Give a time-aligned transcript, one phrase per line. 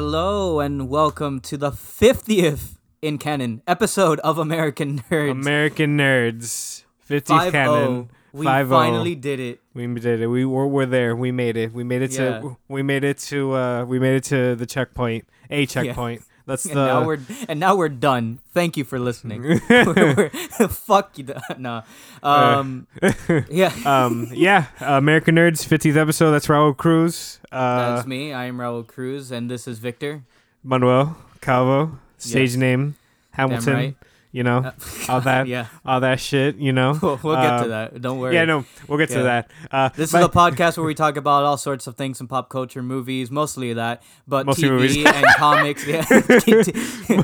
[0.00, 5.32] Hello and welcome to the 50th in canon episode of American Nerds.
[5.32, 6.84] American Nerds.
[7.00, 7.50] 50 5-0.
[7.50, 8.10] canon.
[8.32, 8.68] We 5-0.
[8.68, 9.60] finally did it.
[9.74, 10.28] We did it.
[10.28, 11.16] We were we're there.
[11.16, 11.72] We made it.
[11.72, 15.26] We made it to we made it to uh we made it to the checkpoint.
[15.50, 16.22] A checkpoint.
[16.48, 18.38] That's And the now we're and now we're done.
[18.54, 19.42] Thank you for listening.
[19.68, 20.30] We're- we're-
[20.68, 21.28] fuck you.
[21.58, 21.82] No.
[22.22, 22.86] Um
[23.50, 23.70] yeah.
[23.84, 26.30] um yeah, American Nerds 50th episode.
[26.32, 27.38] That's Raul Cruz.
[27.52, 28.32] Uh That's me.
[28.32, 30.22] I am Raul Cruz and this is Victor.
[30.64, 31.98] Manuel Calvo.
[32.16, 32.56] Stage Yes.
[32.56, 32.96] name
[33.32, 33.94] Hamilton.
[34.30, 34.72] You know, Uh,
[35.08, 35.66] all that yeah.
[35.86, 36.98] all that shit, you know.
[37.00, 38.00] We'll, we'll get Uh, to that.
[38.02, 38.34] Don't worry.
[38.34, 39.16] Yeah, no, we'll get Yeah.
[39.18, 39.50] to that.
[39.70, 42.26] Uh This but- is a podcast where we talk about all sorts of things in
[42.28, 45.06] pop culture, movies, mostly that, but Mostly TV movies.
[45.06, 46.04] and comics, yeah.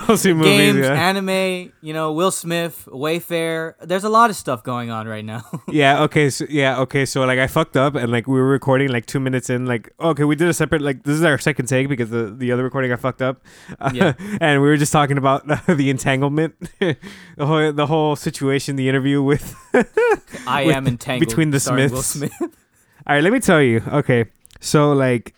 [0.08, 1.08] mostly movies, games, yeah.
[1.08, 3.74] anime, you know, Will Smith, Wayfair.
[3.83, 5.42] There's a lot of stuff going on right now.
[5.68, 6.02] Yeah.
[6.05, 6.30] Okay.
[6.30, 6.80] So yeah.
[6.80, 7.05] Okay.
[7.05, 9.66] So like I fucked up and like we were recording like two minutes in.
[9.66, 12.52] Like okay, we did a separate like this is our second take because the the
[12.52, 13.42] other recording I fucked up.
[13.92, 14.14] Yeah.
[14.41, 16.55] and we were just talking about the entanglement,
[17.36, 19.54] the whole the whole situation, the interview with.
[20.46, 22.06] I With- am entangled between the Smiths.
[22.06, 22.32] Smith.
[22.40, 22.48] all
[23.08, 23.22] right.
[23.22, 23.82] Let me tell you.
[23.86, 24.26] Okay.
[24.60, 25.34] So like.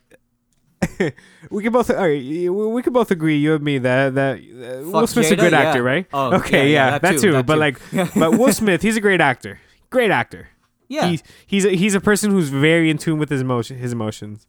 [1.50, 4.88] we can both all right, we can both agree you and me that that uh,
[4.90, 5.40] Will Smith's a Jada?
[5.40, 5.60] good Yeah.
[5.60, 7.80] actor right Oh, okay yeah, yeah, yeah, that that, too, too, but like
[8.14, 10.48] but Will Smith he's a great actor great actor
[10.88, 11.08] Yeah.
[11.08, 14.46] He's he's a, he's a person who's very in tune with his emotion his emotions.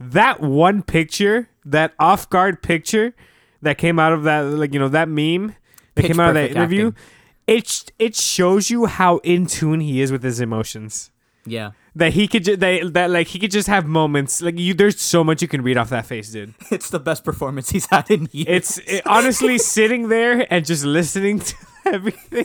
[0.00, 3.14] That one picture, that off guard picture
[3.62, 5.54] that came out of that like you know that meme
[5.98, 7.02] Pitch came out of that interview, acting.
[7.46, 11.10] it it shows you how in tune he is with his emotions.
[11.46, 11.72] yeah.
[11.96, 14.72] That he could just that, that like he could just have moments like you.
[14.72, 16.54] There's so much you can read off that face, dude.
[16.70, 18.46] It's the best performance he's had in years.
[18.48, 21.54] It's it, honestly sitting there and just listening to
[21.86, 22.44] everything.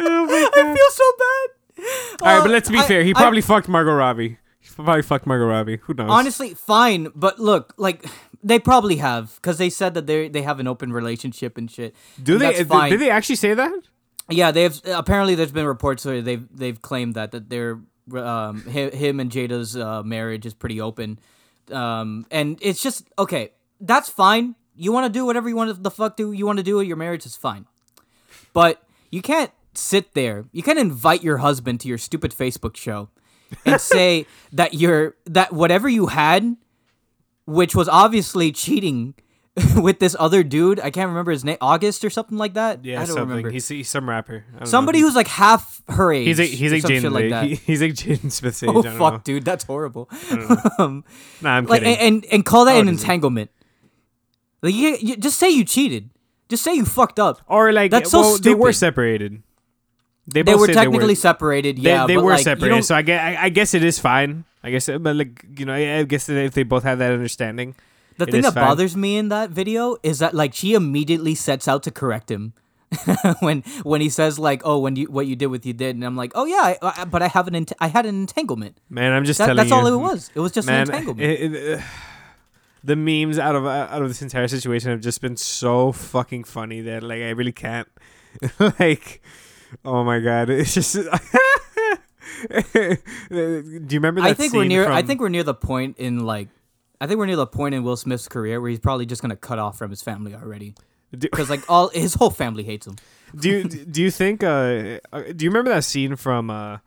[0.00, 1.48] oh I feel so bad.
[2.20, 3.02] All right, Uh, but let's be I- fair.
[3.04, 4.36] He I- probably fucked Margot Robbie.
[4.60, 5.78] He probably fucked Margot Robbie.
[5.84, 6.10] Who knows?
[6.10, 8.04] honestly fine, but look, like
[8.44, 11.96] they probably have because they said that they they have an open relationship and shit.
[12.22, 12.46] do And they?
[12.90, 13.80] Did, they actually say that?
[14.30, 17.80] Yeah, they've apparently there's been reports where they've they've claimed that that they're
[18.14, 21.18] um him, him and Jada's uh, marriage is pretty open,
[21.72, 23.52] um and it's just okay.
[23.80, 24.54] That's fine.
[24.76, 26.76] You want to do whatever you want to the fuck do you want to do
[26.76, 27.66] with your marriage is fine,
[28.52, 30.44] but you can't sit there.
[30.52, 33.08] You can't invite your husband to your stupid Facebook show
[33.64, 36.56] and say that you're that whatever you had,
[37.46, 39.14] which was obviously cheating.
[39.76, 42.84] with this other dude, I can't remember his name, August or something like that.
[42.84, 43.28] Yeah, I don't something.
[43.28, 43.50] remember.
[43.50, 44.44] He's, he's some rapper.
[44.64, 45.06] Somebody know.
[45.06, 46.26] who's like half her age.
[46.26, 47.44] he's like he's like Jaden like that.
[47.44, 48.70] he, he's like Jaden Smith's age.
[48.72, 49.20] oh I don't fuck, know.
[49.22, 50.10] dude, that's horrible.
[50.80, 51.04] Um,
[51.40, 51.98] nah, I'm like kidding.
[51.98, 53.52] and, and and call that How an entanglement.
[54.60, 56.10] Like you, you just say you cheated.
[56.48, 57.40] Just say you fucked up.
[57.46, 59.40] or like that's so well, they were separated.
[60.26, 61.76] They, They were technically they separated.
[61.76, 64.00] They, Yeah, they but were like, separated, so I guess I, I guess it is
[64.00, 64.44] fine.
[64.64, 67.74] I guess, but like you know, I I guess if they both have that understanding,
[68.16, 68.64] the thing that fine.
[68.64, 72.54] bothers me in that video is that like she immediately sets out to correct him.
[73.40, 76.04] when when he says like oh when you what you did with you did and
[76.04, 78.78] I'm like oh yeah I, I, but I have an ent- I had an entanglement
[78.88, 80.82] man, I'm just that, that's you, all it was it was just man.
[80.88, 81.82] an entanglement it- it, uh,
[82.84, 86.44] the memes out of uh, out of this entire situation have just been so fucking
[86.44, 87.88] funny that like I really can't.
[88.78, 89.22] like,
[89.84, 90.96] oh my god, it's just.
[92.50, 92.96] Do
[93.30, 94.90] you remember that I think we're near.
[94.90, 96.48] I think we're near the point in like,
[97.00, 99.36] I think we're near the point in Will Smith's career where he's probably just gonna
[99.36, 100.74] cut off from his family already
[101.18, 102.96] because like all his whole family hates him.
[103.38, 104.42] do you do you think?
[104.42, 106.78] Uh, uh, do you remember that scene from uh,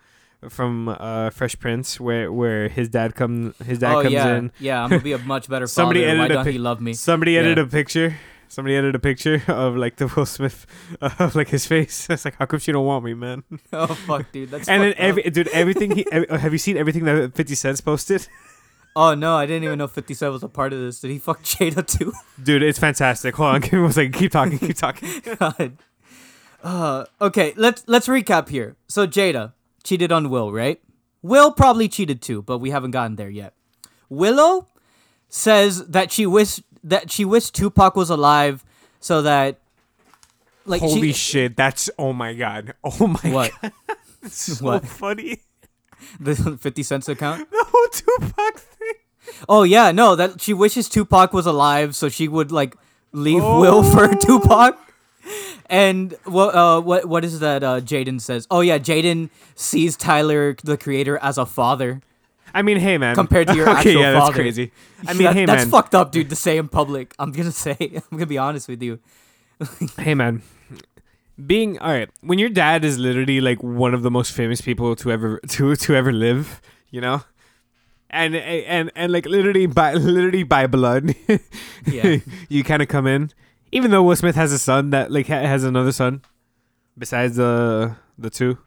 [0.50, 4.52] from uh, Fresh Prince where where his dad come his dad oh comes yeah, in?
[4.60, 4.84] yeah.
[4.84, 6.18] I'm gonna be a much better Somebody father.
[6.18, 6.94] Why edited a don't pic- he love me?
[6.94, 7.40] Somebody Yeah.
[7.42, 8.16] edited a picture.
[8.50, 10.66] Somebody edited a picture of like the Will Smith
[11.02, 12.08] of like his face.
[12.10, 13.44] It's like, how come she don't want me, man?
[13.74, 14.50] oh fuck, dude.
[14.52, 15.06] That's and then fucked up.
[15.08, 18.28] every dude, everything he ev- have you seen everything that Fifty Cents posted?
[18.96, 21.00] Oh no, I didn't even know 50 Cent was a part of this.
[21.02, 22.14] Did he fuck Jada too?
[22.42, 23.36] Dude, it's fantastic.
[23.36, 24.14] Hold on, give me one second.
[24.14, 24.58] Keep talking.
[24.58, 25.10] Keep talking.
[25.38, 25.78] God.
[26.64, 28.76] Uh, okay, let's let's recap here.
[28.88, 29.54] So Jada
[29.84, 30.82] cheated on Will, right?
[31.22, 33.54] Will probably cheated too, but we haven't gotten there yet.
[34.10, 34.68] Willow
[35.30, 38.64] says that she wished that she wished Tupac was alive
[39.00, 39.60] so that
[40.66, 42.74] like Holy she, shit, that's oh my god.
[42.84, 43.72] Oh my what god.
[44.30, 44.86] So What?
[44.86, 45.40] funny.
[46.20, 47.48] the 50 cents account?
[47.52, 48.94] The whole Tupac thing.
[49.48, 52.76] Oh yeah, no, that she wishes Tupac was alive so she would like
[53.12, 54.16] leave Will for Oh.
[54.16, 54.78] Tupac.
[55.70, 58.48] And what uh what what is that uh Jaden says?
[58.50, 62.02] Oh yeah, Jaden sees Tyler the creator as a father
[62.58, 63.16] I mean, hey man.
[63.16, 64.72] compared to your okay, actual yeah, that's crazy.
[65.08, 65.58] I mean, That- hey that's man.
[65.58, 67.14] That's fucked up, dude, to say in public.
[67.20, 69.00] I'm gonna say I'm gonna be honest with you.
[69.98, 70.42] Hey man.
[71.46, 74.96] Being all right when your dad is literally like one of the most famous people
[74.98, 77.22] to ever to to ever live, you know.
[78.10, 81.14] and and and like literally by literally by blood,
[81.86, 82.18] Yeah.
[82.50, 83.30] you kind of come in.
[83.72, 86.22] Even though Will Smith has a son that like ha- has another son,
[86.98, 88.58] besides the the two,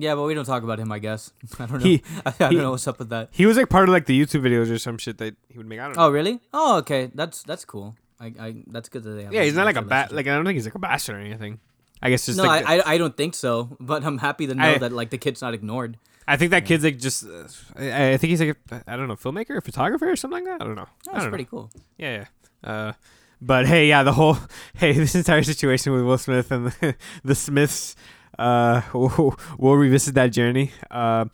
[0.00, 0.90] Yeah, but we don't talk about him.
[0.92, 1.84] I guess I don't know.
[1.86, 3.28] He- I, don't he- know what's up with that.
[3.32, 5.66] he was like part of like the YouTube videos or some shit that he would
[5.66, 5.80] make.
[5.80, 6.04] I don't know.
[6.06, 6.40] Oh, really?
[6.52, 7.10] Oh, okay.
[7.14, 7.96] That's that's cool.
[8.20, 9.32] I, I that's good that they have.
[9.32, 10.12] yeah, he's not like a bat.
[10.12, 11.60] Like I don't think he's like a bastard or anything.
[12.00, 13.76] I guess just no, like I, I I don't think so.
[13.80, 15.98] But I'm happy to know I- that like the kid's not ignored.
[16.30, 17.24] I think that kid's like just.
[17.24, 20.44] Uh, I, I think he's like a, I don't know filmmaker, or photographer, or something
[20.44, 20.62] like that.
[20.62, 20.82] I don't know.
[20.82, 21.50] I That's don't pretty know.
[21.50, 21.70] cool.
[21.96, 22.26] Yeah,
[22.62, 22.70] yeah.
[22.70, 22.92] Uh,
[23.40, 24.36] but hey, yeah, the whole
[24.76, 26.94] hey, this entire situation with Will Smith and the,
[27.24, 27.96] the Smiths.
[28.38, 30.70] Uh, we'll, we'll revisit that journey.
[30.90, 31.24] Uh,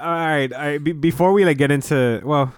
[0.00, 0.82] all right, all right.
[0.82, 2.52] Be, before we like get into well,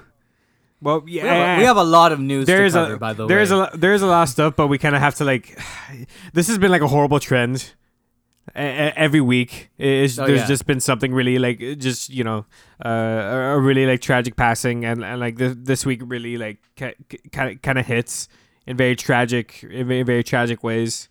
[0.81, 2.99] well, yeah, We have, a, we have a lot of news there's to cover, a
[2.99, 3.69] by the there's way.
[3.73, 5.59] a there's a lot of stuff, but we kind of have to like.
[6.33, 7.75] This has been like a horrible trend.
[8.57, 10.47] E- e- Every week, it's, Oh, there's yeah.
[10.47, 12.47] just been something really like just you know,
[12.85, 16.59] uh, a a really like tragic passing, and, and like this this week really like
[16.77, 16.95] kind
[17.51, 18.29] of kind of hits
[18.67, 21.09] in very tragic in very, very tragic ways.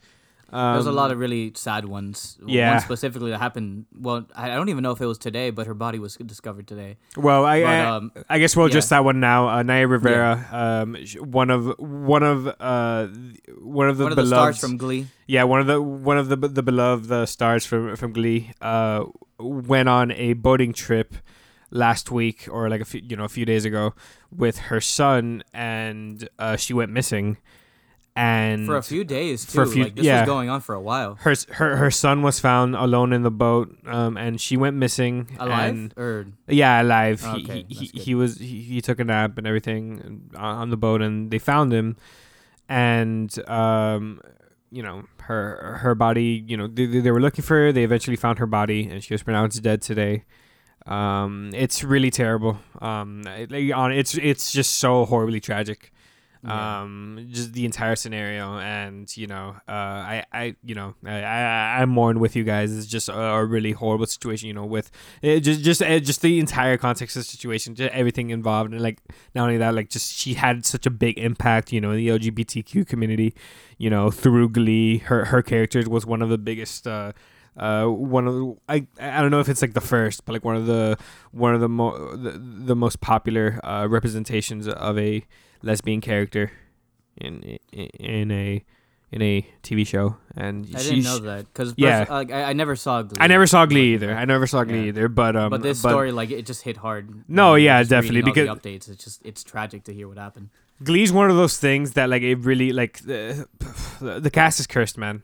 [0.52, 2.38] Um, There's a lot of really sad ones.
[2.46, 2.72] yeah.
[2.72, 3.86] One specifically that happened.
[3.98, 6.68] Well, I I don't even know if it was today, but her body was discovered
[6.68, 6.98] today.
[7.18, 8.74] Well, I But, um, I guess we'll yeah.
[8.74, 9.50] just that one now.
[9.50, 13.08] Uh, Naya Rivera, um, one of one of uh
[13.60, 15.08] one of the One of the stars from Glee.
[15.28, 19.06] Yeah, one of the one of the the beloved uh, stars from from Glee uh
[19.40, 21.16] went on a boating trip
[21.72, 23.94] last week or like a few you know a few days ago
[24.32, 27.38] with her son and uh she went missing
[28.18, 29.52] and For a few days, too.
[29.52, 30.22] for a few- like, this yeah.
[30.22, 31.16] was going on for a while.
[31.22, 35.28] her her her son was found alone in the boat um and she went missing
[35.40, 35.70] Alive?
[35.70, 39.46] and or yeah alive Okay, he he, he, was he, he took a nap and
[39.46, 41.98] everything on the boat and they found him
[42.70, 44.22] and um
[44.72, 47.84] you know her her body you know they, they they were looking for her they
[47.84, 50.24] eventually found her body and she was pronounced dead today
[50.88, 55.92] um it's really terrible um it- it's it's just so horribly tragic
[56.50, 58.58] Um just the entire scenario.
[58.60, 62.76] And you know uh i i you know i i i'm mourn with you guys.
[62.76, 66.22] It's just a, a really horrible situation you know with it just just uh, just
[66.22, 68.72] the entire context of the situation just everything involved.
[68.74, 69.00] And like
[69.34, 72.08] not only that like just she had such a big impact you know in the
[72.10, 73.34] lgbtq community
[73.78, 74.98] you know through glee.
[75.00, 77.12] Her her character was one of the biggest uh
[77.58, 80.44] uh one of the, I I don't know if it's like the first but like
[80.44, 80.98] one of the
[81.32, 85.26] one of the mo- the, the most popular uh representations of a
[85.66, 86.52] lesbian character
[87.18, 88.64] in in, in a
[89.12, 92.06] in a TV show and I didn't know that because yeah.
[92.10, 93.18] like, I, I never saw Glee.
[93.20, 94.14] I never saw Glee either.
[94.14, 94.88] I never saw Glee Yeah.
[94.88, 97.24] either, but um but this story, like, it just hit hard.
[97.28, 98.90] No, Um, yeah, definitely, because- updates.
[98.90, 100.50] It's just it's tragic to hear what happened.
[100.84, 103.48] Glee's one of those things that like it really like the,
[104.00, 105.22] the cast is cursed, man.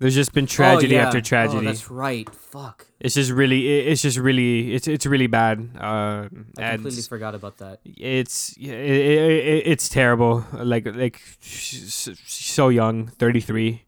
[0.00, 1.06] There's just been tragedy oh, yeah.
[1.06, 1.66] after Oh, tragedy.
[1.66, 2.28] that's right.
[2.34, 2.86] Fuck.
[2.98, 5.70] it's just really, it's just really, it's it's really bad.
[5.78, 6.26] Uh,
[6.58, 7.80] I completely forgot about that.
[7.84, 10.44] it's it, it, it's terrible.
[10.56, 13.84] Like like so young, thirty three.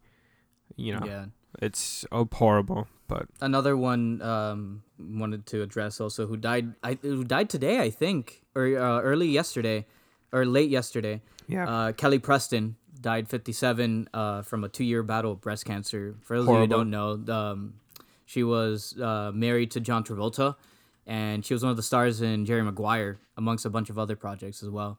[0.77, 1.25] You know, Yeah.
[1.61, 2.89] it's oh, horrible.
[3.09, 6.75] But Another one um wanted to address also who died.
[6.83, 9.87] I who died today, I think, or uh, early yesterday,
[10.33, 11.21] or late yesterday.
[11.49, 16.15] yeah, Uh, Kelly Preston died 57 uh, from a two-year battle of breast cancer.
[16.23, 17.75] For those of you who don't know, um,
[18.25, 20.57] she was uh, married to John Travolta,
[21.07, 24.17] and she was one of the stars in Jerry Maguire, amongst a bunch of other
[24.17, 24.99] projects as well.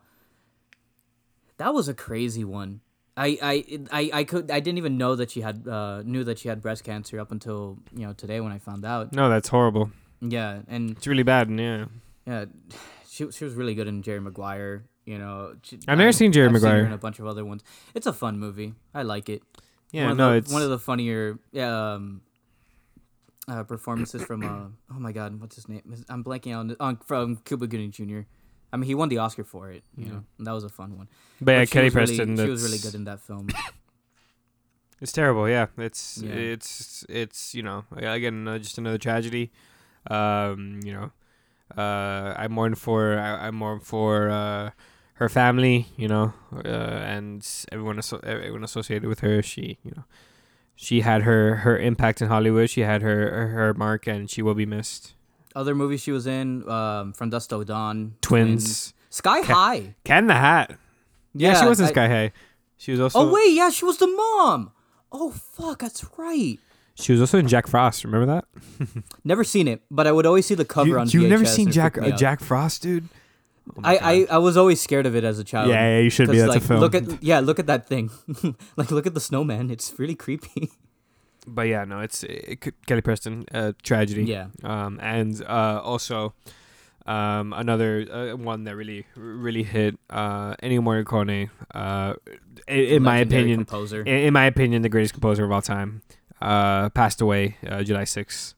[1.57, 2.81] That was a crazy one.
[3.15, 6.39] I, I, I, I could I didn't even know that she had uh, knew that
[6.39, 9.13] she had breast cancer up until you know today when I found out.
[9.13, 9.91] no, that's horrible.
[10.19, 11.47] Yeah, and It's really bad.
[11.47, 11.85] And yeah,
[12.25, 12.45] yeah,
[13.07, 14.85] she she was really good in Jerry Maguire.
[15.05, 15.55] You know,
[15.87, 16.85] I've never seen Jerry I've seen Maguire.
[16.85, 17.61] in a bunch of other ones.
[17.93, 18.73] It's a fun movie.
[18.93, 19.41] I like it.
[19.91, 22.21] yeah, one of no, the, it's one of the funnier um,
[23.47, 25.81] uh, performances from uh, oh my god, what's his name?
[26.09, 28.21] I'm blanking on on from Cuba Gooding Jr.
[28.71, 29.83] I mean, he won the Oscar for it.
[29.97, 31.07] You know, and that was a fun one.
[31.41, 32.37] but yeah, But she Kelly was really- Preston.
[32.37, 33.47] she was really good in that film.
[35.01, 35.49] It's terrible.
[35.49, 36.31] Yeah, it's Yeah.
[36.31, 39.51] it's it's you know again uh, just another tragedy.
[40.09, 41.11] Um, you know,
[41.77, 44.69] uh, I mourn for I, I mourn for uh,
[45.15, 45.87] her family.
[45.97, 49.41] You know, uh, and everyone asso- everyone associated with her.
[49.41, 50.03] She you know,
[50.75, 52.69] she had her her impact in Hollywood.
[52.69, 55.13] She had her her mark, and she will be missed.
[55.55, 59.95] Other movies she was in, um, From Dusk Till Dawn, Twins, Sky Ca- High.
[60.03, 60.77] Cat in the Hat.
[61.35, 62.31] Yeah, she wasn't I- Sky High.
[62.77, 63.19] She was also.
[63.19, 64.71] Oh wait, yeah, she was the mom.
[65.11, 66.57] Oh fuck, that's right.
[66.95, 68.03] She was also in Jack Frost.
[68.03, 68.45] Remember that?
[69.23, 71.71] Never seen it, but I would always see the cover you, on you've never seen
[71.71, 72.11] Jack uh.
[72.11, 73.07] Jack Frost, dude.
[73.77, 75.69] Oh I, I, I was always scared of it as a child.
[75.69, 76.37] yeah, yeah, you should be.
[76.37, 76.79] 'Cause, That's like, a film.
[76.81, 78.09] Look at yeah, look at that thing.
[78.75, 79.71] like look at the snowman.
[79.71, 80.69] It's really creepy.
[81.47, 84.25] but yeah, no, it's it, could- Kelly Preston, uh, tragedy.
[84.25, 84.47] yeah.
[84.63, 86.33] Um, and uh, also,
[87.05, 89.97] Um, another uh, one that really really hit.
[90.09, 91.49] Uh, Ennio Morricone.
[91.73, 92.13] Uh,
[92.67, 94.01] in, in my opinion, composer.
[94.01, 96.01] in, in my opinion, the greatest composer of all time.
[96.41, 98.55] Uh, passed away uh, July sixth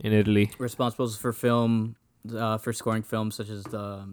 [0.00, 0.50] in Italy.
[0.58, 1.96] responsible for film,
[2.36, 4.04] uh, for scoring films such as the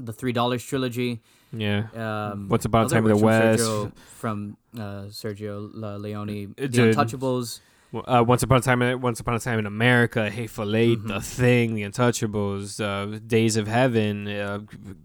[0.00, 1.20] the Three Dollars trilogy.
[1.52, 1.86] Yeah.
[1.94, 3.62] Um, Once Upon a other Time in the West.
[3.64, 4.80] from Sergio, from uh,
[5.10, 6.94] Sergio Le- Leone, The did.
[6.96, 7.60] Untouchables.
[7.92, 11.08] Uh, Once upon a time, in- Once upon a time in America, Hateful 8 Mhm.
[11.08, 14.28] The Thing, The Untouchables, uh, Days of Heaven.
[14.28, 14.60] Uh,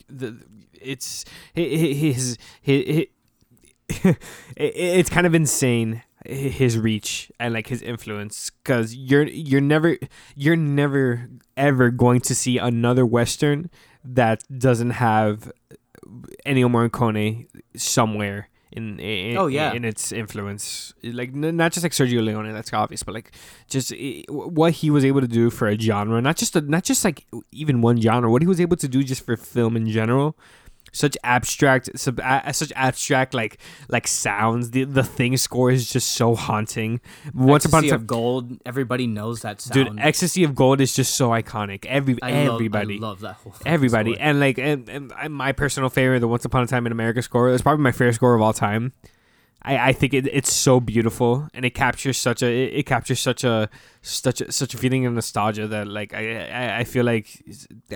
[0.07, 0.37] the,
[0.79, 1.25] it's
[1.55, 3.07] hi- hi- his, his,
[3.89, 4.15] his
[4.55, 9.97] it's kind of insane his reach and like his influence because you're you're never
[10.35, 13.69] you're never ever going to see another western
[14.05, 15.51] that doesn't have
[16.45, 19.71] Ennio Morricone somewhere in, in Oh, yeah.
[19.73, 23.31] in its influence like n- not just like Sergio Leone that's obvious but like
[23.69, 23.93] just
[24.29, 27.25] what he was able to do for a genre not just a, not just like
[27.51, 30.37] even one genre what he was able to do just for film in general
[30.95, 33.57] such abstract sub, a, such abstract like
[33.89, 37.01] like sounds the the thing score is just so haunting
[37.33, 38.57] once upon a time of Gold.
[38.65, 39.73] Everybody knows that sound.
[39.73, 43.35] dude ecstasy of gold is just so iconic every I love- everybody I love that
[43.35, 44.25] whole everybody score.
[44.25, 47.49] and like and, and my personal favorite the once upon a time in america score
[47.49, 48.93] it's probably my favorite score of all time
[49.63, 53.19] i i think it, it's so beautiful and it captures such a it, it captures
[53.19, 53.69] such a
[54.01, 57.27] such a, such a feeling of nostalgia that like i i, I feel like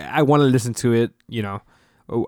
[0.01, 1.61] i want to listen to it you know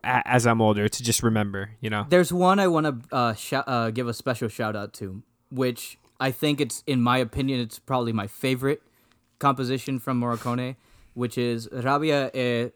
[0.04, 3.58] as i'm older to just remember you know There's one I want to uh, shou-
[3.68, 7.80] uh, give a special shout out to, which I think it's, in my opinion, it's
[7.80, 8.82] probably my favorite
[9.40, 10.76] composition from Morricone,
[11.16, 12.72] which is Rabbia e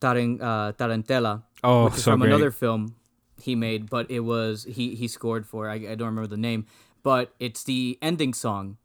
[0.00, 2.94] Taran- uh, Tarantella, oh which is so from great another film
[3.42, 5.68] he made, but it was he he scored for.
[5.68, 6.66] I, I don't remember the name,
[7.02, 8.76] but it's the ending song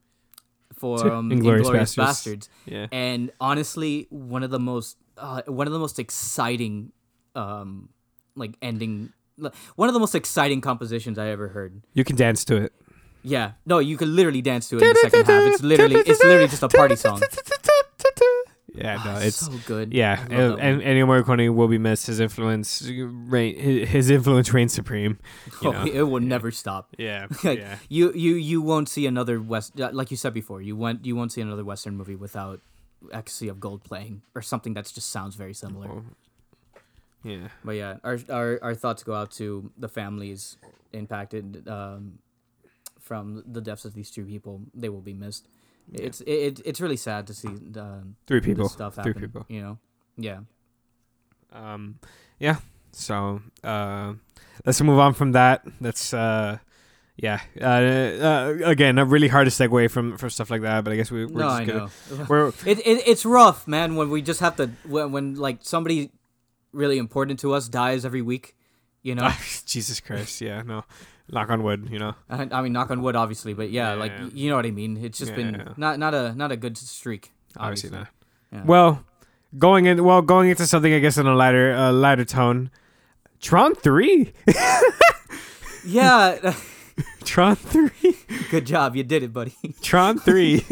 [0.74, 1.96] for um, Inglourious, Basterds.
[1.96, 2.50] Bastards.
[2.66, 6.92] yeah and honestly, one of the most uh, one of the most exciting,
[7.36, 7.90] um,
[8.36, 9.14] like ending,
[9.76, 11.82] one of the most exciting compositions I ever heard.
[11.94, 12.74] you can dance to it
[13.24, 15.44] Yeah, no, you can literally dance to it in the second half.
[15.54, 17.22] It's literally it's literally just a party song.
[18.74, 19.94] yeah no Oh, it's so good.
[19.94, 22.08] Yeah, and, Ennio Morricone will be missed.
[22.08, 25.20] His influence reign, his, influence reigns supreme.
[25.62, 25.86] You Oh, know?
[25.86, 26.96] it will never stop.
[26.98, 30.62] Yeah, Like, yeah, You you you won't see another west uh, like you said before.
[30.62, 32.62] You won't you won't see another western movie without
[33.12, 35.90] Ecstasy of Gold playing or something that just sounds very similar.
[37.24, 37.48] Yeah.
[37.64, 40.58] But yeah, our our our thoughts go out to the families
[40.92, 42.20] impacted um,
[43.00, 44.62] from the deaths of these two people.
[44.74, 45.48] They will be missed.
[45.92, 48.70] It's it, it's really sad to see um, Three people.
[48.70, 49.46] stuff Three people.
[49.50, 49.78] You know,
[50.18, 50.40] yeah.
[51.52, 52.00] Um,
[52.40, 52.58] yeah.
[52.94, 54.14] So uh,
[54.66, 55.66] let's move on from that.
[55.80, 56.60] Let's uh,
[57.18, 57.42] yeah.
[57.60, 60.96] Uh, uh, again, uh, really hard to segue from from stuff like that, but I
[60.96, 61.80] guess we, we're no, just I gonna.
[61.80, 62.26] know.
[62.30, 63.96] We're It, it it's rough, man.
[63.96, 66.12] When we just have to when, when like somebody
[66.74, 68.56] really important to us dies every week.
[69.04, 69.30] You know,
[69.66, 70.42] Jesus Christ.
[70.42, 70.62] Yeah.
[70.62, 70.84] No.
[71.30, 71.88] Knock on wood.
[71.92, 72.16] You know.
[72.30, 74.30] I, I mean, knock on wood, obviously, but yeah, Yeah, like yeah.
[74.34, 74.98] you know what I mean.
[74.98, 77.32] It's just Yeah, been not not a not a good streak.
[77.58, 78.08] Obviously Obviously,
[78.54, 78.66] not.
[78.66, 79.04] Well,
[79.58, 80.04] going in.
[80.04, 82.70] Well, going into something I guess in a lighter uh, lighter tone.
[83.40, 84.34] Tron three.
[85.84, 86.54] Yeah,
[87.24, 88.16] Tron three.
[88.52, 89.56] good job, you did it, buddy.
[89.82, 90.64] Tron three.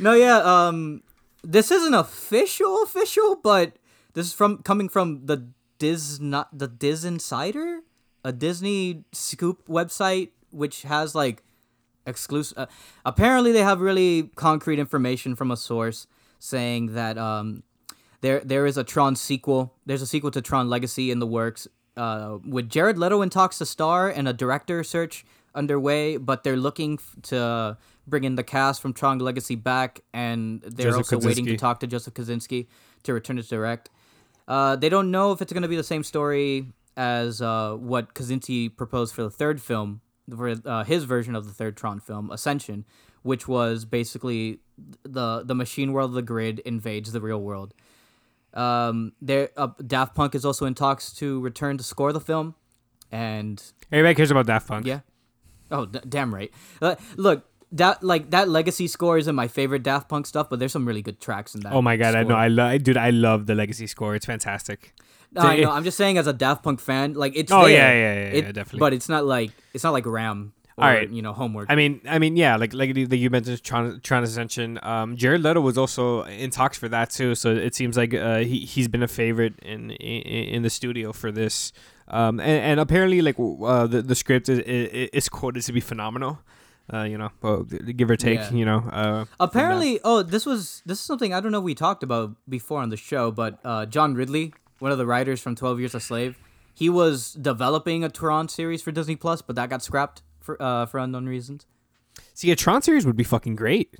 [0.00, 0.38] No, yeah.
[0.38, 1.02] Um,
[1.44, 3.74] this isn't official, official, but
[4.14, 5.48] this is from coming from the
[5.78, 7.80] Diz not the DisInsider,
[8.22, 11.42] a Disney scoop website, which has like
[12.06, 12.58] exclusive.
[12.58, 12.66] Uh,
[13.04, 16.06] apparently, they have really concrete information from a source
[16.38, 17.62] saying that um,
[18.20, 19.74] there there is a Tron sequel.
[19.86, 21.66] There's a sequel to Tron Legacy in the works.
[21.96, 25.24] Uh, with Jared Leto in talks to star and a director search
[25.54, 27.76] underway, but they're looking f- to
[28.06, 31.80] bring in the cast from Tron Legacy back, and they're Joseph also waiting to talk
[31.80, 32.68] to Joseph Kosinski
[33.02, 33.90] to return to direct.
[34.50, 36.66] Uh, they don't know if it's going to be the same story
[36.96, 41.52] as uh, what Kosinski proposed for the third film, for uh, his version of the
[41.52, 42.84] third Tron film, Ascension,
[43.22, 44.58] which was basically
[45.04, 47.74] the the machine world of the grid invades the real world.
[48.52, 52.56] Um, there, uh, Daft Punk is also in talks to return to score the film,
[53.12, 54.84] and Everybody cares about Daft Punk.
[54.84, 55.00] yeah,
[55.70, 56.50] oh d- damn right.
[56.82, 60.72] Uh, look, that like that legacy score isn't my favorite Daft Punk stuff, but there's
[60.72, 61.72] some really good tracks in that.
[61.72, 62.34] Oh my god, I know.
[62.34, 62.96] I love, dude.
[62.96, 64.14] I love the Legacy score.
[64.14, 64.94] It's fantastic.
[65.32, 65.70] No, I know.
[65.70, 67.52] I'm just saying, as a Daft Punk fan, like it's.
[67.52, 67.70] Oh, there.
[67.70, 68.80] yeah, yeah, yeah, It- yeah, definitely.
[68.80, 71.08] But it's not like it's not like Ram or All right.
[71.08, 71.66] you know Homework.
[71.70, 74.80] I mean, I mean, yeah, like like the, you mentioned Tron, Ascension.
[74.82, 77.36] Um, Jared Leto was also in talks for that too.
[77.36, 81.12] So it seems like uh, he he's been a favorite in in, in the studio
[81.12, 81.72] for this.
[82.08, 85.80] Um, and, and apparently, like uh, the the script is, is is quoted to be
[85.80, 86.40] phenomenal.
[86.92, 88.38] Uh, you know, well, give or take.
[88.40, 88.52] Yeah.
[88.52, 88.78] You know.
[88.90, 92.34] Uh, Apparently, oh, this was this is something I don't know if we talked about
[92.48, 95.94] before on the show, but uh, John Ridley, one of the writers from Twelve Years
[95.94, 96.36] a Slave,
[96.74, 100.86] he was developing a Tron series for Disney Plus, but that got scrapped for uh,
[100.86, 101.66] for unknown reasons.
[102.34, 103.94] see, a Tron series would be fucking great.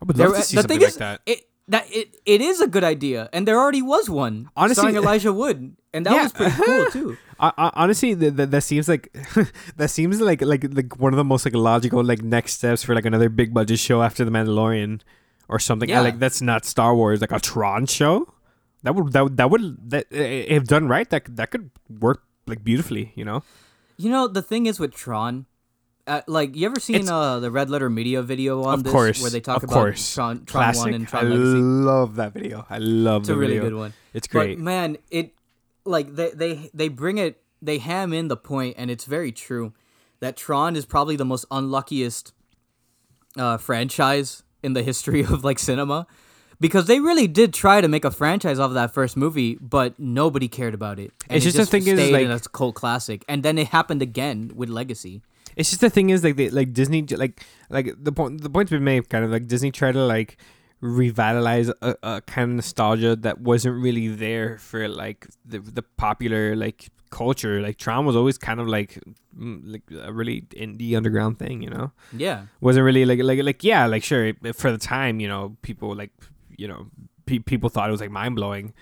[0.00, 1.20] I would There- love to see the something like is, that.
[1.26, 4.96] it that it, it is a good idea, and there already was one Honestly- starring
[4.96, 6.22] Elijah Wood, and that Yeah.
[6.22, 7.16] was pretty cool too.
[7.38, 9.12] I, I, honestly, that, that, that seems like
[9.76, 12.94] that seems like like like one of the most like logical like next steps for
[12.94, 15.00] like another big budget show after the Mandalorian
[15.48, 15.88] or something.
[15.88, 16.00] Yeah.
[16.00, 18.32] like that's not Star Wars, like a Tron show.
[18.82, 22.62] That would that would- that would that if done right, that that could work like
[22.64, 23.12] beautifully.
[23.16, 23.42] You know.
[23.98, 25.46] You know, the thing is with Tron,
[26.06, 29.22] uh, like you ever seen uh, the Red Letter Media video on Of this, course,
[29.22, 30.14] where they talk of about course.
[30.14, 30.84] Tron, Tron Classic.
[30.84, 31.58] One and I Tron Legacy?
[31.58, 32.66] love that video.
[32.68, 33.70] I love It's a really video.
[33.70, 33.92] good one.
[34.12, 34.58] It's great.
[34.58, 35.32] But man, it
[35.86, 39.72] like they they they bring it they ham in the point, and it's very true
[40.20, 42.32] that Tron is probably the most unluckiest
[43.36, 46.06] uh, franchise in the history of like cinema.
[46.58, 49.98] Because they really did try to make a franchise off of that first movie, but
[49.98, 51.12] nobody cared about it.
[51.28, 54.00] And It's it just the thing is, like- a cult classic, and then it happened
[54.00, 55.20] again with Legacy.
[55.54, 58.70] It's just the thing is like they, like Disney like like the point the point's
[58.70, 60.38] been made kind of like Disney tried to like
[60.80, 66.54] revitalize a, a kind of nostalgia that wasn't really there for like the the popular
[66.54, 67.60] like culture.
[67.60, 68.98] Like Tron was always kind of like
[69.38, 71.92] mm, like a really indie underground thing you know?
[72.12, 75.94] Yeah, wasn't really like like like yeah like sure for the time you know people
[75.94, 76.10] like
[76.56, 76.86] you know
[77.26, 78.72] pe- people thought it was like mind blowing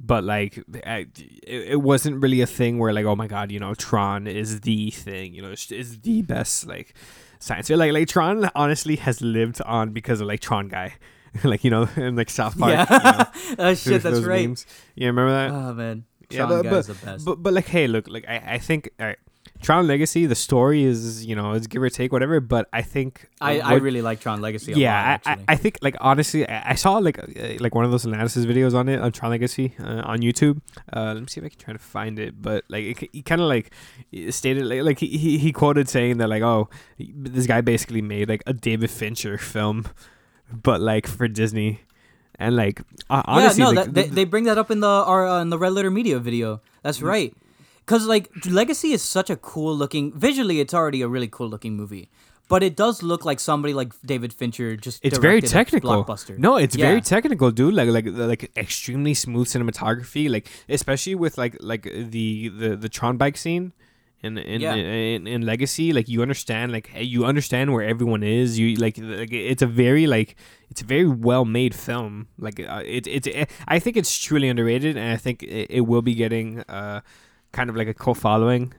[0.00, 1.06] but like I,
[1.46, 4.60] it, it wasn't really a thing where like oh my god you know Tron is
[4.60, 6.94] the thing you know is is the best like
[7.38, 10.94] science like like Tron honestly has lived on because of like Tron guy
[11.44, 13.30] like you know in like South Park yeah.
[13.34, 14.48] you know, oh shit, that's right.
[14.48, 14.66] memes.
[14.94, 17.24] yeah remember that Oh man, Yeah, Tron but- guy's the best.
[17.24, 19.18] but but like hey look like I, I think all right,
[19.62, 23.28] Tron Legacy the story is you know it's give or take whatever but I think
[23.40, 24.72] I, I really like Tron Legacy.
[24.72, 25.52] A yeah, lot, I.
[25.54, 27.24] I, think like honestly, I, I saw like uh,
[27.60, 30.60] like one of those analysis videos on it on Tron Legacy uh, on YouTube.
[30.92, 32.40] Uh, let me see if I can try to find it.
[32.40, 33.72] But like it, he kind of like
[34.30, 36.68] stated like, like he, he he quoted saying that like oh
[36.98, 39.86] this guy basically made like a David Fincher film,
[40.52, 41.80] but like for Disney.
[42.36, 44.88] And like uh, honestly, yeah, no, like, that, they, they bring that up in the
[44.88, 46.60] our uh, in the Red Letter Media video.
[46.82, 47.06] That's Mm-hmm.
[47.06, 47.36] right.
[47.86, 50.10] Cause like Legacy is such a cool looking.
[50.12, 52.08] Visually, it's already a really cool looking movie,
[52.48, 54.98] but it does look like somebody like David Fincher just.
[55.04, 56.02] it's very technical.
[56.04, 56.36] Blockbuster.
[56.38, 56.88] No, it's Yeah.
[56.88, 57.74] very technical, dude.
[57.74, 60.28] Like like like extremely smooth cinematography.
[60.28, 63.72] Like especially with like like the the the Tron bike scene.
[64.24, 64.74] In in, Yeah.
[64.74, 68.58] in in Legacy, like you understand, like hey, you understand where everyone is.
[68.58, 70.36] You like like it's a very like
[70.70, 72.26] it's a very well made film.
[72.38, 73.28] Like uh, it it's
[73.68, 77.00] I think it's truly underrated, and I think it, it will be getting uh
[77.52, 78.72] kind of like a cult following.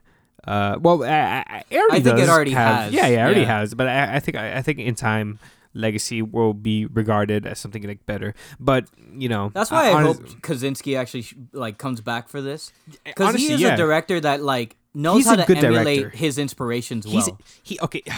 [0.47, 3.59] Uh, well, I, I, I think it already have- has, Yeah, yeah, it already yeah.
[3.61, 3.73] has.
[3.73, 5.39] But I, I think I, I think in time,
[5.73, 8.33] Legacy will be regarded as something like better.
[8.59, 8.85] But
[9.17, 12.71] you know, That's why I, honest- hope Kosinski actually like comes back for this,
[13.03, 13.73] because he is yeah.
[13.73, 16.17] a director that like knows He's how a to good emulate director.
[16.17, 17.39] his inspirations He's well.
[17.63, 18.01] he okay.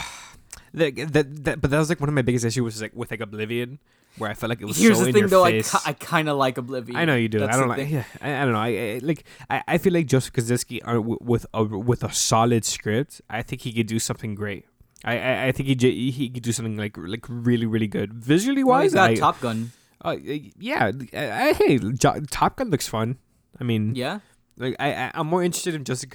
[0.74, 3.10] That, that, that, but that was like one of my biggest issues was like with
[3.10, 3.80] like Oblivion,
[4.18, 5.44] where I felt like it was Here's so the in thing, though.
[5.44, 5.72] I, face.
[5.72, 6.96] ki- I kind of like Oblivion.
[6.98, 7.40] I know you do.
[7.40, 7.90] That's I don't like.
[7.90, 8.60] Yeah, I, I don't know.
[8.60, 9.24] I, I like.
[9.50, 13.22] I, I feel like Joseph Kosinski w- with a with a solid script.
[13.30, 14.66] I think he could do something great.
[15.04, 18.14] I I, I think he j- he could do something like like really really good
[18.14, 18.92] visually Well, wise.
[18.92, 19.72] he's got I, Top Gun.
[20.06, 20.92] uh, yeah.
[21.14, 23.18] I, I, hey, jo- Top Gun looks fun.
[23.60, 24.20] I mean, Yeah.
[24.58, 26.10] Like I, I I'm more interested in Joseph.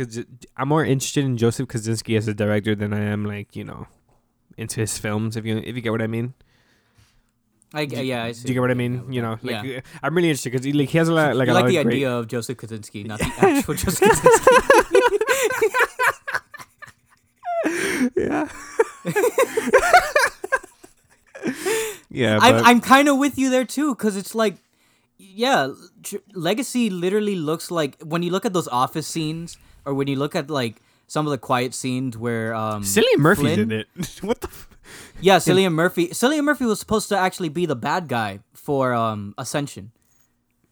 [0.57, 3.87] I'm more interested in Joseph Kosinski as a director than I am like you know
[4.57, 5.37] into his films.
[5.37, 6.35] If you if you get what I mean.
[7.75, 8.43] I, yeah, I see.
[8.43, 8.99] Do you get what I mean?
[8.99, 9.79] at You know, like yeah.
[9.79, 11.65] uh, I'm really interested because he, like he has a lot like you a like
[11.65, 11.95] lot the of great.
[11.95, 15.23] idea of Joseph Kosinski, not the actual Joseph Kosinski.
[18.17, 18.49] yeah.
[22.11, 24.57] yeah, I'm, I'm kind of with you there too, because it's like,
[25.35, 30.09] yeah, tr- Legacy literally looks like when you look at those office scenes, or when
[30.09, 33.73] you look at like some of the quiet scenes where um, Cillian Murphy's Flynn- in
[33.73, 33.87] it.
[34.23, 34.49] what the?
[34.49, 34.69] F-
[35.21, 36.09] yeah, Cillian Murphy.
[36.09, 39.93] Cillian Murphy was supposed to actually be the bad guy for um Ascension,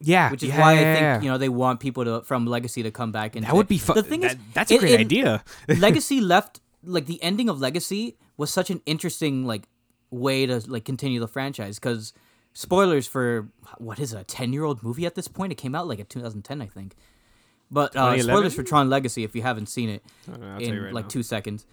[0.01, 1.21] yeah, which is yeah, why I think yeah.
[1.23, 3.79] you know they want people to from Legacy to come back and that would be
[3.79, 3.97] fun.
[3.97, 5.45] The thing that, is, that's a it- great it- idea.
[5.69, 9.69] Legacy left like the ending of Legacy was such an interesting like
[10.11, 12.13] way to like continue the franchise because
[12.53, 15.75] spoilers for what is it, a 10 year old movie at this point it came
[15.75, 16.95] out like in 2010 i think
[17.71, 20.35] but uh, spoilers for tron legacy if you haven't seen it you
[20.67, 21.09] in right like now.
[21.09, 21.67] two seconds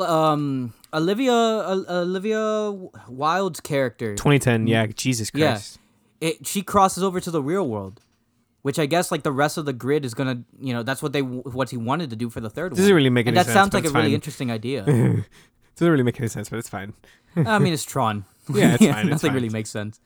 [0.00, 2.70] um olivia uh, olivia
[3.08, 4.66] wilde's character 2010.
[4.66, 5.52] Yeah, Jesus Yeah.
[5.52, 5.78] Christ.
[6.20, 8.00] it she crosses over to the real world
[8.62, 11.12] which I guess like the rest of the grid is gonna, you know, that's what
[11.12, 12.76] they what he wanted to do for the third one.
[12.76, 14.82] Doesn't really make and that sense, sounds like a it's really interesting idea.
[14.84, 15.24] Doesn't
[15.80, 16.92] really make any sense, but it's fine.
[17.36, 18.24] I mean, it's Tron.
[18.54, 19.34] Yeah, it's fine, it's Nothing fine.
[19.34, 20.00] really makes sense.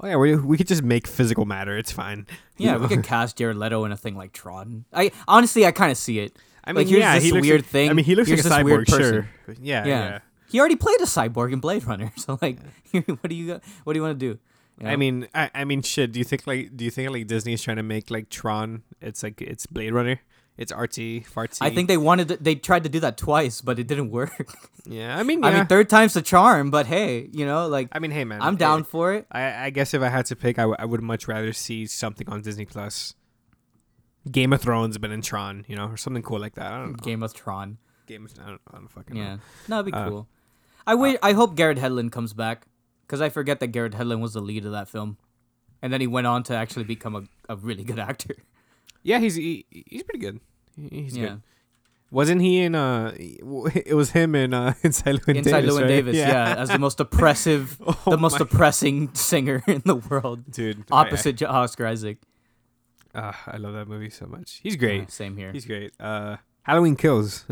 [0.00, 1.76] Oh yeah, we we could just make physical matter.
[1.76, 2.26] It's fine.
[2.56, 4.84] Yeah, we could cast Jared Leto in a thing like Tron.
[4.92, 6.36] I honestly, I kind of see it.
[6.64, 7.90] I mean, like, here's yeah, this he looks weird like, thing.
[7.90, 8.88] I mean, he looks Here's like a cyborg.
[8.88, 9.28] Sure.
[9.60, 9.86] Yeah, Yeah.
[9.86, 10.18] yeah.
[10.48, 12.58] He already played a cyborg in Blade Runner, so like,
[12.92, 14.38] what do you what do you want to do?
[14.80, 16.12] You I mean, I, I mean, shit.
[16.12, 18.82] Do you think like, do you think like Disney is trying to make like Tron?
[19.00, 20.20] It's like it's Blade Runner.
[20.56, 21.58] It's artsy, fartsy.
[21.62, 24.32] I think they wanted to, they tried to do that twice, but it didn't work.
[24.86, 25.46] Yeah, I mean, yeah.
[25.48, 26.70] I mean, third time's the charm.
[26.70, 29.26] But hey, you know, like I mean, hey man, I'm eh, down for it.
[29.32, 31.86] I, I guess if I had to pick, I, w- I would much rather see
[31.86, 33.14] something on Disney Plus.
[34.30, 36.70] Game of Thrones, but in Tron, you know, or something cool like that.
[36.70, 36.96] I don't know.
[37.02, 37.78] Game of Tron.
[38.06, 39.40] Game of, I don't, I don't fucking Yeah, know.
[39.68, 40.28] no, that'd be Uh, cool.
[40.86, 41.18] I wait.
[41.22, 42.66] I hope Garrett Hedlund comes back
[43.06, 45.16] because I forget that Garrett Hedlund was the lead of that film,
[45.80, 48.36] and then he went on to actually become a, a really good actor.
[49.04, 50.40] Yeah, he's he, he's pretty good.
[50.90, 51.42] He's yeah, good.
[52.10, 52.74] Wasn't he in?
[52.74, 55.88] Uh, it was him in uh, Inside Llewyn inside Davis, Llewyn right?
[55.88, 56.16] Davis.
[56.16, 56.28] Yeah.
[56.28, 56.54] yeah.
[56.56, 60.84] as the most oppressive, Oh the most depressing singer in the world, dude.
[60.90, 62.18] Opposite I, Oscar Isaac.
[63.14, 64.60] I, uh, I love that movie so much.
[64.62, 65.10] He's Yeah, great.
[65.10, 65.52] same here.
[65.52, 65.92] He's great.
[66.00, 67.44] Uh, Halloween Kills.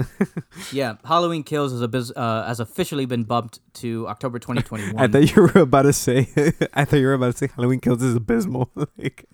[0.73, 4.97] Yeah, Halloween Kills is a biz, uh, has officially been bumped to October 2021.
[4.99, 6.29] I thought you were about to say.
[6.73, 8.71] I thought you were about to say Halloween Kills is abysmal.
[8.97, 9.27] like,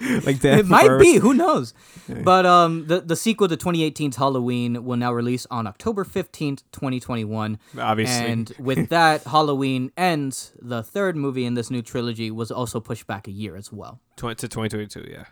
[0.24, 0.58] like that.
[0.60, 1.16] it might be.
[1.16, 1.74] Who knows?
[2.08, 2.22] Yeah.
[2.22, 7.58] But um, the the sequel to 2018's Halloween will now release on October 15th, 2021.
[7.78, 8.26] Obviously.
[8.26, 10.52] And with that, Halloween ends.
[10.60, 14.00] The third movie in this new trilogy was also pushed back a year as well.
[14.16, 15.06] Tw- to 2022.
[15.10, 15.24] Yeah.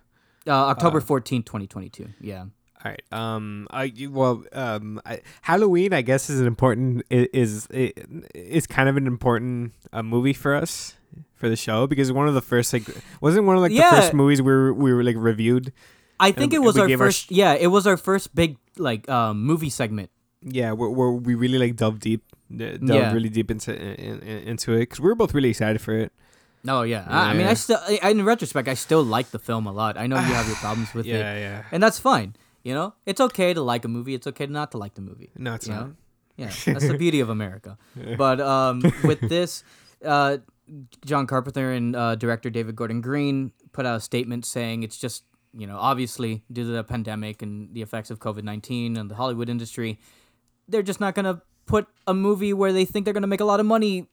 [0.46, 2.09] Uh, October 14th, 2022.
[2.20, 2.46] Yeah.
[2.84, 3.02] All right.
[3.12, 3.66] Um.
[3.70, 4.44] I well.
[4.52, 5.00] Um.
[5.06, 7.04] I, Halloween, I guess, is an important.
[7.10, 7.96] Is is
[8.34, 10.94] is kind of an important uh, movie for us
[11.34, 12.84] for the show because one of the first like
[13.20, 13.90] wasn't one of like Yeah.
[13.90, 15.72] the first movies we were, we were like reviewed.
[16.18, 17.30] I think And it was our gave our first.
[17.30, 20.10] yeah, it was our first big like um, movie segment.
[20.42, 22.22] Yeah, where, where we really like delved deep,
[22.54, 23.12] delved Yeah.
[23.12, 26.12] really deep into in, in, into it because we were both really excited for it.
[26.68, 27.04] Oh yeah.
[27.08, 29.98] I, I mean, I still, in retrospect, I still like the film a lot.
[29.98, 31.62] I know you have your problems with it, Yeah, yeah.
[31.70, 32.34] and that's fine.
[32.66, 34.12] You know, it's okay to like a movie.
[34.12, 35.31] It's okay not to like the movie.
[35.37, 35.87] No, it's not.
[35.87, 35.94] know?
[36.37, 37.79] Yeah, that's the beauty of America.
[38.18, 39.62] But um, with this,
[40.05, 40.38] uh,
[41.05, 45.22] John Carpenter and uh, director David Gordon Green put out a statement saying it's just
[45.57, 49.14] you know obviously due to the pandemic and the effects of COVID nineteen and the
[49.14, 50.00] Hollywood industry,
[50.66, 53.61] they're just not gonna put a movie where they think they're gonna make a lot
[53.61, 54.09] of money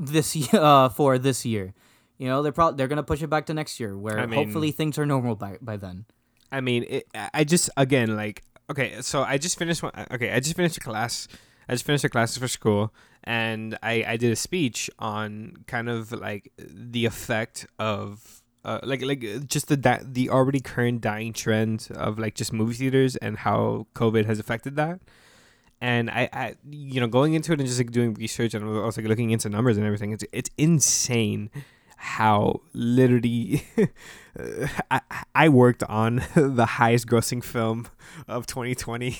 [0.00, 1.74] this uh, for this year.
[2.18, 4.34] You know, they're probably they're gonna push it back to next year, where I mean-
[4.42, 6.06] hopefully things are normal by by then.
[6.50, 9.92] I mean, it, I I just again like okay, so I just finished one.
[10.10, 11.28] Okay, I just finished a class.
[11.68, 12.92] I just finished a class for school,
[13.24, 18.42] and I I did a speech on kind of like the effect of.
[18.64, 22.52] Uh, like like uh, just the di- the already current dying trend of like just
[22.52, 25.00] movie theaters and how COVID has affected that,
[25.80, 29.00] and I, I you know going into it and just like doing research and also
[29.00, 31.50] like looking into numbers and everything it's it's insane
[32.00, 33.64] how literally
[34.90, 35.00] I,
[35.34, 37.88] I worked on the highest grossing film
[38.26, 39.18] of 2020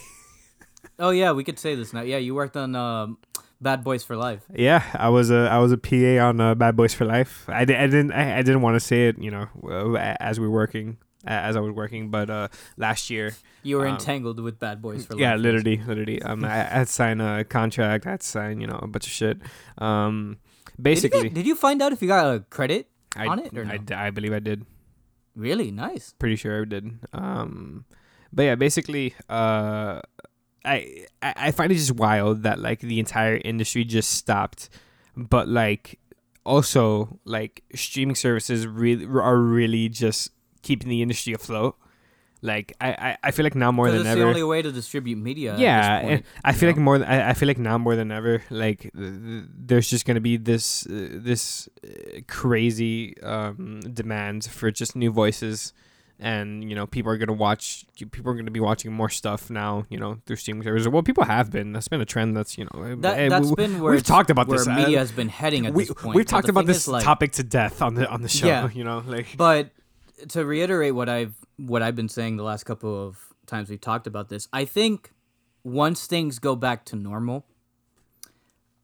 [1.00, 2.02] Oh yeah, we could say this now.
[2.02, 3.18] Yeah, you worked on um,
[3.60, 4.42] Bad Boys for Life.
[4.54, 7.64] yeah i was a i was a pa on uh, bad boys for life i,
[7.64, 9.48] di- I didn't I, I didn't want to say it you know
[10.20, 13.94] as we were working as i was working but uh last year You were Um,
[13.94, 15.20] entangled with Bad Boys for Life.
[15.20, 15.40] yeah Life.
[15.42, 18.78] literally literally um I, had to sign a contract i had to sign you know
[18.80, 19.38] a bunch of shit
[19.78, 20.36] um
[20.78, 22.88] Did you, basically did you find out if you got a credit?
[23.16, 23.74] I, on it or not?
[23.74, 23.82] I, no?
[23.82, 24.64] d- I believe i did
[25.34, 26.14] Really nice.
[26.18, 26.98] pretty sure I did.
[27.12, 27.84] Um,
[28.32, 30.00] but yeah, basically, uh,
[30.64, 34.68] I I I find it just wild that like the entire industry just stopped,
[35.16, 35.98] but like
[36.44, 40.30] also like streaming services really are really just
[40.62, 41.76] keeping the industry afloat.
[42.40, 44.28] Like I, I, I feel like now more than it's the ever.
[44.28, 45.56] only way to distribute media.
[45.58, 46.98] yeah, point, I feel like more.
[46.98, 50.20] th- I, I feel like now more than ever, like th- th- there's just gonna
[50.20, 55.72] be this uh, this uh, crazy um, demand for just new voices,
[56.20, 57.84] and you know people are gonna watch.
[57.96, 59.84] People are gonna be watching more stuff now.
[59.88, 60.88] You know through streaming services.
[60.88, 61.72] Well, people have been.
[61.72, 62.36] That's been a trend.
[62.36, 62.94] That's you know.
[63.00, 64.68] that, eh, that's we, been where we've talked about where this.
[64.68, 66.14] uh, media has been heading at we, this point.
[66.14, 68.46] we've talked about this like, topic to death on the on the show.
[68.46, 68.68] Yeah.
[68.78, 69.70] You know, like But
[70.28, 74.06] to reiterate what I've what I've been saying the last couple of times we've talked
[74.06, 75.12] about this, I think
[75.64, 77.44] once things go back to normal,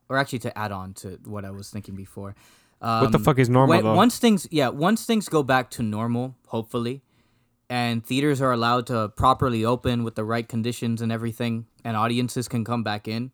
[0.09, 2.35] or actually to add on to what I was thinking before.
[2.83, 3.95] Um, what the fuck is normal when- though?
[3.95, 7.03] Once things, yeah, once things go back to normal, hopefully,
[7.71, 12.49] and theaters are allowed to properly open with the right conditions and everything, and audiences
[12.49, 13.31] can come back in.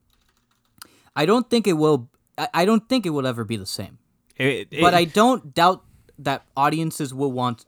[1.16, 2.08] I don't think it will.
[2.38, 3.98] I, I don't think it will ever be the same.
[4.36, 5.84] It- it- But I don't doubt
[6.18, 7.64] that audiences will want.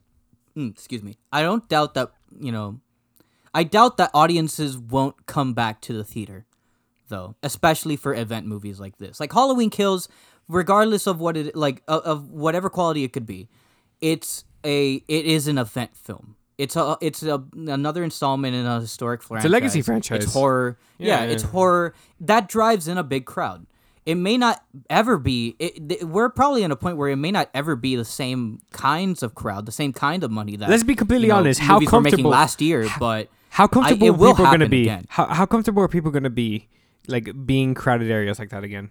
[0.57, 1.17] Mm, excuse me.
[1.33, 2.81] I don't doubt that you know.
[3.55, 6.47] I doubt that audiences won't come back to the theater
[7.09, 9.21] though, especially for event movies like this.
[9.21, 10.09] Like Halloween Kills,
[10.49, 13.49] regardless of what it like of, of whatever quality it could be,
[14.01, 16.37] it's a it is an event film.
[16.59, 19.45] It's a it's a, another installment in a historic franchise.
[19.45, 20.25] It's a legacy franchise.
[20.25, 20.79] It's horror.
[20.99, 23.67] Yeah, Yeah, it's horror that drives in a big crowd.
[24.05, 25.55] It may not ever be.
[25.61, 28.61] It, th- we're probably in a point where it may not ever be the same
[28.73, 30.69] kinds of crowd, the same kind of money that.
[30.69, 33.67] Let's be completely you know, honest, how movies were making comfortable- last year, but How
[33.69, 34.83] comfortable it are will people going to be?
[34.83, 35.05] again.
[35.09, 36.69] How how comfortable are people going to be,
[37.07, 38.91] like being crowded areas like that again?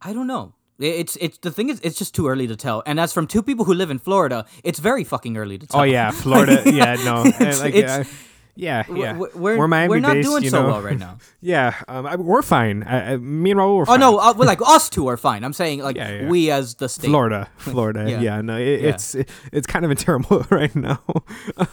[0.00, 0.54] I don't know.
[0.78, 2.82] It's it's the thing is it's just too early to tell.
[2.86, 5.80] And as from two people who live in Florida, it's very fucking early to tell.
[5.80, 6.62] Oh yeah, Florida.
[6.66, 8.10] yeah, no, It's- like, it's- uh,
[8.54, 9.16] yeah, yeah.
[9.16, 11.18] we're we're Miami we're not based, doing you so well right now.
[11.40, 12.82] Yeah, um, I, we're fine.
[12.82, 15.44] I, I, me and Raul were Oh no, uh, like us two are fine.
[15.44, 16.28] I'm saying like Yeah, yeah.
[16.28, 17.08] we as the state.
[17.08, 18.10] Florida, Florida.
[18.10, 18.20] Yeah.
[18.20, 18.40] yeah.
[18.40, 19.14] no, it, it's
[19.52, 21.02] it's kind of in turmoil right now.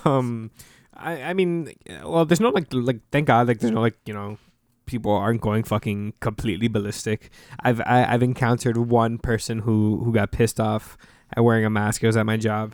[0.06, 0.52] um,
[0.96, 4.14] I I mean, well, there's no like like thank God like there's no like you
[4.14, 4.38] know
[4.86, 7.30] people aren't going fucking completely ballistic.
[7.62, 10.98] I've I, I've encountered one person who who got pissed off
[11.36, 12.04] at wearing a mask.
[12.04, 12.74] It was at my job.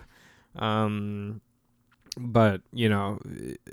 [0.57, 1.41] Um,
[2.17, 3.19] but you know,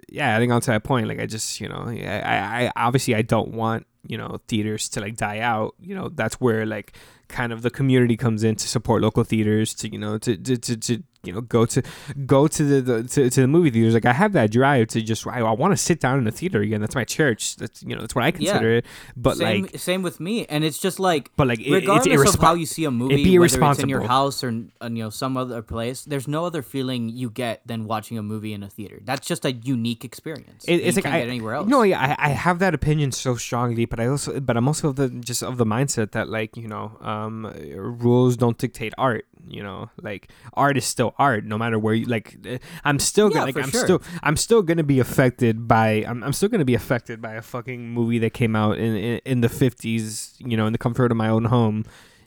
[0.09, 3.22] yeah, adding on to that point, like I just you know, I, I, obviously I
[3.22, 5.74] don't want you know theaters to like die out.
[5.81, 6.96] You know, that's where like
[7.28, 10.57] kind of the community comes in to support local theaters to you know to to,
[10.57, 11.82] to, to you know go to
[12.26, 15.00] go to the, the to, to the movie theaters like i have that drive to
[15.00, 17.82] just i, I want to sit down in the theater again that's my church that's
[17.82, 20.78] you know that's what i consider it but same, like same with me, and it's
[20.78, 23.78] just like but like it, regardless of how you see a movie, be whether it's
[23.80, 27.66] in your house or you know some other place, there's no other feeling you get
[27.66, 29.00] than watching a movie in a theater.
[29.04, 30.64] That's just a unique experience.
[30.64, 31.68] It, it's like I, get anywhere else.
[31.68, 34.88] No, yeah, I, I have that opinion so strongly, but I also, but I'm also
[34.88, 39.26] of the just of the mindset that like you know, um, rules don't dictate art.
[39.46, 42.37] You know, like art is still art, no matter where you like.
[42.44, 43.85] eh, I'm still Yeah, gonna like I'm sure.
[43.85, 47.42] still I'm still gonna be affected by I'm, I'm still gonna be affected by a
[47.42, 50.35] fucking movie that came out in in, in the 50s.
[50.38, 51.85] You know, in the comfort of my own home.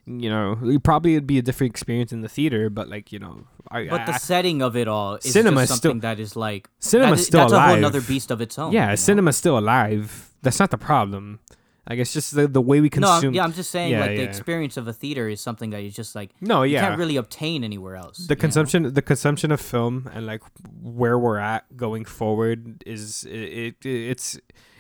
[0.08, 3.18] You know, it probably it'd be a different experience in the theater, but like you
[3.18, 6.02] know, I, but the I- setting of it all is Cinema just is still- something
[6.02, 7.78] that is like cinema that is- still that's a whole alive.
[7.80, 8.72] another beast of its own.
[8.72, 9.32] yeah, you know?
[9.32, 10.30] still alive.
[10.44, 11.40] That's not the problem.
[11.88, 13.34] I guess just the, the way we No, consume.
[13.36, 15.92] yeah, I'm just saying Yeah, like the experience of a theater is something that you
[15.92, 18.18] just like no, yeah, you can't really obtain anywhere else.
[18.28, 18.40] the know?
[18.42, 20.42] consumption the consumption of film and like
[20.82, 24.36] where we're at going forward is it, it it's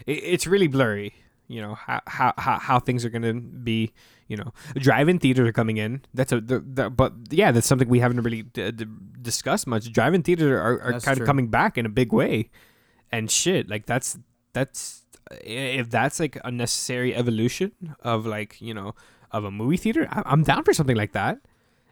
[0.08, 1.13] it, it's really blurry
[1.48, 3.94] you know how, how how how things are gonna be
[4.28, 7.88] you know drive-in theaters are coming in that's a the, the, but yeah that's something
[7.88, 8.86] we haven't really d- d-
[9.22, 11.24] discussed much drive-in theaters are, are That's kind true.
[11.24, 12.50] of coming back in a big way
[13.12, 14.18] and shit like that's
[14.54, 15.05] that's
[15.42, 18.94] if that's like a necessary evolution of like you know
[19.32, 21.40] of a movie theater I- i'm down for something like that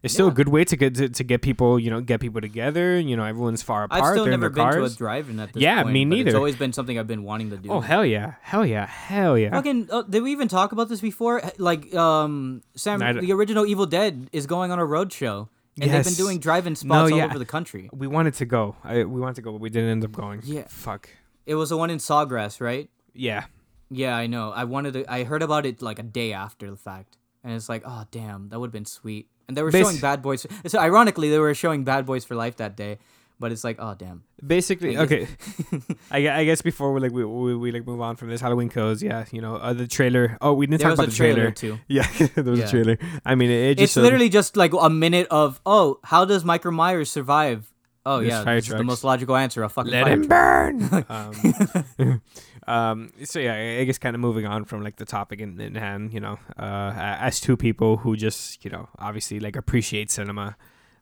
[0.03, 2.41] it's still a good way to get to, to get people you know get people
[2.41, 5.63] together you know everyone's far apart I've still never been to a drive-in at this
[5.63, 6.29] Yeah, point, me neither.
[6.29, 7.69] It's always been something I've been wanting to do.
[7.71, 10.99] oh hell yeah hell yeah hell yeah Fucking, uh, did we even talk about this
[10.99, 11.41] before?
[11.57, 15.47] Like, um, Sam, the original Evil Dead is going on a road show,
[15.79, 17.89] and they've been doing drive-in spots No, all over the country.
[17.93, 20.41] we wanted to go I, we wanted to go but we didn't end up going
[20.43, 20.65] Yeah.
[20.67, 21.09] fuck
[21.45, 22.89] It was the one in Sawgrass, right?
[23.13, 23.45] Yeah
[23.89, 24.51] Yeah, I know.
[24.51, 25.05] I wanted to.
[25.11, 28.49] I heard about it like a day after the fact, and it's like, oh damn,
[28.49, 29.27] that would have been sweet.
[29.47, 30.47] And they were Basi- showing Bad Boys.
[30.67, 32.97] So ironically, they were showing Bad Boys for Life that day,
[33.39, 34.23] but it's like, oh damn.
[34.45, 35.27] basically okay
[36.11, 38.67] I, I guess before we like we, we, we like move on from this halloween
[38.69, 41.51] kills yeah you know uh, the trailer oh we didn't There talk about the trailer,
[41.51, 41.79] too.
[41.87, 42.65] yeah there was Yeah.
[42.67, 45.61] a trailer i mean it, it just It's showed- literally just like a minute of,
[45.65, 47.71] oh, how does Michael Myers survive?
[48.05, 49.63] Oh There's yeah, fire this is the most logical answer.
[49.63, 50.29] A fucking let him truck.
[50.29, 52.21] burn um,
[52.67, 55.75] um so yeah i guess kind of moving on from like the topic in, in
[55.75, 60.55] hand you know uh as two people who just you know obviously like appreciate cinema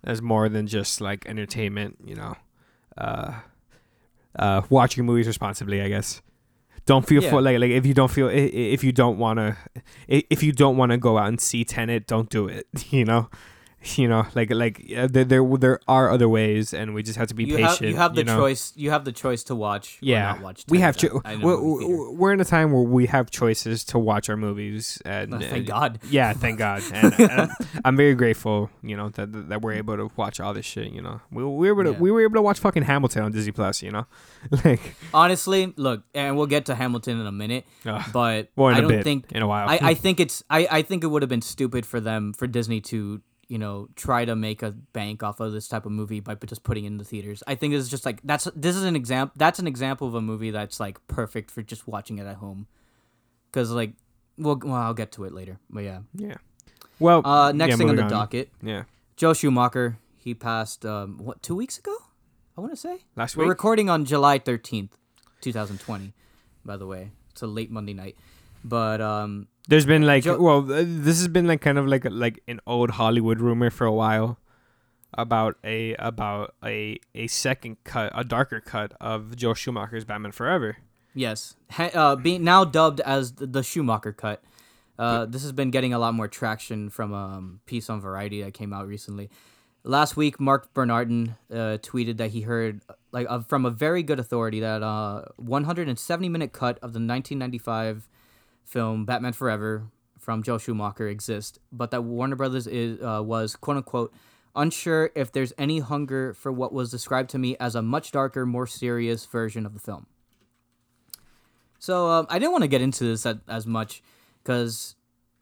[0.04, 2.36] as more than just like entertainment you know
[2.97, 3.34] uh
[4.39, 6.21] uh watch your movies responsibly i guess
[6.88, 7.30] don't feel Yeah.
[7.30, 9.56] for like like if you don't feel if you don't want to
[10.08, 13.30] if you don't want to go out and see Tenet don't do it you know
[13.96, 17.28] you know like like uh, there, there there are other ways and we just have
[17.28, 18.38] to be you patient have you have the know?
[18.38, 18.74] choice.
[18.76, 19.96] You have the choice to watch.
[19.96, 21.60] or Yeah, not watch we have cho- we're,
[22.13, 25.67] we're- in a time where we have choices to watch our movies and Oh, thank
[25.70, 26.00] uh, God.
[26.10, 27.52] yeah thank god and, and
[27.84, 31.02] I'm, very grateful you know that that we're able to watch all this shit you
[31.02, 32.00] know we, we were able to, Yeah.
[32.04, 34.06] we were able to watch fucking hamilton on disney plus you know
[34.65, 38.02] like Honestly, look, and we'll get to Hamilton in a minute, Ugh.
[38.13, 40.82] but well I don't bit think in a while I, I think it's I, I
[40.82, 44.33] think it would have been stupid for them for Disney to you know try to
[44.33, 47.03] make a bank off of this type of movie by just putting it in the
[47.03, 47.43] theaters.
[47.45, 50.21] I think it's just like that's this is an example that's an example of a
[50.21, 52.67] movie that's like perfect for just watching it at home.
[53.51, 53.91] Cuz like
[54.37, 55.59] well, well I'll get to it later.
[55.69, 55.99] But yeah.
[56.15, 56.35] yeah
[56.97, 58.83] well Uh next yeah, thing on the docket, yeah
[59.17, 61.95] Joel Schumacher, he passed um what 2 weeks ago?
[62.57, 62.99] I want to say.
[63.17, 63.43] last week.
[63.45, 64.91] We're recording on July 13th,
[65.41, 66.13] 2020,
[66.63, 67.11] by the way.
[67.31, 68.15] It's a late Monday night.
[68.63, 72.60] But um, There's been like well, this has been like kind of like like an
[72.65, 74.38] old Hollywood rumor for a while
[75.13, 80.78] about a about a a second cut, a darker cut of Joel Schumacher's Batman Forever.
[81.13, 84.43] yes, ha- uh, being now dubbed as the, the Schumacher cut.
[85.00, 88.43] Uh, this has been getting a lot more traction from a um, piece on Variety
[88.43, 89.30] that came out recently.
[89.84, 94.19] Last week, Mark Bernardin uh, tweeted that he heard like uh, from a very good
[94.19, 98.08] authority that uh, 170 minute cut of the 1995
[98.71, 103.77] film Batman Forever from Joel Schumacher exists, but that Warner Brothers is uh, was quote
[103.77, 104.13] unquote
[104.55, 108.45] unsure if there's any hunger for what was described to me as a much darker,
[108.45, 110.05] more serious version of the film.
[111.79, 114.03] So um, I didn't want to get into this at, as much
[114.43, 114.95] because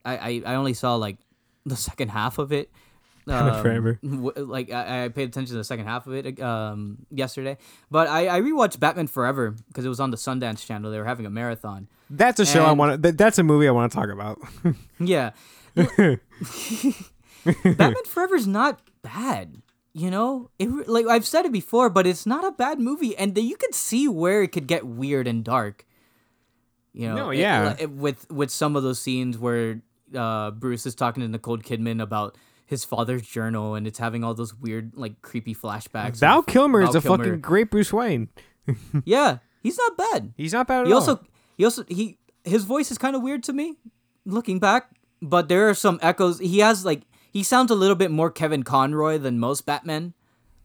[0.05, 1.17] I, I, I only saw like
[1.65, 2.71] the second half of it.
[3.27, 3.99] Um, Forever.
[4.01, 7.59] w- like I, I paid attention to the second half of it um, yesterday,
[7.91, 10.89] but I, I rewatched Batman Forever because it was on the Sundance Channel.
[10.89, 11.89] They were having a marathon.
[12.09, 13.11] That's a show I want to.
[13.11, 14.39] That's a movie I want to talk about.
[14.99, 15.31] Yeah,
[15.75, 16.19] Batman
[18.05, 19.61] Forever is not bad.
[19.93, 23.35] You know, it like I've said it before, but it's not a bad movie, and
[23.37, 25.85] you could see where it could get weird and dark.
[26.93, 27.75] You know, No, yeah.
[27.79, 29.81] it- with with some of those scenes where
[30.15, 34.33] uh, Bruce is talking to Nicole Kidman about his father's journal, and it's having all
[34.35, 36.19] those weird, like creepy flashbacks.
[36.19, 38.29] Val Kilmer is Val a fucking great Bruce Wayne.
[39.05, 39.39] yeah.
[39.61, 40.33] He's not bad.
[40.37, 40.99] He's not bad at He all.
[40.99, 41.19] also
[41.59, 43.75] he also he his voice is kind of weird to me
[44.25, 44.91] looking back,
[45.21, 46.39] but there are some echoes.
[46.39, 47.01] He has like
[47.33, 50.13] he sounds a little bit more Kevin Conroy than most Batmen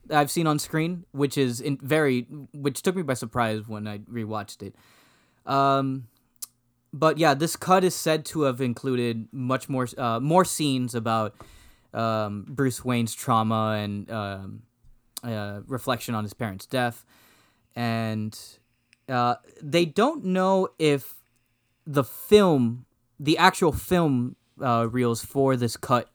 [0.08, 3.98] I've seen on screen, which is in very which took me by surprise when I
[3.98, 4.76] rewatched it.
[5.46, 6.06] Um
[6.92, 11.34] but yeah, this cut is said to have included much more uh, more scenes about
[11.92, 14.62] um, Bruce Wayne's trauma and um,
[15.24, 17.04] uh, reflection on his parents' death,
[17.74, 18.38] and
[19.08, 21.14] uh, they don't know if
[21.86, 22.86] the film,
[23.18, 26.10] the actual film uh, reels for this cut,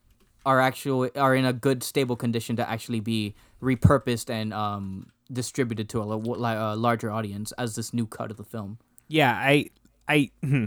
[0.45, 5.89] are actual are in a good stable condition to actually be repurposed and um, distributed
[5.89, 8.79] to a, a larger audience as this new cut of the film.
[9.07, 9.69] yeah i
[10.07, 10.65] i hmm.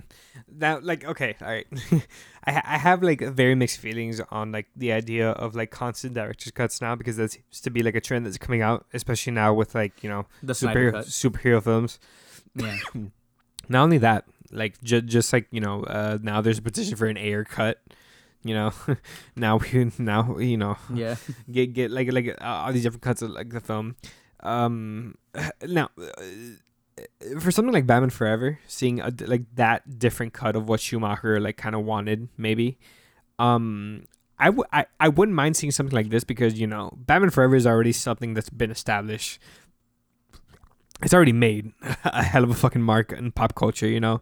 [0.59, 1.67] like okay all right
[2.45, 6.15] I, ha- I have like very mixed feelings on like the idea of like constant
[6.15, 9.33] director's cuts now because that seems to be like a trend that's coming out especially
[9.33, 11.07] now with like you know The superhero cut.
[11.07, 11.99] superhero films
[12.57, 12.77] Yeah.
[13.69, 17.07] not only that like ju- just like you know uh now there's a petition for
[17.07, 17.81] an Ayer cut
[18.43, 18.73] you know
[19.37, 21.15] now we now you know Yeah.
[21.51, 23.95] get get like like uh, all these different cuts of like the film.
[24.41, 25.15] Um,
[25.67, 26.23] now uh,
[27.41, 31.57] for something like Batman Forever, seeing a, like that different cut of what Schumacher like
[31.57, 32.79] kind of wanted, maybe.
[33.39, 34.05] Um,
[34.39, 36.93] I w- I, I would i wouldn't mind seeing something like this because you know
[36.97, 39.41] Batman Forever is already something that's been established.
[41.03, 41.73] It's already made
[42.05, 44.21] a hell of a fucking mark in pop culture, you know.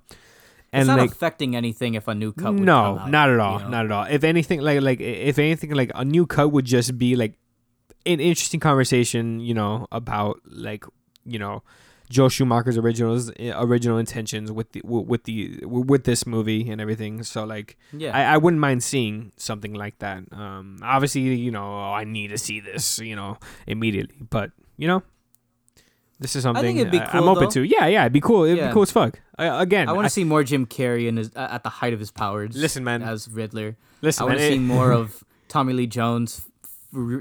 [0.72, 3.40] And it's not like affecting anything if a new cut would no, out, not at
[3.40, 3.70] all, you know?
[3.70, 4.04] not at all.
[4.04, 7.34] If anything, like like if anything, like a new cut would just be like
[8.06, 10.84] an interesting conversation, you know, about like
[11.24, 11.62] you know
[12.10, 17.22] Joel Schumacher's originals original intentions with the with the with this movie and everything.
[17.22, 18.14] So like, Yeah.
[18.14, 20.24] I, I wouldn't mind seeing something like that.
[20.32, 24.16] Um, obviously, you know, oh, I need to see this, you know, immediately.
[24.28, 25.02] But you know,
[26.18, 27.50] this is something it'd be I- I'm cool, open though.
[27.50, 27.62] to.
[27.62, 28.44] Yeah, yeah, it'd be cool.
[28.44, 28.66] It'd Yeah.
[28.68, 29.20] be cool as fuck.
[29.38, 31.92] Uh, again, I want to see more Jim Carrey in his uh, at the height
[31.94, 32.56] of his powers.
[32.56, 33.02] Listen, man.
[33.02, 33.76] as Riddler.
[34.02, 34.24] listen.
[34.24, 36.42] I want to see more of Tommy Lee Jones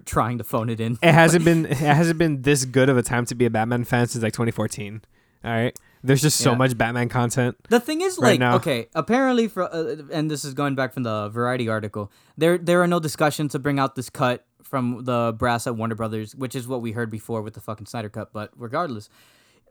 [0.06, 0.98] trying to phone it in.
[1.02, 3.84] It hasn't been it hasn't been this good of a time to be a Batman
[3.84, 5.02] fan since like 2014.
[5.46, 6.58] All right, there's just so Yeah.
[6.58, 7.56] much Batman content.
[7.70, 8.56] The thing is, Right like, now.
[8.58, 12.82] okay, apparently, for uh, and this is going back from the Variety article, there there
[12.82, 16.56] are no discussions to bring out this cut from the brass at Warner Brothers, which
[16.56, 18.34] is what we heard before with the fucking Snyder cut.
[18.34, 19.10] But regardless,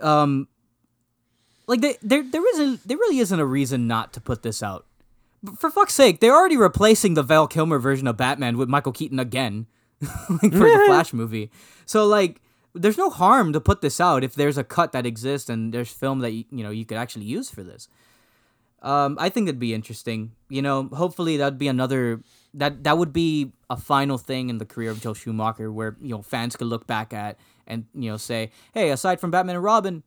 [0.01, 0.49] um,
[1.67, 4.87] like they, there there isn't there really isn't a reason not to put this out.
[5.43, 8.93] But for fuck's sake, they're already replacing the Val Kilmer version of Batman with Michael
[8.93, 9.67] Keaton again,
[10.43, 11.51] like for the Flash movie.
[11.87, 12.41] So like,
[12.75, 15.91] there's no harm to put this out if there's a cut that exists and there's
[15.91, 17.89] film that you, you know you could actually use for this.
[18.81, 20.33] Um, I think it'd be interesting.
[20.49, 22.21] You know, hopefully that'd be another
[22.55, 26.11] that that would be a final thing in the career of Joel Schumacher where you
[26.11, 29.65] know fans could look back at and you know say, hey, aside from Batman and
[29.65, 30.03] Robin,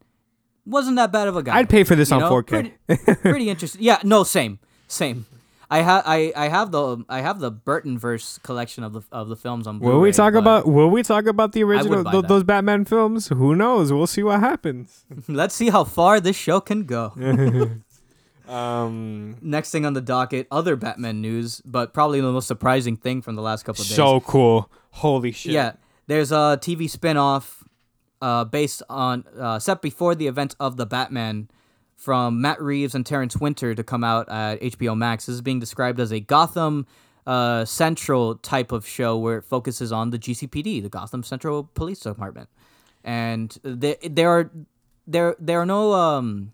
[0.66, 1.58] wasn't that bad of a guy.
[1.58, 2.46] I'd pay for this You on know, 4K.
[2.88, 3.82] Pretty, pretty interesting.
[3.84, 5.26] Yeah, no, same, same.
[5.72, 9.30] I have I, I have the I have the Burton verse collection of the of
[9.30, 9.80] the films on.
[9.80, 13.30] Will we talk about Will we talk about the original th- those Batman films?
[13.30, 13.94] Who knows?
[13.94, 15.06] We'll see what happens.
[15.30, 17.14] Let's see how far this show can go.
[18.48, 23.22] Um, Next thing on the docket, other Batman news, but probably the most surprising thing
[23.22, 23.96] from the last couple of days.
[23.96, 24.70] so cool.
[24.90, 25.54] Holy shit.
[25.54, 25.74] Yeah,
[26.08, 27.64] there's a TV spin-off
[28.22, 31.48] uh, based on uh, set before the events of the Batman
[32.02, 35.28] from Matt Reeves and Terrence Winter to come out at HBO Max.
[35.28, 36.88] This is being described as a Gotham
[37.28, 42.00] uh, Central type of show where it focuses on the GCPD, the Gotham Central Police
[42.00, 42.50] Department,
[43.04, 44.52] and there there are
[45.06, 46.54] there there are no um.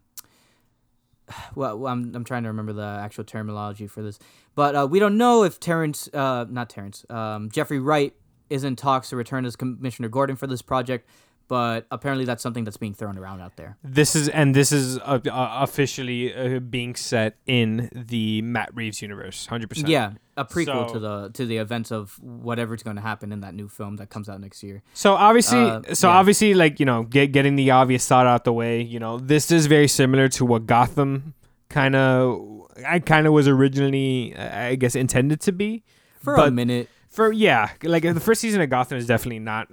[1.56, 4.20] Well, I'm I'm trying to remember the actual terminology for this,
[4.54, 8.14] but uh, we don't know if Terrence, uh, not Terrence, um, Jeffrey Wright
[8.50, 11.08] is in talks to return as Commissioner Gordon for this project
[11.48, 13.78] but apparently that's something that's being thrown around out there.
[13.84, 19.02] This is and this is uh, uh, officially uh, being set in the Matt Reeves
[19.02, 19.88] universe, hundred percent.
[19.88, 23.42] Yeah, a prequel So- to the to the events of whatever's going to happen in
[23.42, 24.84] that new film that comes out next year.
[24.94, 26.16] So obviously, Uh, so yeah.
[26.16, 28.82] obviously, like you know, get, getting the obvious thought out the way.
[28.82, 31.34] You know, this is very similar to what Gotham
[31.70, 35.84] kind of, I kind of was originally, I guess, intended to be.
[36.24, 39.68] For a minute, For yeah, like the first season of Gotham is definitely not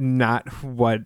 [0.00, 1.02] not what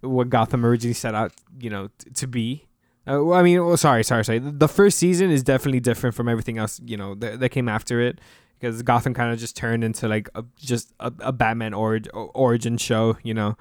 [0.00, 2.66] what Gotham originally set out, you know, t- to be.
[3.06, 4.38] Uh, I mean, well, sorry, sorry, sorry.
[4.38, 8.00] The first season is definitely different from everything else, you know, that, that came after
[8.00, 8.20] it,
[8.58, 12.76] because Gotham kind of just turned into like a, just a, a Batman orig- origin
[12.76, 13.56] show, you know,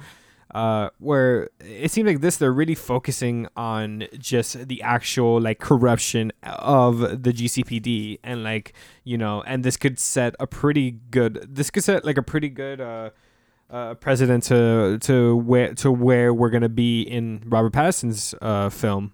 [0.54, 6.32] uh, where it seems like this they're really focusing on just the actual like corruption
[6.44, 8.74] of the GCPD and like
[9.04, 11.46] you know, and this could set a pretty good.
[11.50, 12.82] This could set like a pretty good.
[12.82, 13.10] Uh,
[13.70, 19.14] uh, precedent to to where to where we're gonna be in Robert Pattinson's uh, film,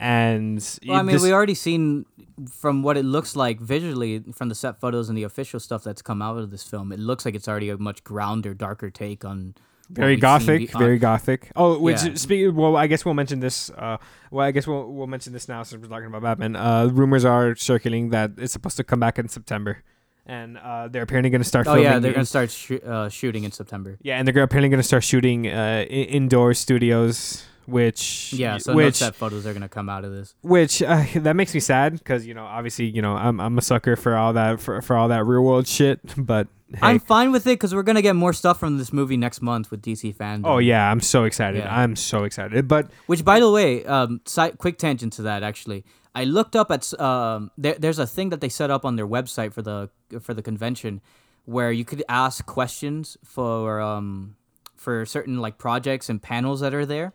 [0.00, 2.04] and well, I mean, this- we already seen
[2.50, 6.02] from what it looks like visually from the set photos and the official stuff that's
[6.02, 6.90] come out of this film.
[6.92, 9.54] It looks like it's already a much grounder, darker take on
[9.90, 11.50] very gothic, uh, very gothic.
[11.54, 12.14] Oh, which yeah.
[12.14, 12.54] speak.
[12.54, 13.70] Well, I guess we'll mention this.
[13.70, 13.98] Uh,
[14.30, 16.56] well, I guess we'll we'll mention this now since we're talking about Batman.
[16.56, 19.82] Uh, rumors are circulating that it's supposed to come back in September,
[20.26, 21.66] and uh, they're apparently going to start.
[21.66, 23.98] Oh filming yeah, they're gonna start shoo- uh, shooting in September.
[24.02, 29.00] Yeah, and they're apparently going to start shooting uh, indoor studios, which Yeah, so which
[29.00, 30.34] no set photos are gonna come out of this.
[30.42, 33.62] which uh, that makes me sad because you know obviously you know I'm I'm a
[33.62, 36.48] sucker for all that for, for all that real world shit, but
[36.82, 39.70] I'm fine with it because we're gonna get more stuff from this movie next month
[39.70, 40.42] with DC fandom.
[40.44, 41.58] oh yeah, I'm so excited.
[41.58, 41.80] Yeah.
[41.80, 42.66] I'm so excited.
[42.66, 45.42] But Which, by the way, um, side, quick tangent to that.
[45.42, 48.96] Actually, I looked up at um, there, there's a thing that they set up on
[48.96, 49.90] their website for the
[50.20, 51.00] for the convention,
[51.44, 54.36] where you could ask questions for um
[54.76, 57.12] for certain like projects and panels that are there.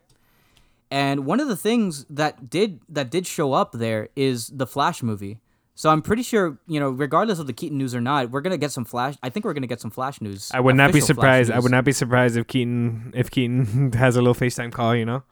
[0.89, 5.01] And one of the things that did that did show up there is the Flash
[5.01, 5.39] movie.
[5.73, 8.57] So I'm pretty sure, you know, regardless of the Keaton news or not, we're gonna
[8.57, 9.15] get some Flash.
[9.23, 10.51] I think we're gonna get some Flash news.
[10.53, 11.49] I would not be surprised.
[11.51, 14.95] I would not be surprised if Keaton if Keaton has a little FaceTime call.
[14.95, 15.23] You know.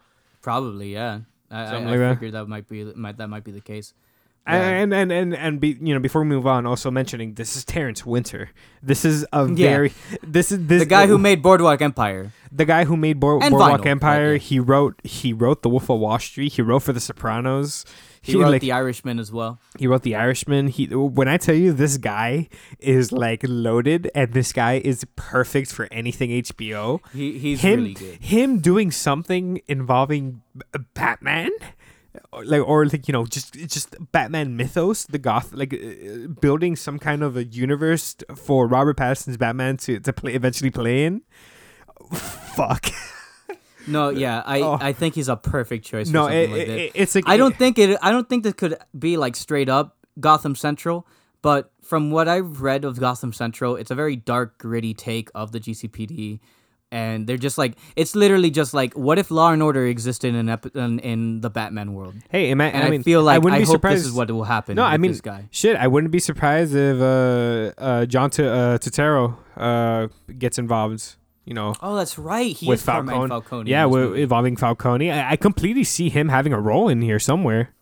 [0.42, 1.20] Probably, yeah.
[1.50, 2.14] I, I, Something I like that.
[2.14, 3.92] figured that might be might that might be the case.
[4.46, 7.64] And and and and be, you know before we move on, also mentioning this is
[7.64, 8.50] Terrence Winter.
[8.82, 9.68] This is a Yeah.
[9.68, 12.32] very this is this the guy who made Boardwalk Empire.
[12.50, 14.26] the guy who made And Boardwalk Vinyl, Empire.
[14.32, 14.38] right, yeah.
[14.48, 16.52] He wrote he wrote The Wolf of Wall Street.
[16.54, 17.84] He wrote for The Sopranos.
[18.22, 19.58] He, wrote like, The Irishman as well.
[19.78, 20.68] He wrote The Irishman.
[20.68, 22.48] He when I tell you this guy
[22.78, 27.00] is like loaded, and this guy is perfect for anything HBO.
[27.12, 28.18] He he's him really good.
[28.20, 30.42] him doing something involving
[30.94, 31.50] Batman.
[32.32, 36.74] Or Like or like you know just just Batman mythos the goth like uh, building
[36.74, 41.22] some kind of a universe for Robert Pattinson's Batman to, to play eventually play in.
[42.12, 42.90] Fuck
[43.86, 44.78] No, yeah, I Oh.
[44.80, 46.08] I think he's a perfect choice.
[46.08, 47.00] For no something it, like it- that.
[47.02, 47.98] it's like I don't think it.
[48.02, 51.06] I don't think this could be like straight up Gotham Central.
[51.42, 55.52] But from what I've read of Gotham Central, it's a very dark, gritty take of
[55.52, 56.38] the GCPD,
[56.92, 60.50] and they're just like it's literally just like what if Law and Order existed in
[60.50, 62.16] ep- in, in the Batman world?
[62.28, 64.12] hey ima- And I I, mean feel like I, wouldn't be hope surprised this is
[64.12, 64.76] what will happen.
[64.76, 65.48] No, I mean, this guy.
[65.50, 65.76] shit.
[65.76, 68.76] I wouldn't be surprised if uh, uh, John T- uh,
[69.56, 70.08] uh,
[70.38, 71.16] gets involved.
[71.50, 72.56] You know, Oh, that's right.
[72.56, 73.26] He with is Falcone.
[73.28, 73.68] Falcone.
[73.68, 75.10] yeah, with, involving Falcone.
[75.10, 77.74] I, I completely see him having a role in here somewhere.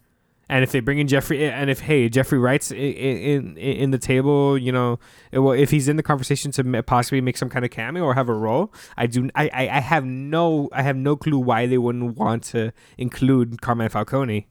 [0.48, 3.98] And if they bring in Jeffrey, and if hey Jeffrey Wright's in in, in the
[3.98, 4.98] table, you know,
[5.32, 8.14] it- well, if he's in the conversation to possibly make some kind of cameo or
[8.14, 9.28] have a role, I do.
[9.34, 13.60] I, I, I have no I have no clue why they wouldn't want to include
[13.60, 14.48] Carmine Falcone.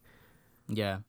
[0.67, 0.99] yeah.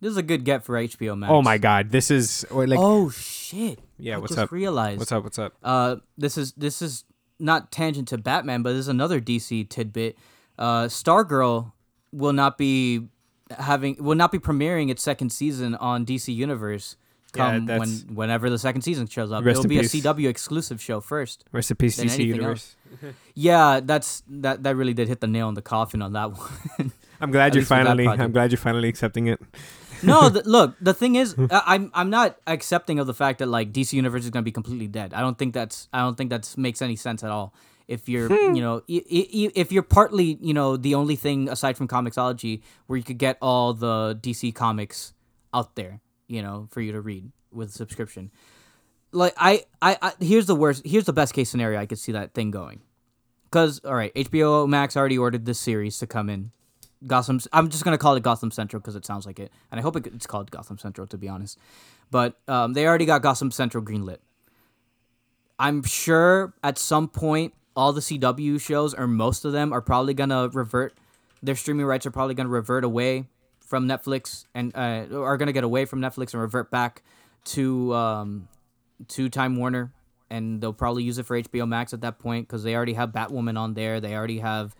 [0.00, 1.30] This is a good get for HBO Max.
[1.30, 3.80] Oh my God, this is or like oh shit!
[3.98, 4.14] yeah.
[4.14, 4.50] I What's up?
[4.52, 5.00] Realized.
[5.00, 5.24] What's up?
[5.24, 5.52] What's up?
[5.62, 7.04] Uh, this is this is
[7.38, 10.16] not tangent to Batman, but there's another DC tidbit.
[10.58, 11.72] Uh, Stargirl
[12.12, 13.06] will not be
[13.58, 16.96] having will not be premiering its second season on DC Universe.
[17.32, 19.92] Come that's- when whenever the second season shows up, it'll be peace.
[19.94, 21.44] a CW exclusive show first.
[21.52, 22.74] Rest in peace, DC Universe.
[23.34, 26.92] Yeah, that's that that really did hit the nail on the coffin on that one.
[27.20, 28.08] I'm glad At you're least with that finally.
[28.08, 29.40] I'm glad you're finally accepting it.
[30.02, 33.46] No, th- look, the thing is, I- I'm I'm not accepting of the fact that
[33.46, 35.14] like DC Universe is gonna be completely dead.
[35.14, 37.52] I don't think that's I don't think that makes any sense at all.
[37.88, 38.52] if you're hmm.
[38.54, 42.60] you know i- i- if you're partly you know the only thing aside from comiXology
[42.86, 45.14] where you could get all the DC comics
[45.56, 48.28] out there you know for you to read with a subscription
[49.10, 52.12] like I, I I here's the worst here's the best case scenario I could see
[52.12, 52.84] that thing going
[53.48, 56.52] because all right HBO Max already ordered this series to come in
[57.06, 59.82] Gotham I'm just gonna call it Gotham Central because it sounds like it and I
[59.82, 61.58] hope it's called Gotham Central to be honest
[62.10, 64.18] but um, they already got Gotham Central greenlit
[65.58, 70.12] I'm sure at some point all the CW shows or most of them are probably
[70.14, 70.94] gonna revert.
[71.42, 73.26] Their streaming rights are probably gonna revert away
[73.60, 77.02] from Netflix and uh, are gonna get away from Netflix and revert back
[77.46, 78.48] to um,
[79.08, 79.92] to Time Warner,
[80.28, 83.10] and they'll probably use it for HBO Max at that point because they already have
[83.10, 84.00] Batwoman on there.
[84.00, 84.74] They already have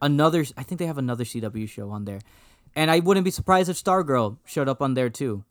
[0.00, 0.44] another.
[0.56, 2.20] I think they have another CW show on there,
[2.74, 5.44] and I wouldn't be surprised if Stargirl showed up on there too.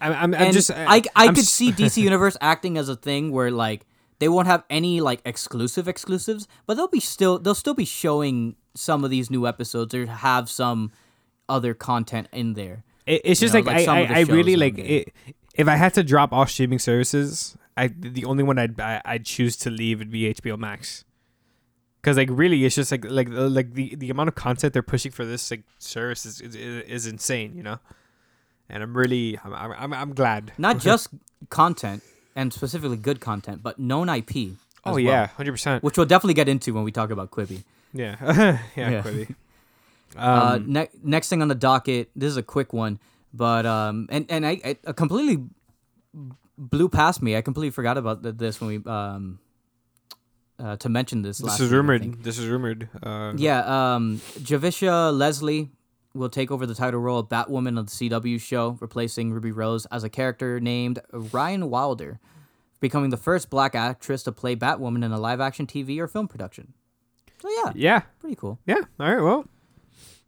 [0.00, 2.96] I'm, I'm, I'm just I I I'm could s- see DC Universe acting as a
[2.96, 3.84] thing where like
[4.20, 8.56] they won't have any like exclusive exclusives, but they'll be still they'll still be showing
[8.74, 10.92] some of these new episodes or have some
[11.48, 12.84] other content in there.
[13.06, 15.12] It, it's just know, like, like I, I, I really like it.
[15.54, 19.24] If I had to drop all streaming services, I the only one I'd I, I'd
[19.24, 21.04] choose to leave would be HBO Max.
[22.08, 24.82] Cause like really, it's just like like uh, like the, the amount of content they're
[24.82, 27.78] pushing for this like service is, is, is insane, you know.
[28.70, 30.52] And I'm really I'm I'm, I'm, glad.
[30.56, 31.08] Not just
[31.50, 32.02] content
[32.34, 34.56] and specifically good content, but known IP.
[34.84, 35.84] Oh well, yeah, hundred percent.
[35.84, 37.62] which we'll definitely get into when we talk about Quibi.
[37.92, 38.58] Yeah, yeah,
[38.90, 39.02] Yeah.
[39.02, 39.34] Quibi.
[40.16, 42.98] uh, Um, ne- next thing on the docket, this is a quick one,
[43.34, 45.44] but um, and and I, I completely
[46.56, 47.36] blew past me.
[47.36, 49.40] I completely forgot about this when we um,
[50.58, 51.38] uh, to mention this.
[51.38, 52.02] this is rumored.
[52.02, 52.22] think.
[52.22, 52.88] This is rumored.
[53.02, 53.60] Uh, Yeah,
[53.94, 55.70] um, Javicia Leslie
[56.14, 59.86] will take over the title role of Batwoman on the CW show, replacing Ruby Rose
[59.86, 62.18] as a character named Ryan Wilder,
[62.80, 66.72] becoming the first black actress to play Batwoman in a live-action TV or film production.
[67.40, 68.58] So yeah, yeah, pretty cool.
[68.66, 68.80] yeah.
[68.98, 69.46] All right, well,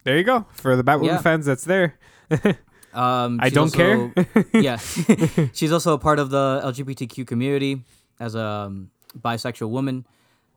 [0.04, 1.18] there you go for the Batwoman Yeah.
[1.22, 1.46] fans.
[1.46, 1.98] That's there.
[2.92, 4.12] Um, I don't care.
[4.52, 4.76] yeah,
[5.52, 7.84] she's also a part of the LGBTQ community
[8.18, 10.04] as a um, bisexual woman.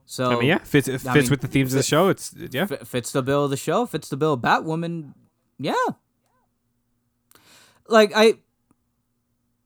[0.06, 2.08] So I mean, yeah, fits it I fits mean, with the themes of the show.
[2.08, 2.66] It's yeah.
[2.66, 5.14] fits the bill of the show, fits the bill of Batwoman.
[5.58, 5.74] Yeah.
[7.88, 8.34] Like I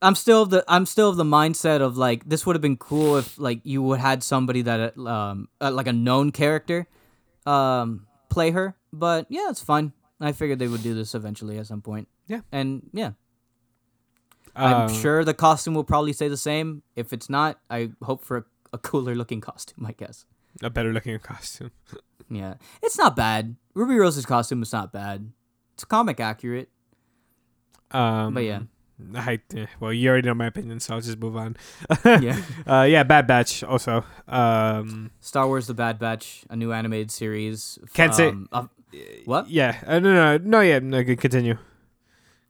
[0.01, 2.77] I'm still of the I'm still of the mindset of like this would have been
[2.77, 6.87] cool if like you would had somebody that um uh, like a known character
[7.45, 9.93] um play her, but yeah, it's fine.
[10.21, 12.07] I figured they would do this eventually at some point.
[12.27, 12.41] Yeah.
[12.51, 13.11] And yeah,
[14.55, 16.83] I'm sure the costume will probably stay the same.
[16.95, 20.25] If it's not, I hope for a, cooler looking costume, I guess.
[20.61, 21.71] a better looking costume.
[22.31, 23.55] Yeah, it's not bad.
[23.73, 25.31] Ruby Rose's costume is not bad.
[25.73, 26.69] It's comic accurate,
[27.89, 28.59] Um, but yeah,
[29.15, 31.57] I, eh, well, you already know my opinion, so I'll just move on.
[32.05, 32.39] yeah.
[32.67, 34.03] Uh, yeah, Bad Batch also.
[34.27, 37.79] Um, Star Wars: The Bad Batch, a new animated series.
[37.95, 38.67] Can't say- um, uh,
[39.25, 39.49] what?
[39.49, 41.57] yeah, uh, no, no, no, yeah, no, good, continue.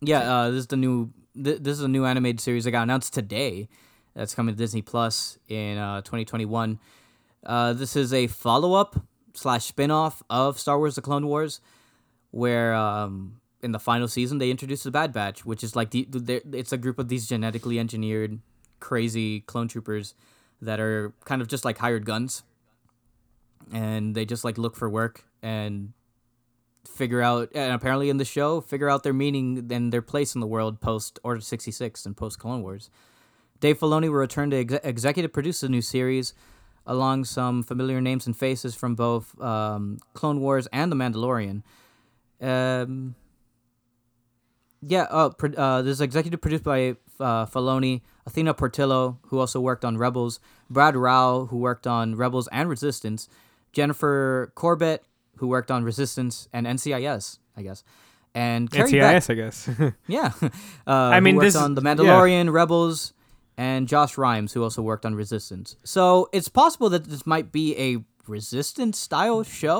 [0.01, 1.11] Yeah, uh, this is the new.
[1.41, 3.69] Th- this is a new animated series that got announced today.
[4.19, 6.77] That's coming to Disney Plus in uh, 2021.
[7.45, 9.01] Uh, this is a follow up
[9.33, 11.61] slash spin off of Star Wars: The Clone Wars,
[12.31, 16.05] where um, in the final season they introduced the Bad Batch, which is like the,
[16.09, 18.39] the it's a group of these genetically engineered,
[18.81, 20.15] crazy clone troopers
[20.61, 22.43] that are kind of just like hired guns,
[23.71, 25.93] and they just like look for work and
[26.85, 30.41] figure out and apparently in the show figure out their meaning and their place in
[30.41, 32.89] the world post Order 66 and post Clone Wars.
[33.59, 36.33] Dave Filoni will return to exe- executive produce the new series
[36.85, 41.61] along some familiar names and faces from both um, Clone Wars and The Mandalorian.
[42.41, 43.15] Um,
[44.81, 49.59] yeah, uh, pro- uh, this is executive produced by uh, Filoni, Athena Portillo, who also
[49.59, 50.39] worked on Rebels,
[50.69, 53.27] Brad Rau, who worked on Rebels and Resistance,
[53.73, 55.03] Jennifer Corbett,
[55.37, 57.83] who worked on Resistance and NCIS, I guess,
[58.33, 59.21] and Carrie Beck.
[59.23, 59.69] NCIS, I guess.
[60.07, 60.31] Yeah,
[60.87, 61.95] uh, I mean, this- on The yeah.
[61.95, 63.13] Mandalorian, Rebels,
[63.67, 65.75] and Josh Rimes, who also worked on Resistance.
[65.83, 67.89] So it's possible that this might be a
[68.37, 69.79] Resistance style show,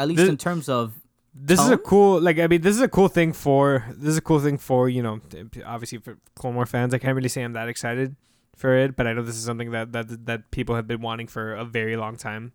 [0.00, 0.84] at least This- in terms of
[1.32, 4.16] this is a cool, like, I mean, this is a cool thing for, this is
[4.16, 5.20] a cool thing for, you know,
[5.64, 6.92] obviously for Clone War fans.
[6.92, 8.16] I can't really say I'm that excited
[8.56, 11.28] for it, but I know this is something that that that people have been wanting
[11.28, 12.50] for a very long time.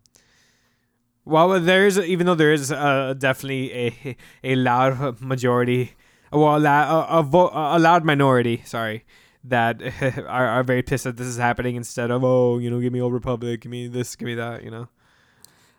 [1.23, 5.93] Well, there is, even though there is uh, definitely a a loud majority,
[6.32, 9.05] well, a, a, a, vo- a loud minority, sorry,
[9.47, 9.81] that
[10.27, 13.01] are, are very pissed that this is happening instead of oh, you know, give me
[13.01, 14.87] Old Republic, give me this, give me that, you know.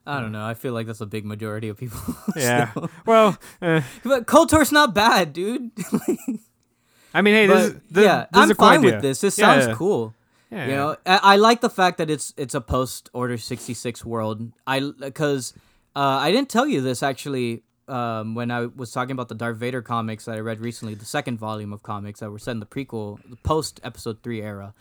[0.08, 0.46] I don't know.
[0.46, 1.98] I feel like that's a big majority of people.
[2.36, 2.70] Yeah.
[3.06, 5.72] Well, uh, but Kotor's not bad, dude.
[7.14, 8.92] I mean, hey, this, But, is, this, yeah, this I'm cool fine idea.
[8.92, 9.20] with this.
[9.20, 9.74] This Yeah, sounds yeah.
[9.74, 10.14] cool.
[10.50, 10.66] Yeah.
[10.66, 14.04] You know, I, I like the fact that it's it's a post Order sixty six
[14.04, 14.52] world.
[14.64, 15.54] I because
[15.96, 19.56] uh, I didn't tell you this actually um, when I was talking about the Darth
[19.56, 22.60] Vader comics that I read recently, the second volume of comics that were set in
[22.60, 24.74] the prequel, the post Episode three era.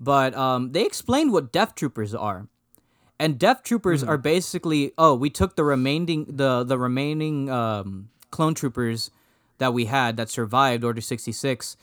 [0.00, 2.48] But um, they explained what Death Troopers are,
[3.18, 8.54] and Death Troopers are basically oh we took the remaining the the remaining um, clone
[8.54, 9.10] troopers
[9.58, 11.76] that we had that survived Order sixty six,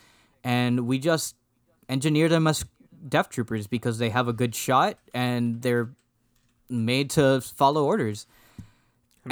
[0.43, 1.35] and we just
[1.87, 2.65] engineered them as
[3.07, 5.89] Death Troopers because they have a good shot and they're
[6.69, 8.25] made to follow orders.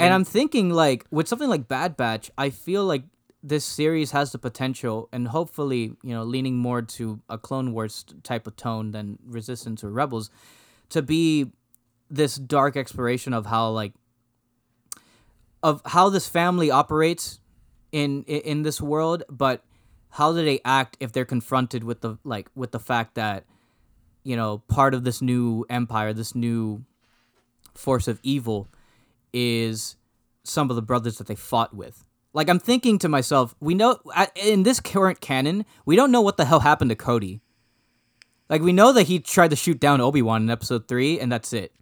[0.00, 3.04] And I'm thinking like with something like Bad Batch, I feel like
[3.42, 8.04] this series has the potential and hopefully, you know, leaning more to a Clone Wars
[8.22, 10.30] type of tone than Resistance or Rebels
[10.88, 11.52] to be
[12.10, 13.92] this dark exploration of how like
[15.62, 17.40] of how this family operates
[17.92, 19.62] in in, in this world, but
[20.10, 23.44] how do they act if they're confronted with the like with the fact that
[24.24, 26.84] you know part of this new empire, this new
[27.74, 28.68] force of evil
[29.38, 29.96] is
[30.44, 32.06] some of the brothers that they fought with.
[32.32, 33.98] Like I'm thinking to myself, we know
[34.34, 37.42] in this current canon, we don't know what the hell happened to Cody.
[38.48, 41.52] Like we know that he tried to shoot down Obi-Wan in episode 3 and that's
[41.52, 41.74] it.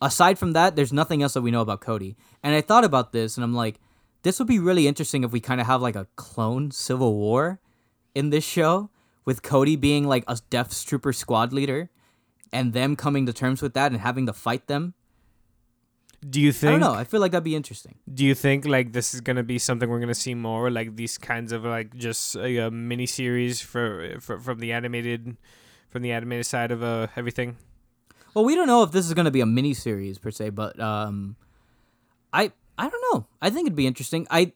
[0.00, 2.16] Aside from that, there's nothing else that we know about Cody.
[2.44, 3.80] And I thought about this and I'm like,
[4.22, 7.58] this would be really interesting if we kind of have like a clone civil war
[8.14, 8.90] in this show
[9.24, 11.90] with Cody being like a Death Trooper squad leader
[12.52, 14.94] and them coming to terms with that and having to fight them.
[16.28, 16.68] Do you think?
[16.68, 16.98] I don't know.
[16.98, 17.96] I feel like that'd be interesting.
[18.12, 21.18] Do you think like this is gonna be something we're gonna see more, like these
[21.18, 25.36] kinds of like just a, a mini series for, for from the animated,
[25.90, 27.56] from the animated side of uh everything?
[28.34, 30.50] Well, we don't know if this is going to be a mini series per se,
[30.50, 31.36] but um,
[32.32, 33.26] I I don't know.
[33.40, 34.26] I think it'd be interesting.
[34.30, 34.52] I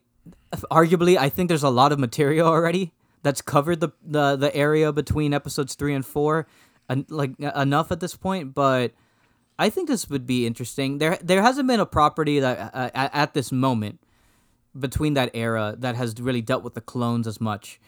[0.69, 2.93] arguably I think there's a lot of material already
[3.23, 6.45] that's covered the the, the area between episodes three and four,
[6.89, 8.53] and like enough at this point.
[8.53, 8.91] But
[9.59, 10.97] I think this would be interesting.
[10.97, 13.99] There there hasn't been a property that uh, at, at this moment
[14.77, 17.79] between that era that has really dealt with the clones as much.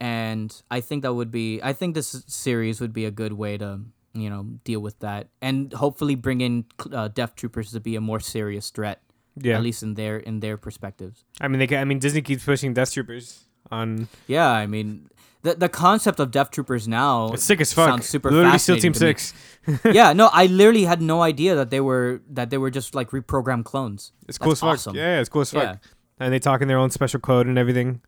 [0.00, 3.56] And I think that would be I think this series would be a good way
[3.58, 3.80] to
[4.14, 8.00] you know deal with that and hopefully bring in uh, Death Troopers to be a
[8.00, 9.00] more serious threat
[9.36, 11.24] Yeah, at least in their in their perspectives.
[11.40, 11.66] I mean they.
[11.66, 14.08] ca- I mean Disney keeps pushing Death Troopers on.
[14.26, 15.08] Yeah, I mean
[15.42, 17.88] the the concept of Death Troopers now It's sick as fuck.
[17.88, 19.16] sounds super Literally SEAL Team fascinating
[19.64, 19.78] to me.
[19.78, 19.84] Six.
[19.94, 23.10] yeah, no, I literally had no idea that they were that they were just like
[23.10, 24.12] reprogrammed clones.
[24.26, 24.68] It's cool That's as fuck.
[24.74, 24.96] awesome.
[24.96, 25.62] Yeah, it's cool as fuck.
[25.62, 25.76] Yeah.
[26.20, 28.00] And they talk in their own special code and everything.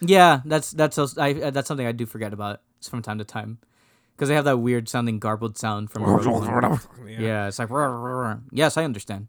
[0.00, 3.24] Yeah, that's that's also, I, uh, that's something I do forget about from time to
[3.24, 3.58] time
[4.16, 6.02] because they have that weird sounding garbled sound from.
[6.04, 6.80] One.
[7.06, 7.68] yeah, it's like
[8.52, 9.28] yes, I understand.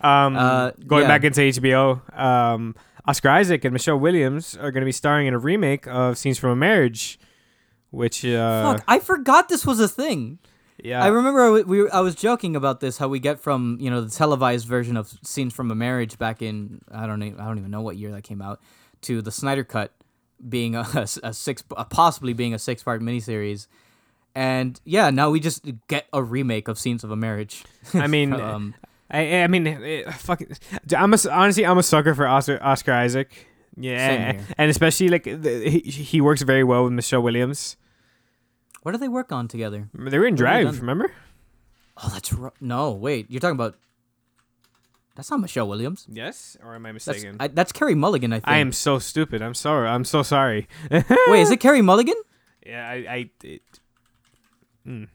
[0.00, 1.08] Um, Uh, going yeah.
[1.08, 2.74] back into HBO, um,
[3.06, 6.38] Oscar Isaac and Michelle Williams are going to be starring in a remake of Scenes
[6.38, 7.18] from a Marriage,
[7.90, 10.38] which uh, Fuck, I forgot this was a thing.
[10.82, 13.90] yeah, I remember we, we I was joking about this how we get from you
[13.90, 17.44] know the televised version of scenes from a marriage back in I don't know I
[17.44, 18.60] don't even know what year that came out
[19.02, 19.92] to the Snyder cut
[20.46, 23.66] being a, a, a six a possibly being a six part miniseries,
[24.34, 27.64] and yeah now we just get a remake of scenes of a marriage.
[27.92, 28.74] I mean, um,
[29.14, 30.42] I, I mean, it, fuck.
[30.96, 33.46] I'm a, honestly, I'm a sucker for Oscar, Oscar Isaac.
[33.76, 37.76] Yeah, and, especially like the, he, he works very well with Michelle Williams.
[38.82, 39.88] what do they work on together?
[39.94, 41.12] They were in What Drive, remember?
[41.96, 43.76] Oh, that's ru- no wait you're talking about.
[45.16, 46.06] That's not Michelle Williams.
[46.10, 47.36] Yes, or am I That's mistaken?
[47.38, 48.32] I, that's Carey Mulligan.
[48.32, 48.48] I think.
[48.48, 49.42] I am so stupid.
[49.42, 49.88] I'm sorry.
[49.88, 50.66] I'm so sorry.
[50.90, 52.20] Wait, is it Carey Mulligan?
[52.66, 52.94] Yeah, I.
[52.94, 53.62] I it,
[54.86, 55.08] mm.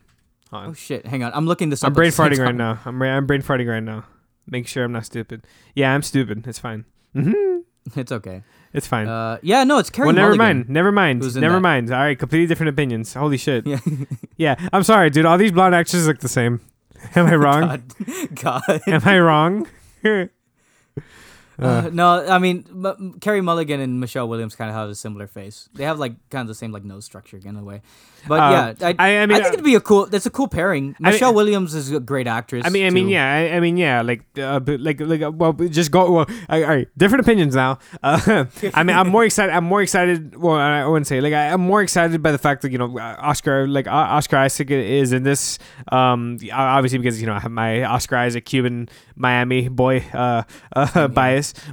[0.51, 1.05] Oh shit!
[1.05, 1.87] Hang on, I'm looking this up.
[1.89, 2.79] I'm brain farting right now.
[2.85, 4.05] I'm ra- I'm brain farting right now.
[4.47, 5.45] Make sure I'm not stupid.
[5.75, 6.47] Yeah, I'm stupid.
[6.47, 6.85] It's fine.
[7.13, 7.31] hmm
[7.95, 8.43] It's okay.
[8.73, 9.07] It's fine.
[9.07, 10.57] Uh, yeah, no, it's Carey well, never Mulligan.
[10.57, 10.69] mind.
[10.69, 11.35] Never mind.
[11.35, 11.59] Never that.
[11.61, 11.91] mind.
[11.91, 13.13] All right, completely different opinions.
[13.13, 13.65] Holy shit.
[13.65, 13.79] Yeah.
[14.37, 15.25] Yeah, I'm sorry, dude.
[15.25, 16.61] All these blonde actresses look the same.
[17.15, 17.61] Am I wrong?
[17.61, 17.83] God.
[18.35, 18.81] God.
[18.87, 19.67] Am I wrong?
[21.59, 25.27] Uh, no, I mean, M- Carey Mulligan and Michelle Williams kind of have a similar
[25.27, 25.69] face.
[25.73, 27.81] They have like kind of the same like nose structure in a way.
[28.27, 30.05] But Um, yeah, I, I- I mean, think uh, it'd be a cool.
[30.05, 30.95] That's a cool pairing.
[30.99, 32.65] I mean- Michelle Williams is a great actress.
[32.65, 33.13] I mean, I mean, too.
[33.13, 36.11] yeah, I, I mean, yeah, like, uh, but like, like, uh, well, just go.
[36.11, 37.79] Well, all right, different opinions now.
[38.01, 39.53] Uh, I mean, I'm more excited.
[39.53, 40.35] I'm more excited.
[40.35, 42.97] Well, I wouldn't say like I, I'm more excited by the fact that you know
[42.99, 45.59] Oscar, like uh, Oscar Isaac is in this.
[45.91, 50.43] Um, obviously because you know I have my Oscar Isaac Cuban Miami boy uh,
[50.75, 51.07] uh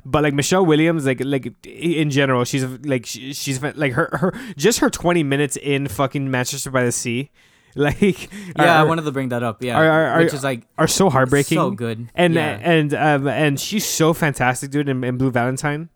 [0.05, 4.33] but like Michelle Williams, like like in general, she's like she, she's like her her
[4.57, 7.31] just her 20 minutes in fucking Manchester by the Sea,
[7.77, 9.63] like yeah, I wanted to bring that up.
[9.63, 11.57] Yeah, are- are- which is like are so heartbreaking.
[11.57, 12.09] so good.
[12.15, 12.59] And yeah.
[12.63, 14.89] and um and she's so fantastic, dude.
[14.89, 15.91] In, in Blue Valentine,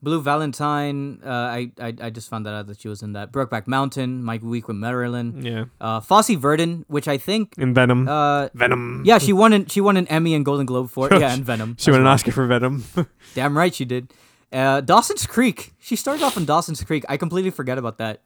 [0.00, 1.20] Blue Valentine.
[1.24, 3.32] Uh, I, I I just found that out that she was in that.
[3.32, 4.22] Brokeback Mountain.
[4.22, 5.44] My Week with Marilyn.
[5.44, 5.64] Yeah.
[5.80, 7.54] Uh, Fosse Verdon, which I think.
[7.58, 8.08] In Venom.
[8.08, 9.02] Uh, Venom.
[9.04, 11.20] yeah, she won an she won an Emmy and Golden Globe for it.
[11.20, 11.76] Yeah, and Venom.
[11.78, 12.84] She won an Oscar for Venom.
[13.34, 14.12] Damn right she did.
[14.52, 15.74] Uh, Dawson's Creek.
[15.78, 17.04] She started off in Dawson's Creek.
[17.08, 18.22] I completely forget about that.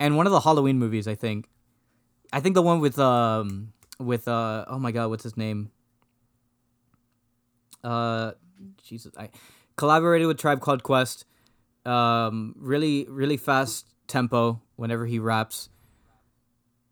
[0.00, 1.48] And one of the Halloween movies, I think.
[2.32, 5.70] I think the one with um with uh oh my god, what's his name?
[7.82, 8.32] Uh,
[8.82, 9.30] Jesus, I
[9.78, 11.24] collaborated with Tribe Called Quest.
[11.86, 15.70] Um, really, really fast tempo whenever he raps.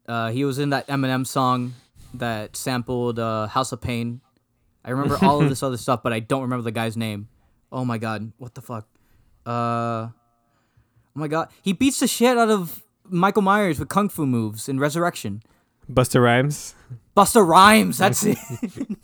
[0.08, 1.74] Uh, he was in that Eminem song
[2.14, 4.22] that sampled uh, House of Pain.
[4.84, 7.28] I remember all of this other stuff, but I don't remember the guy's name.
[7.70, 8.86] Oh my god, what the fuck?
[9.44, 10.12] Uh, oh
[11.14, 14.78] my god, he beats the shit out of Michael Myers with kung fu moves in
[14.78, 15.42] Resurrection.
[15.90, 16.74] Busta Rhymes.
[17.16, 18.36] Busta Rhymes, that's it.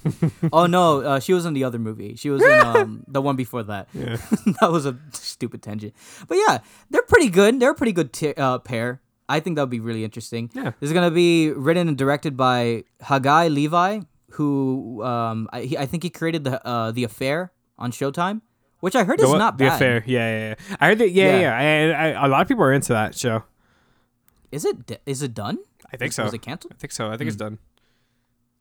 [0.52, 2.14] oh no, uh, she was in the other movie.
[2.16, 3.88] She was in um, the one before that.
[3.94, 4.16] Yeah.
[4.60, 5.94] that was a stupid tangent.
[6.28, 6.58] But yeah,
[6.90, 7.58] they're pretty good.
[7.58, 9.00] They're a pretty good t- uh, pair.
[9.28, 10.50] I think that would be really interesting.
[10.52, 10.72] Yeah.
[10.78, 14.00] This is gonna be written and directed by Hagai Levi,
[14.32, 18.42] who um, I, he, I think he created the uh, the Affair on Showtime,
[18.80, 19.74] which I heard The is not the bad.
[19.76, 20.04] affair.
[20.06, 20.76] Yeah, yeah, yeah.
[20.80, 21.10] I heard that.
[21.12, 21.40] Yeah, Yeah.
[21.40, 21.96] yeah.
[21.96, 23.44] I, I, a lot of people are into that show.
[24.50, 25.58] Is it is it done?
[25.90, 26.24] I think so.
[26.24, 26.74] Was it canceled?
[26.74, 27.10] I think so.
[27.10, 27.56] I think it's done.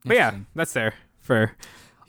[0.06, 1.56] But yeah, that's there for.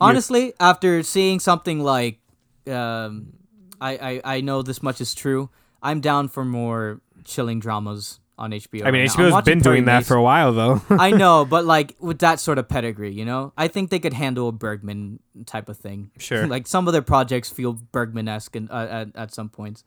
[0.00, 2.18] Honestly, after seeing something like,
[2.66, 3.34] um,
[3.80, 3.92] I,
[4.24, 5.50] I I know this much is true.
[5.82, 8.84] I'm down for more chilling dramas on HBO.
[8.84, 9.32] I mean, right.
[9.32, 10.82] I'm been doing that for a while though.
[10.90, 14.12] I know, but like with that sort of pedigree, you know, I think they could
[14.12, 16.10] handle a Bergman type of thing.
[16.18, 16.46] Sure.
[16.48, 19.84] like some of their projects feel Bergman esque uh, at at some points.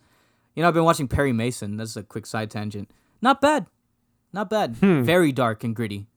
[0.55, 1.77] You know, I've been watching Perry Mason.
[1.77, 2.89] That's a quick side tangent.
[3.21, 3.65] Not bad,
[4.31, 4.77] not bad.
[4.77, 5.03] Hmm.
[5.03, 6.07] Very dark and gritty.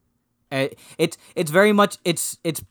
[0.50, 0.68] Uh,
[0.98, 2.62] it's it's very much it's it's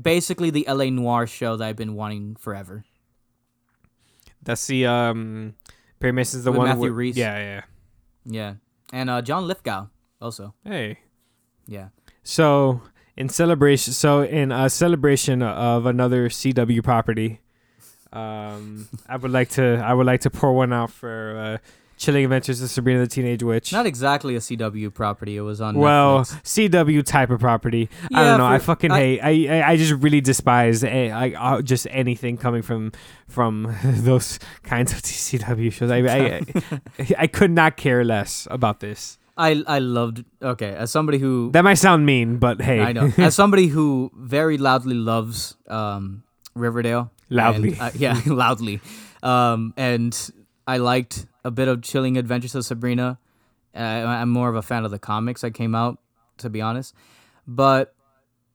[0.00, 2.84] basically the LA noir show that I've been wanting forever.
[4.42, 5.54] that's the um.
[6.00, 6.68] Perry Mason's the With one.
[6.68, 7.16] Matthew with- Rhys.
[7.16, 7.62] Yeah, yeah.
[8.24, 8.54] Yeah,
[8.92, 9.86] and uh, John Lithgow
[10.20, 10.54] also.
[10.64, 10.98] Hey.
[11.66, 11.88] Yeah.
[12.22, 12.80] So
[13.16, 17.40] in celebration, so in a celebration of another CW property,
[18.12, 21.58] um, I would like to I would like to pour one out for uh,
[22.00, 23.74] Chilling Adventures of Sabrina the Teenage Witch.
[23.74, 25.36] Not exactly a CW property.
[25.36, 25.76] It was on.
[25.76, 26.70] well, Netflix.
[26.70, 27.90] CW type of property.
[28.14, 28.46] I don't know.
[28.46, 29.20] I fucking I- hate.
[29.20, 32.92] I, I I just really despise eh, like uh, just anything coming from
[33.28, 35.90] from those kinds of CW shows.
[35.90, 36.40] I I,
[36.98, 39.18] I I could not care less about this.
[39.36, 40.24] I I loved.
[40.40, 43.12] Okay, as somebody who That might sound mean, but hey, I know.
[43.18, 46.22] As somebody who very loudly loves um,
[46.54, 47.10] Riverdale.
[47.28, 47.72] Loudly.
[47.72, 48.80] and, uh, yeah, loudly.
[49.22, 50.16] Um, and
[50.66, 53.18] I liked a bit of Chilling Adventures of Sabrina.
[53.74, 55.98] Uh, I'm more of a fan of the comics that came out,
[56.38, 56.94] to be honest.
[57.46, 57.94] But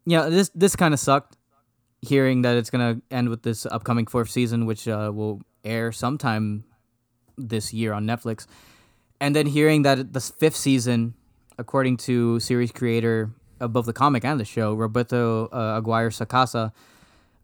[0.05, 1.37] yeah, this this kind of sucked.
[2.01, 6.65] Hearing that it's gonna end with this upcoming fourth season, which uh, will air sometime
[7.37, 8.45] this year on Netflix,
[9.19, 11.15] and then hearing that the fifth season,
[11.57, 16.71] according to series creator of both the comic and the show, Roberto uh, Aguirre Sacasa,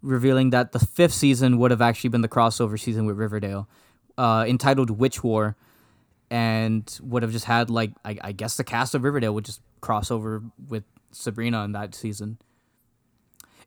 [0.01, 3.67] revealing that the fifth season would have actually been the crossover season with Riverdale,
[4.17, 5.55] uh, entitled Witch War,
[6.29, 9.61] and would have just had like I, I guess the cast of Riverdale would just
[9.81, 12.37] cross over with Sabrina in that season.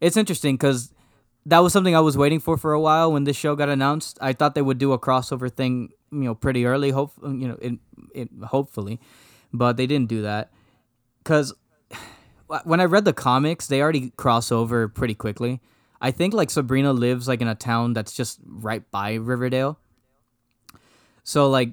[0.01, 0.93] It's interesting because
[1.47, 4.19] that was something I was waiting for for a while when this show got announced.
[4.21, 6.91] I thought they would do a crossover thing, you know, pretty early.
[6.91, 7.75] Hope you know, it,
[8.15, 9.01] it hopefully,
[9.53, 10.51] but they didn't do that
[11.23, 11.55] because
[12.65, 15.61] when I read the comics, they already cross over pretty quickly.
[16.01, 19.79] I think like Sabrina lives like in a town that's just right by Riverdale.
[21.25, 21.72] So like,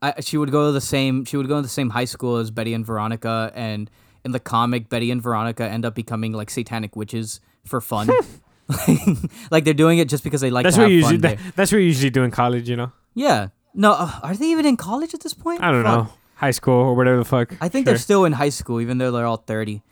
[0.00, 2.36] I she would go to the same she would go to the same high school
[2.36, 3.90] as Betty and Veronica, and
[4.24, 8.08] in the comic, Betty and Veronica end up becoming like satanic witches for fun.
[9.50, 11.78] like they're doing it just because they like that's what you usually that, that's what
[11.78, 12.68] you usually do in college.
[12.68, 12.92] You know.
[13.14, 13.48] Yeah.
[13.74, 15.62] No, uh, are they even in college at this point?
[15.62, 16.06] I don't Fuck.
[16.06, 17.54] know, high school or whatever the fuck.
[17.60, 17.92] I think Sure.
[17.92, 19.82] they're still in high school, even though they're all 30.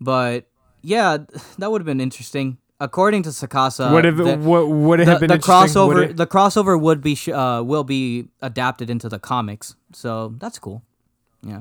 [0.00, 0.46] But
[0.82, 1.18] yeah,
[1.58, 2.58] that would have been interesting.
[2.80, 6.78] According to Sacasa, the, what would it the, have been the crossover it- the crossover
[6.78, 9.76] would be sh- uh, will be adapted into the comics.
[9.92, 10.82] So that's cool.
[11.42, 11.60] Yeah.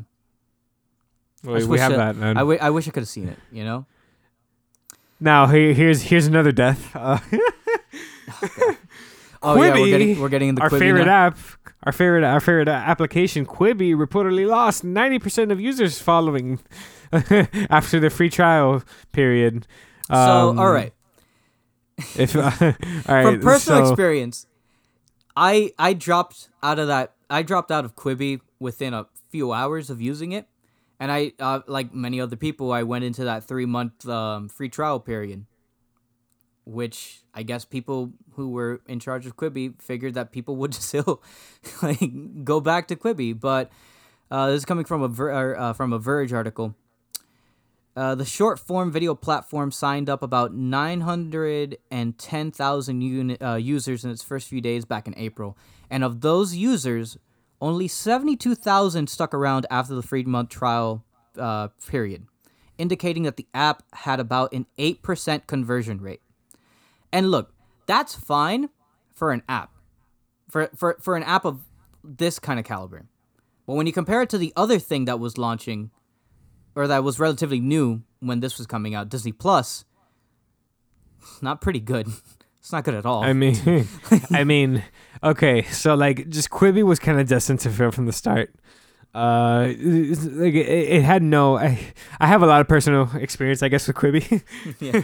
[1.46, 2.16] I we wish have that- that.
[2.16, 2.36] Man.
[2.38, 3.86] I, w- I wish I could have seen it, you know?
[5.20, 6.96] now here, here's here's another death.
[6.96, 7.20] Uh,
[9.46, 11.28] Oh yeah, we're getting we're getting in the our Quibi favorite now.
[11.28, 11.38] app,
[11.84, 16.60] our favorite our favorite application, Quibi, reportedly lost ninety percent of users following
[17.70, 19.68] after the free trial period.
[20.10, 20.94] So Um, all right.
[22.18, 24.48] If all right, from personal so- experience,
[25.36, 27.14] I I dropped out of that.
[27.30, 30.48] I dropped out of Quibi within a few hours of using it,
[31.00, 34.70] and I uh, like many other people, I went into that three month um, free
[34.70, 35.46] trial period.
[36.66, 41.22] which I guess people who were in charge of Quibi figured that people would still
[41.82, 42.00] like
[42.44, 43.38] go back to Quibi.
[43.38, 43.70] But
[44.32, 46.76] uh, this is coming from a Ver- uh, from a Verge article.
[47.96, 54.24] Uh, the short form video platform signed up about 910,000 uni- uh, users in its
[54.24, 55.56] first few days back in April.
[55.92, 57.20] And of those users,
[57.62, 61.06] only 72,000 stuck around after the free month trial
[61.38, 62.26] uh, period,
[62.80, 66.22] indicating that the app had about an 8% conversion rate.
[67.12, 67.54] And look,
[67.86, 68.70] that's fine
[69.14, 69.70] for an app,
[70.50, 71.62] for, for, for an app of
[72.04, 73.06] this kind of caliber.
[73.68, 75.92] But when you compare it to the other thing that was launching,
[76.76, 79.86] or that was relatively new when this was coming out, Disney Plus,
[81.22, 82.08] it's not pretty good.
[82.60, 83.26] It's not good at all.
[83.26, 83.58] I mean,
[84.32, 84.86] I mean,
[85.22, 88.56] okay, so like, just Quibi was kind of destined to fail from the start.
[89.14, 91.58] Uh, like it, it had no.
[91.58, 91.78] I,
[92.22, 94.42] I have a lot of personal experience, I guess, with Quibi.
[94.80, 95.02] yeah.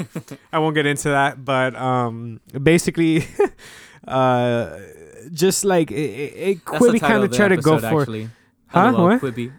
[0.53, 3.27] I won't get into that, but um, basically,
[4.07, 4.79] uh,
[5.31, 8.01] just like it, it, it Quibi kind of tried to go for.
[8.01, 8.29] Actually.
[8.67, 8.93] Huh?
[8.93, 9.21] What?
[9.21, 9.51] Quibi.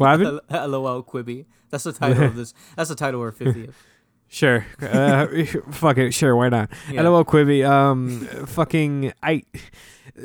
[0.00, 0.40] What happened?
[0.72, 1.44] LOL Quibi.
[1.68, 2.54] That's the title of this.
[2.74, 3.74] That's the title of our 50th.
[4.32, 4.64] Sure.
[4.80, 5.26] Uh,
[5.72, 6.14] fuck it.
[6.14, 6.36] Sure.
[6.36, 6.70] Why not?
[6.88, 7.02] Yeah.
[7.02, 7.68] LOL Quibi.
[7.68, 9.42] Um, fucking I.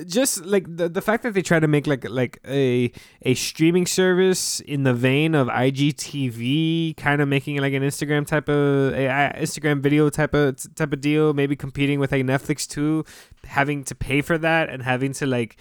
[0.06, 2.92] Just like the the fact that they try to make like like a
[3.24, 8.28] a streaming service in the vein of IGTV, kind of making it like an Instagram
[8.28, 12.26] type of a, a Instagram video type of type of deal, maybe competing with like
[12.26, 13.06] Netflix too,
[13.46, 15.58] having to pay for that and having to like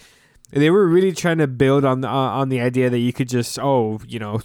[0.51, 3.29] they were really trying to build on the uh, on the idea that you could
[3.29, 4.41] just oh you know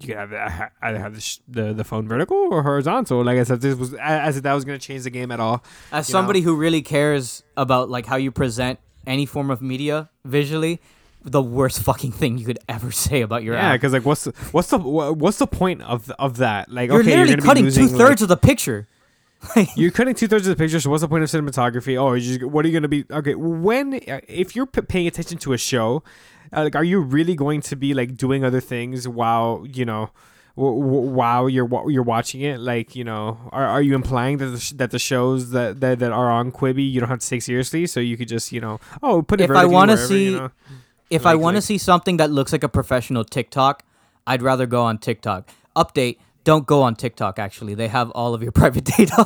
[0.00, 3.24] you could have uh, either have the, sh- the the phone vertical or horizontal.
[3.24, 5.40] Like I said, this was as if that was going to change the game at
[5.40, 5.64] all.
[5.92, 6.18] As you know.
[6.18, 10.80] somebody who really cares about like how you present any form of media visually,
[11.22, 14.32] the worst fucking thing you could ever say about your Yeah, because like what's the,
[14.52, 16.70] what's the what's the point of of that?
[16.70, 18.86] Like You're okay, literally you're cutting two thirds like- of the picture.
[19.76, 20.80] You're cutting two thirds of the picture.
[20.80, 21.96] So what's the point of cinematography?
[22.00, 23.04] Oh, you just, what are you gonna be?
[23.10, 26.02] Okay, when uh, if you're p- paying attention to a show,
[26.52, 30.10] uh, like, are you really going to be like doing other things while you know?
[30.56, 34.46] W- w- while you're you're watching it, like you know, are, are you implying that
[34.46, 37.28] the sh- that the shows that, that that are on Quibi you don't have to
[37.28, 37.88] take seriously?
[37.88, 39.50] So you could just you know, oh, put it.
[39.50, 40.50] If I wherever, you see- know?
[41.10, 43.82] If I want to like- see something that looks like a professional TikTok,
[44.28, 45.50] I'd rather go on TikTok.
[45.74, 47.38] Update: Don't go on TikTok.
[47.38, 49.24] Actually, they have all of your private data.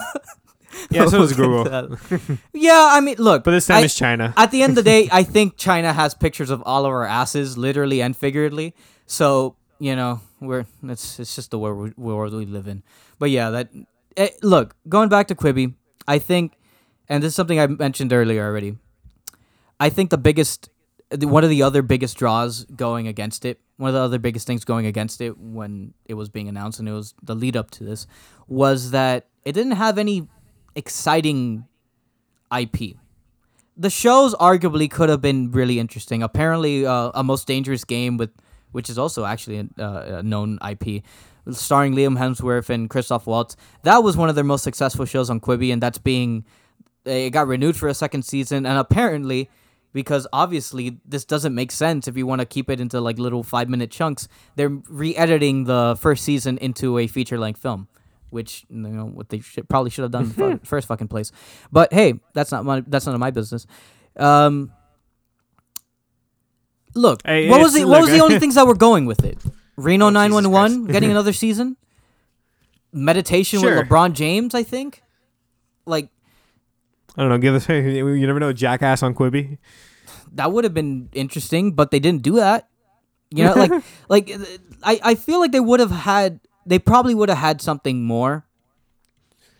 [0.91, 2.39] yeah, so does Google, get to that.
[2.53, 3.45] yeah, I mean, look.
[3.45, 4.33] but this time I- it's China.
[4.37, 7.05] at the end of the day, I think China has pictures of all of our
[7.05, 8.75] asses, literally and figuratively.
[9.07, 12.83] So you know, we're it's it's just the world we, world we live in.
[13.19, 13.69] But yeah, that
[14.17, 15.75] eh, look going back to Quibi,
[16.07, 16.53] I think,
[17.09, 18.77] and this is something I mentioned earlier already.
[19.81, 20.69] I think the biggest,
[21.13, 24.65] one of the other biggest draws going against it, one of the other biggest things
[24.65, 27.85] going against it when it was being announced and it was the lead up to
[27.85, 28.07] this,
[28.47, 30.29] was that it didn't have any
[30.75, 31.65] exciting
[32.57, 32.97] IP
[33.79, 36.23] the shows arguably could have been really interesting.
[36.23, 38.31] Apparently, uh, a most dangerous game with,
[38.73, 41.05] which is also actually a, uh, a known IP,
[41.53, 43.57] starring Liam Hemsworth and Christoph Waltz.
[43.85, 46.45] That was one of their most successful shows on Quibi, and that's being,
[47.05, 48.67] it got renewed for a second season.
[48.67, 49.49] And apparently,
[49.93, 53.43] because obviously this doesn't make sense if you want to keep it into like little
[53.43, 57.89] five minute chunks, they're re-editing the first season into a feature length film.
[58.31, 61.33] Which you know what they should, probably should have done in the first fucking place,
[61.73, 63.67] but hey, that's not my that's none of my business.
[64.17, 64.71] Um,
[66.95, 69.39] look, Hey, what was the what was the only things that were going with it?
[69.77, 71.77] Reno Oh, nine Jesus one one getting another season.
[72.93, 73.77] Meditation Sure.
[73.79, 75.03] with LeBron James, I think.
[75.87, 76.09] Like
[77.19, 77.39] I don't know.
[77.39, 77.69] Give us.
[77.69, 78.53] You never know.
[78.53, 79.59] Jackass on Quibi.
[80.33, 82.69] that would have been interesting, but they didn't do that.
[83.31, 83.73] You know, like
[84.09, 84.39] like uh,
[84.83, 88.47] I I feel like they would have had they probably would have had something more.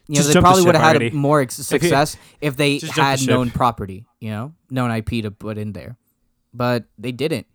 [0.07, 1.11] You know, they jump the probably would have had already.
[1.17, 3.29] more ex- success if, they Just jump the had ship.
[3.29, 5.99] known property, you know, known IP to put in there.
[6.55, 7.47] But they didn't.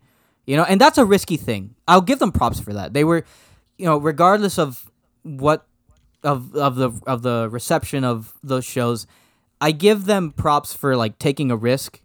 [0.46, 1.74] You know, and that's a risky thing.
[1.88, 2.92] I'll give them props for that.
[2.92, 3.24] They were,
[3.76, 4.88] you know, regardless of
[5.24, 5.66] what
[6.22, 9.08] of of the of the reception of those shows,
[9.64, 12.00] I give them props for like taking a risk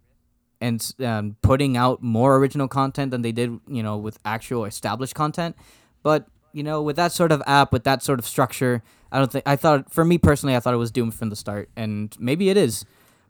[0.62, 5.14] and um, putting out more original content than they did, you know, with actual established
[5.14, 5.56] content.
[6.02, 8.82] But you know, with that sort of app, with that sort of structure,
[9.12, 11.36] I don't think I thought for me personally, I thought it was doomed from the
[11.36, 12.86] start, and maybe it is.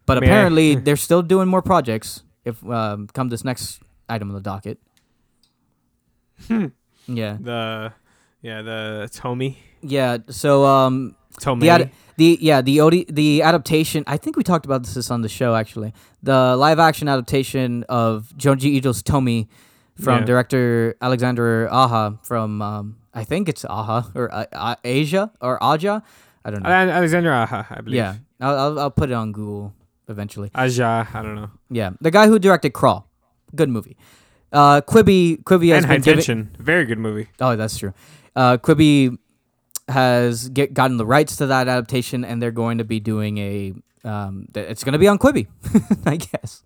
[0.06, 2.22] But I mean, I- apparently, they're still doing more projects.
[2.44, 4.78] If um, come this next item on the docket,
[7.06, 7.92] yeah, The
[8.42, 10.18] yeah the Tomie yeah.
[10.28, 11.16] So um,
[11.60, 14.00] the ad- the yeah the OD, the adaptation.
[14.14, 15.90] I think we talked about this on the show actually.
[16.22, 19.48] The live action adaptation of Junji Ito's Tomie
[20.04, 20.24] from Yeah.
[20.30, 20.64] director
[21.00, 22.84] Alexander Aha from um,
[23.20, 26.02] I think it's Aha or uh, Asia or Aja.
[26.44, 26.70] I don't know.
[26.70, 27.96] Alexander Aha, I believe.
[28.02, 29.72] yeah, I'll, I'll I'll put it on Google
[30.08, 30.50] eventually.
[30.54, 31.50] Aja, I don't know.
[31.70, 33.08] Yeah, the guy who directed Crawl,
[33.54, 33.96] good movie.
[34.52, 36.48] Uh, Quibi Quibi has And High been giving.
[36.58, 37.28] Very good movie.
[37.40, 37.92] Oh, that's true.
[38.34, 39.16] Uh, Quibi
[39.90, 43.74] has get gotten the rights to that adaptation, and they're going to be doing a.
[44.02, 45.46] Um, it's going to be on Quibi,
[46.06, 46.62] I guess.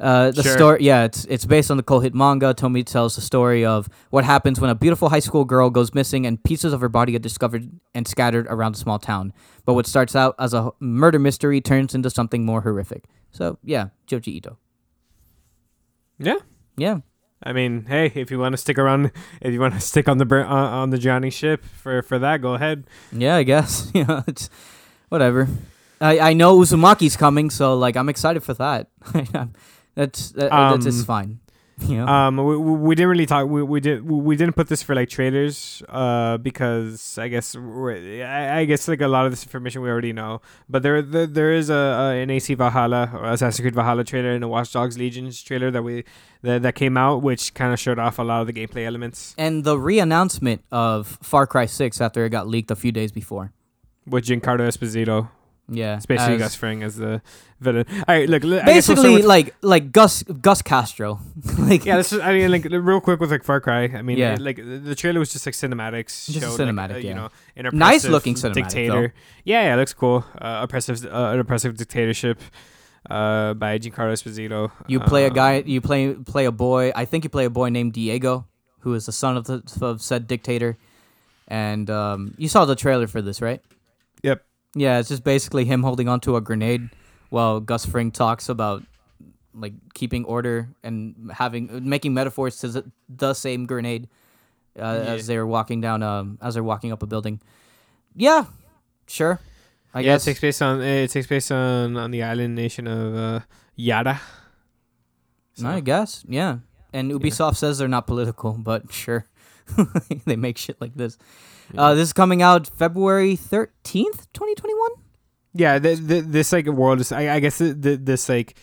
[0.00, 0.52] Uh, the Sure.
[0.52, 2.52] story, yeah, it's it's based on the cult hit manga.
[2.52, 6.26] Tomie tells the story of what happens when a beautiful high school girl goes missing
[6.26, 9.32] and pieces of her body are discovered and scattered around a small town.
[9.64, 13.04] But what starts out as a murder mystery turns into something more horrific.
[13.30, 14.58] So yeah, Junji Ito.
[16.18, 16.36] Yeah.
[16.76, 16.98] Yeah,
[17.44, 20.18] I mean, hey, if you want to stick around, if you want to stick on
[20.18, 22.84] the uh, on the Johnny ship for for that, go ahead.
[23.12, 23.90] Yeah, I guess.
[23.94, 24.48] You know, it's
[25.08, 25.48] whatever.
[26.00, 28.88] I I know Uzumaki's coming, so like I'm excited for that.
[29.94, 31.38] that's that, that's just Um, fine.
[31.88, 32.06] Know?
[32.06, 33.48] Um, we, we didn't really talk.
[33.48, 38.24] We, we did we didn't put this for like trailers, uh, because I guess we're,
[38.24, 40.40] I, I guess like a lot of this information we already know.
[40.68, 44.30] But there there, there is a, a an AC Valhalla or Assassin's Creed Valhalla trailer
[44.32, 46.04] and a Watch Dogs Legions trailer that we
[46.42, 49.34] that, that came out, which kind of showed off a lot of the gameplay elements
[49.38, 53.52] and the re-announcement of Far Cry 6 after it got leaked a few days before.
[54.06, 55.28] with Giancarlo Esposito,
[55.68, 57.22] Yeah, especially as- Gus Fring as the
[57.60, 57.86] villain.
[57.90, 61.20] All right, look, l- I guess we'll basically with- like like Gus Gus Castro.
[61.58, 63.84] like yeah, this is, I mean, like real quick with like Far Cry.
[63.84, 64.36] I mean, Yeah.
[64.40, 67.14] like the trailer was just like cinematics, Just showed, like, cinematic, uh, you yeah.
[67.14, 69.14] know, an Nice looking cinematic, dictator.
[69.44, 70.24] Yeah, yeah, it looks cool.
[70.36, 72.40] Uh, oppressive, uh, an oppressive dictatorship,
[73.08, 74.72] uh, by Giancarlo Esposito.
[74.88, 76.92] you play a Um, guy, you play play a boy.
[76.94, 78.46] I think you play a boy named Diego,
[78.80, 80.76] who is the son of the of said dictator.
[81.48, 83.60] And um, you saw the trailer for this, right?
[84.22, 84.44] Yep.
[84.74, 86.88] Yeah, it's just basically him holding onto a grenade
[87.30, 88.82] while Gus Fring talks about
[89.54, 94.08] like keeping order and having making metaphors to the, same grenade
[94.78, 95.12] uh, Yeah.
[95.12, 97.40] as they're walking down um as they're walking up a building.
[98.16, 98.46] Yeah,
[99.06, 99.40] sure.
[99.94, 102.86] I yeah, guess it takes place on it takes place on on the island nation
[102.86, 103.40] of uh,
[103.76, 104.20] Yara.
[105.54, 106.58] So, I guess yeah.
[106.94, 109.26] And Ubisoft says they're not political, but sure,
[110.24, 111.18] they make shit like this.
[111.76, 114.90] Uh, this is coming out February thirteenth, twenty twenty one.
[115.54, 117.12] yeah, th- th- this like world is.
[117.12, 118.56] I, I guess th- th- this like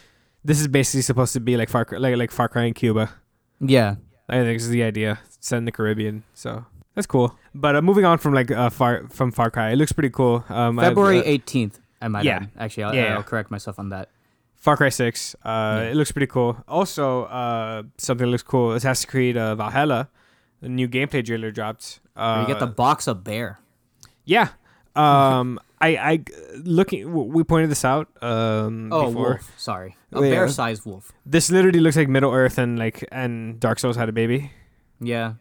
[0.43, 3.09] this is basically supposed to be like Far Cry, like like Far Cry in Cuba.
[3.59, 3.95] Yeah,
[4.27, 5.19] I think this is the idea.
[5.39, 7.35] Set in the Caribbean, so that's cool.
[7.55, 10.43] But uh, moving on from like uh, Far from Far Cry, it looks pretty cool.
[10.49, 11.79] Um, I- February uh, eighteenth.
[12.01, 12.37] I might yeah.
[12.37, 12.49] add.
[12.57, 14.07] Actually, I'll, Yeah, I'll correct myself on that.
[14.55, 15.35] Far Cry Six.
[15.43, 15.49] Uh,
[15.83, 15.91] Yeah.
[15.91, 16.57] it looks pretty cool.
[16.67, 18.71] Also, uh, something that looks cool.
[18.71, 20.09] Assassin's Creed uh, Valhalla.
[20.61, 21.99] A new gameplay trailer dropped.
[22.19, 23.59] Uh, you get the box of bear.
[24.25, 24.49] yeah.
[24.95, 26.23] Um, I I
[26.65, 27.13] looking.
[27.33, 28.09] We pointed this out.
[28.21, 29.29] Um, Oh, before.
[29.39, 29.53] wolf.
[29.57, 30.29] Sorry, a yeah.
[30.29, 31.13] bear-sized wolf.
[31.25, 34.51] This literally looks like Middle Earth and like and Dark Souls had a baby.
[34.99, 35.35] Yeah,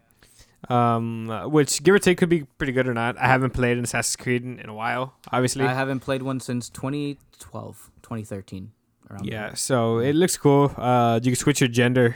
[0.68, 3.18] Um, uh, which give or take could be pretty good or not.
[3.18, 5.64] I haven't played an Assassin's Creed in, in a while, obviously.
[5.64, 8.70] I haven't played one since 2012, 2013.
[9.10, 9.32] Around there.
[9.32, 10.70] yeah, so it looks cool.
[10.76, 12.14] Uh, you can switch your gender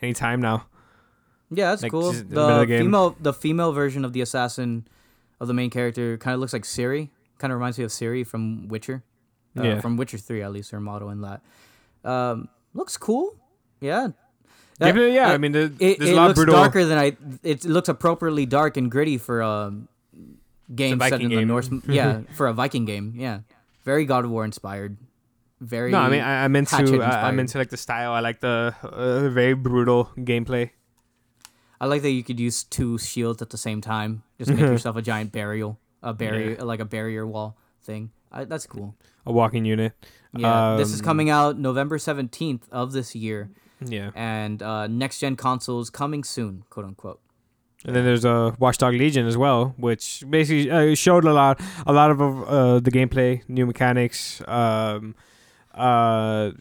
[0.00, 0.66] anytime now.
[1.54, 2.12] Yeah, that's Like, cool.
[2.12, 4.86] the The the female, the female version of the assassin,
[5.40, 7.10] of the main character, kind of looks like Ciri.
[7.38, 9.02] Kind of reminds me of Ciri from Witcher.
[9.58, 9.80] Uh, Yeah.
[9.80, 11.42] from Witcher Three, at least her model in that.
[12.04, 13.36] Um, looks cool.
[13.80, 14.08] Yeah.
[14.80, 16.54] Yeah, but yeah, I- I mean, there- It, it a lot looks brutal.
[16.56, 17.16] darker than I.
[17.42, 19.72] It looks appropriately dark and gritty for a
[20.74, 21.44] game set in the.
[21.44, 21.68] Norse.
[21.86, 23.12] Yeah, for a Viking game.
[23.16, 23.40] Yeah,
[23.84, 24.96] very God of War inspired.
[25.60, 25.92] Very.
[25.92, 27.00] No, I mean, I, I'm into.
[27.02, 28.12] I, I'm into like the style.
[28.12, 30.70] I like the uh, very brutal gameplay.
[31.82, 34.22] I like that you could use two shields at the same time.
[34.38, 38.12] Just make yourself a giant burial, a barrier, like a barrier wall thing.
[38.30, 38.94] I, that's cool.
[39.26, 39.92] A walking unit.
[40.36, 43.50] Yeah, this is Um, coming out November seventeenth of this year,
[43.84, 47.20] Yeah, and uh, next gen consoles coming soon, quote unquote.
[47.84, 51.92] and then there's a Watchdog Legion as well, which basically uh, showed a lot, a
[51.92, 54.40] lot of uh, the gameplay, new mechanics.
[54.46, 55.14] Um,
[55.74, 56.52] uh,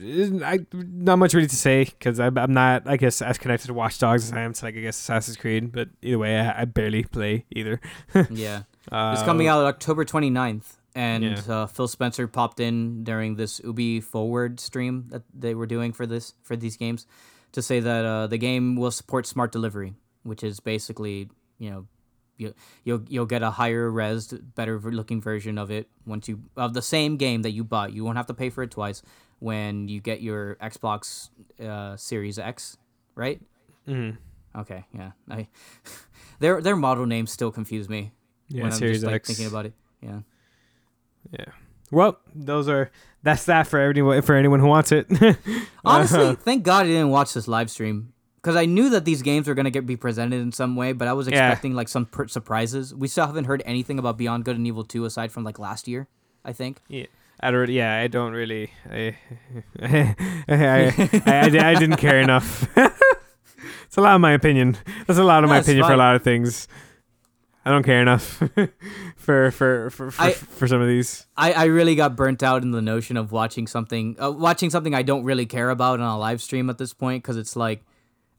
[0.43, 3.73] I not much really to say because I'm, I'm not, I guess, as connected to
[3.73, 5.71] Watch Dogs as I am to like I guess Assassin's Creed.
[5.71, 7.79] But either way, I, I barely play either.
[8.31, 8.63] Yeah.
[8.91, 11.41] Uh, It's coming out October 29th, and yeah.
[11.47, 16.05] uh, Phil Spencer popped in during this Ubi Forward stream that they were doing for
[16.07, 17.05] this for these games
[17.51, 19.93] to say that uh, the game will support smart delivery,
[20.23, 21.85] which is basically you know
[22.37, 22.53] you
[22.83, 26.81] you'll you'll get a higher res, better looking version of it once you of the
[26.81, 27.93] same game that you bought.
[27.93, 29.01] You won't have to pay for it twice
[29.39, 31.29] when you get your Xbox
[31.63, 32.77] uh, Series X,
[33.15, 33.41] right?
[33.87, 34.17] mhm.
[34.55, 35.11] Okay, yeah.
[35.29, 35.47] I
[36.39, 38.11] their their model names still confuse me
[38.49, 39.27] Yeah, when I'm Series just like X.
[39.29, 39.73] thinking about it.
[40.01, 40.19] Yeah.
[41.31, 41.45] Yeah.
[41.91, 42.91] Well, those are
[43.23, 45.07] that's that for anyone for anyone who wants it.
[45.85, 49.47] Honestly, thank God I didn't watch this live stream because I knew that these games
[49.47, 51.47] were gonna get be presented in some way, but I was Yeah.
[51.47, 52.93] expecting like some pr- surprises.
[52.95, 55.87] We still haven't heard anything about Beyond Good and Evil Two aside from like last
[55.87, 56.07] year,
[56.45, 56.81] I think.
[56.87, 57.05] yeah.
[57.43, 58.69] I don't, yeah, I don't really.
[58.91, 59.15] I,
[59.81, 60.15] I,
[60.47, 62.67] I, I, I didn't care enough.
[62.77, 64.77] it's a lot of my opinion.
[65.07, 66.67] That's a lot of my That's opinion for a lot of things.
[67.65, 68.41] I don't care enough
[69.17, 71.25] for for for for, I- for some of these.
[71.37, 74.93] I, I really got burnt out in the notion of watching something uh, watching something
[74.93, 77.83] I don't really care about on a live stream at this point because it's like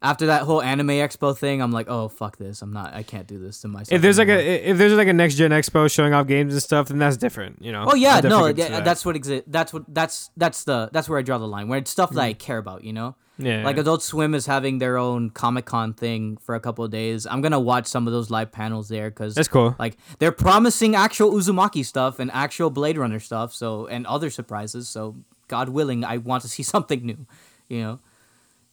[0.03, 3.25] after that whole anime expo thing I'm like oh fuck this I'm not I can't
[3.25, 5.91] do this to myself If there's like a if there's like a next gen expo
[5.91, 7.61] showing off games and stuff, then that's different.
[7.61, 7.85] You know.
[7.87, 8.85] oh yeah no yeah, that.
[8.85, 11.79] that's what exi- that's what that's that's the that's where I draw the line where
[11.79, 12.39] it's stuff that I mm.
[12.39, 13.63] care about you know yeah.
[13.63, 17.25] like Adult Swim is having their own Comic Con thing for a couple of days
[17.25, 19.75] I'm gonna watch some of those live panels there because that's cool.
[19.79, 24.89] like they're promising actual Uzumaki stuff and actual Blade Runner stuff, so and other surprises.
[24.89, 25.15] So
[25.47, 27.25] God willing, I want to see something new.
[27.69, 27.99] You know,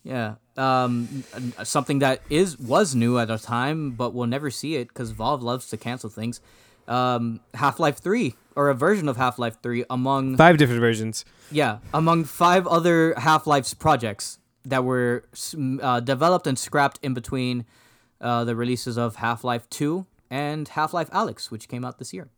[0.03, 0.35] yeah.
[0.61, 1.24] Um,
[1.64, 5.42] something that is was new at a time, but we'll never see it because Valve
[5.42, 6.40] loves to cancel things.
[6.86, 11.24] Um, Half Life Three or a version of Half Life Three among Five different versions.
[11.50, 15.24] yeah among five other Half Life's projects that were
[15.82, 17.64] uh, developed and scrapped in between
[18.20, 22.12] uh, the releases of Half Life Two and Half Life Alyx, which came out this
[22.12, 22.28] year.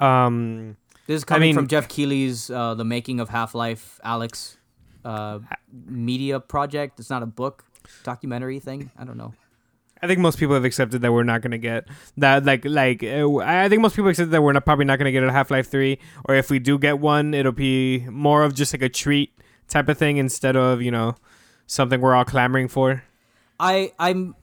[0.00, 0.76] Um,
[1.06, 4.56] This is coming mean- from Geoff Keighley's uh, The Making of Half Life Alyx
[5.04, 5.40] uh,
[5.86, 7.00] media project.
[7.00, 7.64] It's not a book,
[8.04, 8.90] documentary thing.
[8.98, 9.34] I don't know.
[10.02, 11.86] I think most people have accepted that we're not gonna get
[12.16, 12.44] that.
[12.44, 15.22] Like, like uh, I think most people accept that we're not probably not gonna get
[15.22, 18.74] a Half Life Three, or if we do get one, it'll be more of just
[18.74, 19.32] like a treat
[19.68, 21.14] type of thing instead of you know
[21.66, 23.04] something we're all clamoring for.
[23.60, 24.34] I I'm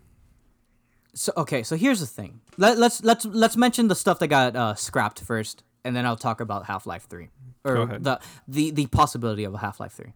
[1.13, 1.63] so okay.
[1.63, 2.39] So here's the thing.
[2.57, 6.15] Let, let's let's let's mention the stuff that got uh, scrapped first, and then I'll
[6.15, 7.29] talk about Half Life Three
[7.65, 10.13] or the the the possibility of a Half Life Three.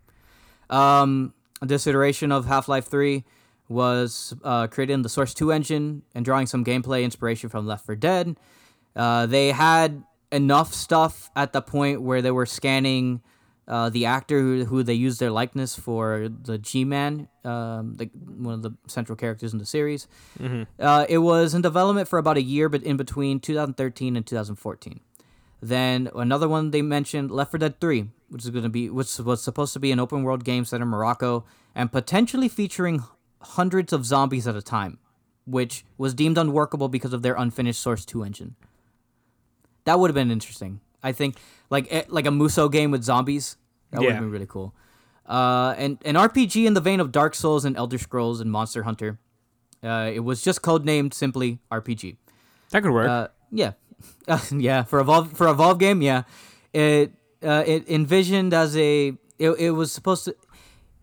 [0.74, 3.24] Um, this iteration of Half Life Three
[3.70, 7.86] was uh, created in the Source Two engine and drawing some gameplay inspiration from Left
[7.86, 8.38] 4 Dead.
[8.96, 13.22] Uh, they had enough stuff at the point where they were scanning
[13.68, 18.56] uh, the actor who, who they used their likeness for the G-Man, um, the, one
[18.56, 20.08] of the central characters in the series.
[20.80, 25.00] Uh, it was in development for about a year, but in between 2013 and 2014.
[25.64, 29.18] Then another one they mentioned, Left 4 Dead 3, which is going to be which
[29.20, 33.02] was supposed to be an open world game set in Morocco and potentially featuring
[33.42, 34.98] hundreds of zombies at a time,
[35.46, 38.56] which was deemed unworkable because of their unfinished Source 2 engine.
[39.86, 40.82] That would have been interesting.
[41.02, 41.38] I think
[41.70, 43.56] like eh, like a Musou game with zombies.
[43.92, 44.14] That would Yeah.
[44.16, 44.76] have been really cool.
[45.26, 48.84] Uh, and an RPG in the vein of Dark Souls and Elder Scrolls and Monster
[48.84, 49.18] Hunter.
[49.82, 52.18] Uh, it was just codenamed simply RPG.
[52.72, 53.08] That could work.
[53.10, 53.74] Uh, yeah,
[54.28, 54.84] uh, yeah.
[54.84, 56.24] For a Valve for a Valve game, yeah.
[56.74, 60.36] It uh, it envisioned as a it, it was supposed to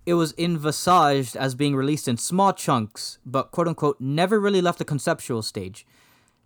[0.07, 4.79] it was envisaged as being released in small chunks, but quote unquote never really left
[4.79, 5.87] the conceptual stage,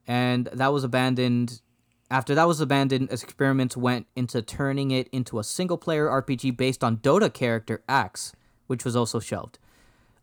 [0.06, 1.60] and that was abandoned.
[2.10, 6.84] After that was abandoned, experiments went into turning it into a single player RPG based
[6.84, 8.32] on Dota character Axe,
[8.66, 9.58] which was also shelved.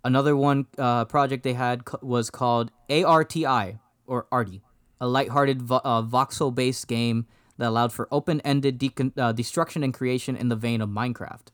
[0.03, 4.61] Another one uh, project they had was called ARTI or ARTI,
[5.01, 7.25] a lighthearted vo- uh, voxel-based game
[7.57, 11.47] that allowed for open-ended decon- uh, destruction and creation in the vein of Minecraft.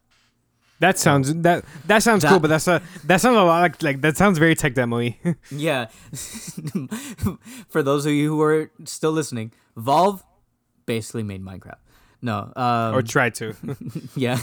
[0.79, 3.81] that sounds that that sounds that- cool, but that's a that sounds a lot like,
[3.81, 5.17] like that sounds very tech demo-y.
[5.49, 5.87] Yeah.
[7.69, 10.23] For those of you who are still listening, Valve
[10.85, 11.79] basically made Minecraft.
[12.21, 12.51] No.
[12.55, 13.55] Um, or tried to.
[14.15, 14.39] yeah.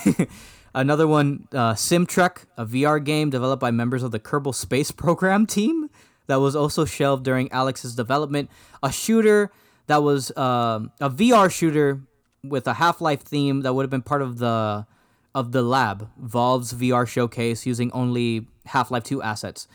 [0.75, 5.47] Another one, uh, SimTrek, a VR game developed by members of the Kerbal Space Program
[5.47, 5.84] team
[6.27, 8.51] that was also shelved during Alyx's development.
[8.83, 9.51] A shooter
[9.87, 12.01] that was um, a VR shooter
[12.43, 14.87] with a Half Life theme that would have been part of the
[15.35, 19.67] of the lab, Valve's VR showcase using only Half Life 2 assets.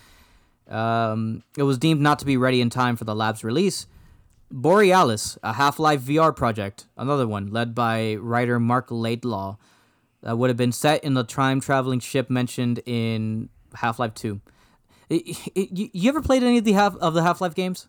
[0.70, 3.86] Um, it was deemed not to be ready in time for the lab's release.
[4.50, 9.58] Borealis, a Half Life VR project, another one led by writer Marc Laidlaw,
[10.22, 14.40] that would have been set in the time traveling ship mentioned in Half Life 2.
[15.12, 15.24] I-
[15.58, 17.88] I- You you ever played any of the half of the Half Life games?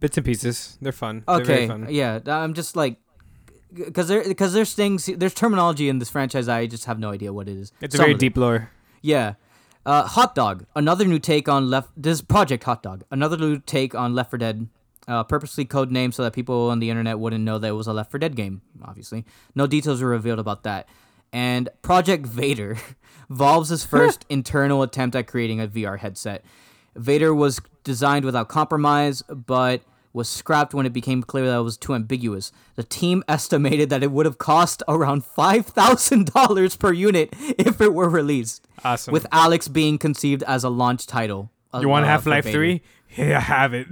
[0.00, 0.78] Bits and pieces.
[0.80, 1.22] They're fun.
[1.26, 1.86] They're very Okay, fun.
[1.90, 2.96] yeah, I'm just like,
[3.72, 7.32] because there because there's things there's terminology in this franchise I just have no idea
[7.32, 7.72] what it is.
[7.80, 8.70] It's a very deep lore.
[9.00, 9.34] Yeah.
[9.84, 11.90] Uh, Hot Dog, another new take on Left.
[11.96, 14.68] This is Project Hot Dog, another new take on Left 4 Dead.
[15.08, 17.92] Uh, purposely codenamed so that people on the internet wouldn't know that it was a
[17.92, 18.62] Left 4 Dead game.
[18.84, 19.24] Obviously,
[19.56, 20.88] no details were revealed about that.
[21.32, 22.78] And Project Vader,
[23.30, 26.44] Valve's first internal attempt at creating a VR headset.
[26.94, 29.80] Vader was designed without compromise, but
[30.12, 32.52] was scrapped when it became clear that it was too ambiguous.
[32.76, 37.80] The team estimated that it would have cost around five thousand dollars per unit if
[37.80, 38.66] it were released.
[38.84, 39.12] Awesome.
[39.12, 41.50] With Alyx being conceived as a launch title.
[41.72, 42.82] uh, you want uh, Half Life Three?
[43.16, 43.86] Yeah, have it.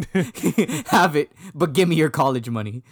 [0.89, 2.83] Have it, but give me your college money.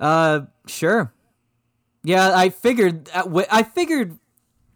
[0.00, 1.12] Uh, sure.
[2.02, 3.10] Yeah, I figured.
[3.12, 4.18] uh, I figured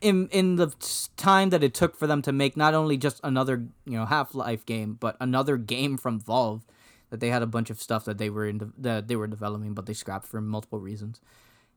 [0.01, 0.75] in in the
[1.17, 4.35] time that it took for them to make not only just another you know Half
[4.35, 6.67] Life game, but another game from Valve,
[7.11, 9.27] that they had a bunch of stuff that they were in de- that they were
[9.27, 11.21] developing, but they scrapped for multiple reasons.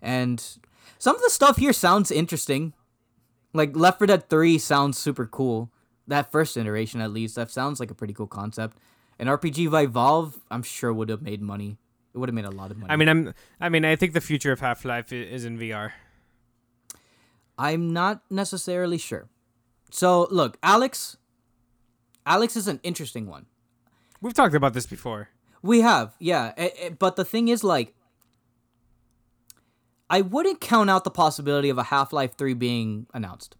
[0.01, 0.43] And
[0.97, 2.73] some of the stuff here sounds interesting.
[3.53, 5.72] Like Left 4 Dead 3 sounds super cool.
[6.07, 8.77] That first iteration, at least, that sounds like a pretty cool concept.
[9.17, 11.77] An RPG by Valve, I'm sure would have made money.
[12.16, 12.94] It would have made a lot of money.
[12.94, 13.34] I mean, I'm.
[13.60, 15.92] I mean, I think the future of Half Life is in VR.
[17.58, 19.28] I'm not necessarily sure.
[19.92, 21.18] So look, Alyx.
[22.26, 23.48] Alyx is an interesting one.
[24.22, 25.28] We've talked about this before.
[25.62, 26.54] We have, yeah.
[26.58, 27.94] eh, eh, but the thing is, like,
[30.10, 33.58] I wouldn't count out the possibility of a Half Life Three being announced.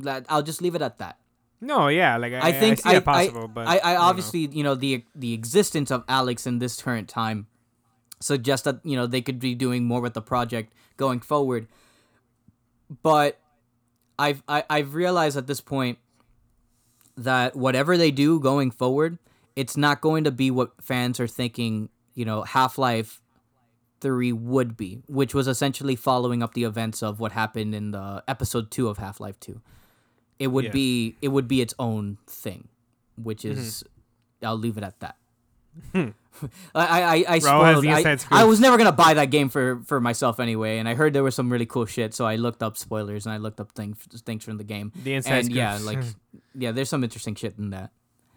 [0.00, 1.18] That I'll just leave it at that.
[1.60, 4.00] No, yeah, like I, I think I I, it possible, but I, I don't know.
[4.00, 7.46] obviously you know the the existence of Alyx in this current time
[8.22, 11.68] suggests that you know they could be doing more with the project going forward.
[13.02, 13.38] But
[14.18, 15.98] I've I, I've realized at this point
[17.16, 19.18] that whatever they do going forward,
[19.56, 21.88] it's not going to be what fans are thinking.
[22.14, 23.20] You know, Half Life
[24.00, 28.22] Three would be, which was essentially following up the events of what happened in the
[28.28, 29.62] episode two of Half Life Two
[30.42, 30.70] it would Yeah.
[30.72, 32.66] be it would be its own thing,
[33.16, 33.60] which mm-hmm.
[33.60, 33.84] is
[34.42, 35.16] I'll leave it at that.
[35.92, 36.08] Hmm.
[36.74, 37.86] I I I, I spoiled.
[37.86, 38.18] I.
[38.30, 41.22] I was never gonna buy that game for for myself anyway, and I heard there
[41.22, 43.98] was some really cool shit, so I looked up spoilers and I looked up things
[44.24, 44.92] things from the game.
[45.02, 45.98] The inside and yeah, like
[46.54, 47.90] yeah, there's some interesting shit in that.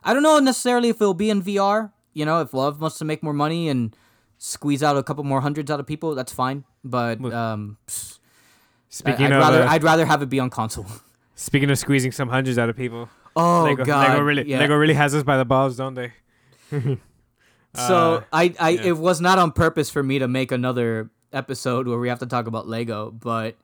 [0.03, 1.91] I don't know necessarily if it'll be in VR.
[2.13, 3.95] You know, if Love wants to make more money and
[4.37, 6.63] squeeze out a couple more hundreds out of people, that's fine.
[6.83, 7.77] But um,
[8.87, 10.87] speaking I'd of rather uh, I'd rather have it be on console.
[11.35, 14.59] speaking of squeezing some hundreds out of people, Oh Lego, god, Lego really yeah.
[14.59, 16.13] Lego really has us by the balls, don't they?
[17.75, 18.81] So Uh, I, I yeah.
[18.83, 22.25] it was not on purpose for me to make another episode where we have to
[22.25, 23.55] talk about Lego, but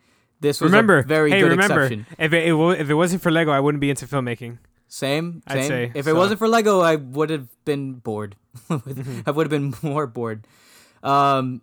[0.41, 2.05] this was remember, a very hey, good remember, exception.
[2.17, 2.47] if it,
[2.81, 4.57] if it wasn't for Lego, I wouldn't be into filmmaking.
[4.87, 5.67] Same, I'd same.
[5.69, 6.11] say, if so.
[6.11, 8.35] it wasn't for Lego, I would have been bored.
[8.69, 10.45] I would have been more bored.
[11.03, 11.61] Um,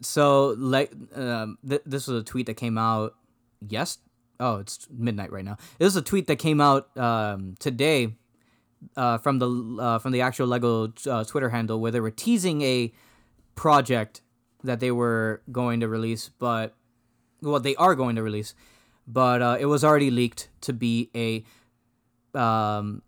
[0.00, 3.14] so like, um, th- this was a tweet that came out.
[3.66, 3.98] Yes.
[4.40, 5.56] Oh, it's midnight right now.
[5.78, 8.14] This is a tweet that came out um, today
[8.96, 9.48] uh, from the
[9.80, 12.92] uh, from the actual Lego uh, Twitter handle where they were teasing a
[13.54, 14.22] project
[14.64, 16.74] that they were going to release, but
[17.40, 18.54] well, they are going to release,
[19.06, 21.44] but uh, it was already leaked to be a
[22.38, 23.02] um,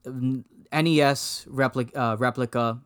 [0.73, 2.81] NES replica uh, replica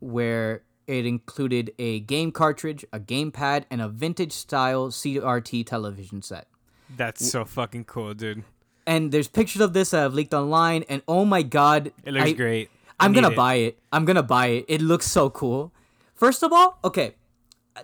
[0.00, 6.48] where it included a game cartridge, a gamepad, and a vintage style CRT television set.
[6.96, 8.44] That's so fucking cool, dude.
[8.88, 12.30] And there's pictures of this that have leaked online, and oh my god, It looks
[12.30, 12.70] I- great.
[12.98, 13.36] I I'm gonna it.
[13.36, 13.78] buy it.
[13.92, 14.64] I'm gonna buy it.
[14.66, 15.70] It looks so cool.
[16.14, 17.14] First of all, okay,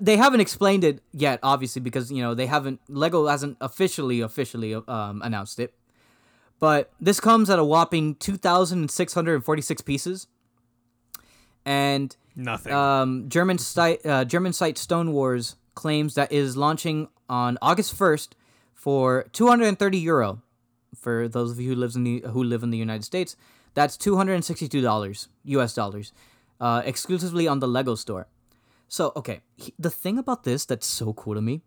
[0.00, 2.80] they haven't explained it yet, obviously, because you know they haven't.
[2.88, 5.74] Lego hasn't officially officially um, announced it.
[6.58, 10.26] But this comes at a whopping two thousand and six hundred and forty-six pieces,
[11.64, 12.72] and Nothing.
[12.72, 17.94] um, German site uh, German site Stone Wars claims that it is launching on August
[17.94, 18.34] first
[18.74, 20.40] for 230 euro.
[21.04, 23.36] For those of you who lives in the who live in the United States,
[23.74, 25.74] that's 262 dollars U.S.
[25.74, 26.12] dollars,
[26.60, 28.26] uh, exclusively on the Lego store.
[28.88, 31.62] So okay, he- the thing about this that's so cool to me,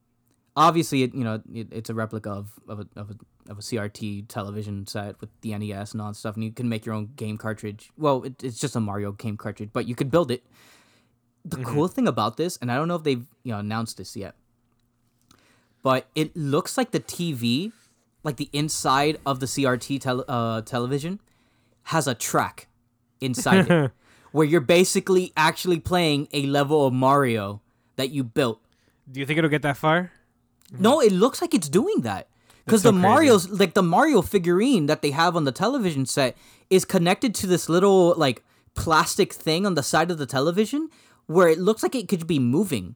[0.55, 3.15] obviously it you know it, it's a replica of of a, of a
[3.51, 6.67] of a CRT television set with the NES and all that stuff, and you can
[6.67, 7.91] make your own game cartridge.
[7.97, 10.43] Well, it, it's just a Mario game cartridge, but you could build it.
[11.45, 14.17] The cool thing about this, and I don't know if they've you know announced this
[14.17, 14.35] yet,
[15.81, 17.71] but it looks like the TV,
[18.23, 21.19] like the inside of the CRT tel- uh, television,
[21.83, 22.67] has a track
[23.21, 23.91] inside it,
[24.31, 27.61] where you're basically actually playing a level of Mario
[27.95, 28.61] that you built.
[29.09, 30.11] Do you think it'll get that far?
[30.77, 32.27] No, it looks like it's doing that.
[32.65, 33.07] Because so the crazy.
[33.07, 36.35] Mario's like the Mario figurine that they have on the television set
[36.69, 38.43] is connected to this little like
[38.75, 40.89] plastic thing on the side of the television
[41.27, 42.95] where it looks like it could be moving.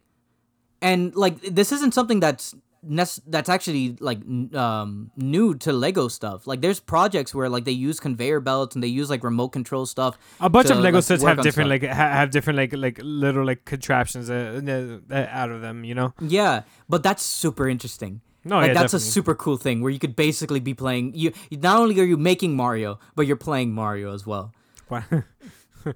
[0.82, 2.54] And like this isn't something that's
[2.84, 6.48] nec- that's actually like n- um new to Lego stuff.
[6.48, 9.86] Like there's projects where like they use conveyor belts and they use like remote control
[9.86, 10.18] stuff.
[10.40, 11.82] A bunch to, of Lego like, sets have different stuff.
[11.82, 15.84] like ha- have different like like little like contraptions uh, uh, uh, out of them,
[15.84, 16.14] you know.
[16.20, 18.22] Yeah, but that's super interesting.
[18.44, 21.32] No, like yeah, that's a super cool thing where you could basically be playing you.
[21.52, 24.54] Not only are you making Mario, but you're playing Mario as well.
[24.90, 25.04] Wow.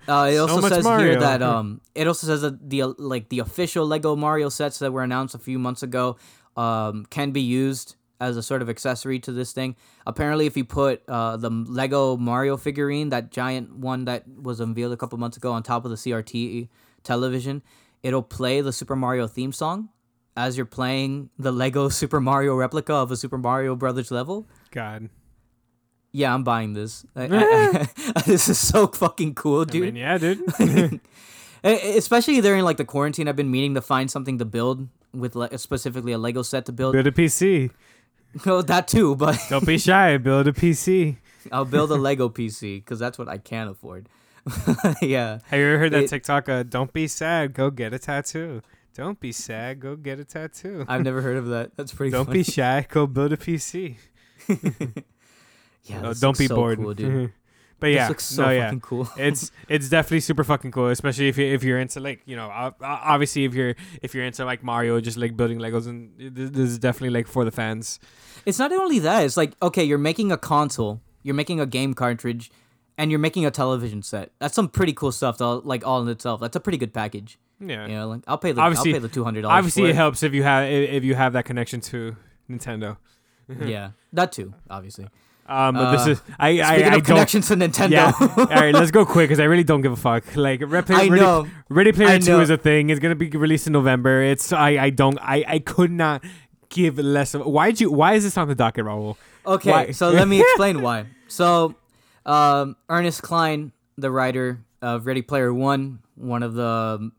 [0.07, 1.11] Uh, it also much says Mario.
[1.11, 4.91] here that um, it also says that the like the official Lego Mario sets that
[4.91, 6.17] were announced a few months ago,
[6.55, 9.75] um, can be used as a sort of accessory to this thing.
[10.07, 14.93] Apparently, if you put uh the Lego Mario figurine, that giant one that was unveiled
[14.93, 16.69] a couple months ago, on top of the CRT
[17.03, 17.61] television,
[18.03, 19.89] it'll play the Super Mario theme song
[20.37, 24.47] as you're playing the Lego Super Mario replica of a Super Mario Brothers level.
[24.71, 25.09] God.
[26.11, 27.05] Yeah, I'm buying this.
[27.13, 29.83] I, I, I, this is so fucking cool, dude.
[29.83, 31.01] I mean, yeah, dude.
[31.63, 35.57] Especially during like the quarantine, I've been meaning to find something to build with le-
[35.57, 36.93] specifically a Lego set to build.
[36.93, 37.71] build a PC.
[38.45, 40.17] Oh, that too, but Don't be shy.
[40.17, 41.15] Build a PC.
[41.53, 44.09] I'll build a Lego PC because that's what I can afford.
[45.01, 45.39] yeah.
[45.45, 46.49] Have you ever heard that It- TikTok?
[46.49, 47.53] Uh, Don't be sad.
[47.53, 48.61] Go get a tattoo.
[48.93, 49.79] Don't be sad.
[49.79, 50.83] Go get a tattoo.
[50.87, 51.77] I've never heard of that.
[51.77, 52.39] That's pretty Don't funny.
[52.39, 52.85] be shy.
[52.89, 53.95] Go build a PC.
[55.83, 56.77] yeah, Oh, don't be so bored.
[56.79, 57.31] Cool, dude.
[57.85, 58.65] But yeah, this looks so no, yeah.
[58.65, 59.07] fucking cool.
[59.17, 62.49] it's it's definitely super fucking cool, especially if you if you're into like you know
[62.81, 66.79] obviously if you're if you're into like Mario, just like building Legos, and this is
[66.79, 67.99] definitely like for the fans.
[68.43, 69.23] It's not only that.
[69.23, 72.49] It's like okay, you're making a console, you're making a game cartridge,
[72.97, 74.31] and you're making a television set.
[74.39, 75.37] That's some pretty cool stuff.
[75.37, 77.37] Though, like all in itself, that's a pretty good package.
[77.59, 79.57] Yeah, You know, like I'll pay the Obviously- I'll pay the two hundred dollars.
[79.59, 82.15] obviously it helps if you have if you have that connection to
[82.49, 82.97] Nintendo.
[83.63, 85.07] yeah, that too, obviously.
[85.47, 88.11] Um, but this Uh, is I I, I connections to Nintendo, Yeah.
[88.37, 90.35] All right, let's go quick because I really don't give a fuck.
[90.35, 91.47] Like Ready, I Ready, know.
[91.69, 92.39] Ready Player I Two know.
[92.41, 92.89] is a thing.
[92.89, 94.23] It's gonna be released in November.
[94.23, 96.23] It's I I don't I I could not
[96.69, 97.45] give less of.
[97.45, 97.91] why did you?
[97.91, 99.17] Why is this on the docket, Raul?
[99.45, 99.91] Okay, Why?
[99.91, 101.05] so let me explain why.
[101.27, 101.75] So,
[102.25, 107.11] um, Ernest Cline, the writer of Ready Player One, one of the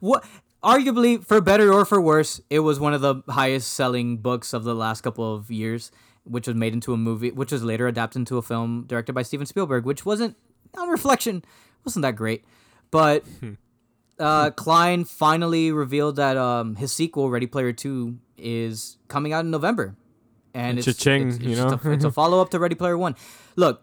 [0.00, 0.24] what
[0.62, 4.64] arguably for better or for worse, it was one of the highest selling books of
[4.64, 5.90] the last couple of years,
[6.26, 9.22] which was made into a movie, which was later adapted into a film directed by
[9.22, 10.36] Steven Spielberg, which wasn't
[10.76, 11.44] on reflection
[11.84, 12.44] wasn't that great,
[12.90, 13.24] but.
[14.18, 19.50] Uh, Cline finally revealed that um, his sequel, Ready Player Two, is coming out in
[19.50, 19.94] November,
[20.54, 21.78] and it's it's, it's you know?
[21.84, 23.14] a, it's a follow up to Ready Player One.
[23.56, 23.82] Look,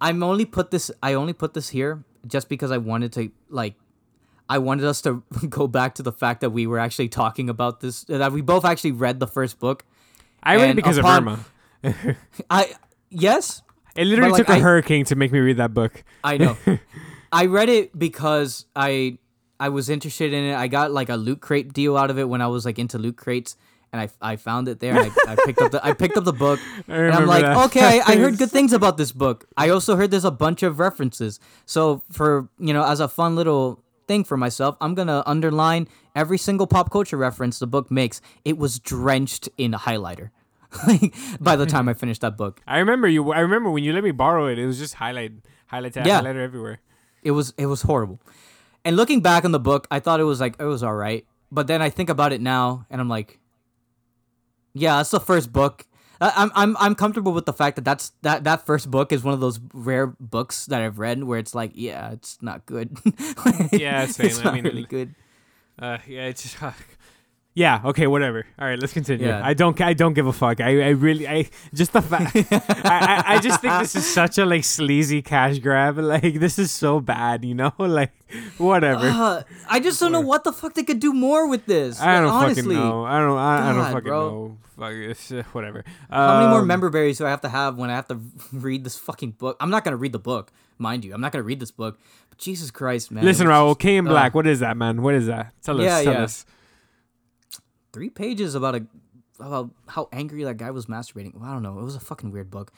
[0.00, 0.90] I'm only put this.
[1.02, 3.74] I only put this here just because I wanted to like.
[4.48, 7.80] I wanted us to go back to the fact that we were actually talking about
[7.80, 8.04] this.
[8.04, 9.84] That we both actually read the first book.
[10.42, 11.44] I read it because upon- of Irma.
[12.50, 12.74] I
[13.10, 13.62] yes,
[13.94, 16.04] It literally like, took a I- hurricane to make me read that book.
[16.24, 16.56] I know.
[17.32, 19.18] I read it because I
[19.58, 20.54] I was interested in it.
[20.54, 22.98] I got like a loot crate deal out of it when I was like into
[22.98, 23.56] loot crates,
[23.92, 24.96] and I, I found it there.
[25.00, 27.56] And I, I picked up the I picked up the book, and I'm like, that.
[27.66, 29.46] okay, I, I heard good things about this book.
[29.56, 31.40] I also heard there's a bunch of references.
[31.66, 36.38] So for you know, as a fun little thing for myself, I'm gonna underline every
[36.38, 38.20] single pop culture reference the book makes.
[38.44, 40.30] It was drenched in highlighter.
[40.86, 43.32] Like by the time I finished that book, I remember you.
[43.32, 44.58] I remember when you let me borrow it.
[44.58, 45.32] It was just highlight,
[45.66, 46.20] highlight, Yeah.
[46.20, 46.80] highlighter everywhere.
[47.22, 48.20] it was it was horrible.
[48.84, 51.26] And looking back on the book, I thought it was like it was all right.
[51.50, 53.38] But then I think about it now, and I'm like,
[54.74, 55.86] yeah, that's the first book.
[56.20, 59.22] I- I'm I'm I'm comfortable with the fact that that's that that first book is
[59.22, 62.96] one of those rare books that I've read where it's like, yeah, it's not good.
[63.72, 64.26] Yeah, same.
[64.26, 65.14] it's I not mean, really good.
[65.78, 66.56] Uh, yeah, it's just.
[67.56, 67.80] Yeah.
[67.86, 68.06] Okay.
[68.06, 68.44] Whatever.
[68.60, 68.78] All right.
[68.78, 69.26] Let's continue.
[69.26, 69.40] Yeah.
[69.42, 69.80] I don't.
[69.80, 70.60] I don't give a fuck.
[70.60, 70.82] I.
[70.82, 71.26] I really.
[71.26, 72.36] I just the fact.
[72.52, 73.34] I, I.
[73.34, 75.98] I just think this is such a like sleazy cash grab.
[75.98, 77.44] Like this is so bad.
[77.44, 77.72] You know.
[77.96, 78.12] Like
[78.58, 79.06] whatever.
[79.08, 82.00] Uh, I just don't know what the fuck they could do more with this.
[82.00, 82.62] I don't honestly.
[82.62, 83.04] fucking know.
[83.04, 83.38] I don't.
[83.38, 84.30] I, I don't fucking bro.
[84.30, 84.58] know.
[84.76, 85.84] Fuck it's, uh, whatever.
[86.10, 88.20] How many more Um, member berries do I have to have when I have to
[88.52, 89.56] read this fucking book?
[89.58, 91.14] I'm not gonna read the book, mind you.
[91.14, 91.98] I'm not gonna read this book.
[92.28, 93.24] But Jesus Christ, man!
[93.24, 93.70] Listen, Raul.
[93.70, 94.34] just- King in uh, Black.
[94.34, 95.00] What is that, man?
[95.00, 95.54] What is that?
[95.62, 95.84] Tell us.
[95.84, 96.22] Yeah, tell yeah.
[96.24, 96.44] us.
[97.96, 98.86] Three pages about a
[99.40, 101.34] about how angry that guy was masturbating.
[101.34, 101.78] Well, I don't know.
[101.78, 102.70] It was a fucking weird book.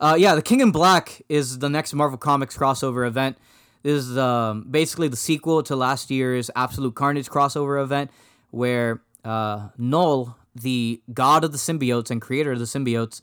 [0.00, 3.38] Uh, yeah, the King in Black is the next Marvel Comics crossover event.
[3.84, 8.10] This is um, basically the sequel to last year's Absolute Carnage crossover event,
[8.50, 13.20] where uh, Knull, the god of the symbiotes and creator of the symbiotes,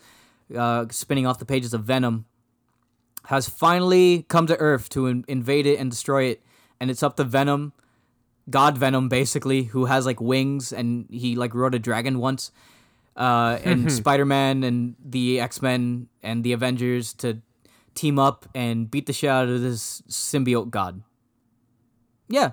[0.58, 2.24] uh, spinning off the pages of Venom,
[3.26, 6.42] has finally come to Earth to in- invade it and destroy it.
[6.80, 7.74] And it's up to Venom,
[8.52, 12.52] God Venom, basically, who has like wings and he like rode a dragon once.
[13.16, 17.42] Uh, and Spider Man and the X Men and the Avengers to
[17.94, 21.02] team up and beat the shit out of this symbiote god.
[22.30, 22.52] Yeah,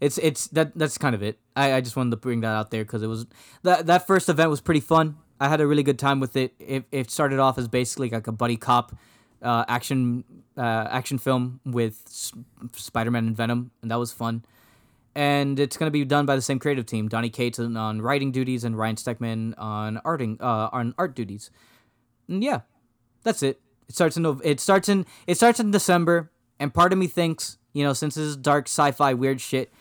[0.00, 1.38] it's it's that that's kind of it.
[1.54, 3.26] I, I just wanted to bring that out there because it was
[3.62, 5.16] that that first event was pretty fun.
[5.40, 6.54] I had a really good time with it.
[6.58, 8.96] It, it started off as basically like a buddy cop
[9.42, 10.24] uh, action
[10.56, 12.02] uh, action film with
[12.72, 14.44] Spider-Man and Venom, and that was fun.
[15.14, 18.64] And it's gonna be done by the same creative team: Donny Cates on- writing duties
[18.64, 21.50] and Ryan Stegman on arting uh, on art duties.
[22.28, 22.60] And yeah,
[23.22, 23.60] that's it.
[23.88, 26.30] It starts in it starts in it starts in December,
[26.60, 29.72] and part of me thinks you know since this is dark sci-fi weird shit,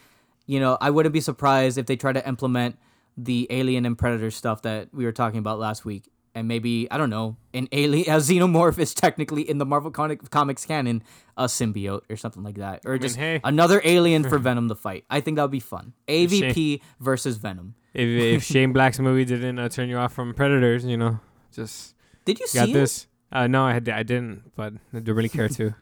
[0.45, 2.77] you know I wouldn't be surprised if they try to implement
[3.17, 6.97] the Alien and Predator stuff that we were talking about last week, and maybe I
[6.97, 11.01] don't know, an alien, a xenomorph is technically in the Marvel comic, comics canon
[11.35, 13.41] a symbiote or something like that, or just hey.
[13.43, 15.03] another alien for Venom to fight.
[15.09, 15.93] I think that would be fun.
[16.07, 17.73] AVP versus Venom.
[17.93, 21.19] If, if Shane Black's movie didn't uh, turn you off from Predators, you know,
[21.51, 21.95] just
[22.25, 22.73] Did you see got it?
[22.73, 23.07] this.
[23.31, 25.73] Uh, no, I, had- I didn't, but I do really care to.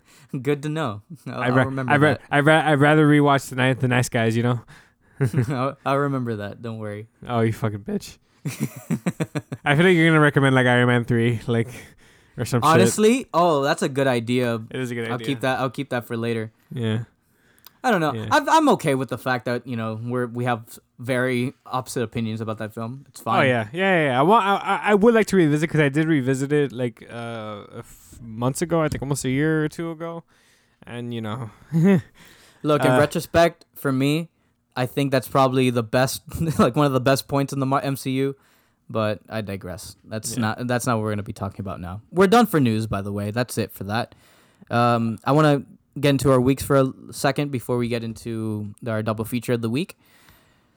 [0.41, 1.01] Good to know.
[1.27, 2.21] I'll, I I'll remember I ra- that.
[2.31, 4.61] I ra- I'd rather rewatch the night the nice guys, you know.
[5.49, 6.61] I'll, I'll remember that.
[6.61, 7.07] Don't worry.
[7.27, 8.17] Oh, you fucking bitch.
[9.65, 11.67] I feel like you're gonna recommend like Iron Man three, like
[12.37, 12.65] or some shit.
[12.69, 14.61] Honestly, oh, that's a good idea.
[14.69, 15.13] It is a good idea.
[15.13, 15.59] I'll keep that.
[15.59, 16.51] I'll keep that for later.
[16.71, 17.03] Yeah.
[17.83, 18.13] I don't know.
[18.13, 18.27] Yeah.
[18.31, 22.41] I'm, I'm okay with the fact that you know we're we have very opposite opinions
[22.41, 23.05] about that film.
[23.09, 23.39] It's fine.
[23.39, 24.05] Oh yeah, yeah, yeah.
[24.11, 24.19] yeah.
[24.19, 24.45] I want.
[24.45, 27.79] I, I- I would like to revisit because I did revisit it like uh a
[27.79, 28.81] f- months ago.
[28.81, 30.23] I think almost a year or two ago,
[30.85, 31.51] and you know,
[32.63, 34.29] Look, in Uh, retrospect, for me,
[34.75, 36.21] I think that's probably the best,
[36.59, 38.35] like one of the best points in the MCU.
[38.89, 39.95] But I digress.
[40.05, 40.41] That's Yeah.
[40.41, 42.01] not that's not what we're gonna be talking about now.
[42.11, 43.31] We're done for news, by the way.
[43.31, 44.13] That's it for that.
[44.69, 48.73] Um, I want to get into our weeks for a second before we get into
[48.87, 49.97] our double feature of the week.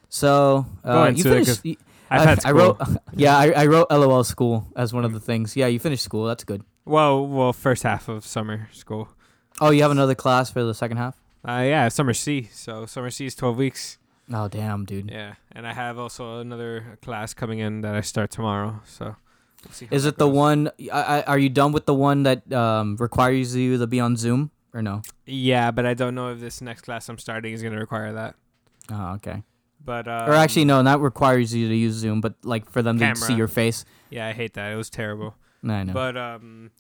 [0.09, 1.49] So uh, you finished.
[1.49, 1.77] 'cause you-
[2.11, 2.55] I've I, had I school.
[2.55, 2.81] wrote.
[3.15, 5.55] Yeah, I, I wrote LOL school as one of the things.
[5.57, 6.25] Yeah, you finished school.
[6.27, 6.63] That's good.
[6.87, 9.09] well, well, first half of summer school.
[9.61, 11.21] Oh, you have another class for the second half.
[11.47, 12.49] Uh, yeah, summer C.
[12.53, 13.99] So summer C is twelve weeks.
[14.33, 15.11] Oh damn, dude.
[15.11, 18.81] Yeah, and I have also another class coming in that I start tomorrow.
[18.85, 19.17] So.
[19.65, 20.71] We'll Is it the one?
[20.93, 24.17] I, I, are you done with the one that um, requires you to be on
[24.17, 25.03] Zoom or no?
[25.27, 28.37] Yeah, but I don't know if this next class I'm starting is gonna require that.
[28.91, 29.43] Oh, okay.
[29.85, 32.99] But uh, or actually, no, not requires you to use Zoom, but like for them
[32.99, 33.85] to see your face.
[34.11, 34.73] yeah, I hate that.
[34.73, 35.35] It was terrible.
[35.63, 35.93] No, I know.
[35.93, 36.71] But um,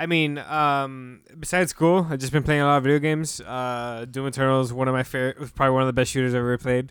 [0.00, 3.40] I mean, um, besides school, I've just been playing a lot of video games.
[3.42, 6.38] Uh, Doom Eternal is one of my favorite, probably one of the best shooters I've
[6.38, 6.90] ever played.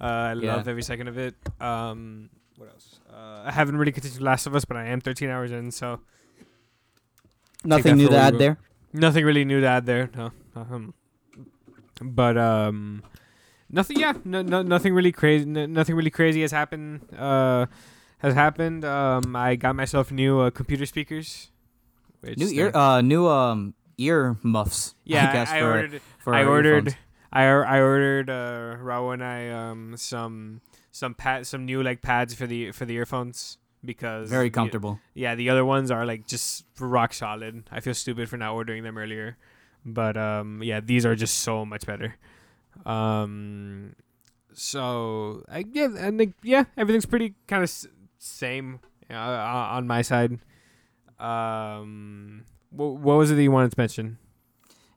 [0.00, 0.56] Uh, I Yeah.
[0.56, 1.36] love every second of it.
[1.60, 2.98] Um, what else?
[3.08, 6.00] Uh, I haven't really continued Last of Us, but I am 13 hours in, so
[7.64, 8.58] Nothing new to add there.
[8.92, 10.10] nothing really new to add there.
[10.16, 10.94] No, um,
[12.02, 13.02] but um,
[13.68, 13.98] nothing.
[14.00, 15.44] Yeah, no, no, nothing really crazy.
[15.48, 17.02] N- nothing really crazy has happened.
[17.16, 17.66] Uh,
[18.18, 18.84] has happened.
[18.84, 21.49] Um, I got myself new uh, computer speakers.
[22.20, 24.94] Which New ear, uh, new um ear muffs.
[25.04, 26.00] Yeah, I guess for ordered.
[26.18, 26.96] for I ordered.
[27.32, 28.28] I I ordered.
[28.30, 30.60] Uh, Raul and I um some
[30.90, 35.00] some pad some new like pads for the for the earphones because very the- comfortable.
[35.14, 37.64] yeah, the other ones are like just rock solid.
[37.70, 39.36] I feel stupid for not ordering them earlier,
[39.86, 42.16] but um yeah, these are just so much better.
[42.84, 43.94] Um,
[44.52, 47.86] so I yeah, and like, yeah, everything's pretty kind of s-
[48.18, 48.80] same
[49.10, 50.38] uh, on my side.
[51.20, 54.18] Um, what what was it that you wanted to mention?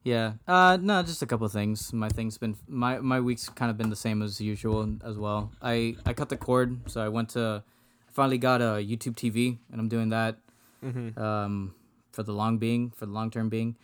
[0.03, 0.33] Yeah.
[0.47, 1.93] Uh, no, just a couple of things.
[1.93, 5.51] My thing's been my my week's kind of been the same as usual as well.
[5.61, 7.63] I I cut the cord, so I went to
[8.11, 10.37] finally got a YouTube TV, and I'm doing that.
[10.83, 11.17] Mm-hmm.
[11.17, 11.73] um,
[12.11, 13.75] for the long being, for the long term being.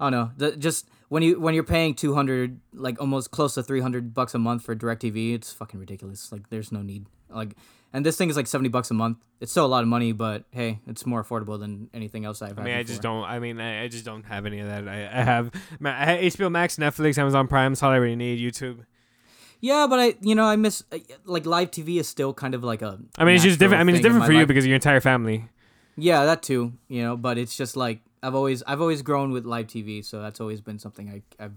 [0.00, 0.30] I don't know.
[0.36, 4.14] The, just when you when you're paying two hundred, like almost close to three hundred
[4.14, 6.32] bucks a month for Directv, it's fucking ridiculous.
[6.32, 7.06] Like, there's no need.
[7.28, 7.56] Like,
[7.92, 9.18] and this thing is like seventy bucks a month.
[9.40, 12.58] It's still a lot of money, but hey, it's more affordable than anything else I've
[12.58, 12.64] I had.
[12.64, 13.22] mean, I just before.
[13.22, 13.30] don't.
[13.30, 14.88] I mean, I, I just don't have any of that.
[14.88, 15.52] I, I have
[15.82, 17.72] have HBO Max, Netflix, Amazon Prime.
[17.72, 18.38] That's all I really need.
[18.40, 18.84] YouTube.
[19.60, 22.64] Yeah, but I, you know, I miss uh, like live TV is still kind of
[22.64, 22.98] like a.
[23.16, 23.80] I mean, it's just different.
[23.80, 24.48] I mean, it's different my for you life.
[24.48, 25.48] because of your entire family.
[25.96, 26.72] Yeah, that too.
[26.88, 30.20] You know, but it's just like I've always I've always grown with live TV, so
[30.20, 31.54] that's always been something I, I've,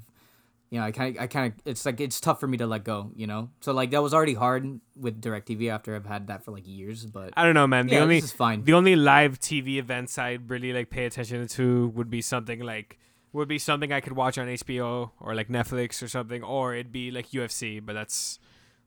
[0.69, 2.67] you know, I kind of I kind of it's like it's tough for me to
[2.67, 3.11] let go.
[3.15, 6.51] You know, so like that was already hard with Directv after I've had that for
[6.51, 7.05] like years.
[7.05, 7.87] But I don't know, man.
[7.87, 8.63] The yeah, only this is fine.
[8.63, 12.97] the only live TV events I'd really like pay attention to would be something like
[13.33, 16.91] would be something I could watch on HBO or like Netflix or something, or it'd
[16.91, 17.85] be like UFC.
[17.85, 18.39] But that's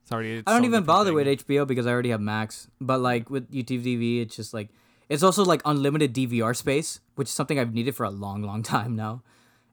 [0.02, 0.38] it's already.
[0.38, 1.14] its I don't even bother thing.
[1.16, 2.68] with HBO because I already have Max.
[2.80, 4.70] But like with YouTube TV, it's just like
[5.08, 8.62] it's also like unlimited DVR space, which is something I've needed for a long, long
[8.74, 9.22] time now.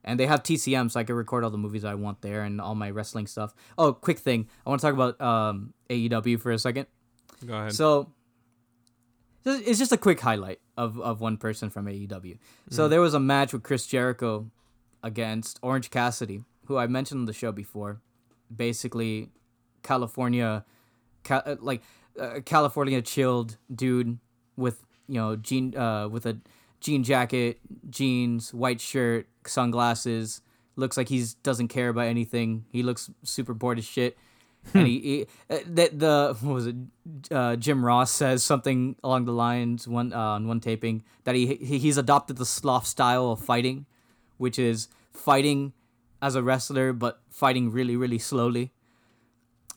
[0.05, 2.61] And they have TCM, so I can record all the movies I want there and
[2.61, 3.55] all my wrestling stuff.
[3.77, 6.85] Oh, quick thing, I want to talk about um, AEW for a second.
[7.45, 7.73] Go ahead.
[7.73, 8.11] So
[9.45, 12.07] it's just a quick highlight of, of one person from AEW.
[12.07, 12.37] Mm-hmm.
[12.69, 14.49] So there was a match with Chris Jericho
[15.03, 18.01] against Orange Cassidy, who I mentioned on the show before.
[18.55, 19.29] Basically,
[19.83, 20.65] California,
[21.23, 21.81] ca- uh, like
[22.19, 24.19] uh, California chilled dude
[24.55, 26.37] with you know jean uh, with a
[26.85, 27.59] jean jacket,
[27.89, 30.41] jeans, white shirt, sunglasses.
[30.75, 32.65] Looks like he's doesn't care about anything.
[32.71, 34.17] He looks super bored as shit.
[34.73, 36.75] and he, he uh, the, the what was it?
[37.31, 41.55] Uh, Jim Ross says something along the lines one uh, on one taping that he,
[41.55, 43.87] he he's adopted the sloth style of fighting,
[44.37, 45.73] which is fighting
[46.21, 48.71] as a wrestler but fighting really really slowly.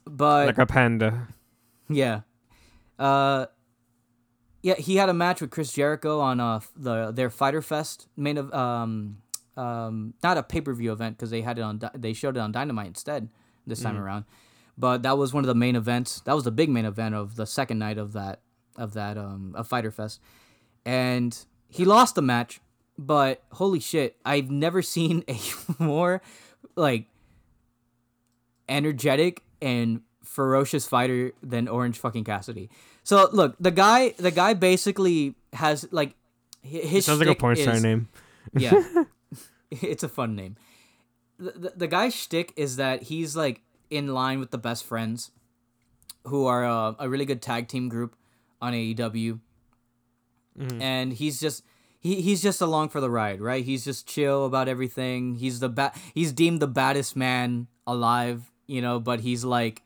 [0.04, 1.28] But like a panda.
[1.88, 2.22] yeah.
[2.98, 3.46] Uh
[4.62, 8.38] Yeah, he had a match with Chris Jericho on uh the their Fyter Fest main
[8.38, 9.18] of um
[9.56, 12.40] um not a pay per view event because they had it on they showed it
[12.40, 13.28] on Dynamite instead
[13.66, 14.24] this time around,
[14.76, 16.20] but that was one of the main events.
[16.22, 18.40] That was the big main event of the second night of that
[18.76, 20.20] of that um of Fyter Fest,
[20.84, 21.36] and
[21.68, 22.60] he lost the match.
[22.96, 25.38] But holy shit, I've never seen a
[25.78, 26.20] more
[26.74, 27.06] like
[28.68, 32.70] energetic and ferocious fighter than Orange fucking Cassidy.
[33.08, 36.12] So look, the guy, the guy basically has like
[36.62, 38.08] hi- his Sounds like a porn star is- name.
[38.52, 38.84] Yeah,
[39.70, 40.56] it's a fun name.
[41.38, 45.30] The, the the guy's shtick is that he's like in line with the best friends,
[46.26, 48.14] who are uh, a really good tag team group
[48.60, 49.40] on AEW,
[50.78, 51.64] and he's just.
[52.00, 53.64] He, he's just along for the ride, right?
[53.64, 55.34] He's just chill about everything.
[55.34, 59.82] He's the ba- he's deemed the baddest man alive, you know, but he's like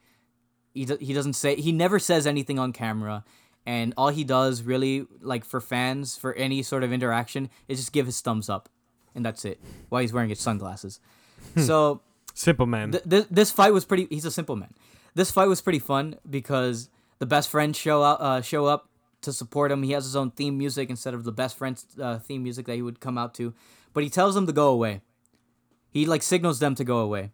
[0.75, 3.25] he, do- he doesn't say he never says anything on camera.
[3.65, 7.93] And all he does really like for fans for any sort of interaction is just
[7.93, 8.69] give his thumbs up.
[9.15, 9.61] And that's it.
[9.89, 10.99] While he's wearing his sunglasses.
[11.57, 12.01] So
[12.35, 12.91] Simple man.
[12.93, 14.73] th- th- this fight was pretty he's a simple man.
[15.15, 16.89] This fight was pretty fun because
[17.21, 18.89] the best friends show out uh, show up
[19.21, 19.85] to support him.
[19.85, 22.75] He has his own theme music instead of the best friends uh, theme music that
[22.75, 23.55] he would come out to.
[23.93, 25.03] But he tells them to go away.
[25.89, 27.31] He like signals them to go away.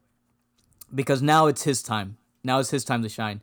[0.94, 3.40] Because now it's his time now is his time to shine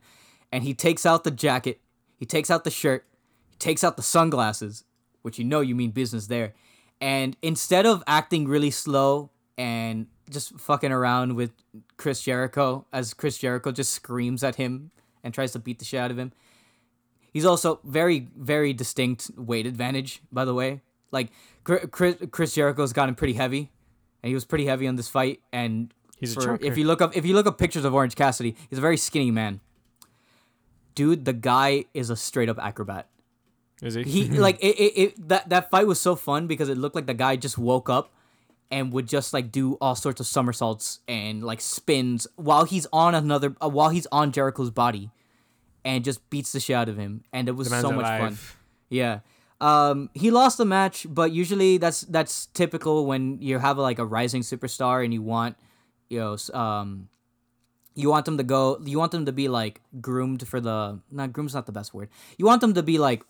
[0.52, 1.80] and he takes out the jacket
[2.16, 3.04] he takes out the shirt
[3.48, 4.84] he takes out the sunglasses
[5.22, 6.54] which you know you mean business there
[7.00, 11.52] and instead of acting really slow and just fucking around with
[11.96, 14.90] Chris Jericho as Chris Jericho just screams at him
[15.22, 16.32] and tries to beat the shit out of him.
[17.32, 20.80] He's also very, very distinct weight advantage, by the way.
[21.10, 21.30] Like
[21.64, 23.70] Chri- Chris, Chris Jericho's gotten pretty heavy,
[24.22, 25.40] and he was pretty heavy on this fight.
[25.52, 26.64] And He's a chunker.
[26.64, 28.96] if you look up if you look up pictures of Orange Cassidy, he's a very
[28.96, 29.60] skinny man.
[30.94, 33.06] Dude, the guy is a straight up acrobat
[33.82, 34.02] Is he?
[34.02, 37.06] he like it, it, it that that fight was so fun because it looked like
[37.06, 38.12] the guy just woke up
[38.70, 43.14] and would just like do all sorts of somersaults and like spins while he's on
[43.14, 45.10] another uh, while he's on Jericho's body
[45.84, 48.38] and just beats the shit out of him and it was so much fun.
[48.88, 49.20] Yeah.
[49.60, 54.04] Um, he lost the match, but usually that's that's typical when you have like a
[54.04, 55.56] rising superstar and you want,
[56.08, 57.08] you know, um,
[57.94, 61.32] you want them to go, you want them to be like groomed for the not
[61.32, 62.08] groom's not the best word.
[62.36, 63.22] You want them to be like,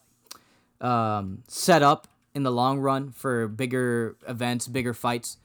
[0.80, 5.38] um, set up in the long run for bigger events, bigger fights.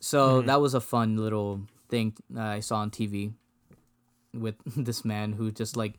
[0.00, 3.34] So that was a fun little thing uh, I saw on TV
[4.32, 5.94] with this man who just like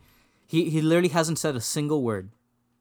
[0.47, 2.29] he he literally hasn't said a single word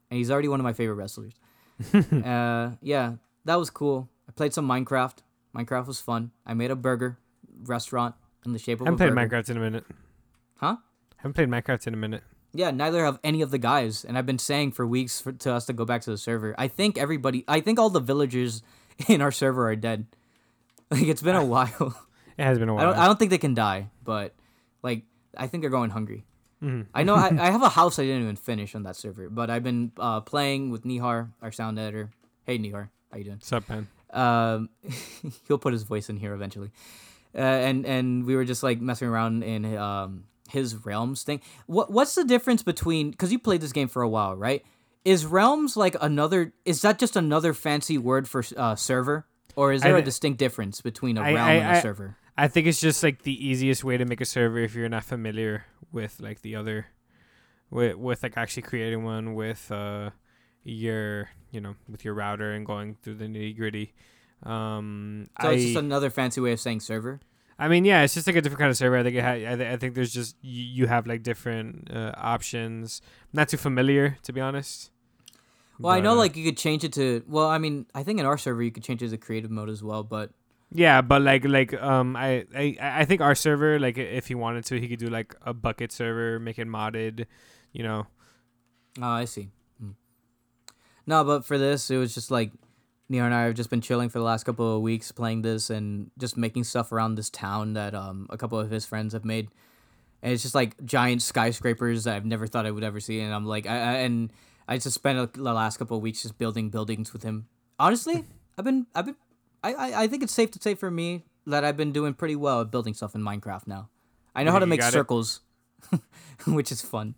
[0.09, 1.33] and he's already one of my favorite wrestlers.
[1.93, 3.13] uh, yeah,
[3.45, 4.09] that was cool.
[4.27, 5.17] I played some Minecraft.
[5.55, 6.31] Minecraft was fun.
[6.45, 7.17] I made a burger
[7.69, 8.15] restaurant
[8.45, 9.41] in the shape of I a haven't played burger.
[9.41, 9.85] Minecraft in a minute.
[10.57, 10.75] Huh?
[10.79, 12.23] I haven't played Minecraft in a minute.
[12.53, 15.53] Yeah, neither have any of the guys, and I've been saying for weeks for, to
[15.53, 16.53] us to go back to the server.
[16.57, 18.61] I think everybody, I think all the villagers
[19.07, 20.05] in our server are dead.
[20.91, 21.95] Like it's been a while.
[22.35, 22.87] It has been a while.
[22.87, 24.33] don't, I don't think they can die, but
[24.81, 25.03] like
[25.37, 26.25] I think they're going hungry.
[26.93, 29.51] I know I, I have a house I didn't even finish on that server, but
[29.51, 32.09] I've been uh, playing with Nihar, our sound editor.
[32.45, 33.35] Hey Nihar, how you doing?
[33.35, 33.87] What's up, man?
[34.11, 34.69] Um,
[35.47, 36.71] he'll put his voice in here eventually.
[37.35, 41.41] Uh, and and we were just like messing around in um his realms thing.
[41.65, 44.63] What what's the difference between because you played this game for a while, right?
[45.03, 46.53] Is realms like another?
[46.63, 50.79] Is that just another fancy word for uh, server, or is there a distinct difference
[50.81, 52.17] between a I- realm I- and a I- server?
[52.37, 55.03] I think it's just like the easiest way to make a server if you're not
[55.03, 56.87] familiar with like the other,
[57.69, 60.11] with with like actually creating one with uh
[60.63, 63.93] your you know with your router and going through the nitty gritty.
[64.45, 67.19] Um, So I it's just another fancy way of saying server.
[67.57, 68.97] I mean yeah, it's just like a different kind of server.
[68.97, 71.89] I think it ha- I, th- I think there's just you, you have like different
[71.93, 73.01] uh, options.
[73.31, 74.89] not too familiar to be honest.
[75.79, 77.23] Well, I know uh, like you could change it to.
[77.27, 79.69] Well, I mean, I think in our server you could change it to creative mode
[79.69, 80.31] as well, but
[80.71, 84.65] Yeah, but like like um I, I I think our server like if he wanted
[84.65, 87.25] to he could do like a Bukkit server, make it modded,
[87.71, 88.07] you know.
[89.01, 89.49] Oh, I see.
[89.79, 89.91] Hmm.
[91.05, 92.51] No, but for this, it was just like
[93.09, 95.69] Neo and I have just been chilling for the last couple of weeks playing this
[95.69, 99.25] and just making stuff around this town that um a couple of his friends have
[99.25, 99.49] made.
[100.21, 103.19] And it's just like giant skyscrapers that I've never thought I would ever see.
[103.19, 104.31] And I'm like, I, I and
[104.67, 107.47] I just spent the last couple of weeks just building buildings with him.
[107.79, 108.23] Honestly,
[108.57, 109.15] I've been, I've been,
[109.63, 112.35] I, I, I think it's safe to say for me that I've been doing pretty
[112.35, 113.89] well at building stuff in Minecraft now.
[114.35, 115.41] I know how to make circles,
[116.47, 117.15] which is fun.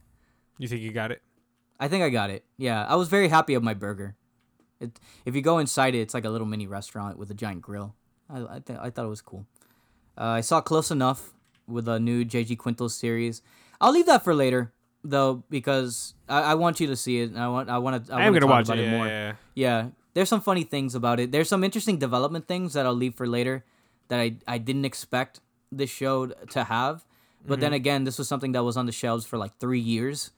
[0.58, 1.22] You think you got it?
[1.80, 2.44] I think I got it.
[2.58, 4.16] Yeah, I was very happy of my burger.
[4.80, 7.62] It, if you go inside it, it's like a little mini restaurant with a giant
[7.62, 7.96] grill.
[8.30, 9.46] I I, th- I thought it was cool.
[10.18, 11.34] Uh, I saw Close Enough
[11.68, 13.42] with a new JG Quintel series.
[13.82, 14.72] I'll leave that for later.
[15.04, 17.30] though because I, I want you to see it.
[17.32, 18.14] And I want I want to.
[18.14, 18.82] I am gonna talk watch about it.
[18.82, 19.08] it, Yeah, more.
[19.08, 19.34] yeah, yeah.
[19.56, 21.32] Yeah, there's some funny things about it.
[21.32, 23.64] There's some interesting development things that I'll leave for later
[24.08, 25.40] that I I didn't expect
[25.72, 27.06] this show to have.
[27.48, 30.32] But then again, this was something that was on the shelves for like three years,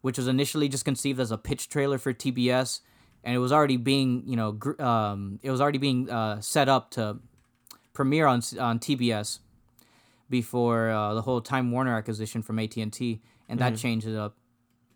[0.00, 2.80] which was initially just conceived as a pitch trailer for TBS,
[3.24, 6.68] and it was already being you know gr- um, it was already being uh, set
[6.68, 7.18] up to
[7.92, 9.40] premiere on on TBS
[10.30, 14.16] before uh, the whole Time Warner acquisition from AT and T, and that changed it
[14.16, 14.36] up.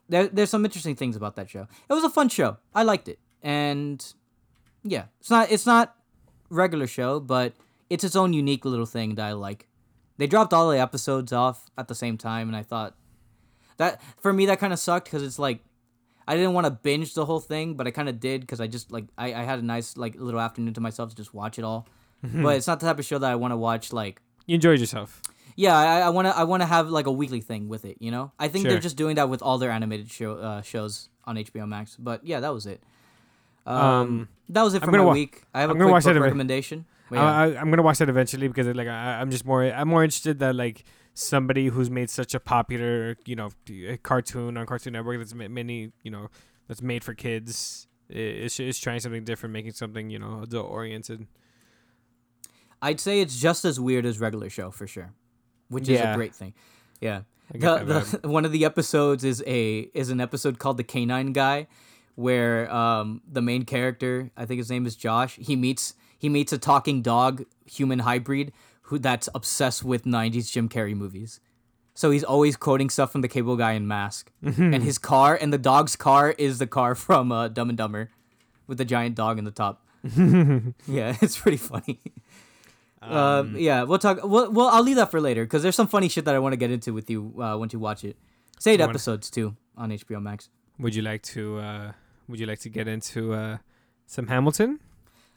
[0.08, 1.66] There, there's some interesting things about that show.
[1.88, 2.58] It was a fun show.
[2.74, 4.04] I liked it, and
[4.84, 5.96] yeah, it's not it's not
[6.50, 7.54] regular show, but
[7.88, 9.68] it's its own unique little thing that I like.
[10.18, 12.94] They dropped all the episodes off at the same time, and I thought
[13.78, 15.60] that for me that kind of sucked because it's like
[16.26, 18.66] I didn't want to binge the whole thing, but I kind of did because I
[18.66, 21.58] just like I, I had a nice like little afternoon to myself to just watch
[21.58, 21.86] it all.
[22.22, 24.78] But it's not the type of show that I want to watch like You enjoyed
[24.78, 25.20] yourself.
[25.56, 27.96] yeah, I, I want to I want to have like a weekly thing with it,
[27.98, 28.30] you know?
[28.38, 28.70] I think Sure.
[28.72, 31.96] they're just doing that with all their animated show uh, shows on HBO Max.
[31.98, 32.80] But yeah, that was it.
[33.66, 35.42] Um, Um, that was it for my wa- week.
[35.54, 36.84] I have a I'm gonna quick watch that book ev- recommendation.
[37.10, 37.22] Yeah.
[37.22, 40.38] I, I'm gonna watch that eventually because like I, I'm just more I'm more interested
[40.40, 43.50] that like somebody who's made such a popular you know
[44.02, 46.28] cartoon on Cartoon Network that's many you know
[46.68, 51.26] that's made for kids is is trying something different, making something you know adult oriented.
[52.80, 55.12] I'd say it's just as weird as regular show for sure,
[55.68, 56.12] which is Yeah.
[56.12, 56.54] a great thing.
[57.00, 57.22] Yeah.
[57.54, 61.66] The, the, one of the episodes is a is an episode called the Canine Guy,
[62.14, 65.36] where um the main character I think his name is Josh.
[65.36, 68.52] He meets he meets a talking dog human hybrid
[68.82, 71.40] who that's obsessed with '90s Jim Carrey movies.
[71.94, 75.52] So he's always quoting stuff from the Cable Guy and Mask, and his car and
[75.52, 78.10] the dog's car is the car from uh, Dumb and Dumber,
[78.66, 79.84] with the giant dog in the top.
[80.86, 82.00] yeah, it's pretty funny.
[83.02, 84.20] Um, yeah, we'll talk.
[84.22, 86.52] Well, well, I'll leave that for later because there's some funny shit that I want
[86.52, 88.16] to get into with you uh, once you watch it.
[88.56, 90.48] It's eight episodes too on HBO Max.
[90.78, 91.92] Would you like to uh
[92.28, 93.58] Would you like to get into uh
[94.06, 94.78] some Hamilton?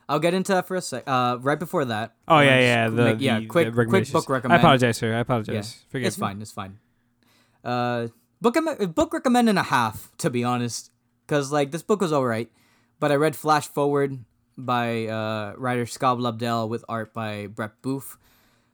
[0.08, 1.04] I'll get into that for a sec.
[1.08, 2.14] Uh, right before that.
[2.28, 5.08] Oh yeah, yeah, the, make- yeah, the- quick, the quick book I apologize, sir.
[5.08, 5.84] I Yeah, apologize.
[5.90, 6.22] Forgive it's me.
[6.22, 6.42] fine.
[6.42, 6.80] It's fine.
[7.64, 8.08] Uh,
[8.42, 8.56] book
[8.94, 10.92] book recommend and a half to be honest,
[11.26, 12.52] because like this book was alright,
[13.00, 14.20] but I read Flash Forward
[14.58, 18.18] by uh, writer Scott Lobdell with art by Brett Booth.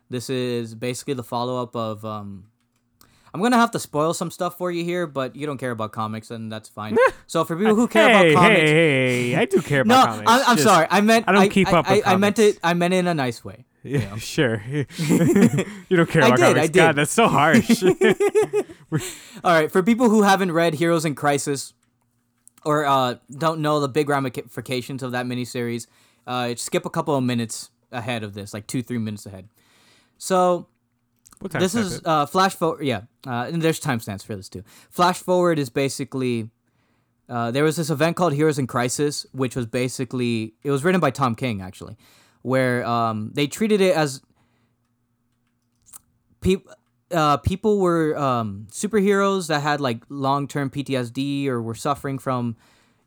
[0.09, 2.03] This is basically the follow up of.
[2.03, 2.47] Um,
[3.33, 5.91] I'm gonna have to spoil some stuff for you here, but you don't care about
[5.93, 6.97] comics, and that's fine.
[7.27, 10.09] so for people who care hey, about comics, hey, hey, I do care no, about
[10.09, 10.31] comics.
[10.31, 10.87] I'm, I'm Just- sorry.
[10.89, 12.59] I meant I don't keep up I, with I, I meant it.
[12.63, 13.65] I meant it in a nice way.
[13.83, 14.61] Yeah, sure.
[14.67, 14.85] you
[15.97, 16.69] don't care I about did, I comics.
[16.69, 16.73] did.
[16.73, 17.83] God, that's so harsh.
[19.43, 21.73] All right, for people who haven't read Heroes in Crisis
[22.63, 25.87] or uh, don't know the big ramifications of that miniseries,
[26.27, 29.47] uh, skip a couple of minutes ahead of this, like two, three minutes ahead.
[30.17, 30.67] So
[31.49, 32.07] this is it?
[32.07, 32.83] uh, flash forward.
[32.83, 34.63] Yeah, uh, and there's timestamps for this too.
[34.89, 36.49] Flash forward is basically
[37.31, 40.99] uh, there was this event called Heroes in Crisis, which was basically it was written
[40.99, 41.95] by Tom King actually,
[42.41, 44.21] where um, they treated it as
[46.41, 46.73] people.
[47.09, 52.55] Uh, people were um, superheroes that had like long-term PTSD or were suffering from,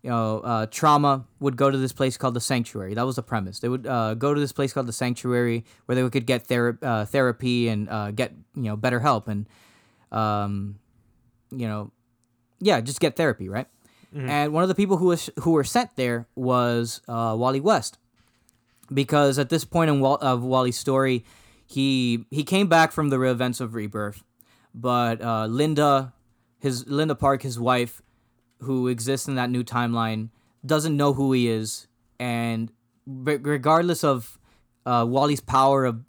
[0.05, 1.25] you know, uh, trauma.
[1.41, 2.93] Would go to this place called the Sanctuary.
[2.95, 3.59] That was the premise.
[3.61, 6.79] They would uh, go to this place called the Sanctuary where they could get thera-
[6.83, 9.49] uh, therapy and uh, get you know better help and,
[10.13, 10.77] um,
[11.51, 11.91] you know,
[12.61, 13.67] yeah, just get therapy, right?
[14.31, 17.99] And one of the people who was who were sent there was uh, Wally West,
[18.93, 21.25] because at this point in Wal- of Wally's story,
[21.67, 24.23] he he came back from the events of Rebirth,
[24.73, 26.13] but uh, Linda,
[26.61, 28.03] his Linda Park, his wife,
[28.65, 30.29] who exists in that new timeline,
[30.67, 31.87] doesn't know who he is,
[32.19, 32.71] and
[33.07, 34.39] re- regardless of
[34.87, 36.05] uh, Wally's power of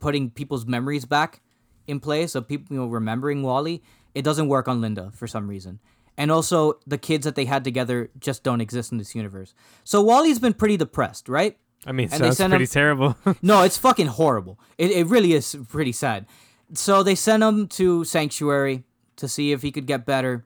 [0.00, 1.40] putting people's memories back
[1.86, 3.82] in place of people you know remembering Wally,
[4.14, 5.80] it doesn't work on Linda for some reason.
[6.16, 9.54] And also the kids that they had together just don't exist in this universe.
[9.84, 11.56] So Wally's been pretty depressed, right?
[11.86, 13.16] I mean, and they sounds send pretty him- terrible.
[13.42, 14.58] No, it's fucking horrible.
[14.78, 16.26] It, it really is pretty sad.
[16.74, 18.82] So they sent him to Sanctuary
[19.16, 20.44] to see if he could get better.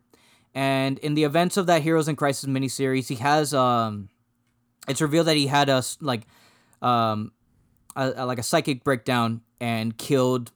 [0.54, 4.08] And in the events of that Heroes in Crisis miniseries, he has um,
[4.88, 6.26] it's revealed that he had a like,
[6.80, 7.32] um,
[7.96, 10.52] a, a- like a psychic breakdown and killed.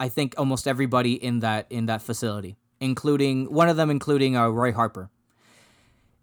[0.00, 4.48] I think almost everybody in that in that facility, including one of them, including uh,
[4.48, 5.10] Roy Harper.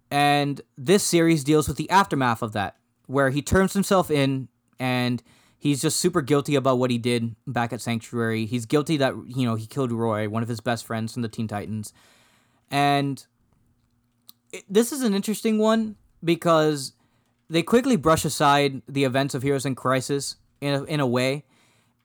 [0.09, 2.75] And this series deals with the aftermath of that,
[3.05, 5.23] where he turns himself in and
[5.61, 8.45] he's just super guilty about what he did back at Sanctuary.
[8.47, 11.29] He's guilty that, you know, he killed Roy, one of his best friends from the
[11.29, 11.93] Teen Titans.
[12.71, 13.23] And
[14.51, 16.93] it, this is an interesting one because
[17.49, 21.43] they quickly brush aside the events of Heroes in Crisis in a, in a way.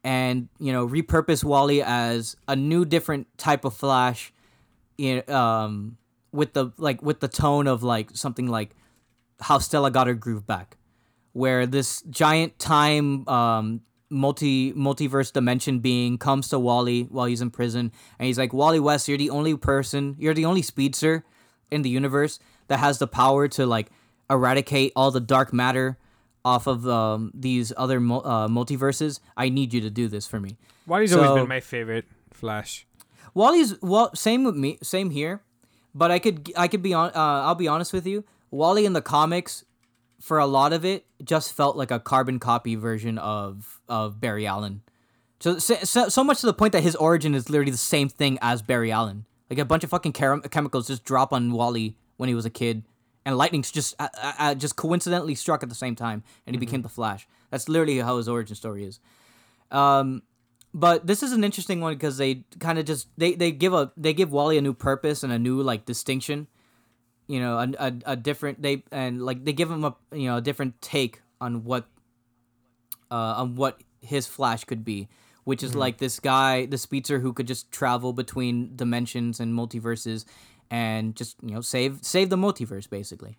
[0.05, 4.33] and you know repurpose Wally as a new different type of Flash
[4.99, 5.97] in um
[6.31, 8.77] with the like with the tone of like something like
[9.41, 10.77] how Stella got her groove back
[11.37, 17.51] where this giant time um multi multiverse dimension being comes to Wally while he's in
[17.51, 21.25] prison and he's like Wally West you're the only person you're the only speedster
[21.71, 22.39] in the universe
[22.69, 23.89] that has the power to like
[24.31, 25.99] eradicate all the dark matter
[26.45, 30.57] off of um, these other uh, multiverses I need you to do this for me
[30.87, 32.87] Wally's So- always been my favorite Flash.
[33.35, 35.41] Wally's well, same with me, same here.
[35.95, 37.09] But I could, I could be on.
[37.11, 38.25] Uh, I'll be honest with you.
[38.51, 39.65] Wally in the comics,
[40.20, 44.47] for a lot of it, just felt like a carbon copy version of of Barry
[44.47, 44.82] Allen.
[45.38, 48.38] So, so, so much to the point that his origin is literally the same thing
[48.40, 49.26] as Barry Allen.
[49.51, 52.51] Like a bunch of fucking char- chemicals just drop on Wally when he was a
[52.51, 52.84] kid,
[53.24, 56.59] and lightning's just uh, uh, uh, just coincidentally struck at the same time, and he
[56.59, 57.28] became the Flash.
[57.51, 58.98] That's literally how his origin story is.
[59.70, 60.22] Um,
[60.74, 63.93] but this is an interesting one because they kind of just they, they give a
[63.97, 66.48] they give Wally a new purpose and a new like distinction,
[67.27, 70.36] you know, a, a, a different they and like they give him a you know
[70.36, 71.86] a different take on what
[73.11, 75.09] uh on what his Flash could be,
[75.44, 80.24] which is like this guy, the speedster who could just travel between dimensions and multiverses,
[80.70, 83.36] and just you know save save the multiverse basically.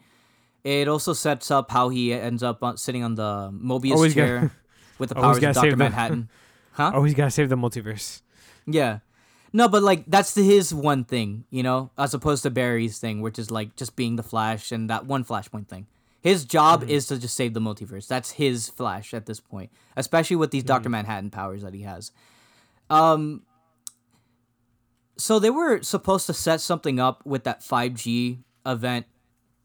[0.64, 4.28] It also sets up how he ends up on, sitting on the Mobius Always gotta-
[4.28, 4.52] chair
[5.00, 6.30] with the powers of Doctor save the- Manhattan.
[6.72, 6.92] Huh?
[6.94, 8.22] Oh, he's gotta save the multiverse.
[8.68, 9.00] Yeah.
[9.54, 13.22] No, but like that's the, his one thing, you know, as opposed to Barry's thing,
[13.22, 15.88] which is like just being the Flash and that one Flashpoint thing.
[16.22, 18.08] His job is to just save the multiverse.
[18.08, 22.12] That's his Flash at this point, especially with these Doctor Manhattan powers that he has.
[22.90, 23.44] Um.
[25.20, 29.08] So they were supposed to set something up with that five G event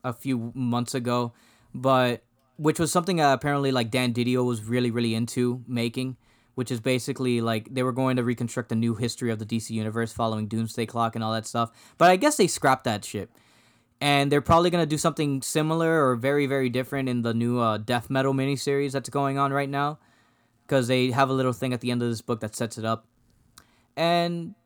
[0.02, 1.32] a few months ago,
[1.74, 2.22] but
[2.56, 6.16] which was something that apparently like Dan Didio was really really into making,
[6.54, 9.70] which is basically like they were going to reconstruct a new history of the DC
[9.70, 11.70] universe following Doomsday Clock and all that stuff.
[11.98, 13.30] But I guess they scrapped that shit.
[14.00, 17.78] And they're probably gonna do something similar or very very different in the new uh,
[17.78, 19.98] death metal miniseries that's going on right now,
[20.66, 22.84] because they have a little thing at the end of this book that sets it
[22.84, 23.06] up.
[23.96, 24.56] And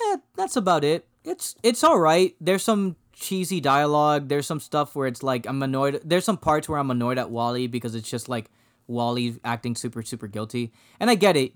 [0.00, 1.06] yeah, that's about it.
[1.24, 2.34] It's it's all right.
[2.40, 4.28] There's some cheesy dialogue.
[4.28, 6.00] There's some stuff where it's like I'm annoyed.
[6.04, 8.50] There's some parts where I'm annoyed at Wally because it's just like
[8.88, 11.52] Wally acting super super guilty, and I get it.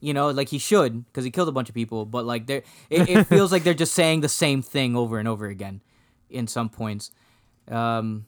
[0.00, 2.06] You know, like he should because he killed a bunch of people.
[2.06, 5.28] But like there, it, it feels like they're just saying the same thing over and
[5.28, 5.82] over again,
[6.30, 7.10] in some points.
[7.68, 8.26] Um,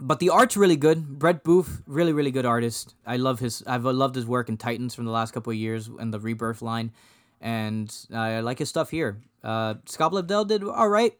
[0.00, 1.18] but the art's really good.
[1.18, 2.94] Brett Booth, really really good artist.
[3.06, 3.62] I love his.
[3.66, 6.62] I've loved his work in Titans from the last couple of years and the Rebirth
[6.62, 6.92] line,
[7.40, 9.20] and I like his stuff here.
[9.44, 11.16] Uh, Scott Lobdell did all right.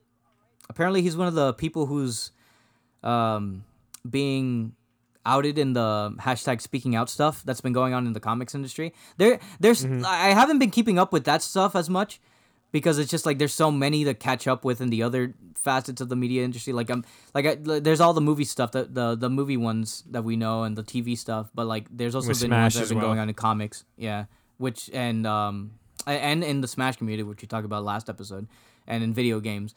[0.68, 2.32] Apparently, he's one of the people who's
[3.02, 3.64] um,
[4.08, 4.72] being
[5.26, 8.92] outed in the hashtag speaking out stuff that's been going on in the comics industry.
[9.18, 12.20] There, there's I haven't been keeping up with that stuff as much
[12.72, 16.00] because it's just like there's so many to catch up with in the other facets
[16.00, 16.72] of the media industry.
[16.72, 20.22] Like I'm like I, there's all the movie stuff that the the movie ones that
[20.22, 22.80] we know and the TV stuff, but like there's also With been ones Smash that
[22.80, 23.08] have been well.
[23.08, 23.84] going on in comics.
[23.96, 24.24] Yeah,
[24.58, 25.72] which and um
[26.06, 28.46] and in the Smash community, which we talked about last episode,
[28.86, 29.74] and in video games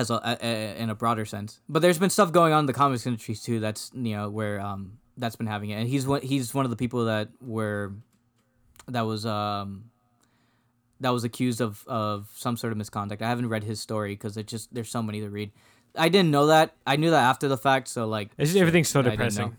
[0.00, 1.60] as a, a, a in a broader sense.
[1.68, 3.60] But there's been stuff going on in the comics industry too.
[3.60, 6.70] That's you know where um that's been having it, and he's one he's one of
[6.70, 7.92] the people that were
[8.88, 9.84] that was um
[11.00, 13.22] that was accused of of some sort of misconduct.
[13.22, 15.52] I haven't read his story because it just there's so many to read.
[15.96, 16.74] I didn't know that.
[16.86, 17.88] I knew that after the fact.
[17.88, 19.24] So like, It's just, shit, everything's so I didn't know.
[19.26, 19.56] depressing.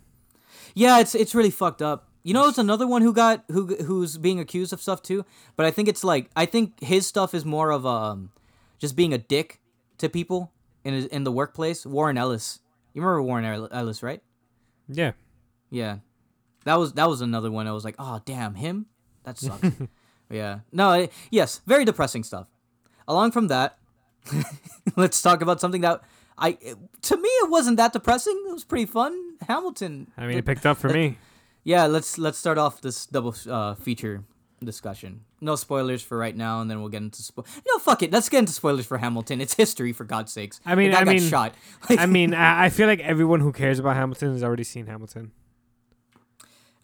[0.73, 2.07] Yeah, it's it's really fucked up.
[2.23, 5.25] You know, it's another one who got who who's being accused of stuff too.
[5.55, 8.31] But I think it's like I think his stuff is more of um
[8.79, 9.59] just being a dick
[10.01, 10.51] to people
[10.83, 11.85] in in the workplace.
[11.85, 12.59] Warren Ellis,
[12.93, 14.21] you remember Warren Ellis, right?
[14.87, 15.13] Yeah.
[15.69, 15.99] Yeah,
[16.65, 17.65] that was that was another one.
[17.65, 18.87] I was like, oh damn, him.
[19.23, 19.67] That sucks.
[20.29, 22.47] yeah, no, it, yes, very depressing stuff.
[23.07, 23.77] Along from that,
[24.97, 26.01] let's talk about something that
[26.37, 28.37] I to me it wasn't that depressing.
[28.49, 29.37] It was pretty fun.
[29.47, 30.11] Hamilton.
[30.17, 31.17] I mean, it picked up for me.
[31.63, 34.23] Yeah, let's let's start off this double uh, feature
[34.63, 35.25] discussion.
[35.43, 38.11] No spoilers for right now, and then we'll get into spo- no fuck it.
[38.11, 39.41] Let's get into spoilers for Hamilton.
[39.41, 40.61] It's history for God's sakes.
[40.65, 41.55] I mean- I mean- shot.
[41.89, 45.31] I mean, I, feel like everyone who cares about Hamilton has already seen Hamilton.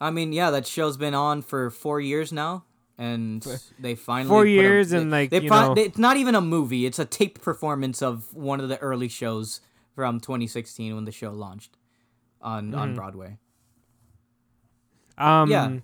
[0.01, 2.63] I mean, yeah, that show's been on for four years now,
[2.97, 3.45] and
[3.79, 5.97] they finally Four put a- years they- and, like, they you fi- know- they- it's
[5.99, 6.85] not even a movie.
[6.87, 9.61] It's a taped performance of one of the early shows
[9.95, 11.77] from 2016 when the show launched
[12.41, 12.79] on Mm-hmm.
[12.79, 13.37] on Broadway.
[15.17, 15.77] Um, Yeah.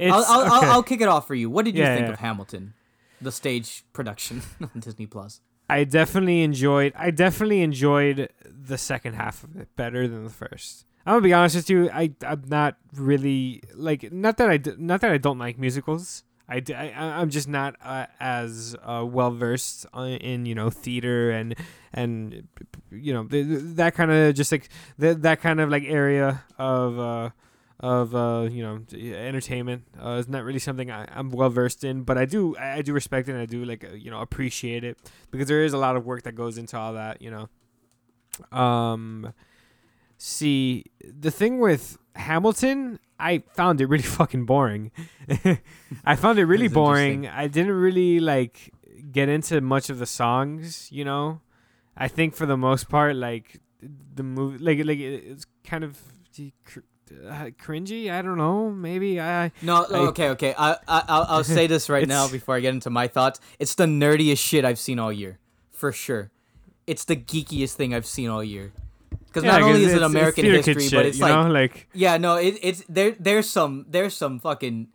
[0.00, 0.66] I'll, I'll, okay.
[0.68, 1.50] I'll, kick it off for you.
[1.50, 2.12] What did you Yeah, think yeah.
[2.14, 2.74] of Hamilton,
[3.20, 5.40] the stage production on Disney Plus?
[5.68, 6.92] I definitely enjoyed.
[6.96, 10.84] I definitely enjoyed the second half of it better than the first.
[11.06, 11.90] I'm gonna be honest with you.
[11.90, 16.24] I I'm not really like not that I not that I don't like musicals.
[16.48, 21.54] I, I am just not uh, as uh, well versed in you know theater and
[21.94, 22.48] and
[22.90, 24.68] you know th- th- that kind of just like
[25.00, 27.30] th- that kind of like area of uh
[27.80, 32.02] of uh you know entertainment uh, is not really something I, I'm well versed in,
[32.02, 34.20] but I do I I do respect it and I do like uh, you know
[34.20, 34.98] appreciate it
[35.30, 37.48] because there is a lot of work that goes into all that you know.
[38.56, 39.32] Um,
[40.18, 44.92] see the thing with Hamilton, I found it really fucking boring.
[46.04, 47.26] I found it really boring.
[47.26, 48.72] I didn't really like
[49.10, 51.40] get into much of the songs, you know.
[51.96, 53.60] I think for the most part, like
[54.14, 55.98] the movie, like like it's kind of
[57.28, 58.10] uh, cringy.
[58.10, 58.70] I don't know.
[58.70, 59.52] Maybe I.
[59.62, 60.54] No, I- okay, okay.
[60.56, 63.40] I, I I'll, I'll say this right now before I get into my thoughts.
[63.58, 65.38] It's the nerdiest shit I've seen all year,
[65.72, 66.30] for sure.
[66.86, 68.72] It's the geekiest thing I've seen all year.
[69.26, 71.88] Because Yeah, not only is it American history, shit, but it's you like know, like
[71.92, 73.14] yeah, no, it, it's there.
[73.18, 74.88] There's some there's some fucking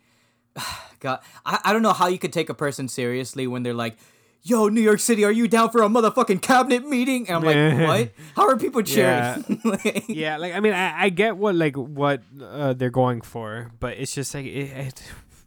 [0.99, 1.19] God.
[1.45, 3.95] I, I don't know how you could take a person seriously when they're like,
[4.45, 7.87] "Yo, New York City, are you down for a motherfucking cabinet meeting?" And I'm like,
[7.87, 8.11] "What?
[8.35, 12.21] How are people cheering?" Like- yeah, like I mean, I, I get what like what
[12.41, 15.03] uh, they're going for, but it's just like it, it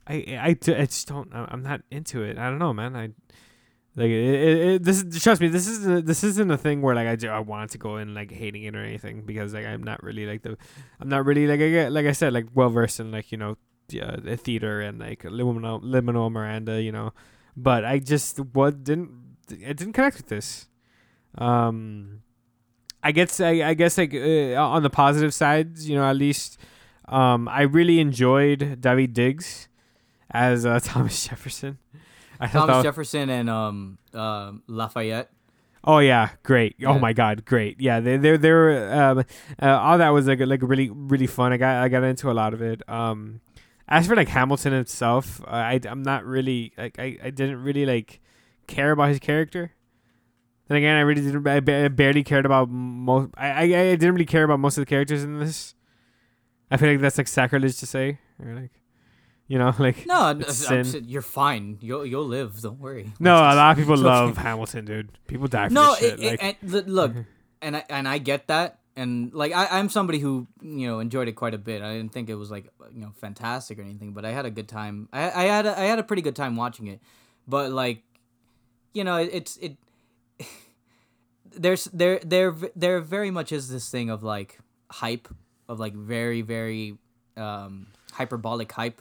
[0.06, 1.30] I, I I just don't.
[1.32, 2.38] I'm not into it.
[2.38, 2.96] I don't know, man.
[2.96, 3.10] I
[3.94, 5.02] like it, it, it, this.
[5.02, 7.70] Is, trust me, this is this isn't a thing where like I, do, I want
[7.72, 10.56] to go in like hating it or anything because like I'm not really like the
[11.00, 13.38] I'm not really like I get like I said like well versed in like you
[13.38, 13.56] know
[13.90, 17.12] yeah, the theater and like Lin-Manuel Lin-Manuel Miranda, you know,
[17.62, 19.10] but I just what didn't
[19.50, 20.68] I didn't connect with this.
[21.36, 22.22] Um,
[23.02, 26.58] I guess I, I guess like uh, on the positive sides, you know, at least
[27.06, 29.68] um, I really enjoyed David Diggs
[30.30, 31.78] as uh, Thomas Jefferson.
[32.40, 35.30] I Thomas was- Jefferson and um um Lafayette.
[35.84, 36.74] Oh yeah, great.
[36.84, 37.80] Oh my god, great.
[37.80, 39.24] Yeah, they they they were um
[39.62, 41.52] uh, all that was like like really really fun.
[41.52, 42.82] I got I got into a lot of it.
[42.88, 43.40] Um
[43.88, 48.20] as for like Hamilton itself, I I'm not really like I, I didn't really like
[48.66, 49.72] care about his character.
[50.68, 53.66] Then again, I really didn't I ba- I barely cared about most I, I I
[53.96, 55.74] didn't really care about most of the characters in this.
[56.70, 58.72] I feel like that's like sacrilege to say or like
[59.46, 61.04] you know, like No, no I'm sin.
[61.06, 61.78] you're fine.
[61.80, 62.60] You'll you'll live.
[62.60, 63.10] Don't worry.
[63.18, 64.36] no, a lot of people love.
[64.36, 65.08] Hamilton, dude.
[65.26, 66.20] People die for No, this shit.
[66.20, 67.12] it, it- like, and look,
[67.62, 71.28] and I and I get that, and like I, I'm somebody who you know enjoyed
[71.28, 71.82] it quite a bit.
[71.82, 74.50] I didn't think it was like you know fantastic or anything, but I had a
[74.50, 75.08] good time.
[75.12, 77.00] I, I had a, I had a pretty good time watching it,
[77.46, 78.02] but like,
[78.92, 79.76] you know, it, it's it.
[81.44, 84.58] There's there there there very much is this thing of like
[84.90, 85.28] hype
[85.68, 86.98] of like very very
[87.36, 89.00] um hyperbolic hype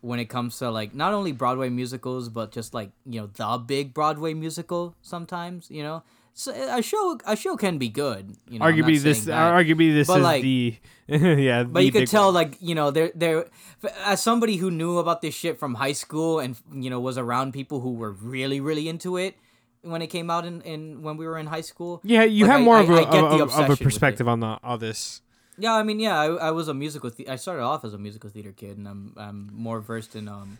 [0.00, 3.58] when it comes to like not only Broadway musicals but just like you know the
[3.58, 6.02] big Broadway musical sometimes you know
[6.36, 10.18] so a show a show can be good you know arguably this arguably this But,
[10.18, 13.46] is like- the yeah but you could tell like you know they're they're
[14.04, 17.52] as somebody who knew about this shit from high school and you know was around
[17.52, 19.36] people who were really really into it
[19.82, 22.50] when it came out in, in when we were in high school yeah you like,
[22.52, 25.20] have I- more I- of a the of, of a perspective on the, all this
[25.56, 27.10] Yeah, I mean, yeah, I, I was a musical.
[27.14, 30.26] The- I started off as a musical theater kid, and I'm I'm more versed in
[30.26, 30.58] um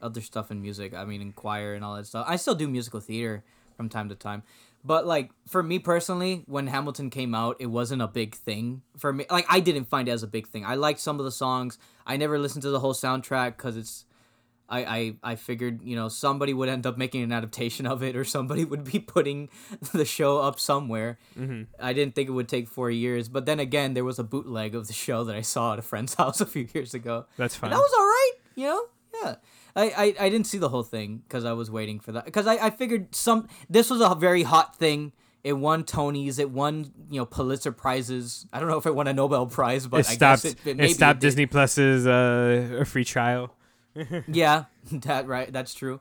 [0.00, 0.94] other stuff in music.
[0.94, 2.24] I mean, in choir and all that stuff.
[2.26, 3.44] I still do musical theater
[3.76, 4.40] from time to time,
[4.86, 9.12] but like for me personally, when Hamilton came out, it wasn't a big thing for
[9.12, 9.26] me.
[9.28, 10.64] Like I didn't find it as a big thing.
[10.64, 11.76] I liked some of the songs.
[12.06, 14.04] I never listened to the whole soundtrack because it's.
[14.68, 18.16] I, I, I figured you know somebody would end up making an adaptation of it
[18.16, 19.48] or somebody would be putting
[19.92, 21.62] the show up somewhere mm-hmm.
[21.78, 24.74] I didn't think it would take four years, but then again, there was a bootleg
[24.74, 27.26] of the show that I saw at a friend's house a few years ago.
[27.36, 28.84] that's fine And that was all right, you know.
[29.22, 29.34] Yeah,
[29.76, 32.46] I I, I didn't see the whole thing because I was waiting for that because
[32.46, 35.12] I, I figured some this was a very hot thing.
[35.44, 36.40] It won Tonys.
[36.40, 38.46] It won you know Pulitzer prizes.
[38.52, 40.66] I don't know if it won a Nobel prize, but it I stopped guess it,
[40.66, 41.20] it, it, stopped it.
[41.20, 43.54] Disney Plus's uh, a free trial
[44.28, 45.52] Yeah, that right.
[45.52, 46.00] That's true.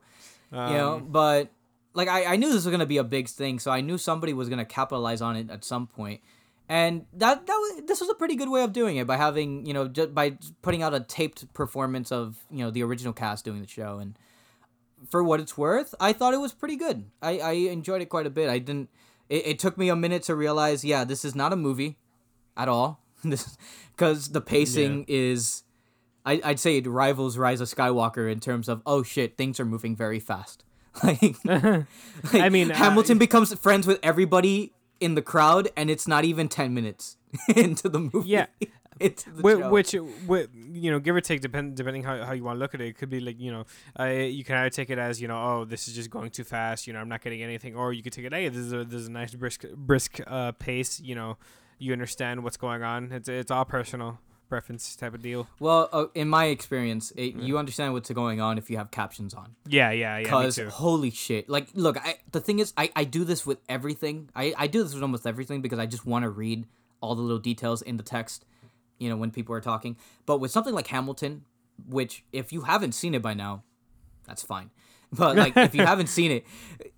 [0.51, 1.49] um, you know, but
[1.93, 4.33] like I, I knew this was gonna be a big thing, so I knew somebody
[4.33, 6.21] was gonna capitalize on it at some point,
[6.67, 9.65] and that that was this was a pretty good way of doing it by having
[9.65, 13.45] you know just by putting out a taped performance of you know the original cast
[13.45, 14.17] doing the show, and
[15.09, 17.05] for what it's worth, I thought it was pretty good.
[17.21, 18.49] I I enjoyed it quite a bit.
[18.49, 18.89] I didn't.
[19.29, 21.97] It, it took me a minute to realize, yeah, this is not a movie,
[22.57, 23.01] at all.
[23.23, 23.57] this
[23.95, 25.63] because the pacing is.
[26.27, 29.65] I, I'd say it rivals Rise of Skywalker in terms of oh shit things are
[29.65, 30.63] moving very fast.
[31.03, 31.35] Like,
[32.33, 36.73] I mean, Hamilton becomes friends with everybody in the crowd, and it's not even ten
[36.73, 37.17] minutes
[37.55, 38.29] into the movie.
[38.29, 38.47] Yeah.
[38.99, 39.69] into the Whi- show.
[39.69, 42.79] which, you know, give or take, depend depending how, how you want to look at
[42.79, 43.65] it, it could be like you know,
[43.99, 46.45] uh, you can either take it as you know, oh, this is just going too
[46.45, 48.73] fast, you know, I'm not getting anything, or you could take it, hey, this is
[48.73, 51.37] a this is a nice brisk brisk uh, pace, you know,
[51.77, 53.11] you understand what's going on.
[53.11, 55.47] It's it's all personal preference type of deal.
[55.59, 59.33] Well, uh, in my experience, it, you understand what's going on if you have captions
[59.33, 59.55] on.
[59.67, 60.23] Yeah, yeah, yeah.
[60.23, 61.49] Because holy shit!
[61.49, 64.29] Like, look, I, the thing is, I, I do this with everything.
[64.35, 66.65] I, I do this with almost everything because I just want to read
[67.01, 68.45] all the little details in the text.
[68.97, 69.97] You know, when people are talking.
[70.25, 71.43] But with something like Hamilton,
[71.87, 73.63] which if you haven't seen it by now,
[74.27, 74.71] that's fine.
[75.11, 76.45] But like, if you haven't seen it,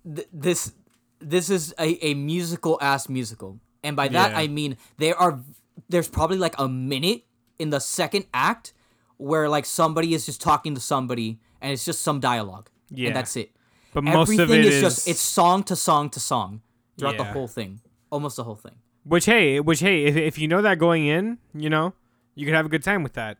[0.04, 0.72] th- this
[1.20, 4.38] this is a, a musical ass musical, and by that Yeah.
[4.38, 5.40] I mean there are
[5.88, 7.24] there's probably like a minute
[7.58, 8.72] in the second act
[9.16, 13.08] where like somebody is just talking to somebody and it's just some dialogue Yeah.
[13.08, 13.50] and that's it.
[13.92, 16.60] But most everything of it is, is just it's song to song to song
[16.98, 17.80] throughout the whole thing.
[18.10, 18.74] Almost the whole thing.
[19.04, 21.94] Which hey, which hey, if, if you know that going in, you know,
[22.34, 23.38] you could have a good time with that.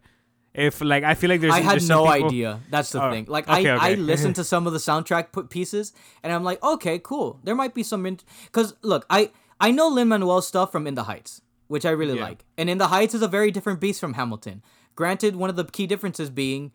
[0.54, 2.60] If like I feel like there's i had there's no people- idea.
[2.70, 3.26] That's the Oh, thing.
[3.28, 5.92] Like okay, i i listened to some of the soundtrack put pieces
[6.22, 7.38] and i'm like okay cool.
[7.44, 8.02] There might be some
[8.46, 9.30] because look i
[9.60, 12.24] i know lin manuel stuff from in the heights which i really Yeah.
[12.24, 12.44] like.
[12.58, 14.62] And in the heights is a very different beast from hamilton.
[14.96, 16.72] Granted one of the key differences being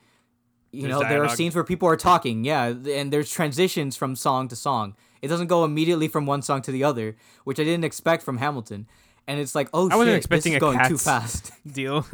[0.71, 4.15] you There's know there are scenes where people are talking yeah and there's transitions from
[4.15, 4.95] song to song.
[5.21, 8.37] It doesn't go immediately from one song to the other which i didn't expect from
[8.37, 8.87] hamilton.
[9.27, 11.51] And it's like oh I wasn't shit, expecting this is a going too fast.
[11.71, 12.05] deal.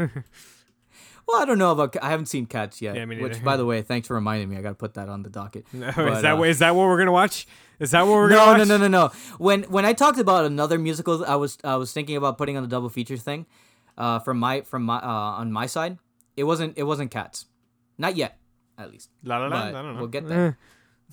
[1.27, 3.65] well i don't know about i haven't seen cats yet Yeah, me which by the
[3.65, 4.57] way thanks for reminding me.
[4.57, 5.65] I gotta put that on the docket.
[5.73, 7.47] Is But, that uh, what is that what we're gonna watch?
[7.79, 8.67] Is that what we're no, gonna no, watch?
[8.67, 9.11] no, no, no.
[9.37, 12.63] When when I talked about another musical, I was I was thinking about putting on
[12.63, 13.45] the double feature thing,
[13.97, 15.97] uh, from my from my uh on my side.
[16.35, 17.45] It wasn't it wasn't Cats,
[17.97, 18.37] not yet,
[18.77, 19.09] at least.
[19.23, 19.77] La La But Land.
[19.77, 19.99] I don't know.
[20.01, 20.27] we'll get Eh.
[20.27, 20.57] there.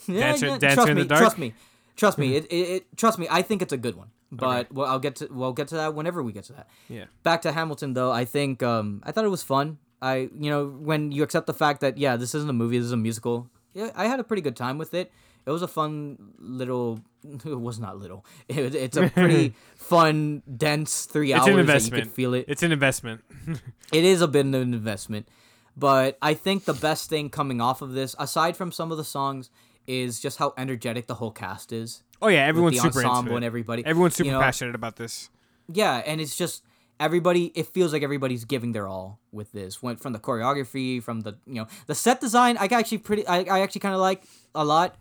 [0.06, 1.20] Yeah, Dancer- yeah, Dancer trust in me, the Dark?
[1.20, 1.54] trust me,
[1.96, 2.36] trust me.
[2.36, 3.26] It, it, it trust me.
[3.30, 5.94] I think it's a good one, but well, I'll get to we'll get to that
[5.94, 6.68] whenever we get to that.
[6.88, 7.04] Yeah.
[7.22, 9.78] Back to Hamilton though, I think um I thought it was fun.
[10.02, 12.86] I you know when you accept the fact that yeah this isn't a movie, this
[12.86, 13.48] is a musical.
[13.72, 15.10] Yeah, I had a pretty good time with it.
[15.46, 17.00] It was a fun little.
[17.44, 18.24] It was not little.
[18.48, 22.02] It, it's a pretty fun, dense three It's hours an that you investment.
[22.04, 22.44] could feel it.
[22.48, 23.22] It's an investment.
[23.92, 25.28] It is a bit of an investment,
[25.76, 29.04] but I think the best thing coming off of this, aside from some of the
[29.04, 29.48] songs,
[29.86, 32.02] is just how energetic the whole cast is.
[32.22, 33.36] Oh yeah, everyone's super ensemble into it.
[33.36, 33.84] and everybody.
[33.86, 35.30] Everyone's super you know, passionate about this.
[35.72, 36.62] Yeah, and it's just
[36.98, 37.46] everybody.
[37.54, 39.82] It feels like everybody's giving their all with this.
[39.82, 42.56] Went from the choreography, from the you know the set design.
[42.58, 43.26] I actually pretty.
[43.26, 44.22] I, I actually kind of like
[44.54, 44.96] a lot,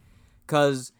[0.47, 0.91] cause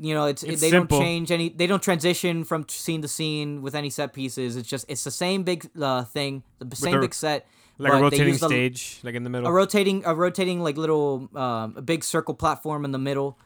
[0.00, 0.98] you know it's, It's they simple.
[0.98, 1.48] don't change any.
[1.48, 4.56] They don't transition from scene to scene with any set pieces.
[4.56, 7.46] It's just it's the same big uh, thing, the same a- big set.
[7.80, 9.46] Like a they rotating use the- stage, like in the middle.
[9.48, 13.38] a rotating a rotating like little um, a big circle platform in the middle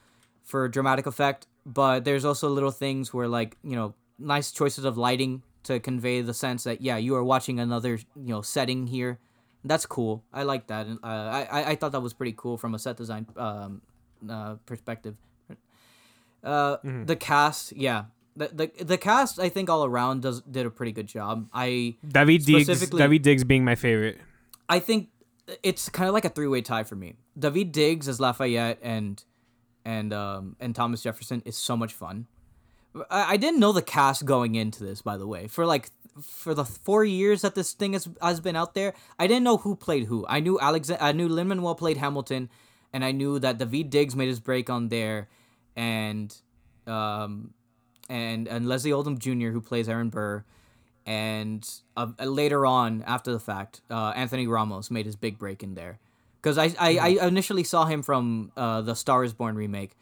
[0.43, 4.97] for dramatic effect but there's also little things where like you know nice choices of
[4.99, 9.19] lighting to convey the sense that yeah you are watching another you know setting here
[9.65, 12.57] that's cool i like that and uh, I, I i thought that was pretty cool
[12.59, 13.83] from a set design um
[14.29, 15.15] uh, perspective
[16.45, 17.05] uh Mm-hmm.
[17.05, 18.05] the cast yeah
[18.37, 21.97] the, the the cast i think all around does did a pretty good job i
[22.07, 22.91] David Diggs.
[22.91, 24.19] David Diggs being my favorite.
[24.69, 25.09] I think
[25.63, 27.17] it's kind of like a three way tie for me.
[27.39, 29.23] David Diggs as Lafayette and
[29.85, 32.27] and um and Thomas Jefferson is so much fun.
[33.11, 35.47] I, I didn't know the cast going into this, by the way.
[35.49, 35.91] For like
[36.23, 39.59] for the four years that this thing has has been out there, I didn't know
[39.59, 40.25] who played who.
[40.29, 42.49] I knew Alex, I knew Lin Manuel played Hamilton,
[42.93, 45.29] and I knew that David Diggs made his break on there,
[45.77, 46.35] and
[46.87, 47.55] um
[48.09, 49.51] and and Leslie Odom Jr.
[49.51, 50.45] who plays Aaron Burr,
[51.07, 55.75] and uh, later on after the fact, uh, Anthony Ramos made his big break in
[55.75, 55.99] there,
[56.41, 59.97] because I, I I initially saw him from uh, the Star Is Born remake,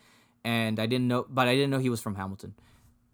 [0.44, 2.54] and I didn't know, but I didn't know he was from Hamilton.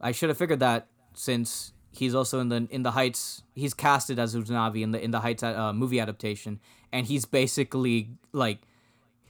[0.00, 3.42] I should have figured that since he's also in the in the Heights.
[3.54, 6.60] He's casted as Usnavi in the in the Heights uh, movie adaptation,
[6.92, 8.60] and he's basically like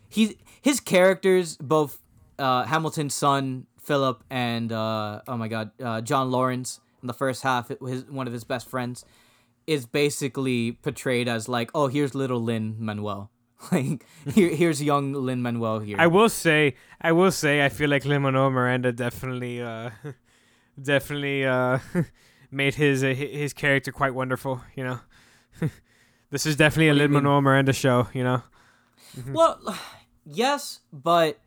[0.09, 1.98] he's his characters both
[2.39, 7.43] uh, Hamilton's son Philip and uh, oh my god uh, John Laurens in the first
[7.43, 9.05] half his one of his best friends
[9.67, 13.31] is basically portrayed as like oh here's little Lin Manuel
[13.73, 14.05] like
[14.35, 18.05] here here's young Lin Manuel here I will say, I will say, I feel like
[18.05, 19.91] Lin-Manuel Miranda definitely, uh,
[20.83, 21.79] definitely uh,
[22.51, 24.61] made his uh, his character quite wonderful.
[24.75, 25.01] You know,
[26.31, 27.15] this is definitely a What do you mean?
[27.15, 28.09] Lin-Manuel Miranda show.
[28.13, 28.43] You know,
[29.29, 29.59] Well,
[30.27, 31.39] yes, but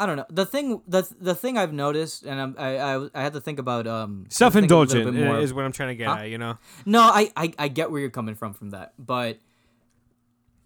[0.00, 0.24] I don't know.
[0.30, 3.58] The thing, the the thing I've noticed, and I'm, I, I I had to think
[3.58, 5.14] about um little self-indulgent
[5.44, 6.24] is what I'm trying to get Huh?
[6.24, 6.30] at.
[6.30, 6.56] You know,
[6.86, 9.36] No, I, I I get where you're coming from from that, but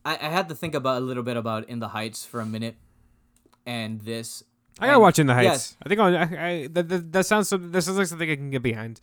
[0.05, 2.47] I I had to think about a little bit about In the Heights for a
[2.47, 2.77] minute,
[3.67, 4.45] and this.
[4.79, 5.47] I gotta and watch In the Heights.
[5.47, 5.77] yes.
[5.85, 8.51] I think I'll, I, I that, that that sounds that sounds like something I can
[8.51, 9.01] get behind.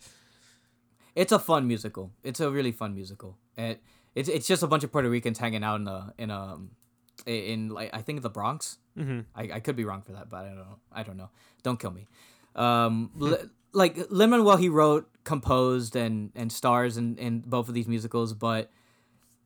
[1.14, 2.10] It's a fun musical.
[2.24, 3.36] It's a really fun musical.
[3.56, 3.76] And
[4.14, 6.56] it's it's just a bunch of Puerto Ricans hanging out in a in a
[7.26, 8.78] in like I think the Bronx.
[8.98, 9.20] Mm-hmm.
[9.34, 10.78] I, I could be wrong for that, but I don't know.
[10.92, 11.30] I don't know.
[11.62, 12.06] Don't kill me.
[12.54, 17.74] Um, l- like Lin Manuel he wrote, composed, and and stars in in both of
[17.74, 18.70] these musicals, but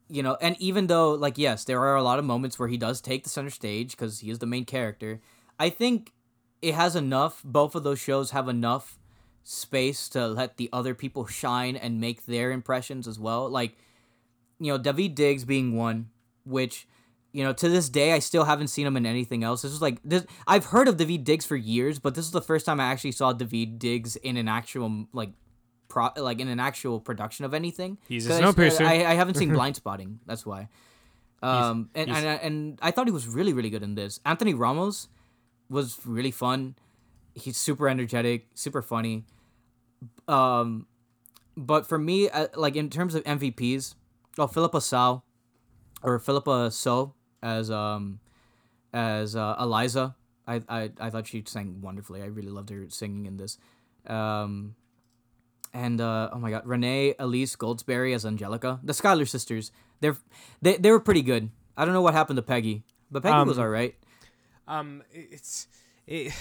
[0.08, 2.76] you know, and even though like yes, there are a lot of moments where he
[2.76, 5.20] does take the center stage because he is the main character.
[5.58, 6.12] I think
[6.62, 7.42] it has enough.
[7.44, 8.98] Both of those shows have enough
[9.42, 13.48] space to let the other people shine and make their impressions as well.
[13.48, 13.76] Like,
[14.58, 16.10] you know, David Diggs being one,
[16.44, 16.88] which
[17.36, 19.60] you know, to this day, I still haven't seen him in anything else.
[19.62, 20.24] This is like this.
[20.46, 23.12] I've heard of David Diggs for years, but this is the first time I actually
[23.12, 25.30] saw David Diggs in an actual like,
[25.88, 27.98] pro like in an actual production of anything.
[28.08, 28.86] He's a 'Cause I- Snowpiercer.
[28.86, 30.20] I, I haven't seen Blind Spotting.
[30.26, 30.68] That's why.
[31.42, 34.18] Um, and, he's- and I- and I thought he was really really good in this.
[34.24, 35.08] Anthony Ramos
[35.68, 36.74] was really fun.
[37.34, 39.24] He's super energetic, super funny.
[40.26, 40.86] Um,
[41.56, 43.94] but for me, uh, like in terms of MVPs,
[44.38, 45.22] oh Phillipa Sao,
[46.02, 48.20] or Phillipa So as um
[48.92, 50.14] as uh, Eliza.
[50.48, 52.22] I, I I thought she sang wonderfully.
[52.22, 53.58] I really loved her singing in this.
[54.06, 54.76] Um,
[55.74, 58.78] and uh, oh my god, Renee Elise Goldsberry as Angelica.
[58.82, 59.72] The Schuyler sisters.
[60.00, 60.16] They're
[60.62, 61.50] they they were pretty good.
[61.76, 63.94] I don't know what happened to Peggy, but Peggy Um, was all right.
[64.68, 65.66] Um, it's
[66.06, 66.32] it.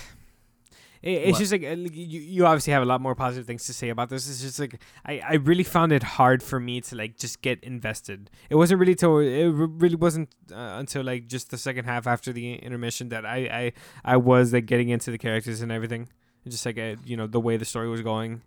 [1.06, 1.40] It it's What?
[1.40, 4.10] just like uh, you, you obviously have a lot more positive things to say about
[4.10, 4.28] this.
[4.30, 7.64] It's just like I, I really found it hard for me to like just get
[7.64, 8.30] invested.
[8.50, 9.48] It wasn't really till it
[9.84, 13.74] really wasn't uh, until like just the second half after the intermission that I I,
[14.14, 16.10] I was like getting into the characters and everything.
[16.48, 18.42] Just like uh, you know the way the story was going.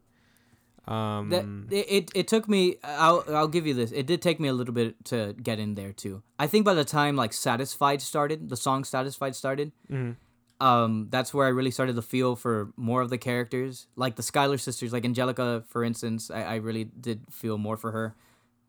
[0.86, 2.76] Um, That, it, it took me.
[2.82, 3.92] I'll I'll give you this.
[3.92, 6.22] It did take me a little bit to get in there too.
[6.38, 9.72] I think by the time like Satisfied started, the song Satisfied started.
[9.90, 10.16] mhm.
[10.60, 14.22] Um, that's where I really started to feel for more of the characters, like the
[14.22, 16.30] Schuyler sisters, like Angelica, for instance.
[16.30, 18.16] I, I really did feel more for her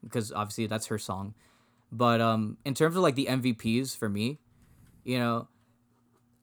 [0.04, 1.34] because obviously that's her song.
[1.92, 4.40] But um, in terms of like the MVPs for me,
[5.04, 5.48] you know,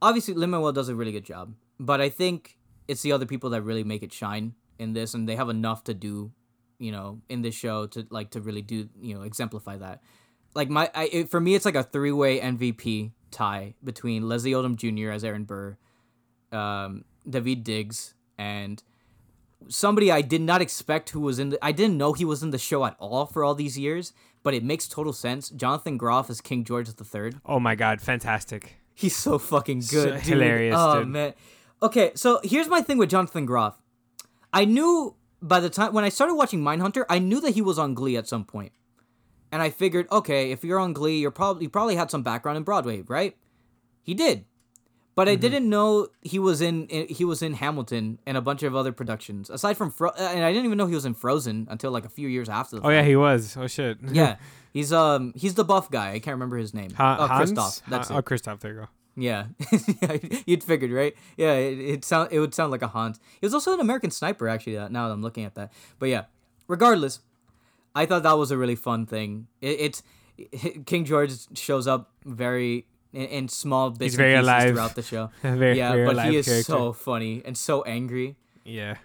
[0.03, 2.59] obviously Lin Manuel does a really good job, but I think
[2.89, 5.85] it's the other people that really make it shine in this, and they have enough
[5.85, 6.33] to do,
[6.79, 10.03] you know, in this show to like to really do, you know, exemplify that.
[10.55, 14.53] Like my, I it, for me, it's like a three way MVP tie between Leslie
[14.53, 15.11] Odom Jr.
[15.11, 15.77] as Aaron Burr,
[16.53, 18.83] um, David Diggs, and
[19.69, 21.59] somebody I did not expect who was in the.
[21.65, 24.13] I didn't know he was in the show at all for all these years,
[24.43, 25.49] but it makes total sense.
[25.51, 27.33] Jonathan Groff as King George III.
[27.45, 28.77] Oh my god, fantastic!
[28.95, 30.15] He's so fucking So good.
[30.15, 30.23] dude.
[30.23, 31.09] hilarious, Oh dude.
[31.09, 31.35] man.
[31.83, 33.81] Okay, so here's my thing with Jonathan Groff.
[34.53, 37.79] I knew by the time when I started watching Mindhunter, I knew that he was
[37.79, 38.73] on Glee at some point.
[39.53, 42.57] And I figured, okay, if you're on Glee, you're probably you probably had some background
[42.59, 43.37] in Broadway, right?
[44.03, 44.45] He did.
[45.15, 45.41] But I Mm-hmm.
[45.41, 49.49] didn't know he was in he was in Hamilton and a bunch of other productions.
[49.49, 52.09] Aside from Fro- and I didn't even know he was in Frozen until like a
[52.11, 53.57] few years after the Oh yeah, he was.
[53.57, 53.99] Oh shit.
[54.13, 54.37] yeah.
[54.75, 56.09] He's um he's the buff guy.
[56.13, 56.91] I can't remember his name.
[56.91, 57.53] Ha- oh, Hans?
[57.53, 57.83] Kristoff.
[57.89, 58.19] That's Ha- it.
[58.19, 58.61] Oh, Kristoff.
[58.61, 58.89] There you go.
[59.19, 59.47] Yeah,
[60.47, 61.15] you'd figured, right?
[61.39, 63.19] Yeah, it, it sound it would sound like a Hans.
[63.41, 64.75] He was also an American Sniper, actually.
[64.75, 66.25] Now that I'm looking at that, but yeah.
[66.69, 67.21] Regardless,
[67.97, 69.47] I thought that was a really fun thing.
[69.61, 70.03] It, it's
[70.87, 74.69] King George shows up very in, in small bits He's very and pieces alive.
[74.75, 75.31] throughout the show.
[75.43, 76.73] very, yeah, very but alive he is character.
[76.73, 78.37] so funny and so angry.
[78.65, 78.97] Yeah.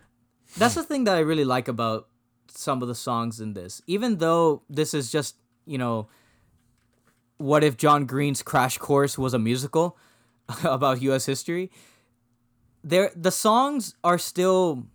[0.58, 2.10] That's the thing that I really like about
[2.50, 3.82] some of the songs in this.
[3.88, 6.10] Even though this is just, you know,
[7.38, 9.98] what if John Green's Crash Course was a musical
[10.64, 11.72] about US history?
[12.84, 14.88] There the songs are still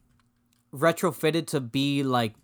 [0.75, 2.35] retrofitted to be like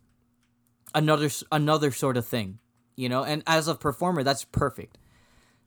[0.95, 2.59] another another sort of thing,
[2.97, 3.23] you know?
[3.25, 4.99] And as a performer, that's perfect.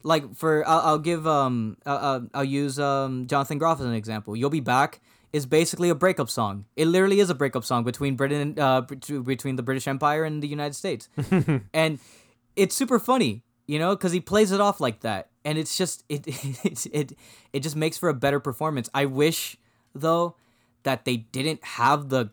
[0.03, 4.35] Like for I'll, I'll give um I'll, I'll- use um Jonathan Groff as an example.
[4.35, 5.02] You'll be back
[5.34, 6.65] is basically a breakup song.
[6.76, 10.47] It literally is a breakup song between Britain uh between the British Empire and the
[10.47, 11.10] United States.
[11.73, 11.99] and
[12.56, 15.30] it's super funny, you know, cuz he plays it off like that.
[15.43, 16.27] And it's just it
[16.64, 17.18] it it
[17.52, 18.89] it just makes for a better performance.
[18.93, 19.57] I wish
[19.93, 20.35] though
[20.84, 22.30] that they didn't have the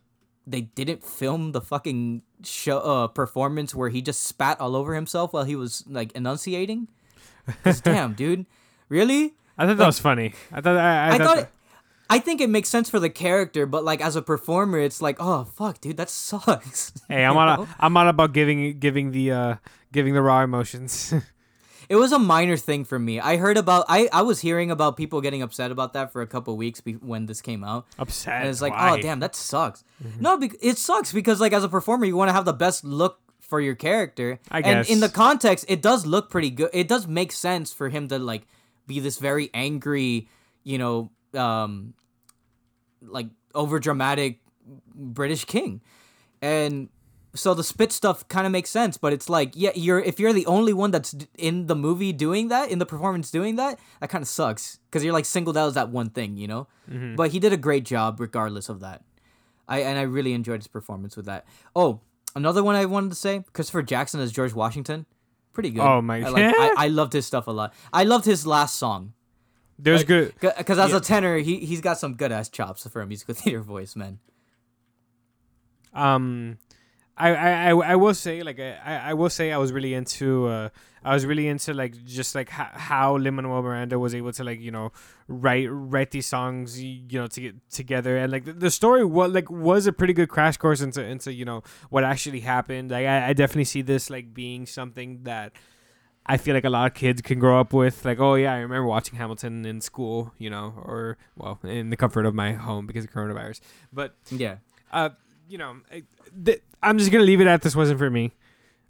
[0.46, 5.32] they didn't film the fucking show uh, performance where he just spat all over himself
[5.32, 6.88] while he was like enunciating.
[7.82, 8.46] damn, dude,
[8.88, 9.34] really?
[9.58, 10.34] I thought that was funny.
[10.52, 11.38] I thought I, I, I thought, thought.
[11.38, 11.48] It,
[12.10, 15.16] I think it makes sense for the character, but like as a performer, it's like,
[15.18, 16.92] oh fuck, dude, that sucks.
[17.08, 17.68] Hey, I'm You know?
[17.80, 19.54] I'm all about giving giving the uh
[19.92, 21.14] giving the raw emotions.
[21.92, 23.20] It was a minor thing for me.
[23.20, 23.84] I heard about.
[23.86, 26.94] I I was hearing about people getting upset about that for a couple weeks be-
[26.94, 27.84] when this came out.
[27.98, 28.40] Upset.
[28.40, 28.92] And it's like, Why?
[28.92, 29.84] oh damn, that sucks.
[30.18, 32.82] No, bec it sucks because like as a performer, you want to have the best
[32.82, 34.40] look for your character.
[34.50, 36.70] I And in the context, it does look pretty good.
[36.72, 38.46] It does make sense for him to like
[38.86, 40.28] be this very angry,
[40.64, 41.92] you know, um,
[43.02, 44.40] like over dramatic
[44.94, 45.82] British king,
[46.40, 46.88] and
[47.34, 48.96] so the spit stuff kind of makes sense.
[48.98, 52.48] But it's like, yeah, you're if you're the only one that's in the movie doing
[52.48, 55.68] that, in the performance doing that, that kind of sucks because you're like singled out
[55.68, 56.66] as that one thing, you know.
[57.16, 59.02] But he did a great job regardless of that.
[59.68, 61.46] I and I really enjoyed his performance with that.
[61.74, 62.00] Oh,
[62.36, 65.06] another one I wanted to say: Christopher Jackson as George Washington.
[65.54, 65.82] Pretty good.
[65.82, 67.72] Oh my I, like, I, I loved his stuff a lot.
[67.92, 69.12] I loved his last song.
[69.78, 70.34] There's Like, good.
[70.58, 70.96] Because as Yeah.
[70.98, 74.18] a tenor, he he's got some good ass chops for a musical theater voice, man.
[75.94, 76.58] um
[77.30, 80.46] I, I, I, will say like I, I I will say I was really into
[80.48, 80.68] uh
[81.04, 84.44] I was really into like just like how, how Lin Manuel Miranda was able to
[84.44, 84.92] like you know
[85.28, 88.16] write write these songs you know to get together.
[88.16, 91.32] And like the, the story was like was a pretty good crash course into into
[91.32, 92.90] you know what actually happened.
[92.90, 95.52] Like I, I definitely see this like being something that
[96.24, 98.04] I feel like a lot of kids can grow up with.
[98.04, 101.96] Like oh yeah I remember watching Hamilton in school you know or well in the
[101.96, 103.60] comfort of my home because of coronavirus.
[103.92, 104.56] But Yeah.
[104.92, 105.10] uh,
[105.48, 106.04] you know, I-
[106.44, 108.32] th- I'm just gonna leave it at this wasn't for me.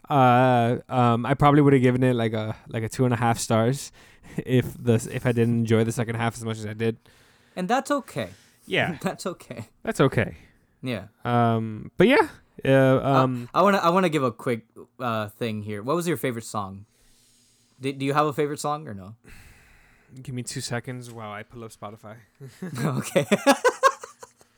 [0.08, 3.16] Uh, um, I probably would have given it like a like a two and a
[3.16, 3.92] half stars
[4.46, 6.96] if the if I didn't enjoy the second half as much as I did.
[7.56, 8.30] And that's okay.
[8.66, 9.66] Yeah, That's okay.
[9.82, 10.36] that's okay.
[10.82, 11.06] Yeah.
[11.24, 12.28] Um, but yeah,
[12.64, 14.66] uh, um, I want to I want to give a quick
[15.00, 15.82] uh thing here.
[15.82, 16.86] What was your favorite song?
[17.80, 19.14] Did, do you have a favorite song or no?
[20.22, 22.16] give me two seconds while I pull up Spotify
[22.84, 23.26] okay.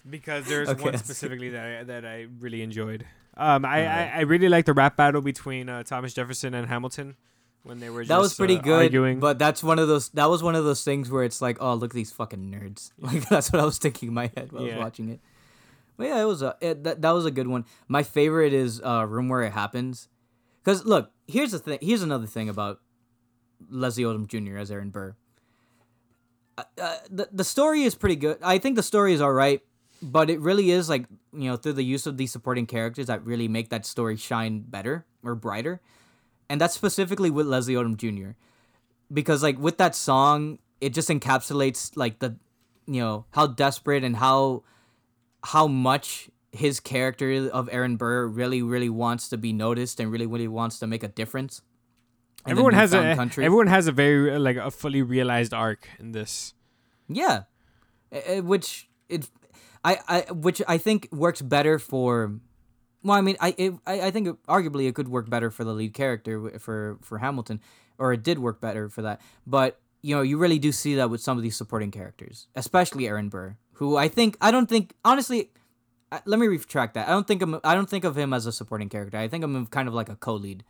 [0.09, 3.07] because there's Okay, one specifically that I, that I really enjoyed.
[3.37, 4.13] Um, I, Alright.
[4.15, 7.17] I I really like the rap battle between uh, Thomas Jefferson and Hamilton
[7.65, 8.83] when they were just that was pretty uh, good.
[8.83, 9.21] arguing.
[9.21, 10.11] But that's one of those.
[10.11, 12.93] That was one of those things where it's like, oh, look at these fucking nerds.
[12.99, 15.21] Like that's what I was thinking in my head while I was watching it.
[15.97, 17.65] But yeah, it was a it, that that was a good one.
[17.89, 20.09] My favorite is uh, "Room Where It Happens,"
[20.63, 21.79] because look, here's the thing.
[21.81, 22.81] Here's another thing about
[23.71, 24.59] Leslie Odom Jr.
[24.59, 25.17] as Aaron Burr.
[26.59, 28.39] Uh, uh, the the story is pretty good.
[28.43, 29.61] I think the story is all right,
[30.13, 33.25] but it really is like you know through the use of these supporting characters that
[33.25, 35.81] really make that story shine better or brighter,
[36.49, 38.37] and that's specifically with Leslie Odom Jr.
[39.13, 42.37] Because like with that song, it just encapsulates like the
[42.87, 44.63] you know how desperate and how
[45.43, 50.27] how much his character of Aaron Burr really really wants to be noticed and really
[50.27, 51.63] really wants to make a difference.
[52.47, 53.45] everyone has a country.
[53.45, 56.55] everyone has a very like a fully realized arc in this.
[57.09, 57.43] Yeah,
[58.13, 59.29] Uh, uh, which it,
[59.85, 62.39] I, I, which I think works better for.
[63.03, 65.63] Well, I mean, I, it, I, I think it, arguably it could work better for
[65.63, 67.61] the lead character for for Hamilton,
[67.99, 69.21] or it did work better for that.
[69.47, 73.07] But you know, you really do see that with some of these supporting characters, especially
[73.07, 75.51] Aaron Burr, who I think I don't think honestly.
[76.27, 77.09] Let me retract that.
[77.09, 79.19] I don't think I'm, I don't think of him as a supporting character.
[79.19, 80.63] I think I'm kind of like a co-lead,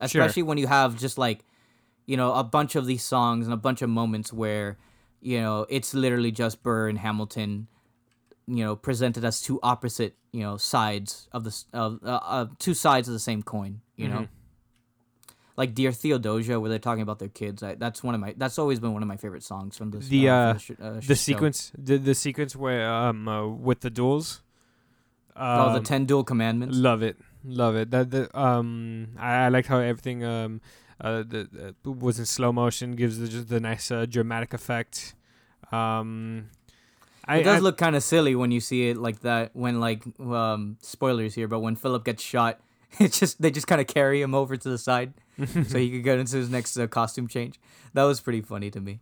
[0.00, 1.44] especially when you have just like,
[2.06, 4.78] you know, a bunch of these songs and a bunch of moments where
[5.20, 7.66] you know it's literally just burr and hamilton
[8.46, 12.74] you know presented as two opposite you know sides of the of uh, uh, two
[12.74, 14.28] sides of the same coin you know
[15.56, 18.58] like dear theodosia where they're talking about their kids I, that's one of my that's
[18.58, 21.00] always been one of my favorite songs from this The, uh, uh, from sh- uh,
[21.06, 24.42] The sequence, the the sequence where um uh, with the duels.
[25.36, 27.90] oh the Um, 10 duel commandments Love it, love it.
[27.90, 30.60] That the um I, I like how everything um
[31.00, 35.14] uh the, uh, was in slow motion, gives the just the nice uh, dramatic effect.
[35.72, 36.50] Um,
[37.26, 39.80] I it does I- look kind of silly when you see it like that when
[39.80, 42.60] like um spoilers here but when philip gets shot
[43.00, 45.14] it's just they just kind of carry him over to the side
[45.68, 47.58] so he could get into his next uh, costume change
[47.94, 49.00] that was pretty funny to me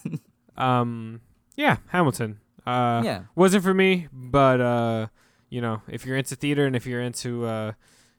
[0.56, 1.20] um
[1.56, 2.38] yeah Hamilton.
[2.66, 5.06] Uh, yeah wasn't for me, but uh,
[5.48, 7.72] you know, if you're into theater and if you're into uh,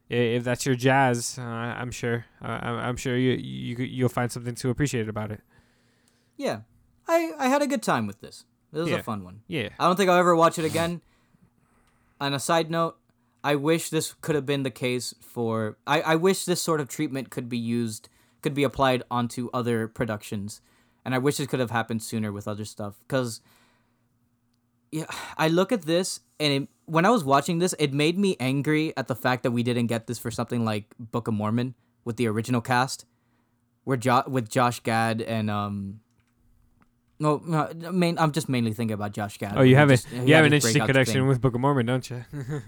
[0.09, 4.31] if that's your jazz, uh, I'm sure uh, I'm I'm sure you you you'll find
[4.31, 5.41] something to appreciate about it.
[6.37, 6.61] Yeah,
[7.09, 8.45] I I had a good time with this.
[8.77, 8.99] This was Yeah.
[8.99, 9.41] a fun one.
[9.47, 9.69] Yeah.
[9.79, 11.01] I don't think I'll ever watch it again.
[12.21, 12.95] On a side note,
[13.43, 15.77] I wish this could have been the case for.
[15.87, 18.07] I I wish this sort of treatment could be used,
[18.43, 20.61] could be applied onto other productions,
[21.03, 23.01] and I wish this could have happened sooner with other stuff.
[23.07, 23.41] Cause,
[24.91, 25.05] yeah,
[25.37, 28.95] I look at this and it, when I was watching this, it made me angry
[28.95, 31.73] at the fact that we didn't get this for something like Book of Mormon
[32.05, 33.05] with the original cast,
[33.85, 36.01] where jo- with Josh Gad and um.
[37.19, 38.17] No, no, main.
[38.19, 39.53] I'm just mainly thinking about Josh Gad.
[39.57, 41.27] Oh, you have a just- you have an interesting connection thing.
[41.27, 42.23] with Book of Mormon, don't you?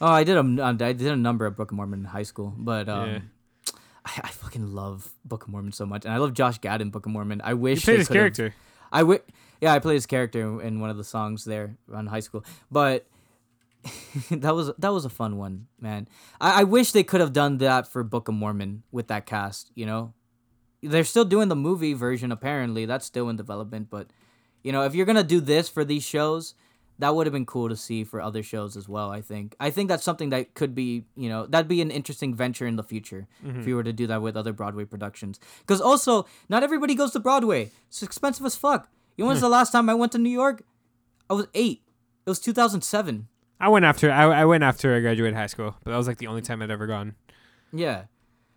[0.00, 2.52] Oh, I did a I did a number of Book of Mormon in high school,
[2.58, 3.18] but um, Yeah.
[4.04, 6.90] I, I fucking love Book of Mormon so much, and I love Josh Gad in
[6.90, 7.40] Book of Mormon.
[7.40, 8.52] I you wish played his character.
[8.92, 9.22] I wi-
[9.60, 13.06] yeah, I played his character in one of the songs there on high school, but
[14.30, 16.08] that was that was a fun one, man.
[16.40, 19.70] I, I wish they could have done that for Book of Mormon with that cast.
[19.76, 20.12] You know,
[20.88, 22.86] they're still doing the movie version apparently.
[22.86, 24.08] That's still in development, but
[24.62, 26.54] you know, if you're gonna do this for these shows,
[26.98, 29.10] that would have been cool to see for other shows as well.
[29.10, 29.56] I think.
[29.58, 32.76] I think that's something that could be, you know, that'd be an interesting venture in
[32.76, 33.68] the future if mm-hmm.
[33.68, 35.40] you were to do that with other Broadway productions.
[35.60, 37.70] Because also, not everybody goes to Broadway.
[37.88, 38.88] It's expensive as fuck.
[39.16, 39.52] You know, when's the hmm.
[39.52, 40.64] last time I went to New York?
[41.30, 41.82] I was eight.
[42.26, 43.28] It was 2007.
[43.60, 46.18] I went after I, I went after I graduated high school, but that was like
[46.18, 47.14] the only time I'd ever gone.
[47.72, 48.04] Yeah.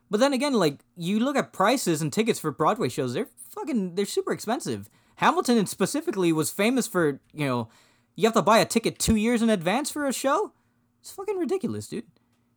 [0.09, 3.95] But then again, like you look at prices and tickets for Broadway shows, they're fucking
[3.95, 4.89] they're super expensive.
[5.15, 7.69] Hamilton specifically was famous for, you know,
[8.15, 10.53] you have to buy a ticket 2 years in advance for a show.
[11.01, 12.05] It's fucking ridiculous, dude.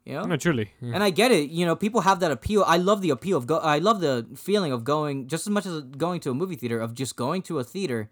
[0.05, 0.22] You know?
[0.24, 0.72] No, truly.
[0.81, 0.93] Yeah.
[0.94, 2.64] And I get it, you know, people have that appeal.
[2.66, 5.66] I love the appeal of go I love the feeling of going just as much
[5.66, 8.10] as going to a movie theater of just going to a theater,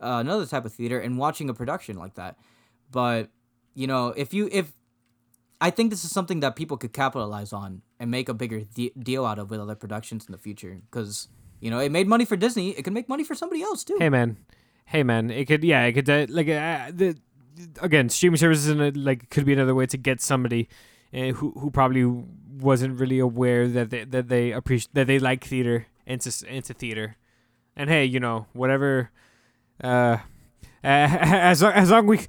[0.00, 2.36] uh, another type of theater and watching a production like that.
[2.90, 3.30] But,
[3.74, 4.72] you know, if you if
[5.60, 8.92] I think this is something that people could capitalize on and make a bigger de-
[8.98, 11.28] deal out of with other productions in the future because
[11.60, 12.70] you know it made money for Disney.
[12.70, 13.96] It could make money for somebody else too.
[13.98, 14.38] Hey man,
[14.86, 17.16] hey man, it could yeah, it could uh, like uh, the
[17.82, 20.68] again streaming services and uh, like could be another way to get somebody
[21.12, 22.04] uh, who who probably
[22.58, 27.16] wasn't really aware that they that they appreciate that they like theater into into theater,
[27.76, 29.10] and hey, you know whatever.
[29.82, 30.18] Uh,
[30.84, 32.20] as long, as long we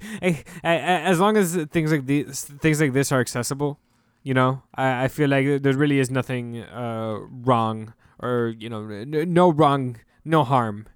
[0.62, 3.78] as long as things like these things like this are accessible,
[4.22, 8.82] you know, I, I feel like there really is nothing uh, wrong or you know
[9.04, 10.86] no wrong no harm.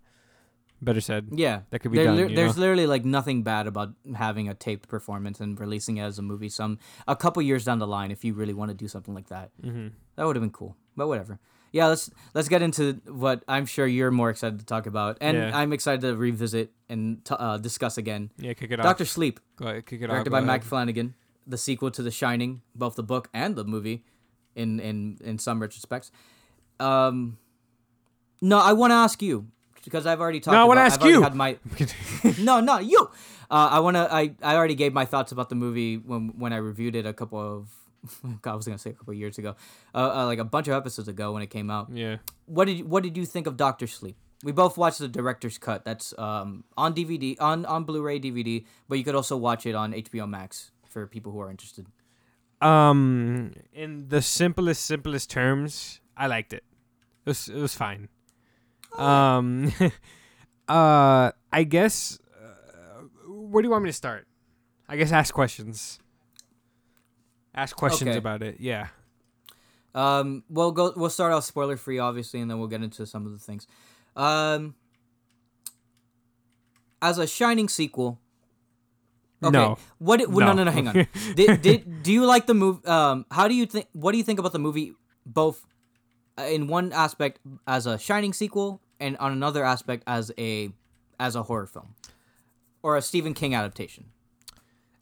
[0.82, 1.28] Better said.
[1.32, 2.18] Yeah, that could be there, done.
[2.18, 2.60] You there's know?
[2.60, 6.50] literally like nothing bad about having a taped performance and releasing it as a movie.
[6.50, 6.78] Some
[7.08, 9.50] a couple years down the line, if you really want to do something like that,
[9.62, 9.88] mm-hmm.
[10.16, 10.76] that would have been cool.
[10.94, 11.40] But whatever.
[11.76, 15.36] Yeah, let's let's get into what I'm sure you're more excited to talk about, and
[15.36, 15.58] Yeah.
[15.60, 18.30] I'm excited to revisit and t- uh, discuss again.
[18.38, 18.92] Yeah, kick it Doctor off.
[18.96, 20.40] Doctor Sleep, Go ahead, kick it directed off.
[20.40, 20.64] by Mike.
[20.64, 21.12] Flanagan,
[21.46, 24.04] the sequel to The Shining, both the book and the movie,
[24.54, 26.10] in in in some retrospects.
[26.80, 27.36] Um,
[28.40, 29.46] no, I want to ask you
[29.84, 30.54] because I've already talked.
[30.54, 31.22] No, I wanna ask I've you.
[31.22, 31.58] Had my
[32.38, 33.10] no, not you.
[33.50, 34.08] Uh, I wanna.
[34.10, 37.12] I, I already gave my thoughts about the movie when when I reviewed it a
[37.12, 37.68] couple of.
[38.42, 39.56] God, I was gonna say a couple of years ago,
[39.94, 41.90] uh, uh, like a bunch of episodes ago when it came out.
[41.92, 42.16] Yeah.
[42.46, 44.16] What did you, What did you think of Doctor Sleep?
[44.44, 45.84] We both watched the director's cut.
[45.84, 49.92] That's um, on DVD, on on Blu-ray, DVD, but you could also watch it on
[49.92, 51.86] HBO Max for people who are interested.
[52.60, 56.64] Um, in the simplest, simplest terms, I liked it.
[57.24, 58.08] It was, it was fine.
[58.96, 59.72] Um,
[60.68, 62.18] uh, I guess.
[62.34, 64.26] Uh, where do you want me to start?
[64.88, 65.98] I guess ask questions.
[67.56, 68.18] Ask questions Okay.
[68.18, 68.56] about it.
[68.60, 68.88] Yeah.
[69.94, 70.92] Um, we'll go.
[70.94, 73.66] We'll start off spoiler free, obviously, and then we'll get into some of the things.
[74.14, 74.74] Um,
[77.00, 78.20] as a Shining sequel.
[79.42, 79.52] Okay.
[79.52, 79.78] No.
[79.98, 80.20] What?
[80.20, 80.64] It, well, No.
[80.64, 80.64] No.
[80.64, 80.70] No.
[80.70, 80.70] No.
[80.70, 81.06] Hang on.
[81.34, 82.84] did, did do you like the movie?
[82.86, 83.86] Um, how do you think?
[83.92, 84.92] What do you think about the movie?
[85.24, 85.64] Both,
[86.38, 90.70] uh, in one aspect as a Shining sequel, and on another aspect as a
[91.18, 91.94] as a horror film,
[92.82, 94.06] or a Stephen King adaptation.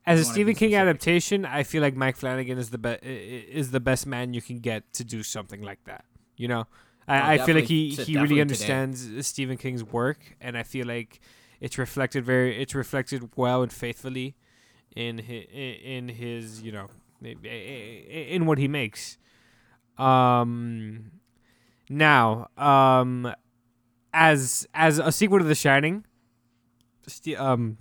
[0.06, 3.80] As a Stephen King adaptation, I feel like Mike Flanagan is the best is the
[3.80, 6.04] best man you can get to do something like that.
[6.36, 6.66] You know,
[7.08, 8.40] I, I feel like he he really today.
[8.42, 11.20] understands Stephen King's work, and I feel like
[11.60, 14.36] it's reflected very it's reflected well and faithfully
[14.94, 16.88] in his, in his you know
[17.22, 19.16] in what he makes.
[19.96, 21.12] Um,
[21.88, 23.32] now, um,
[24.12, 26.04] as as a sequel to The Shining,
[27.36, 27.78] um,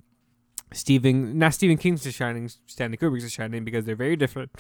[0.74, 4.52] Stephen not Stephen King's The Shining, Stanley Kubrick's The Shining because they're very different.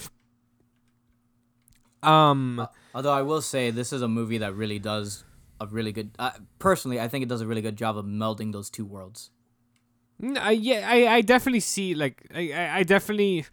[2.02, 5.23] Um, Although I will say this is a movie that really does
[5.60, 6.11] a really good.
[6.19, 9.31] Uh, personally, I think it does a really good job of melding those two worlds.
[10.38, 13.45] I, yeah, I, I definitely see like I, I, I definitely.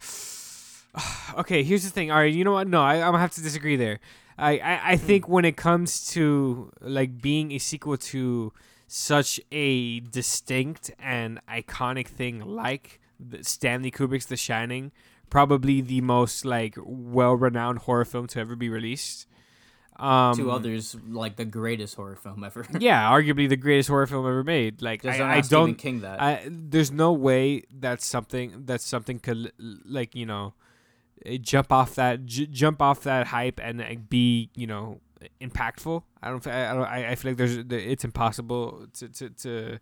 [1.37, 2.11] okay, here's the thing.
[2.11, 2.67] All right, you know what?
[2.67, 3.99] No, I, I'm gonna have to disagree there.
[4.37, 8.51] I, I, I think when it comes to like being a sequel to
[8.93, 14.91] such a distinct and iconic thing like the Stanley Kubrick's The Shining,
[15.29, 19.27] probably the most like well-renowned horror film to ever be released.
[19.95, 22.65] Um, Two others like the greatest horror film ever.
[22.79, 24.81] yeah, arguably the greatest horror film ever made.
[24.81, 26.21] Like Just I, don't I don't, King that.
[26.21, 30.53] I there's no way that something that something could like you know
[31.25, 34.99] eh, jump off that j- jump off that hype and like, be you know
[35.39, 36.03] impactful.
[36.21, 36.45] I don't.
[36.47, 36.85] I, I don't.
[36.85, 39.79] I, feel like there's it's impossible to to to,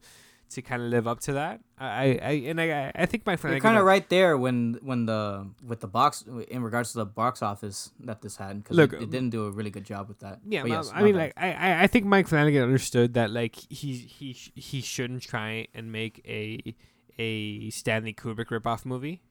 [0.51, 1.61] to kind of live up to that.
[1.79, 5.05] I I and I I think my friend You're kind of right there when when
[5.05, 8.93] the with the box in regards to the box office that this had because it,
[8.93, 10.39] it didn't do a really good job with that.
[10.47, 11.19] Yeah, But yes, I mean, bad.
[11.19, 15.67] like, I, I- I think Mike Flanagan understood that, like, he he he shouldn't try
[15.73, 16.75] and make a
[17.17, 19.21] a Stanley Kubrick ripoff movie,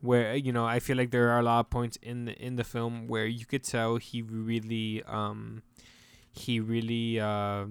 [0.00, 2.56] where you know I feel like there are a lot of points in the in
[2.56, 5.62] the film where you could tell he really um
[6.32, 7.64] he really uh,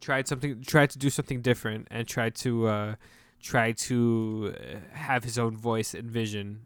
[0.00, 2.94] tried something tried to do something different and tried to uh,
[3.42, 6.60] try to uh, have his own voice and vision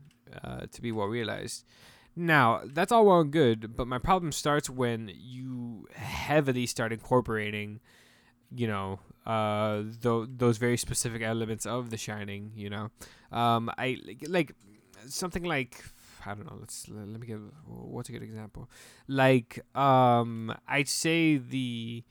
[0.44, 1.64] uh, to be well realized.
[2.16, 7.80] Now, that's all well and good, but my problem starts when you heavily start incorporating
[8.54, 8.98] you know
[9.34, 12.52] uh th- those very specific elements of The Shining.
[12.62, 12.84] You know,
[13.42, 14.50] um, I like, like
[15.08, 15.72] something like
[16.26, 16.58] I don't know.
[16.60, 18.62] Let's let me give what's a good example.
[19.08, 22.04] Like um, I'd say the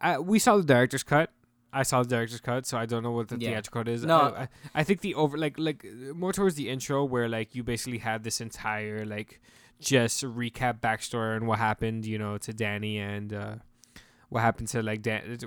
[0.00, 1.30] I, we saw the director's cut.
[1.74, 3.50] I saw the director's cut, so I don't know what the Yeah.
[3.50, 4.04] theatrical cut is.
[4.04, 4.18] No.
[4.20, 4.48] I, I,
[4.80, 8.24] I think the over like like more towards the intro where like you basically had
[8.24, 9.40] this entire like
[9.80, 13.54] just recap backstory and what happened, you know, to Danny and uh,
[14.32, 15.38] what happened to like Dan-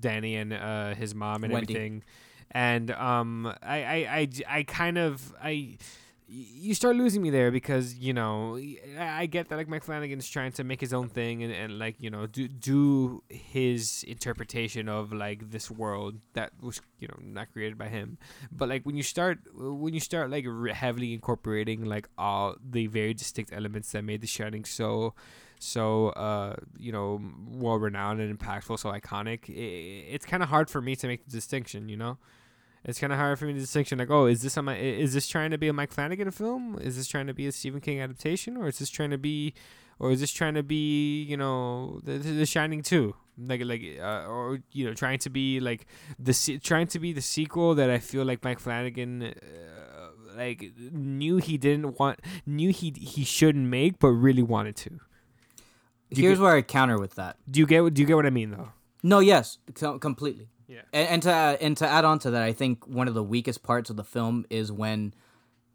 [0.00, 1.74] Danny and uh, his mom and Wendy.
[1.74, 2.02] everything.
[2.50, 5.78] And um, I, I, I, I kind of I
[6.26, 8.58] you start losing me there because you know
[8.98, 11.96] I get that like Mike Flanagan's trying to make his own thing and, and like
[11.98, 17.52] you know do do his interpretation of like this world that was you know not
[17.52, 18.16] created by him
[18.50, 22.86] but like when you start when you start like re- heavily incorporating like all the
[22.86, 25.12] very distinct elements that made The Shining so
[25.64, 30.68] so uh you know well renowned and impactful so iconic i it's kind of hard
[30.68, 32.18] for me to make the distinction you know?
[32.86, 35.26] It's kind of hard for me to distinction like oh is this Mi- is this
[35.26, 36.78] trying to be a Mike Flanagan film?
[36.78, 38.58] Is this trying to be a Stephen King adaptation?
[38.58, 39.54] Or is this trying to be
[39.98, 44.26] or is this trying to be you know the, the Shining 2 like like uh,
[44.26, 45.86] or you know trying to be like
[46.18, 50.72] the se- trying to be the sequel that I feel like Mike Flanagan uh, like
[50.92, 55.00] knew he didn't want knew he he shouldn't make but really wanted to
[56.10, 57.36] Here's get- where I counter with that.
[57.50, 58.70] do you get what do you get what I mean though
[59.02, 59.58] No, yes,
[60.00, 60.48] completely.
[60.66, 60.80] Yeah.
[60.94, 63.22] And, and to uh, and to add on to that, I think one of the
[63.22, 65.12] weakest parts of the film is when,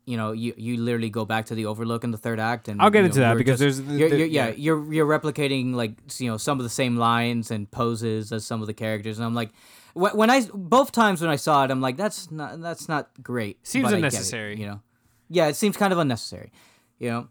[0.06, 2.81] you know, you, you literally go back to the Overlook in the third act, and
[2.81, 4.53] I'll get into know, that because just- there's- you're, you're, yeah, yeah.
[4.57, 8.61] you're you're replicating like you know some of the same lines and poses as some
[8.61, 9.51] of the characters, and I'm like,
[9.93, 13.60] when I both times when I saw it, I'm like, that's not that's not great.
[13.68, 14.60] Seems get it, unnecessary.
[14.60, 14.81] you know.
[15.30, 16.51] Yeah, it seems kind of unnecessary,
[16.97, 17.27] you know.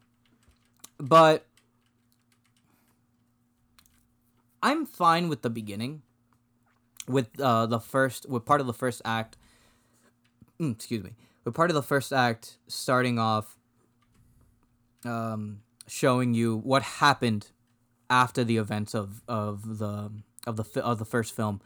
[0.98, 1.44] But
[4.62, 6.02] I'm fine with the beginning,
[7.06, 9.36] with uh, the first, with part of the first act.
[10.60, 11.12] mm, excuse me,
[11.44, 13.56] with part of the first act starting off,
[15.04, 17.48] um, showing you what happened
[18.10, 20.10] after the events of of the
[20.46, 21.60] of the of the first film,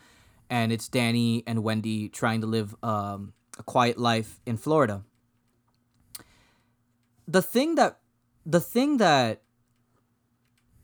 [0.50, 5.02] and it's Danny and Wendy trying to live um, a quiet life in Florida.
[7.26, 8.00] The thing that
[8.44, 9.42] the thing that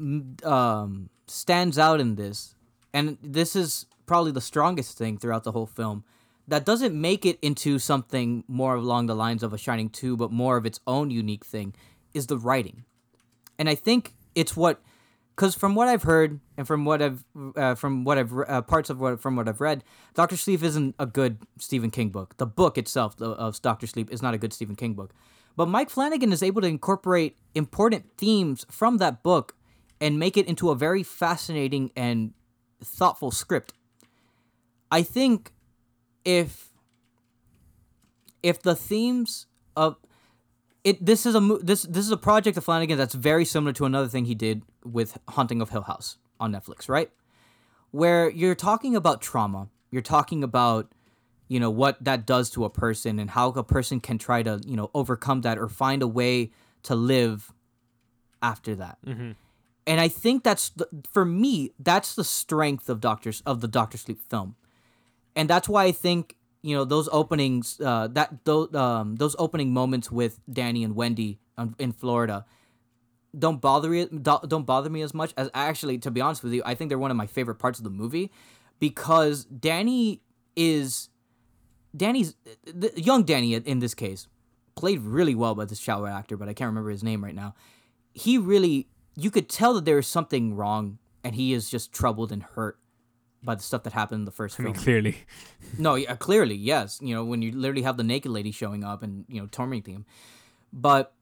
[0.01, 2.55] mm, um, stands out in this,
[2.93, 6.05] and this is probably the strongest thing throughout the whole film,
[6.49, 10.33] that doesn't make it into something more along the lines of a Shining 2, but
[10.33, 11.75] more of its own unique thing,
[12.15, 12.85] is the writing.
[13.59, 14.81] And I think it's what,
[15.37, 17.23] because from what I've heard and from what I've,
[17.55, 19.85] uh, from what I've, uh, parts of what, from what I've read,
[20.15, 22.37] Doctor Sleep isn't a good Stephen King book.
[22.39, 25.13] The book itself of Doctor Sleep is not a good Stephen King book.
[25.55, 29.55] But Mike Flanagan is able to incorporate important themes from that book
[30.01, 32.33] and make it into a very fascinating and
[32.83, 33.73] thoughtful script.
[34.91, 35.53] I think
[36.25, 36.69] if
[38.43, 39.47] if the themes
[39.77, 39.97] of
[40.85, 43.85] it this is a this this is a project of Flanagan that's very similar to
[43.85, 47.11] another thing he did with Haunting of Hill House on Netflix, right?
[47.91, 50.93] Where you're talking about trauma, you're talking about
[51.49, 54.61] you know what that does to a person and how a person can try to
[54.65, 56.53] you know overcome that or find a way
[56.85, 57.53] to live
[58.43, 59.33] after that mm-hmm.
[59.89, 63.99] And i think that's the, for me that's the strength of doctors of the doctor
[63.99, 64.55] sleep film
[65.35, 69.73] and that's why i think you know those openings uh that those um those opening
[69.73, 71.41] moments with danny and wendy
[71.79, 72.45] in florida
[73.37, 76.63] don't bother me don't bother me as much as actually to be honest with you
[76.65, 78.31] i think they're one of my favorite parts of the movie
[78.79, 80.23] because danny
[80.55, 81.09] is
[81.97, 82.35] Danny's
[82.65, 84.29] the young Danny in this case
[84.75, 87.55] played really well by this child actor, but I can't remember his name right now.
[88.13, 88.89] He really,
[89.19, 92.79] you could tell that there is something wrong, and he is just troubled and hurt
[93.43, 94.85] by the stuff that happened in the first I mean film.
[94.85, 95.17] clearly
[95.79, 96.99] No, yeah, clearly, yes.
[97.03, 99.95] You know, when you literally have the naked lady showing up and you know tormenting
[99.95, 100.07] him,
[100.73, 101.13] but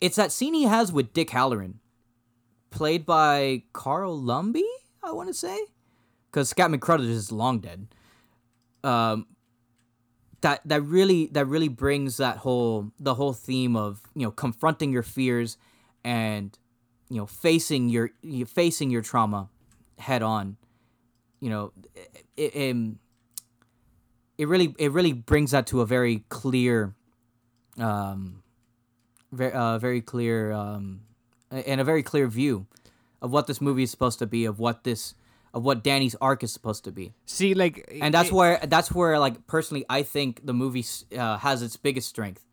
[0.00, 1.76] it's that scene he has with Dick Hallorann,
[2.70, 4.64] played by Carl Lumbly,
[5.02, 5.58] I want to say,
[6.30, 7.88] because Scatman Crothers is long dead.
[8.82, 9.26] Um,
[10.42, 14.92] that that really that really brings that whole the whole theme of you know confronting
[14.92, 15.56] your fears
[16.04, 16.58] and
[17.08, 19.48] you know facing your you facing your trauma
[19.98, 20.56] head on
[21.40, 21.72] you know
[22.36, 22.86] it, it,
[24.38, 26.94] it really it really brings that to a very clear
[27.78, 28.42] um
[29.32, 31.00] very uh, very clear um
[31.50, 32.66] and a very clear view
[33.22, 35.14] of what this movie is supposed to be of what this
[35.54, 37.12] of what Danny's arc is supposed to be.
[37.26, 40.84] See like and that's it- where that's where like personally I think the movie
[41.16, 42.43] uh, has its biggest strength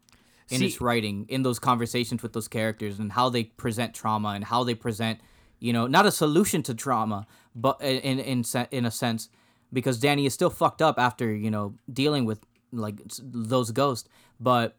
[0.51, 4.29] in See- its writing in those conversations with those characters and how they present trauma
[4.29, 5.19] and how they present
[5.63, 9.29] You know, not a solution to trauma, but in in in, in a sense,
[9.71, 12.39] because Danny is still fucked up after you know dealing with
[12.71, 14.09] like those ghosts,
[14.39, 14.75] but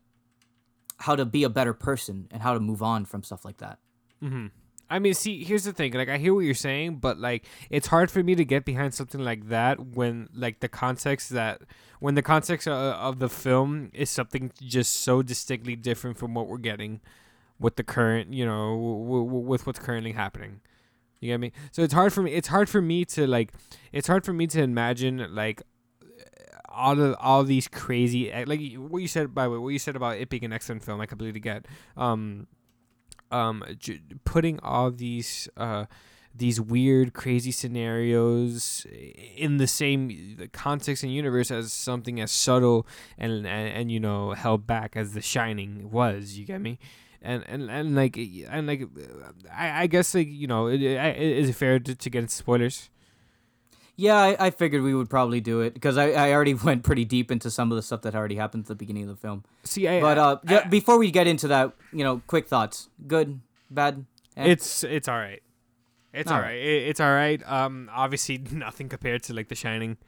[0.99, 3.78] how to be a better person and how to move on from stuff like that.
[4.23, 4.47] Mm-hmm.
[4.93, 5.94] I mean, see, here's the thing.
[5.94, 8.93] Like, I hear what you're saying, but like, it's hard for me to get behind
[8.93, 11.62] something like that when, like, the context that
[11.98, 16.47] when the context of, of the film is something just so distinctly different from what
[16.47, 17.01] we're getting
[17.59, 20.60] with the current, you know, w- w- with what's currently happening.
[21.20, 21.52] You get me?
[21.70, 22.32] So it's hard for me.
[22.32, 23.52] It's hard for me to like.
[23.93, 25.62] It's hard for me to imagine like
[26.69, 29.94] all of all these crazy like what you said by the way what you said
[29.94, 31.01] about it being an excellent film.
[31.01, 31.66] I completely get.
[31.97, 32.48] Um,
[33.33, 35.87] um j- putting all these uh
[36.35, 38.87] these weird crazy scenarios
[39.37, 42.87] in the same context and universe as something as subtle
[43.19, 46.79] and and, and you know held back as the shining was you get me?
[47.21, 48.83] And and, and like and like
[49.55, 52.35] I, I guess like you know it, it, is it fair to, to get into
[52.35, 52.91] spoilers
[54.03, 57.05] Yeah, I, I figured we would probably do it because I, I already went pretty
[57.05, 59.45] deep into some of the stuff that already happened at the beginning of the film.
[59.62, 62.89] see I, But uh, I- ju- before we get into that, you know, quick thoughts.
[63.07, 64.05] Good, bad.
[64.37, 64.47] eh?
[64.47, 65.41] It's it's all right.
[66.12, 66.57] It's all All right.
[66.57, 67.41] It, it's all right.
[67.47, 69.99] Um, obviously nothing compared to like The Shining.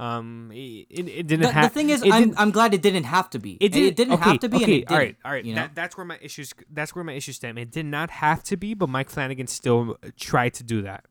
[0.00, 1.70] Um, it, it, it didn't the, have.
[1.70, 3.56] the thing is, I'm, I'm glad it didn't have to be.
[3.60, 4.56] It didn't, didn't okay, have to be.
[4.56, 5.44] Okay, and it all right, all right.
[5.44, 5.62] You know?
[5.62, 6.52] that, that's where my issues.
[6.72, 7.56] That's where my issues stem.
[7.58, 11.04] It did not have to be, but Mike Flanagan still tried to do that,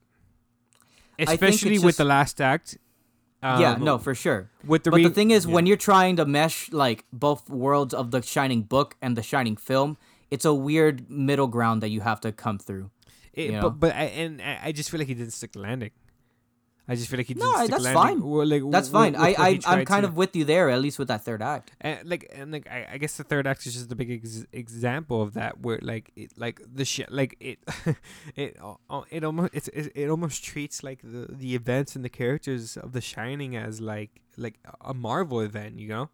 [1.18, 2.78] especially with just- the last act.
[3.40, 4.50] Um, yeah, no, for sure.
[4.66, 5.52] With the but re- the thing is, yeah.
[5.54, 9.56] when you're trying to mesh like both worlds of the Shining book and the Shining
[9.56, 9.96] film,
[10.28, 12.90] it's a weird middle ground that you have to come through.
[13.32, 13.60] It, you know?
[13.62, 15.92] but but I, and I I just feel like he didn't stick the landing.
[16.90, 18.02] I just feel like he didn't No, stick that's landing.
[18.02, 18.20] fine.
[18.30, 19.14] Well, like, That's with- fine.
[19.14, 21.70] I I I'm kind to- of with you there, at least with that third act.
[21.82, 24.46] and like and like I, I guess the third act is just the big ex-
[24.52, 27.58] example of that where like it like the shit like it
[28.36, 32.02] it al- al- it almost it's, it, it almost treats like the the events and
[32.04, 36.08] the characters of the shining as like like a marvel event you know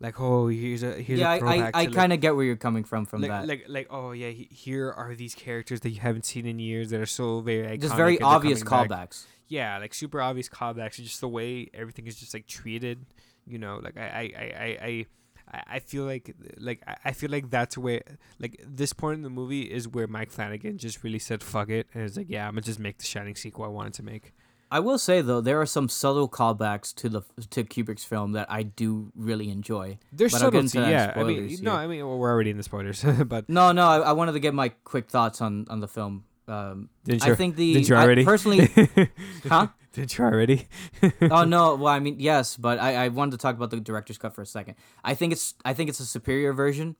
[0.00, 2.20] like oh here's a here's yeah, a I, I, throwback I to, like- kind of
[2.20, 3.46] get where you're coming from from like, that.
[3.46, 6.90] like like oh yeah he, here are these characters that you haven't seen in years
[6.90, 9.26] that are so very Just very obvious coming back callbacks.
[9.48, 13.04] Yeah, like super obvious callbacks, and just the way everything is just like treated.
[13.46, 15.06] You know, like I, I, I,
[15.54, 18.02] I, I, feel like, like I- feel like that's where,
[18.38, 21.86] like this point in the movie is where Mike Flanagan just really said "fuck it"
[21.94, 24.34] and it's like, yeah, I'm gonna just make the Shining sequel I wanted to make.
[24.70, 28.50] I will say though, there are some subtle callbacks to the to Kubrick's film that
[28.50, 29.98] I do really enjoy.
[30.12, 31.12] There's But I'll subtlety, into that in yeah.
[31.16, 31.72] I mean, spoilers no.
[31.72, 34.40] I mean well, we're already in the spoilers, but No, no, I, I wanted to
[34.40, 36.24] get my quick thoughts on on the film.
[36.48, 37.34] Um, didn't I you?
[37.34, 38.24] think the didn't you I already?
[38.24, 38.68] personally,
[39.48, 39.68] huh?
[39.92, 40.66] didn't you already?
[41.30, 44.16] oh no, well I mean yes, but I, I wanted to talk about the director's
[44.16, 44.76] cut for a second.
[45.04, 46.96] I think it's I think it's a superior version,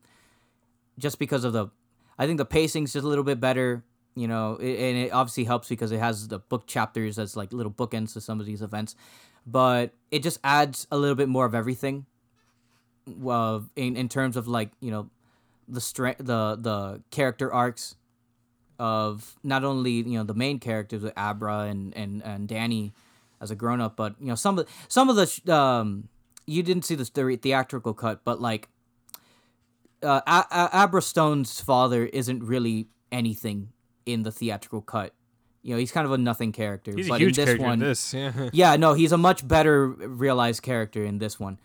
[0.98, 1.68] just because of the,
[2.18, 3.84] I think the pacing's just a little bit better.
[4.14, 7.52] You know, it, and it obviously helps because it has the book chapters as like
[7.52, 8.96] little bookends to some of these events,
[9.46, 12.04] but it just adds a little bit more of everything.
[13.06, 15.08] Well, in in terms of like you know,
[15.68, 17.94] the strength, the the character arcs
[18.78, 22.92] of not only you know the main characters with Abra and and and Danny
[23.40, 26.08] as a grown up, but you know some of the, some of the sh- um
[26.46, 28.68] you didn't see the the theatrical cut, but like
[30.02, 33.70] uh, A- A- Abra Stone's father isn't really anything
[34.06, 35.12] in the theatrical cut.
[35.62, 36.92] You know, he's kind of a nothing character.
[36.94, 38.14] He's a but huge in this character one, in this.
[38.14, 38.48] Yeah.
[38.52, 41.58] yeah, no, he's a much better realized character in this one.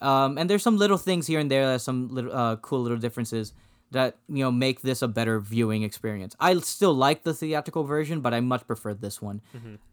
[0.00, 2.98] Um, and there's some little things here and there, there's some little uh, cool little
[2.98, 3.52] differences
[3.92, 6.34] that you know make this a better viewing experience.
[6.40, 9.40] I still like the theatrical version, but I much prefer this one.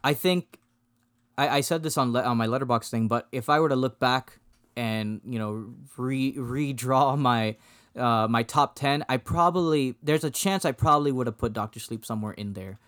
[0.03, 0.59] I think
[1.38, 3.76] I, I said this on le- on my Letterboxd thing, but if I were to
[3.76, 4.39] look back
[4.76, 7.55] and you know re redraw my
[7.95, 11.80] uh, my top ten, I probably there's a chance I probably would have put Doctor
[11.80, 12.80] Sleep somewhere in there,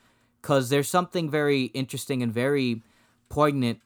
[0.41, 2.81] because there's something very interesting and very
[3.29, 3.79] poignant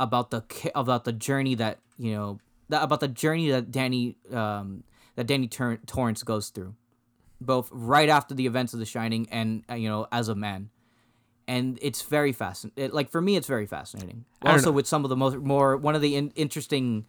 [0.00, 0.42] about the
[0.74, 2.38] about the journey that you know
[2.68, 4.84] that about the journey that Danny um
[5.18, 6.76] that Danny Tur- Torrance goes through,
[7.40, 10.70] both right after the events of The Shining and uh, you know as a man,
[11.48, 12.84] and it's very fascinating.
[12.84, 14.26] It, like for me, it's very fascinating.
[14.42, 14.72] Also, know.
[14.76, 17.04] with some of the most more one of the in- interesting.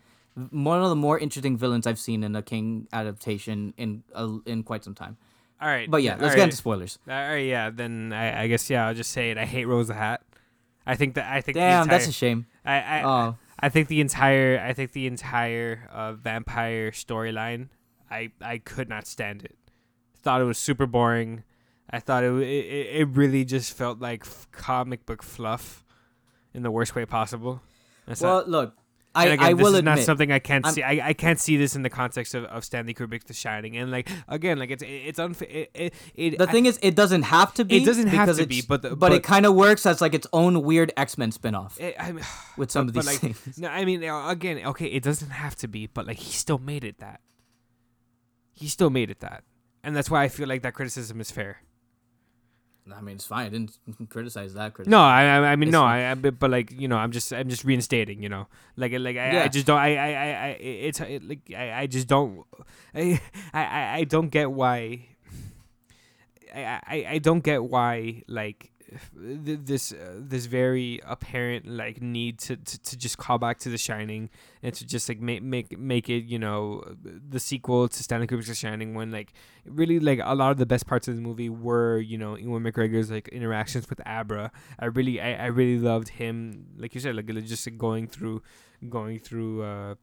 [0.50, 4.64] One of the more interesting villains I've seen in a King adaptation in uh, in
[4.64, 5.18] quite some time.
[5.62, 5.90] All right.
[5.90, 6.36] But yeah, let's right.
[6.38, 6.98] get into spoilers.
[7.08, 7.70] All right, yeah.
[7.70, 8.88] Then I, I guess yeah.
[8.88, 9.38] I'll just say it.
[9.38, 10.22] I hate Rose the Hat.
[10.88, 12.48] I think that I think Damn, entire, that's a shame.
[12.66, 13.36] I I, Oh.
[13.60, 17.68] I think the entire I think the entire uh, vampire storyline.
[18.10, 19.56] I I could not stand it.
[20.22, 21.44] Thought it was super boring.
[21.90, 25.84] I thought it it, it really just felt like f- comic book fluff,
[26.54, 27.62] in the worst way possible.
[28.06, 28.76] That's Well, not, look,
[29.16, 30.84] I, again, I this will is admit not something I can't I'm- see.
[30.84, 33.90] I, I can't see this in the context of, of Stanley Kubrick's The Shining, and
[33.92, 35.48] like again, like it's it's unfair.
[35.50, 37.78] It, it, it, the I- thing is it doesn't have to be.
[37.78, 40.14] It doesn't have to be, but the- but, but- it kind of works as like
[40.14, 42.24] its own weird X Men spinoff it- I mean,
[42.58, 43.58] with some of but, these like, things.
[43.58, 46.60] no, I mean, uh, again, okay, it doesn't have to be, but like he still
[46.60, 47.22] made it that.
[48.60, 49.44] He still made it that,
[49.84, 51.62] and that's why I feel like that criticism is fair.
[52.96, 53.46] I mean, it's fine.
[53.46, 53.78] I didn't
[54.10, 54.74] criticize that.
[54.74, 54.92] Criticism.
[54.92, 57.32] No, I, I I mean, It's no, I, I, but, like you know, I'm just,
[57.32, 60.48] I'm just reinstating, you know, like, like I, I just don't, I, I, I, I
[60.60, 62.46] it's it, like, I, I just don't,
[62.96, 63.22] I,
[63.54, 65.06] I, I don't get why,
[66.54, 68.72] I, I, I don't get why, like,
[69.14, 73.78] this, uh, this very apparent like need to, to, to just call back to The
[73.78, 74.30] Shining
[74.64, 78.48] and to just like make, make, make it, you know, the sequel to Stanley Kubrick's
[78.48, 79.34] The Shining when like
[79.66, 82.64] really like a lot of the best parts of the movie were you know Ewan
[82.64, 84.52] McGregor's like interactions with Abra.
[84.80, 88.42] I really I, I really loved him like you said like just like, going through
[88.90, 89.96] going through uh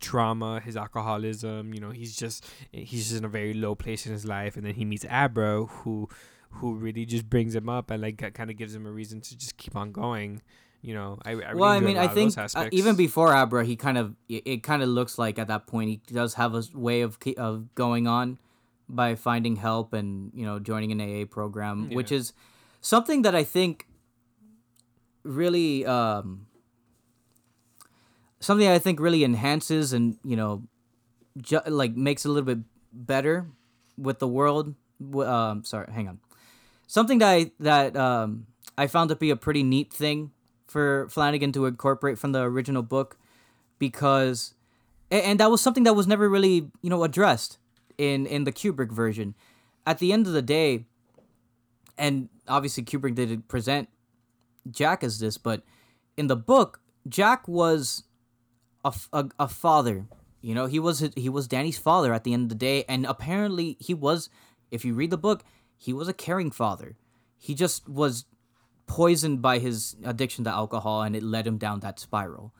[0.00, 4.12] trauma his alcoholism you know he's just he's just in a very low place in
[4.12, 6.08] his life and then he meets Abra who
[6.54, 9.36] who really just brings him up and like kind of gives him a reason to
[9.36, 10.40] just keep on going
[10.82, 12.96] you know I, I really well, I mean, I lot of those think uh, even
[12.96, 16.00] before Abra, he kind of it, it kind of looks like at that point he
[16.12, 18.38] does have a way of of going on
[18.88, 22.32] by finding help and you know joining an AA program, which is
[22.80, 23.86] something that I think
[25.22, 26.46] really um,
[28.40, 30.64] something I think really enhances and you know
[31.40, 33.46] ju- like makes it a little bit better
[33.96, 34.74] with the world.
[35.14, 36.20] Um, sorry, hang on.
[36.86, 38.46] Something that I, that um,
[38.76, 40.30] I found to be a pretty neat thing
[40.66, 43.18] for Flanagan to incorporate from the original book,
[43.78, 44.54] because,
[45.10, 47.58] a- and that was something that was never really you know addressed
[47.98, 49.34] in in the Kubrick version.
[49.86, 50.84] At the end of the day,
[51.98, 53.88] and obviously Kubrick didn't present
[54.70, 55.62] Jack as this, but
[56.16, 58.04] in the book, Jack was
[58.84, 58.92] a
[59.38, 60.06] a father.
[60.40, 63.06] You know, he was he was Danny's father at the end of the day, and
[63.06, 64.28] apparently he was.
[64.70, 65.44] If you read the book,
[65.82, 66.96] he was a caring father.
[67.36, 68.24] He just was
[68.86, 72.54] poisoned by his addiction to alcohol, and it led him down that spiral.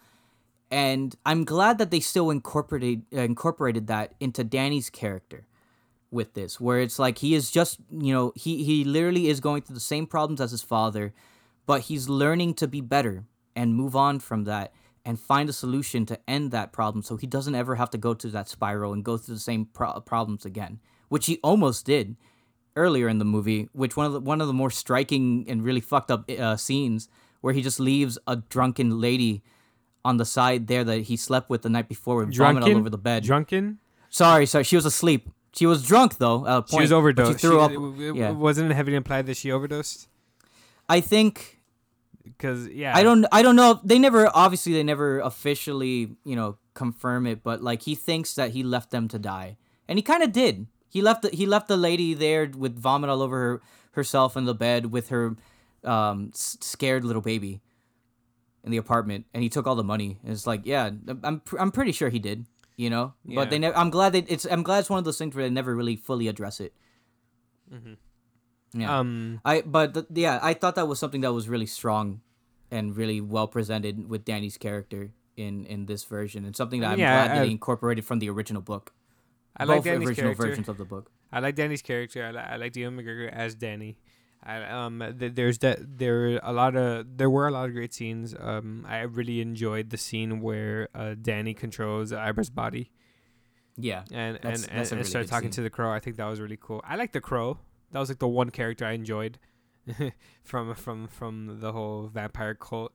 [0.72, 5.46] And I'm glad that they still incorporated incorporated that into Danny's character
[6.10, 9.62] with this, where it's like he is just you know he he literally is going
[9.62, 11.14] through the same problems as his father,
[11.64, 13.24] but he's learning to be better
[13.54, 14.72] and move on from that
[15.04, 18.14] and find a solution to end that problem so he doesn't ever have to go
[18.14, 22.16] to that spiral and go through the same pro- problems again which he almost did
[22.76, 25.80] earlier in the movie which one of the one of the more striking and really
[25.80, 27.08] fucked up uh, scenes
[27.40, 29.42] where he just leaves a drunken lady
[30.04, 32.90] on the side there that he slept with the night before with vomit all over
[32.90, 33.22] the bed.
[33.24, 33.78] Drunken?
[34.10, 35.28] Sorry sorry she was asleep.
[35.54, 37.70] She was drunk though at a point, she was overdosed she threw She- up.
[37.72, 38.30] it- yeah.
[38.30, 40.08] wasn't it heavily implied that she overdosed?
[40.88, 41.60] I think
[42.24, 42.96] because yeah.
[42.96, 43.80] I don't I don't know.
[43.84, 48.50] They never obviously they never officially, you know, confirm it, but like he thinks that
[48.52, 49.56] he left them to die.
[49.88, 50.66] And he kind of did.
[50.92, 53.54] He left the, he left the lady there with vomit all over her
[53.92, 55.36] herself in the bed with her
[55.84, 57.60] um s- scared little baby
[58.64, 60.18] in the apartment and he took all the money.
[60.22, 60.90] And it's like, yeah,
[61.24, 62.44] I'm pr- I'm pretty sure he did,
[62.76, 63.14] you know?
[63.24, 65.44] But they never I'm glad they it's I'm glad it's one of those things where
[65.48, 66.72] they never really fully address it.
[68.74, 68.98] Yeah.
[68.98, 72.20] um I but th- yeah, I thought that was something that was really strong
[72.70, 76.98] and really well presented with Danny's character in in this version, and something that I'm
[76.98, 78.92] Yeah, glad I- they incorporated from the original book.
[79.56, 80.46] I like Both Danny's original character.
[80.48, 81.10] versions of the book.
[81.30, 82.24] I like Danny's character.
[82.24, 83.98] I, li- I like Ewan McGregor as Danny.
[84.44, 87.74] I, um, th- there's that there were a lot of there were a lot of
[87.74, 88.34] great scenes.
[88.38, 92.90] Um, I really enjoyed the scene where uh, Danny controls Abra's body
[93.76, 95.56] Yeah, and That's- and, that's and, really started talking scene.
[95.56, 95.92] to the crow.
[95.92, 96.82] I think that was really cool.
[96.84, 97.58] I like the crow.
[97.92, 99.38] That was like the one character I enjoyed
[100.44, 102.92] from from from the whole vampire cult.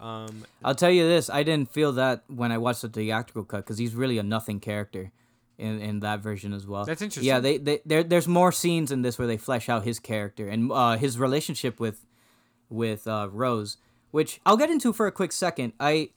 [0.00, 3.58] Um, I'll tell you this: I didn't feel that when I watched the theatrical cut
[3.58, 5.12] because he's really a nothing character
[5.58, 6.84] in in that version as well.
[6.84, 7.28] That's interesting.
[7.28, 10.48] Yeah, they, they there there's more scenes in this where they flesh out his character
[10.48, 12.06] and uh, his relationship with
[12.68, 13.76] with uh, Rose,
[14.10, 15.72] which I'll get into for a quick second.
[15.78, 16.10] I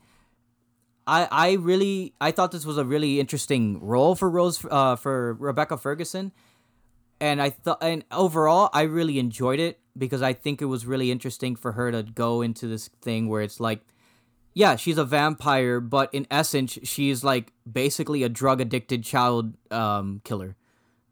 [1.06, 5.34] I I really I thought this was a really interesting role for Rose uh, for
[5.36, 6.32] Rebecca Ferguson,
[7.20, 11.12] and I thought and overall I really enjoyed it because I think it was really
[11.12, 13.82] interesting for her to go into this thing where it's like
[14.58, 20.20] yeah, she's a vampire, but in essence, she's like basically a drug addicted child um,
[20.24, 20.56] killer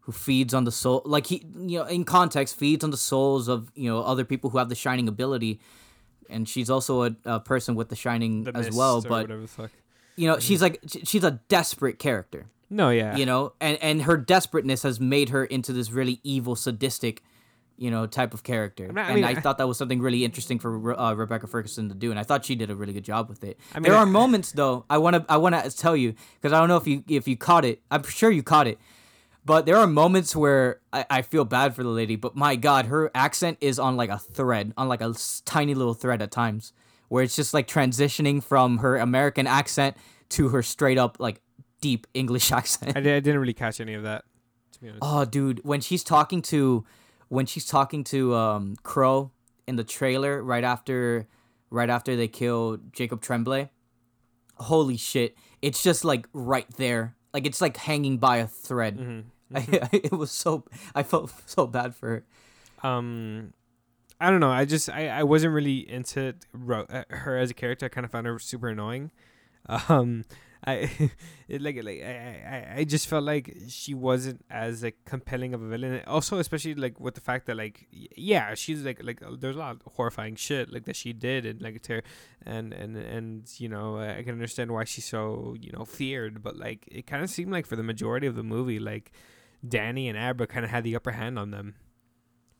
[0.00, 1.00] who feeds on the soul.
[1.04, 4.50] Like he, you know, in context, feeds on the souls of you know other people
[4.50, 5.60] who have the shining ability,
[6.28, 9.00] and she's also a, a person with the shining the as well.
[9.00, 9.70] But whatever the fuck.
[10.16, 12.46] you know, she's like she's a desperate character.
[12.68, 16.56] No, yeah, You know, and and her desperateness has made her into this really evil,
[16.56, 17.22] sadistic
[17.78, 18.88] you know, type of character.
[18.92, 21.46] not- I and mean, I, I- thought that was something really interesting for uh, Rebecca
[21.46, 23.58] Ferguson to do, and I thought she did a really good job with it.
[23.74, 24.84] I mean, there are moments though.
[24.88, 27.26] I want to I want to tell you because I don't know if you if
[27.28, 27.80] you caught it.
[27.90, 28.78] I'm sure you caught it.
[29.44, 32.86] But there are moments where I, I feel bad for the lady, but my God,
[32.86, 35.14] her accent is on like a thread, on like a
[35.44, 36.72] tiny little thread at times,
[37.08, 39.96] where it's just like transitioning from her American accent
[40.30, 41.40] to her straight up like
[41.80, 42.96] deep English accent.
[42.96, 44.24] I, di- I didn't really catch any of that.
[44.72, 45.00] To be honest.
[45.02, 46.84] Oh, dude, when she's talking to,
[47.28, 49.32] when she's talking to um Crow
[49.66, 51.26] in the trailer right after,
[51.70, 53.70] right after they kill Jacob Tremblay,
[54.56, 55.36] holy shit!
[55.62, 58.98] It's just like right there, like it's like hanging by a thread.
[58.98, 59.56] Mm-hmm.
[59.56, 60.64] I, it was so
[60.94, 62.08] I felt so bad for
[62.82, 62.88] her.
[62.88, 63.52] um
[64.20, 64.50] I don't know.
[64.50, 67.86] I just I, I wasn't really into Ro- uh, her as a character.
[67.86, 69.10] I kind of found her super annoying.
[69.68, 70.24] Um,
[70.66, 70.90] I
[71.48, 75.62] it like like I, I I just felt like she wasn't as like compelling of
[75.62, 76.02] a villain.
[76.06, 79.60] Also, especially like with the fact that like yeah, she's like like uh, there's a
[79.60, 82.02] lot of horrifying shit like that she did and like ter-
[82.44, 86.56] and and and you know I can understand why she's so you know feared, but
[86.56, 89.12] like it kind of seemed like for the majority of the movie like
[89.66, 91.76] Danny and Abra kind of had the upper hand on them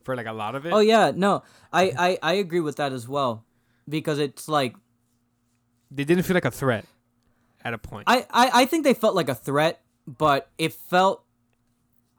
[0.04, 0.72] for like a lot of it.
[0.72, 3.44] Oh yeah, no, I I I agree with that as well,
[3.88, 4.76] because it's like
[5.90, 6.84] they didn't feel like a threat
[7.66, 8.04] at a point.
[8.06, 11.24] I, I, I think they felt like a threat, but it felt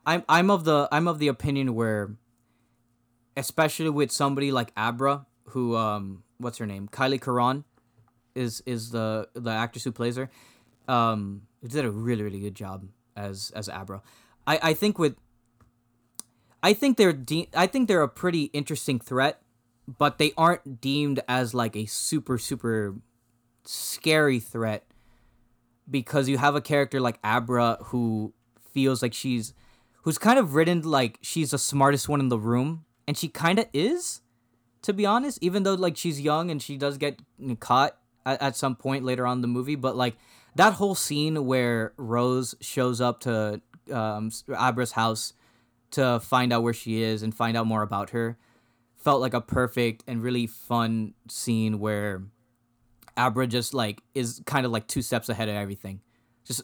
[0.06, 2.12] I'm I'm of the I'm of the opinion where
[3.38, 6.90] especially with somebody like Abra, who um what's her name?
[6.90, 7.64] Kyliegh Curran
[8.36, 10.30] is is the the actress who plays her.
[10.90, 12.86] Um did a really, really good job
[13.16, 14.02] as as Abra.
[14.46, 15.16] I, I think with
[16.62, 19.42] I think they're de- I think they're a pretty interesting threat,
[19.88, 22.96] but they aren't deemed as like a super super
[23.64, 24.86] scary threat
[25.90, 28.34] because you have a character like Abra who
[28.72, 29.54] feels like she's
[30.04, 33.60] who's kind of written like she's the smartest one in the room and she kind
[33.60, 34.22] of is
[34.82, 37.20] to be honest even though like she's young and she does get
[37.60, 40.16] caught at, at some point later on the movie but like
[40.56, 45.34] that whole scene where Rose shows up to um, Abra's house
[45.92, 48.38] to find out where she is and find out more about her
[48.98, 52.24] felt like a perfect and really fun scene where
[53.18, 56.02] Abra just like is kind of like two steps ahead of everything.
[56.46, 56.62] Just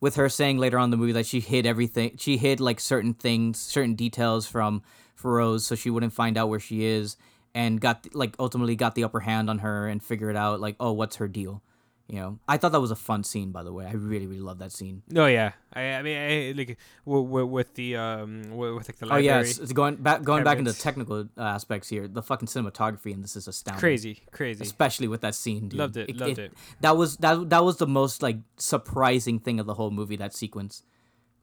[0.00, 2.80] with her saying later on in the movie that she hid everything, she hid like
[2.80, 4.82] certain things, certain details from
[5.22, 7.16] Rose, so she wouldn't find out where she is,
[7.54, 10.76] and got like ultimately got the upper hand on her and figured it out like
[10.80, 11.62] oh what's her deal,
[12.10, 12.38] you know.
[12.48, 13.86] I thought that was a fun scene by the way.
[13.86, 15.02] I really really love that scene.
[15.08, 15.52] No, yeah.
[15.72, 19.16] I, I mean, I, like w- w- with the um, w- with like the Oh
[19.16, 22.08] yeah, it's, it's going back going back into technical uh, aspects here.
[22.08, 23.80] The fucking cinematography and this is astounding.
[23.80, 24.62] crazy, crazy.
[24.62, 25.68] especially with that scene.
[25.68, 25.78] Dude.
[25.78, 26.52] Loved it, loved it.
[26.80, 30.16] That was that that was the most like surprising thing of the whole movie.
[30.16, 30.82] That sequence,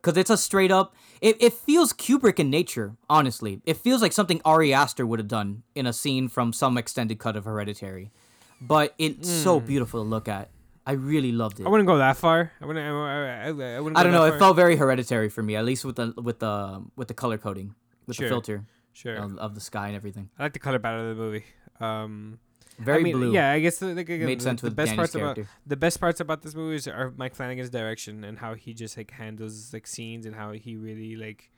[0.02, 0.94] because it's a straight up.
[1.22, 2.98] It it feels Kubrick in nature.
[3.10, 6.78] Honestly, it feels like something Ari Aster would have done in a scene from some
[6.78, 8.12] extended cut of Hereditary,
[8.60, 10.50] but it's so beautiful to look at.
[10.88, 11.66] I really loved it.
[11.66, 12.54] I wouldn't go that far.
[12.62, 12.86] I wouldn't.
[12.86, 13.52] I,
[13.82, 13.98] wouldn't.
[13.98, 14.24] I don't know.
[14.24, 17.14] that It felt very hereditary for me, at least with the with the with the
[17.14, 17.76] color coding,
[18.08, 18.28] with Sure.
[18.28, 19.16] the filter sure.
[19.16, 20.30] of, of the sky and everything.
[20.40, 21.44] I like the color palette of the movie.
[21.82, 22.40] Um,
[22.80, 23.34] Very I mean, blue.
[23.34, 25.40] Yeah, I guess the, like, again, Made the, sense the with best Danny's parts about
[25.66, 28.96] the best parts about this movie is are Mike Flanagan's direction and how he just
[28.96, 31.52] like handles like scenes and how he really like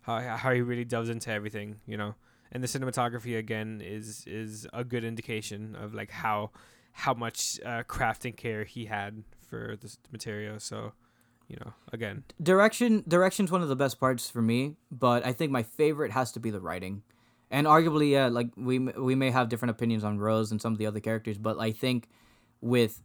[0.00, 2.16] how how he really delves into everything, you know.
[2.50, 6.50] And the cinematography again is is a good indication of like how
[6.92, 10.60] how much uh, craft and care he had for this material.
[10.60, 10.92] So,
[11.48, 15.50] you know, again, direction direction's one of the best parts for me but i think
[15.50, 17.02] my favorite has to be the writing.
[17.50, 20.78] And arguably yeah like we we may have different opinions on rose and some of
[20.78, 22.08] the other characters but i think
[22.60, 23.02] with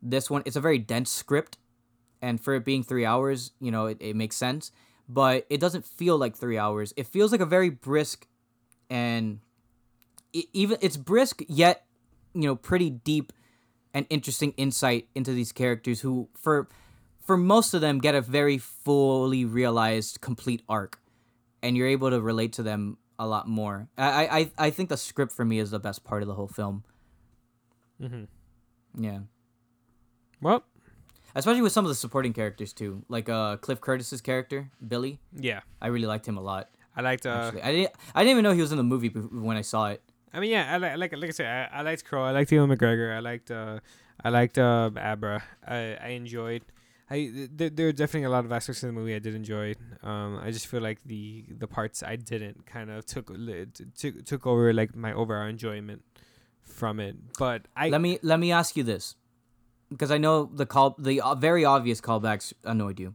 [0.00, 1.58] this one it's a very dense script.
[2.22, 4.72] And for it being three hours you know it, it makes sense.
[5.08, 6.94] But it doesn't feel like three hours.
[6.96, 8.28] It feels like a very brisk
[8.88, 9.40] and
[10.32, 11.84] even it's brisk yet
[12.34, 13.32] you know pretty deep
[13.92, 16.68] and interesting insight into these characters who for
[17.20, 20.98] for most of them get a very fully realized complete arc.
[21.62, 23.88] And you're able to relate to them a lot more.
[23.98, 26.48] I i i think the script for me is the best part of the whole
[26.48, 26.84] film.
[28.00, 28.24] Mm-hmm.
[29.04, 29.18] yeah.
[30.40, 30.64] Well,
[31.36, 33.04] especially with some of the supporting characters too.
[33.08, 35.20] Like uh cliff curtis's character billy.
[35.36, 37.26] Yeah, i really liked him a lot I liked.
[37.26, 37.62] Uh, actually.
[37.62, 40.02] I didn't i didn't even know he was in the movie when i saw it
[40.32, 42.24] I mean, yeah, I like like like I said, I, I liked Crow.
[42.24, 43.14] I liked Ewan McGregor.
[43.14, 43.80] I liked uh,
[44.22, 45.42] I liked uh, Abra.
[45.66, 46.62] I I enjoyed.
[47.10, 49.74] I there, there are definitely a lot of aspects of the movie I did enjoy.
[50.02, 53.32] Um, I just feel like the the parts I didn't kind of took
[53.96, 56.04] took took over like my overall enjoyment
[56.62, 57.16] from it.
[57.38, 59.16] But I let me let me ask you this
[59.90, 63.14] because i know the call the uh, very obvious callbacks annoyed you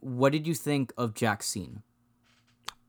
[0.00, 1.82] what did you think of jack's scene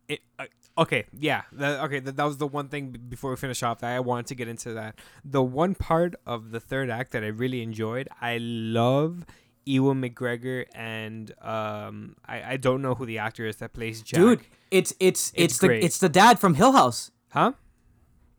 [0.08, 2.00] it, I, okay, yeah, okay.
[2.00, 4.36] That, that was the one thing b- before we finish off that I wanted to
[4.36, 4.74] get into.
[4.74, 8.08] That the one part of the third act that I really enjoyed.
[8.22, 9.26] I love
[9.66, 14.20] Ewan McGregor and um, I I don't know who the actor is that plays Jack.
[14.20, 15.84] Dude, it's it's it's, It's the great.
[15.84, 17.12] it's the dad from Hill House.
[17.30, 17.54] huh?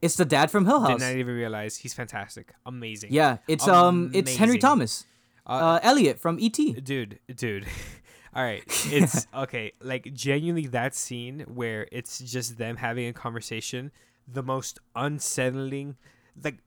[0.03, 0.91] It's the dad from Hill House.
[0.91, 3.11] I Did not even realize he's fantastic, amazing.
[3.13, 5.05] Yeah, it's um it's Henry Thomas.
[5.49, 6.73] Uh, Elliot from E.T.
[6.81, 7.67] dude dude
[8.37, 8.63] all right.
[8.93, 13.91] It's okay like genuinely that scene where it's just them having a conversation
[14.29, 15.97] the most unsettling
[16.45, 16.59] like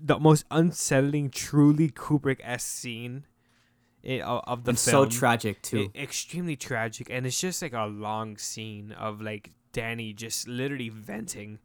[0.00, 3.24] the most unsettling truly kubrick-esque scene
[4.08, 5.90] i- of, the And so tragic too.
[5.94, 7.08] E- extremely tragic.
[7.10, 11.58] And it's just like a long scene of like danny just literally venting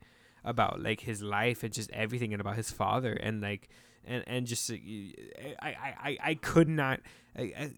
[0.44, 3.70] about like his life and just everything and about his father and like
[4.04, 4.76] and and just i
[5.62, 7.00] i i, I could not
[7.38, 7.72] I, I,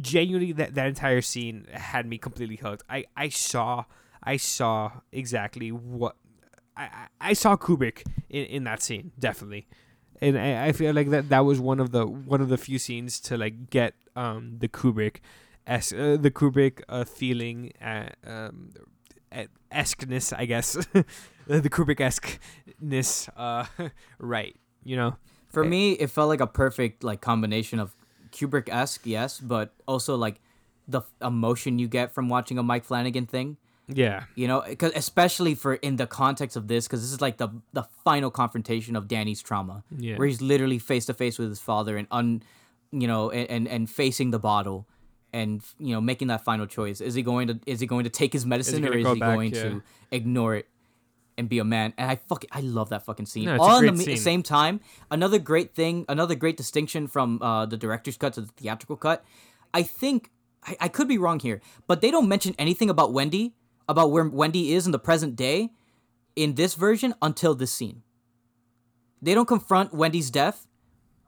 [0.00, 2.82] genuinely that that entire scene had me completely hooked.
[2.88, 3.84] I i saw
[4.22, 6.16] i saw exactly what
[6.76, 9.66] i i saw kubrick in in that scene definitely.
[10.20, 12.78] And I, I feel like that that was one of the one of the few
[12.78, 15.16] scenes to like get um the Kubrick
[15.66, 18.70] es- uh, the Kubrick uh, feeling uh, um
[19.70, 20.76] esqueness I guess.
[21.48, 23.66] The Kubrick esqueness uh
[24.18, 24.54] right
[24.84, 25.16] you know?
[25.48, 27.94] For me, it felt like a perfect like combination of
[28.32, 30.40] Kubrick esque, yes, but also like
[30.88, 33.56] the emotion you get from watching a Mike Flanagan thing.
[33.88, 37.36] yeah You know, 'cause especially for in the context of this, because this is like
[37.38, 40.16] the the final confrontation of Danny's trauma, Yeah.
[40.16, 42.42] where he's literally face to face with his father and un,
[42.90, 44.86] you know, and, and and facing the bottle,
[45.32, 47.00] and you know, making that final choice.
[47.00, 49.34] Is he going to is he going to take his medicine or is he back?
[49.34, 49.62] going Yeah.
[49.62, 50.66] to ignore it
[51.38, 51.94] and be a man?
[51.98, 53.44] And I fucking I love that fucking scene.
[53.46, 54.16] No, All in the scene.
[54.16, 54.80] same time,
[55.10, 59.24] another great thing, another great distinction from uh, the director's cut to the theatrical cut.
[59.74, 60.30] I think
[60.64, 63.54] I, I could be wrong here, but they don't mention anything about Wendy,
[63.88, 65.70] about where Wendy is in the present day,
[66.36, 68.02] in this version until this scene.
[69.20, 70.66] They don't confront Wendy's death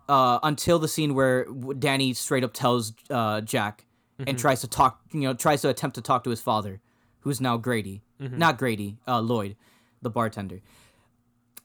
[0.08, 1.46] uh, until the scene where
[1.78, 3.86] Danny straight up tells uh, Jack
[4.26, 6.80] and tries to talk, you know, tries to attempt to talk to his father,
[7.20, 9.56] who's now Grady, not Grady, uh, Lloyd,
[10.04, 10.60] the bartender.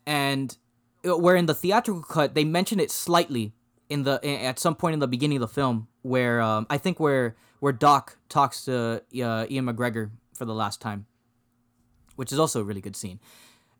[0.07, 0.57] And
[1.07, 3.53] uh, where in the theatrical cut they mention it slightly
[3.89, 6.99] in the at some point in the beginning of the film where um, I think
[6.99, 11.05] where where Doc talks to uh, Ewan McGregor for the last time,
[12.15, 13.19] which is also a really good scene.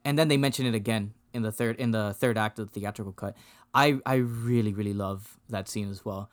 [0.06, 2.80] And then they mention it again in the third in the third act of the
[2.80, 3.36] theatrical cut.
[3.74, 6.30] I I really really love that scene as well.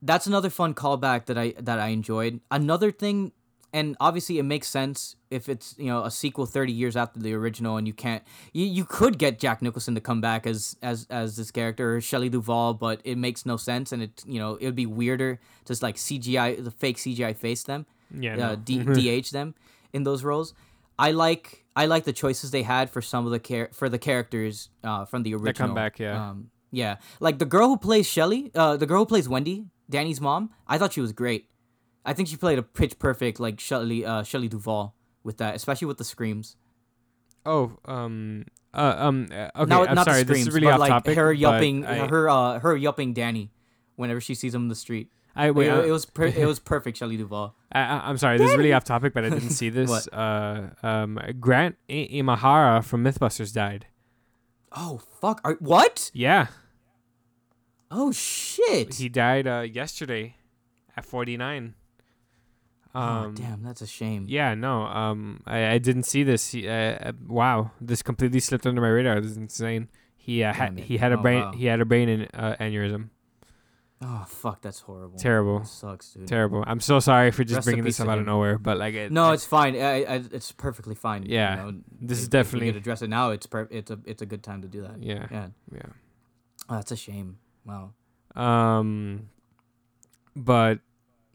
[0.00, 2.40] That's another fun callback that I that I enjoyed.
[2.50, 3.32] Another thing
[3.72, 7.32] and obviously it makes sense if it's you know a sequel 30 years after the
[7.34, 11.06] original and you can't you, you could get jack nicholson to come back as as
[11.10, 14.56] as this character or shelley duvall but it makes no sense and it you know
[14.56, 18.56] it would be weirder just like cgi the fake cgi face them Yeah, uh, no.
[18.56, 18.78] D-
[19.22, 19.54] dh them
[19.92, 20.54] in those roles
[20.98, 23.98] i like i like the choices they had for some of the care for the
[23.98, 26.30] characters uh from the original come back, yeah.
[26.30, 30.20] um yeah like the girl who plays shelley uh the girl who plays wendy danny's
[30.20, 31.46] mom i thought she was great
[32.04, 35.86] I think she played a pitch perfect like Shelley uh Shelley Duvall with that, especially
[35.86, 36.56] with the screams.
[37.46, 40.66] oh um uh, um uh, okay not, I'm not sorry the screams, this is really
[40.66, 43.52] but off like topic her yelping I, her uh her yelping Danny
[43.96, 45.10] whenever she sees him in the street.
[45.34, 47.54] I wait it, uh, it was per- it was perfect Shelley Duvall.
[47.72, 50.08] I, I'm sorry, this is really off topic, but I didn't see this.
[50.08, 53.86] Uh, um, Grant I- Imahara from MythBusters died.
[54.72, 55.40] Oh fuck!
[55.44, 56.10] Are, what?
[56.12, 56.48] Yeah,
[57.90, 58.94] Oh shit!
[58.94, 60.36] he died uh, yesterday
[60.96, 61.74] at 49.
[62.94, 64.26] Um, oh damn, that's a shame.
[64.28, 66.50] Yeah, no, um, I, I didn't see this.
[66.50, 69.20] He, uh, uh, wow, this completely slipped under my radar.
[69.20, 69.88] This is insane.
[70.16, 71.52] He uh, had he had a Oh, brain wow.
[71.52, 73.08] he had a brain an, uh, aneurysm.
[74.04, 75.16] Oh fuck, that's horrible.
[75.18, 75.60] Terrible.
[75.60, 76.26] That sucks, dude.
[76.28, 76.64] Terrible.
[76.66, 79.10] I'm so sorry for just Rest bringing this up out of nowhere, but like it,
[79.12, 79.74] No, it's fine.
[79.76, 81.22] I, I, it's perfectly fine.
[81.24, 81.74] you Yeah, know.
[82.00, 83.30] this is definitely- If address it now.
[83.30, 85.00] It's per- It's a it's a good time to do that.
[85.02, 85.46] yeah, Yeah.
[85.72, 85.82] yeah.
[86.68, 87.38] Oh, that's a shame.
[87.64, 87.92] Wow.
[88.34, 89.28] Um,
[90.36, 90.80] but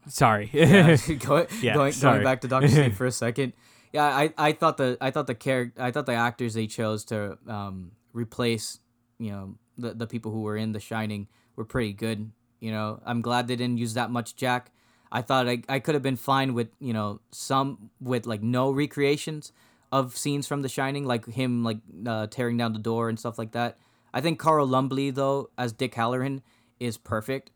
[0.08, 0.50] sorry.
[0.54, 2.18] Yeah, going Yeah, going, sorry.
[2.18, 3.54] going back to Doctor Sleep for a second.
[3.94, 7.06] Yeah, I, I thought the I thought the character I thought the actors they chose
[7.06, 8.80] to um replace
[9.18, 12.32] you know the the people who were in The Shining were pretty good.
[12.60, 14.72] You know, I'm glad they didn't use that much Jack.
[15.12, 18.72] I thought I, I could have been fine with you know some with like no
[18.72, 19.52] recreations
[19.92, 23.38] of scenes from The Shining, like him like uh, tearing down the door and stuff
[23.38, 23.78] like that.
[24.14, 26.42] I think Carl Lumbly though as Dick Hallorann
[26.80, 27.52] is perfect.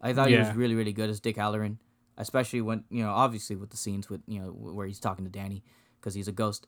[0.00, 1.76] I thought he was really really good as Dick Hallorann,
[2.18, 5.30] especially when you know obviously with the scenes with you know where he's talking to
[5.30, 5.62] Danny
[5.98, 6.66] because he's a ghost.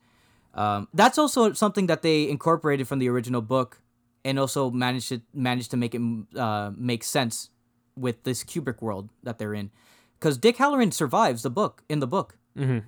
[0.54, 3.82] Um, that's also something that they incorporated from the original book,
[4.24, 6.00] and also managed to managed to make it
[6.36, 7.50] uh, make sense
[7.96, 9.70] with this Kubrick world that they're in,
[10.18, 12.36] because Dick Hallorann survives the book in the book.
[12.56, 12.84] Mhm.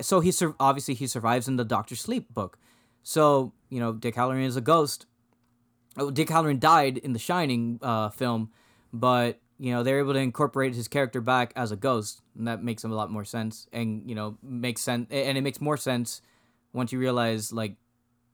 [0.00, 2.58] so he sur- obviously he survives in the Doctor Sleep book.
[3.02, 5.06] So you know Dick Hallorann is a ghost.
[5.96, 8.50] Oh, Dick Hallorann died in the Shining uh, film,
[8.92, 12.64] but you know they're able to incorporate his character back as a ghost, and that
[12.64, 13.68] makes him a lot more sense.
[13.72, 16.20] And you know makes sense, and it makes more sense
[16.72, 17.76] once you realize like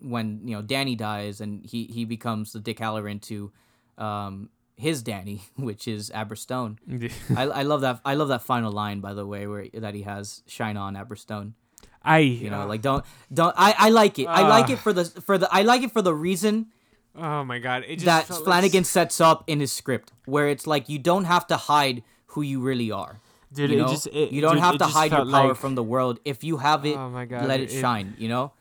[0.00, 3.52] when you know Danny dies and he he becomes the Dick Hallorann to
[3.98, 6.78] um, his Danny, which is Aberstone.
[6.78, 7.36] Stone.
[7.36, 10.04] I, I love that I love that final line by the way where that he
[10.04, 11.52] has shine on Abra Stone.
[12.02, 14.28] I You know, like don't don't I, I like it.
[14.28, 16.68] I like it for the for the I like it for the reason
[17.16, 20.48] oh my god, it just that felt like Flanagan sets up in his script where
[20.48, 23.20] it's like you don't have to hide who you really are.
[23.52, 23.88] Dude, you it know?
[23.88, 26.20] just- it- you don't dude, have it to hide your power like- from the world.
[26.24, 28.14] If you have it, Oh my God, let it, it- shine.
[28.18, 28.52] You know,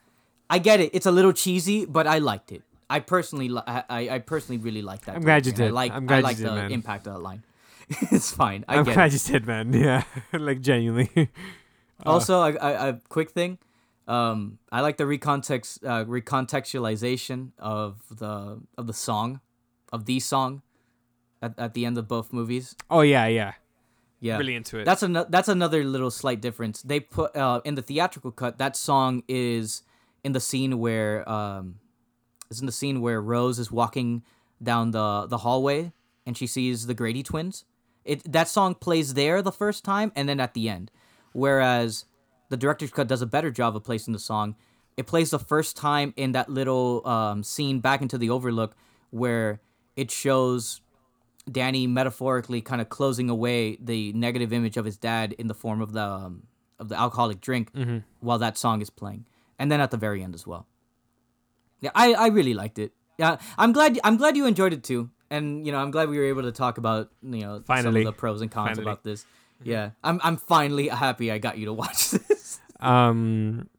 [0.50, 0.92] I get it.
[0.94, 2.64] It's a little cheesy, but I liked it.
[2.90, 5.16] I personally, li- I, I I personally really like that.
[5.18, 5.64] I'm glad you directing.
[5.64, 5.74] I did.
[5.74, 6.72] like, I'm glad you like the man.
[6.72, 7.44] impact of that line.
[8.12, 8.64] it's fine.
[8.70, 9.14] I I'm get glad it.
[9.14, 9.74] you said, man.
[9.88, 10.04] Yeah,
[10.34, 11.30] like genuinely.
[12.06, 13.58] Also, uh, a, a, a quick thing.
[14.08, 19.42] Um, I like the recontext, uh, recontextualization of the of the song,
[19.92, 20.62] of the song,
[21.42, 22.76] at, at the end of both movies.
[22.90, 23.54] oh yeah, yeah.
[24.20, 24.86] Yeah, Really into it.
[24.86, 26.82] That's an, that's another little slight difference.
[26.82, 29.84] They put uh, in the theatrical cut that song is
[30.24, 31.76] in the scene where um,
[32.50, 34.24] is in the scene where Rose is walking
[34.62, 35.92] down the the hallway
[36.26, 37.64] and she sees the Grady twins.
[38.06, 40.90] It that song plays there the first time and then at the end,
[41.34, 42.06] whereas
[42.50, 44.56] the director's cut does a better job of placing the song.
[44.96, 48.76] It plays the first time in that little um, scene back into the Overlook
[49.12, 49.62] where
[49.96, 50.82] it shows
[51.52, 55.82] Danny metaphorically kind of closing away the negative image of his dad in the form
[55.82, 56.44] of the um,
[56.80, 57.72] of the alcoholic drink
[58.20, 59.26] while that song is playing,
[59.58, 60.68] and then at the very end as well.
[61.80, 62.92] Yeah, I, I really liked it.
[63.18, 66.18] Yeah, I'm glad I'm glad you enjoyed it too, and you know I'm glad we
[66.18, 68.02] were able to talk about you know Finally.
[68.02, 68.84] some of the pros and cons Finally.
[68.84, 69.26] about this.
[69.64, 72.60] Yeah, I'm I'm finally happy I got you to watch this.
[72.80, 73.70] Um,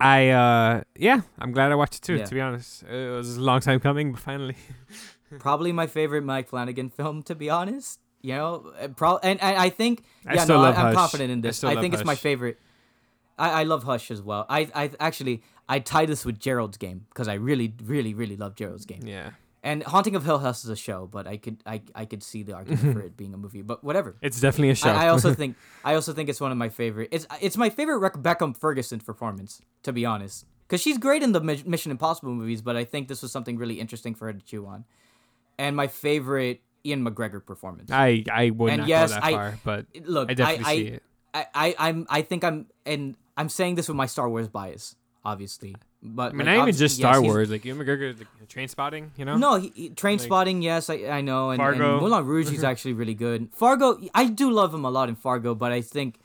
[0.00, 2.16] I uh, yeah, I'm glad I watched it too.
[2.16, 2.24] Yeah.
[2.24, 4.56] To be honest, it was a long time coming, but finally.
[5.38, 7.98] Probably my favorite Mike Flanagan film, to be honest.
[8.22, 10.86] You know, uh, pro- and, and I think I yeah, still no, love I, I'm
[10.86, 10.94] Hush.
[10.94, 11.64] confident in I this.
[11.64, 12.58] I, love think it's my favorite.
[13.38, 14.46] I, I love Hush as well.
[14.48, 18.54] I I actually I tie this with Gerald's Game because I really really really love
[18.54, 19.02] Gerald's Game.
[19.04, 19.30] Yeah,
[19.66, 22.44] And Haunting of Hill House is a show, but I could I, I could see
[22.44, 23.00] the argument for mm-hmm.
[23.00, 23.62] it being a movie.
[23.62, 24.14] But whatever.
[24.22, 24.90] it's definitely a show.
[24.90, 27.08] I, I also think I also think it's one of my favorite.
[27.10, 31.40] It's it's my favorite Rebecca Ferguson performance, to be honest, because she's great in the
[31.40, 32.62] Mi- Mission Impossible movies.
[32.62, 34.84] But I think this was something really interesting for her to chew on.
[35.58, 37.90] And my favorite Ewan McGregor performance.
[37.90, 40.76] I I would And not yes, go that I- far, but Look, I definitely I,
[40.76, 41.02] see it.
[41.34, 44.94] I, I I'm I think I'm and I'm saying this with my Star Wars bias,
[45.24, 45.74] obviously.
[46.14, 47.50] But I mean, not even just Star Wars.
[47.50, 49.10] Like Ewan McGregor, like, Trainspotting.
[49.16, 49.36] You know.
[49.36, 53.14] No, he, he- Trainspotting, yes, I, I know, and, and Moulin Rouge, is actually really
[53.14, 53.48] good.
[53.52, 56.18] Fargo, I do love him a lot in Fargo, but I think,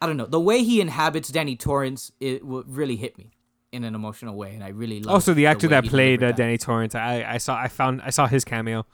[0.00, 3.30] I don't know, the way he inhabits Danny Torrance, it really hit me
[3.70, 5.14] in an emotional way, and I really love.
[5.14, 6.32] Also, the actor way that played uh.
[6.32, 8.86] Danny Torrance, I I saw I found I saw his cameo.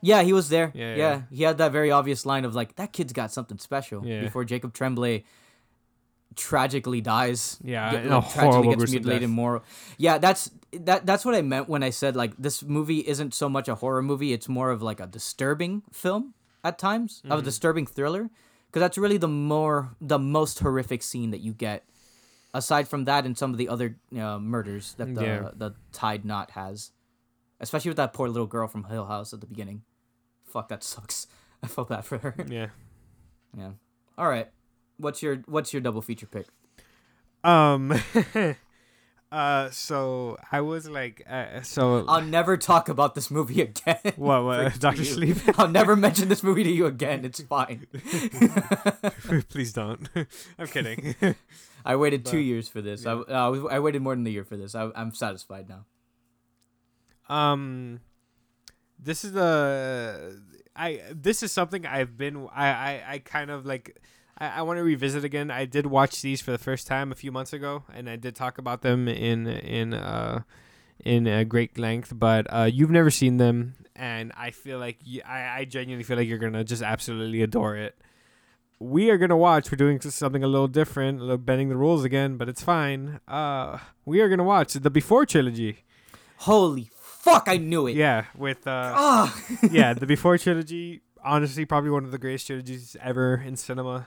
[0.00, 0.70] Yeah, he was there.
[0.74, 1.22] Yeah, Yeah, yeah.
[1.30, 4.20] he had that very obvious line of like, "That kid's got something special." Yeah.
[4.22, 5.24] Before Jacob Tremblay
[6.36, 7.58] tragically dies.
[7.62, 9.62] Yeah, Get- like, tragically gets mutilated more.
[9.96, 11.06] Yeah, that's that.
[11.06, 14.02] That's what I meant when I said like this movie isn't so much a horror
[14.02, 16.34] movie; it's more of like a disturbing film
[16.64, 17.32] at times, Mm-hmm.
[17.32, 18.30] of a disturbing thriller,
[18.66, 21.84] because that's really the more the most horrific scene that you get.
[22.54, 25.48] Aside from that, and some of the other uh, murders that the Yeah.
[25.54, 26.92] the True Knot has,
[27.60, 29.82] especially with that poor little girl from Hill House at the beginning.
[30.46, 31.26] Fuck, that sucks.
[31.62, 32.34] I felt bad for her.
[32.48, 32.68] Yeah.
[33.56, 33.72] yeah.
[34.16, 34.48] All right.
[34.98, 36.46] What's your What's your double feature pick?
[37.44, 37.94] Um.
[39.32, 39.70] uh.
[39.70, 43.98] So I was like, uh, so I'll never talk about this movie again.
[44.16, 44.44] what?
[44.44, 44.78] What?
[44.80, 45.04] Doctor.
[45.04, 45.36] Sleep?
[45.58, 47.24] I'll never mention this movie to you again.
[47.24, 47.86] It's fine.
[49.50, 50.08] Please don't.
[50.58, 51.14] I'm kidding.
[51.84, 53.06] I waited two years for this.
[53.06, 54.74] I, I, was- I waited more than a year for this.
[54.74, 55.84] I, I'm satisfied now.
[57.34, 58.00] um.
[59.00, 60.42] This is the
[60.74, 61.02] I.
[61.14, 62.48] This is something I've been.
[62.52, 62.66] I.
[62.68, 63.02] I.
[63.14, 63.96] I kind of like.
[64.38, 65.50] I, I want to revisit again.
[65.50, 68.34] I did watch these for the first time a few months ago, and I did
[68.34, 70.42] talk about them in in uh
[71.04, 72.12] in uh, great length.
[72.16, 76.16] But uh, you've never seen them, and I feel like y I I genuinely feel
[76.16, 77.96] like you're gonna just absolutely adore it.
[78.80, 79.70] We are gonna watch.
[79.72, 83.20] We're doing something a little different, a little bending the rules again, but it's fine.
[83.26, 85.84] Uh, we are gonna watch the Before trilogy.
[86.38, 87.48] Holy fuck!
[87.48, 87.96] I knew it.
[87.96, 89.42] Yeah, with uh, Ah.
[89.70, 91.00] yeah, the Before trilogy.
[91.24, 94.06] Honestly, probably one of the greatest trilogies ever in cinema.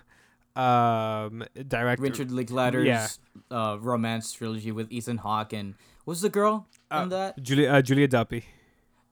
[0.55, 3.07] Um, director Richard Linklater's Yeah.
[3.49, 7.41] uh, romance trilogy with Ethan Hawke and was the girl Uh, in that?
[7.41, 8.43] Julia uh, Julia Duppy.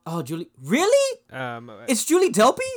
[0.06, 0.48] Oh, Julie.
[0.62, 1.20] Really?
[1.32, 2.68] Um, It's Julie Delpy?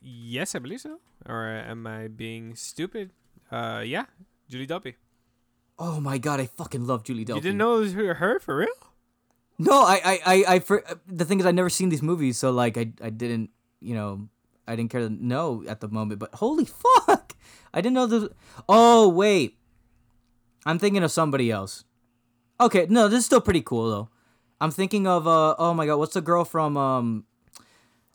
[0.00, 0.98] yes, I believe so.
[1.26, 3.10] Or am I being stupid?
[3.50, 4.06] Uh, yeah,
[4.48, 4.94] Julie Delpy.
[5.78, 7.36] Oh my god, I fucking love Julie Delpy.
[7.36, 8.68] You didn't know it was her, her for real?
[9.58, 12.50] No, I, I, I, I for, the thing is, I never seen these movies, so
[12.50, 13.50] like, I, I didn't,
[13.80, 14.28] you know,
[14.66, 16.20] I didn't care to know at the moment.
[16.20, 16.64] But holy
[17.06, 17.27] fuck,
[17.78, 18.28] I didn't know this.
[18.68, 19.56] Oh wait,
[20.66, 21.84] I'm thinking of somebody else.
[22.60, 24.08] Okay, no, this is still pretty cool though.
[24.60, 27.24] I'm thinking of uh, oh my god, what's the girl from um,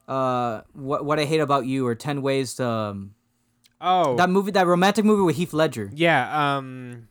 [0.07, 3.15] uh, what what I hate about you or Ten Ways to um,
[3.79, 5.89] Oh, that movie, that romantic movie with Heath Ledger.
[5.93, 6.57] yeah.
[6.57, 7.07] Um,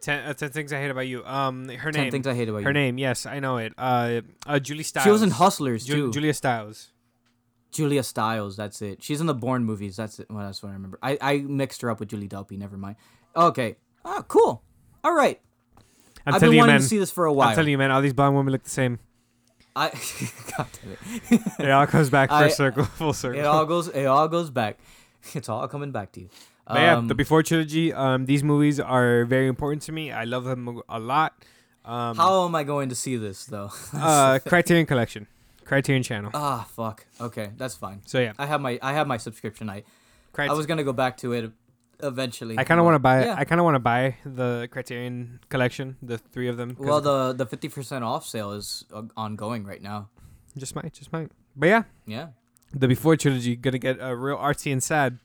[0.00, 1.24] ten, uh, 10 things I hate about you.
[1.24, 2.10] Um, her Ten name.
[2.10, 2.74] Things I Hate About her You.
[2.74, 2.96] name.
[2.98, 3.72] Yes, I know it.
[3.76, 5.04] Uh, uh Julie Stiles.
[5.04, 6.12] She was in Hustlers Ju- too.
[6.12, 6.88] Julia Stiles.
[7.70, 9.02] Julia Stiles, that's it.
[9.02, 9.96] She's in the Bourne movies.
[9.96, 10.26] That's it.
[10.30, 10.98] Well, that's what I remember.
[11.02, 12.58] I, I mixed her up with Julie Delpy.
[12.58, 12.96] Never mind.
[13.36, 13.76] Okay.
[14.04, 14.62] Ah, cool.
[15.04, 15.40] All right.
[16.26, 16.80] I'm I've telling been you, wanting man.
[16.82, 17.48] to see this for a while.
[17.48, 17.90] I'm telling you, man.
[17.90, 18.98] All these blonde women look the same.
[19.76, 19.90] I
[20.56, 21.42] God damn it.
[21.60, 23.40] It all comes back a circle, full circle.
[23.40, 23.88] it all goes.
[23.88, 24.78] It all goes back.
[25.34, 26.30] It's all coming back to you.
[26.66, 27.92] But yeah, Um, the Before trilogy.
[27.92, 30.10] Um, these movies are very important to me.
[30.12, 31.34] I love them a lot.
[31.84, 33.70] Um, how am I going to see this though?
[33.92, 35.26] uh, Criterion Collection,
[35.64, 36.30] Criterion Channel.
[36.34, 37.06] Ah, fuck.
[37.20, 38.02] Okay, that's fine.
[38.06, 39.70] So yeah, I have my I have my subscription.
[39.70, 39.84] I
[40.38, 41.52] I was gonna go back to it
[42.02, 42.58] eventually.
[42.58, 43.24] I kind of want to buy.
[43.24, 43.34] Yeah.
[43.38, 46.76] I kind of want to buy the Criterion Collection, the three of them.
[46.78, 50.08] well, the the fifty percent off sale is uh, ongoing right now.
[50.56, 51.30] just might, just might.
[51.56, 52.28] But yeah, Yeah.
[52.72, 55.18] the Before trilogy gonna get a uh, real artsy and sad.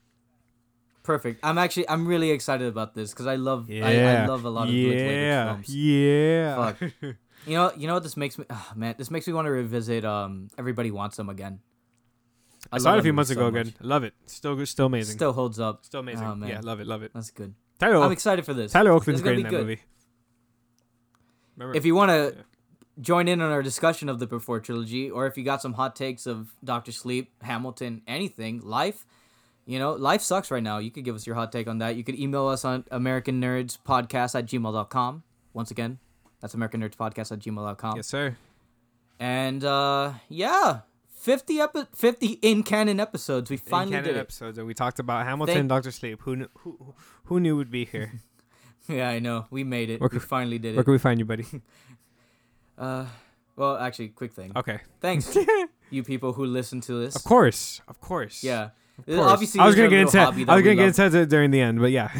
[1.03, 1.39] Perfect.
[1.43, 4.49] I'm actually I'm really excited about this because I love Yeah, I, I love a
[4.49, 5.69] lot of yeah, films.
[5.69, 6.55] yeah.
[6.73, 6.91] Fuck.
[7.45, 9.51] You know you know what this makes me oh, man this makes me want to
[9.51, 11.59] revisit um Everybody Wants Some again.
[12.71, 13.61] I love saw it a few months so ago much.
[13.61, 13.73] again.
[13.81, 14.13] Love it.
[14.25, 15.15] Still, good- still amazing.
[15.17, 15.85] Still, holds up.
[15.85, 16.25] Still amazing.
[16.25, 17.11] Oh, yeah, love it, love it.
[17.13, 17.53] That's good.
[17.79, 18.71] Tyler, I'm excited for this.
[18.71, 19.67] Tyler This Oakland's is gonna great in be that good.
[19.67, 19.81] movie.
[21.57, 21.77] Remember?
[21.77, 22.41] If you want to Yeah.
[23.01, 25.95] join in on our discussion of the Before trilogy, or if you got some hot
[25.95, 29.05] takes of Doctor Sleep, Hamilton, anything, life,
[29.65, 30.79] you know, life sucks right now.
[30.79, 31.95] You could give us your hot take on that.
[31.95, 35.23] You could email us on American Nerds Podcast at gmail.com.
[35.53, 35.99] Once again,
[36.41, 37.95] that's American Nerds Podcast at gmail.com.
[37.97, 38.37] yes, sir.
[39.19, 40.81] And uh, yeah,
[41.19, 43.49] 50 epi- 50 in canon episodes.
[43.49, 44.21] We finally in canon did it.
[44.21, 46.21] episodes, and we talked about Hamilton, Thank- Doctor Sleep.
[46.21, 46.47] Who knew?
[46.59, 46.93] Who,
[47.25, 48.21] who knew would be here?
[48.87, 49.47] Yeah, I know.
[49.49, 49.99] We made it.
[49.99, 50.75] Where we finally did Where it.
[50.75, 51.45] Where can we find you, buddy?
[52.77, 53.05] Uh,
[53.55, 54.51] well, actually, quick thing.
[54.55, 54.79] Okay.
[54.99, 55.35] Thanks,
[55.89, 57.15] you people who listen to this.
[57.15, 58.43] Of course, of course.
[58.43, 58.71] Yeah.
[58.99, 59.19] Of course.
[59.19, 60.19] Obviously, I was gonna get into.
[60.19, 62.11] I was gonna get into it during the end, but yeah.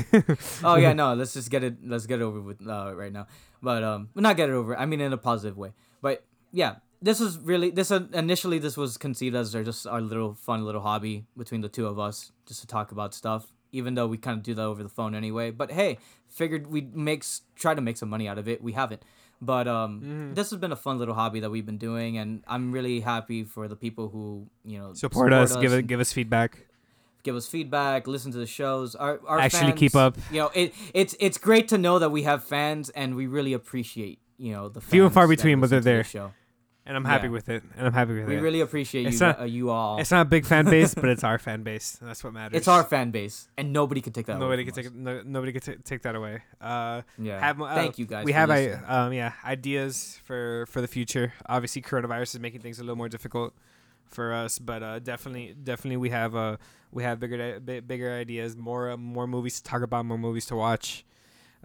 [0.63, 1.13] oh yeah, no.
[1.13, 1.75] Let's just get it.
[1.85, 3.27] Let's get it over with uh, right now.
[3.65, 4.77] But um, not get it over.
[4.77, 5.71] I mean, in a positive way.
[6.01, 7.89] But yeah, this was really this.
[7.91, 11.69] Uh, initially, this was conceived as our, just our little fun little hobby between the
[11.77, 13.51] two of us, just to talk about stuff.
[13.71, 15.51] Even though we kind of do that over the phone anyway.
[15.51, 15.97] But hey,
[16.29, 18.61] figured we'd make try to make some money out of it.
[18.61, 19.01] We haven't.
[19.41, 20.33] But um, Mm-hmm.
[20.35, 23.43] this has been a fun little hobby that we've been doing, and I'm really happy
[23.43, 25.55] for the people who you know Support, us.
[25.57, 25.87] Give it.
[25.87, 26.51] Give us feedback.
[27.25, 28.95] Give us feedback, listen to the shows.
[28.95, 30.17] Our, our Actually fans, keep up.
[30.31, 33.51] You know, it it's it's great to know that we have fans, and we really
[33.51, 36.03] appreciate you know the Few and far between, but they're the there.
[36.05, 36.31] Show.
[36.87, 37.31] And I'm happy Yeah.
[37.31, 37.63] with it.
[37.75, 38.37] And I'm happy with We it.
[38.37, 39.97] We really appreciate It's you, not- uh, you all.
[39.97, 41.97] it's not a big fan base, but it's our fan base.
[41.99, 42.55] That's what matters.
[42.59, 44.37] It's our fan base, and nobody can take that.
[44.37, 44.93] Nobody away can take.
[44.93, 46.43] No, nobody can ta- take that away.
[46.61, 47.01] Uh.
[47.17, 47.39] Yeah.
[47.39, 48.23] have, uh, Thank you guys.
[48.23, 48.51] we have.
[48.51, 51.33] I, um yeah ideas for for the future.
[51.49, 53.55] Obviously, coronavirus is making things a little more difficult
[54.05, 56.57] for us, but uh, definitely definitely we have uh
[56.95, 60.55] we have bigger bigger ideas, more uh, more movies to talk about, more movies to
[60.55, 61.05] watch.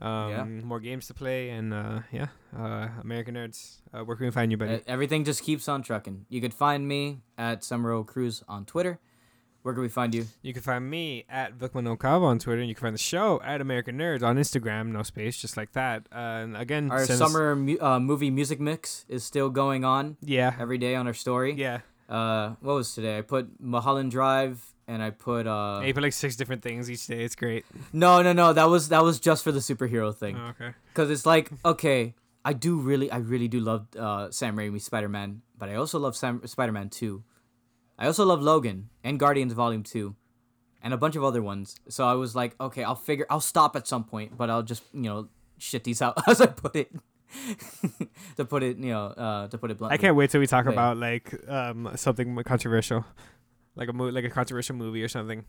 [0.03, 0.45] Um, Yeah.
[0.73, 3.83] more games to play, and uh, yeah, uh, American Nerds.
[3.93, 4.81] Uh, where can we find you, buddy?
[4.87, 6.25] Everything just keeps on trucking.
[6.29, 8.99] You could find me at Summer Cruz on Twitter.
[9.63, 10.25] Where can we find you?
[10.41, 13.43] You can find me at Vikman Okava on Twitter, and you can find the show
[13.45, 16.07] at American Nerds on Instagram, no space, just like that.
[16.11, 16.17] Uh,
[16.49, 20.79] and again, Our summer mu- uh, movie music mix is still going on yeah, every
[20.79, 21.53] day on our story.
[21.53, 21.81] yeah.
[22.09, 23.19] Uh, what was today?
[23.19, 25.83] I put Mulholland Drive and I put uh.
[25.85, 27.25] You put like six different things each day.
[27.25, 27.65] It's great.
[27.93, 28.53] No, no, no.
[28.53, 30.37] That was that was just for the superhero thing.
[30.37, 30.75] Oh, okay.
[30.95, 35.09] Cause it's like okay, I do really, I really do love uh, Sam Raimi Spider
[35.09, 37.23] Man, but I also love Sam Spider Man Two.
[37.99, 40.17] I also love Logan and Guardians Volume Two,
[40.83, 41.77] and a bunch of other ones.
[41.89, 44.83] So I was like, okay, I'll figure, I'll stop at some point, but I'll just
[44.93, 45.29] you know
[45.59, 46.91] shit these out as I put it.
[48.37, 49.95] to put it, you know, uh, to put it bluntly.
[49.95, 53.05] I can't wait till we talk about like um something controversial,
[53.77, 55.45] like a mo- like a controversial movie or something,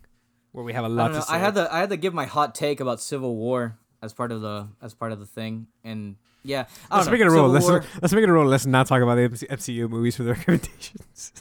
[0.52, 1.34] where we have a lot don't to say.
[1.34, 4.32] I had to I had to give my hot take about Civil War as part
[4.32, 7.32] of the as part of the thing, and yeah, I let's don't make it a
[7.32, 7.50] rule.
[7.50, 8.46] Let's let's make it a rule.
[8.46, 11.34] Let's not talk about the MCU movies for the recommendations.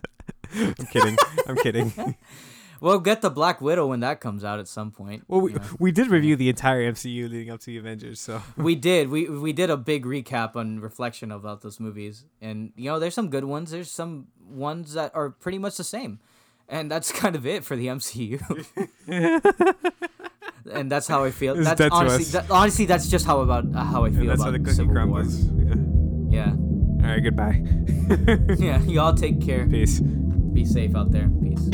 [0.54, 1.16] I'm kidding.
[1.46, 2.16] I'm kidding.
[2.80, 5.24] We'll get the Black Widow when that comes out at some point.
[5.28, 5.64] Well, we, you know.
[5.78, 9.10] we did review the entire MCU leading up to the Avengers, so we did.
[9.10, 13.12] We we did a big recap on reflection about those movies, and you know, there's
[13.12, 13.70] some good ones.
[13.70, 16.20] There's some ones that are pretty much the same,
[16.70, 18.40] and that's kind of it for the MCU.
[20.72, 21.58] and that's how I feel.
[21.58, 24.40] It's That's honestly, that, honestly, that's just how about uh, how I feel And that's
[24.40, 25.44] about how the cookie Civil crumbles.
[25.44, 25.74] Yeah.
[26.30, 27.64] Yeah, All right, goodbye.
[28.64, 28.80] yeah.
[28.82, 29.66] Y'all take care.
[29.66, 29.98] Peace.
[30.00, 31.28] Be safe out there.
[31.42, 31.68] Peace.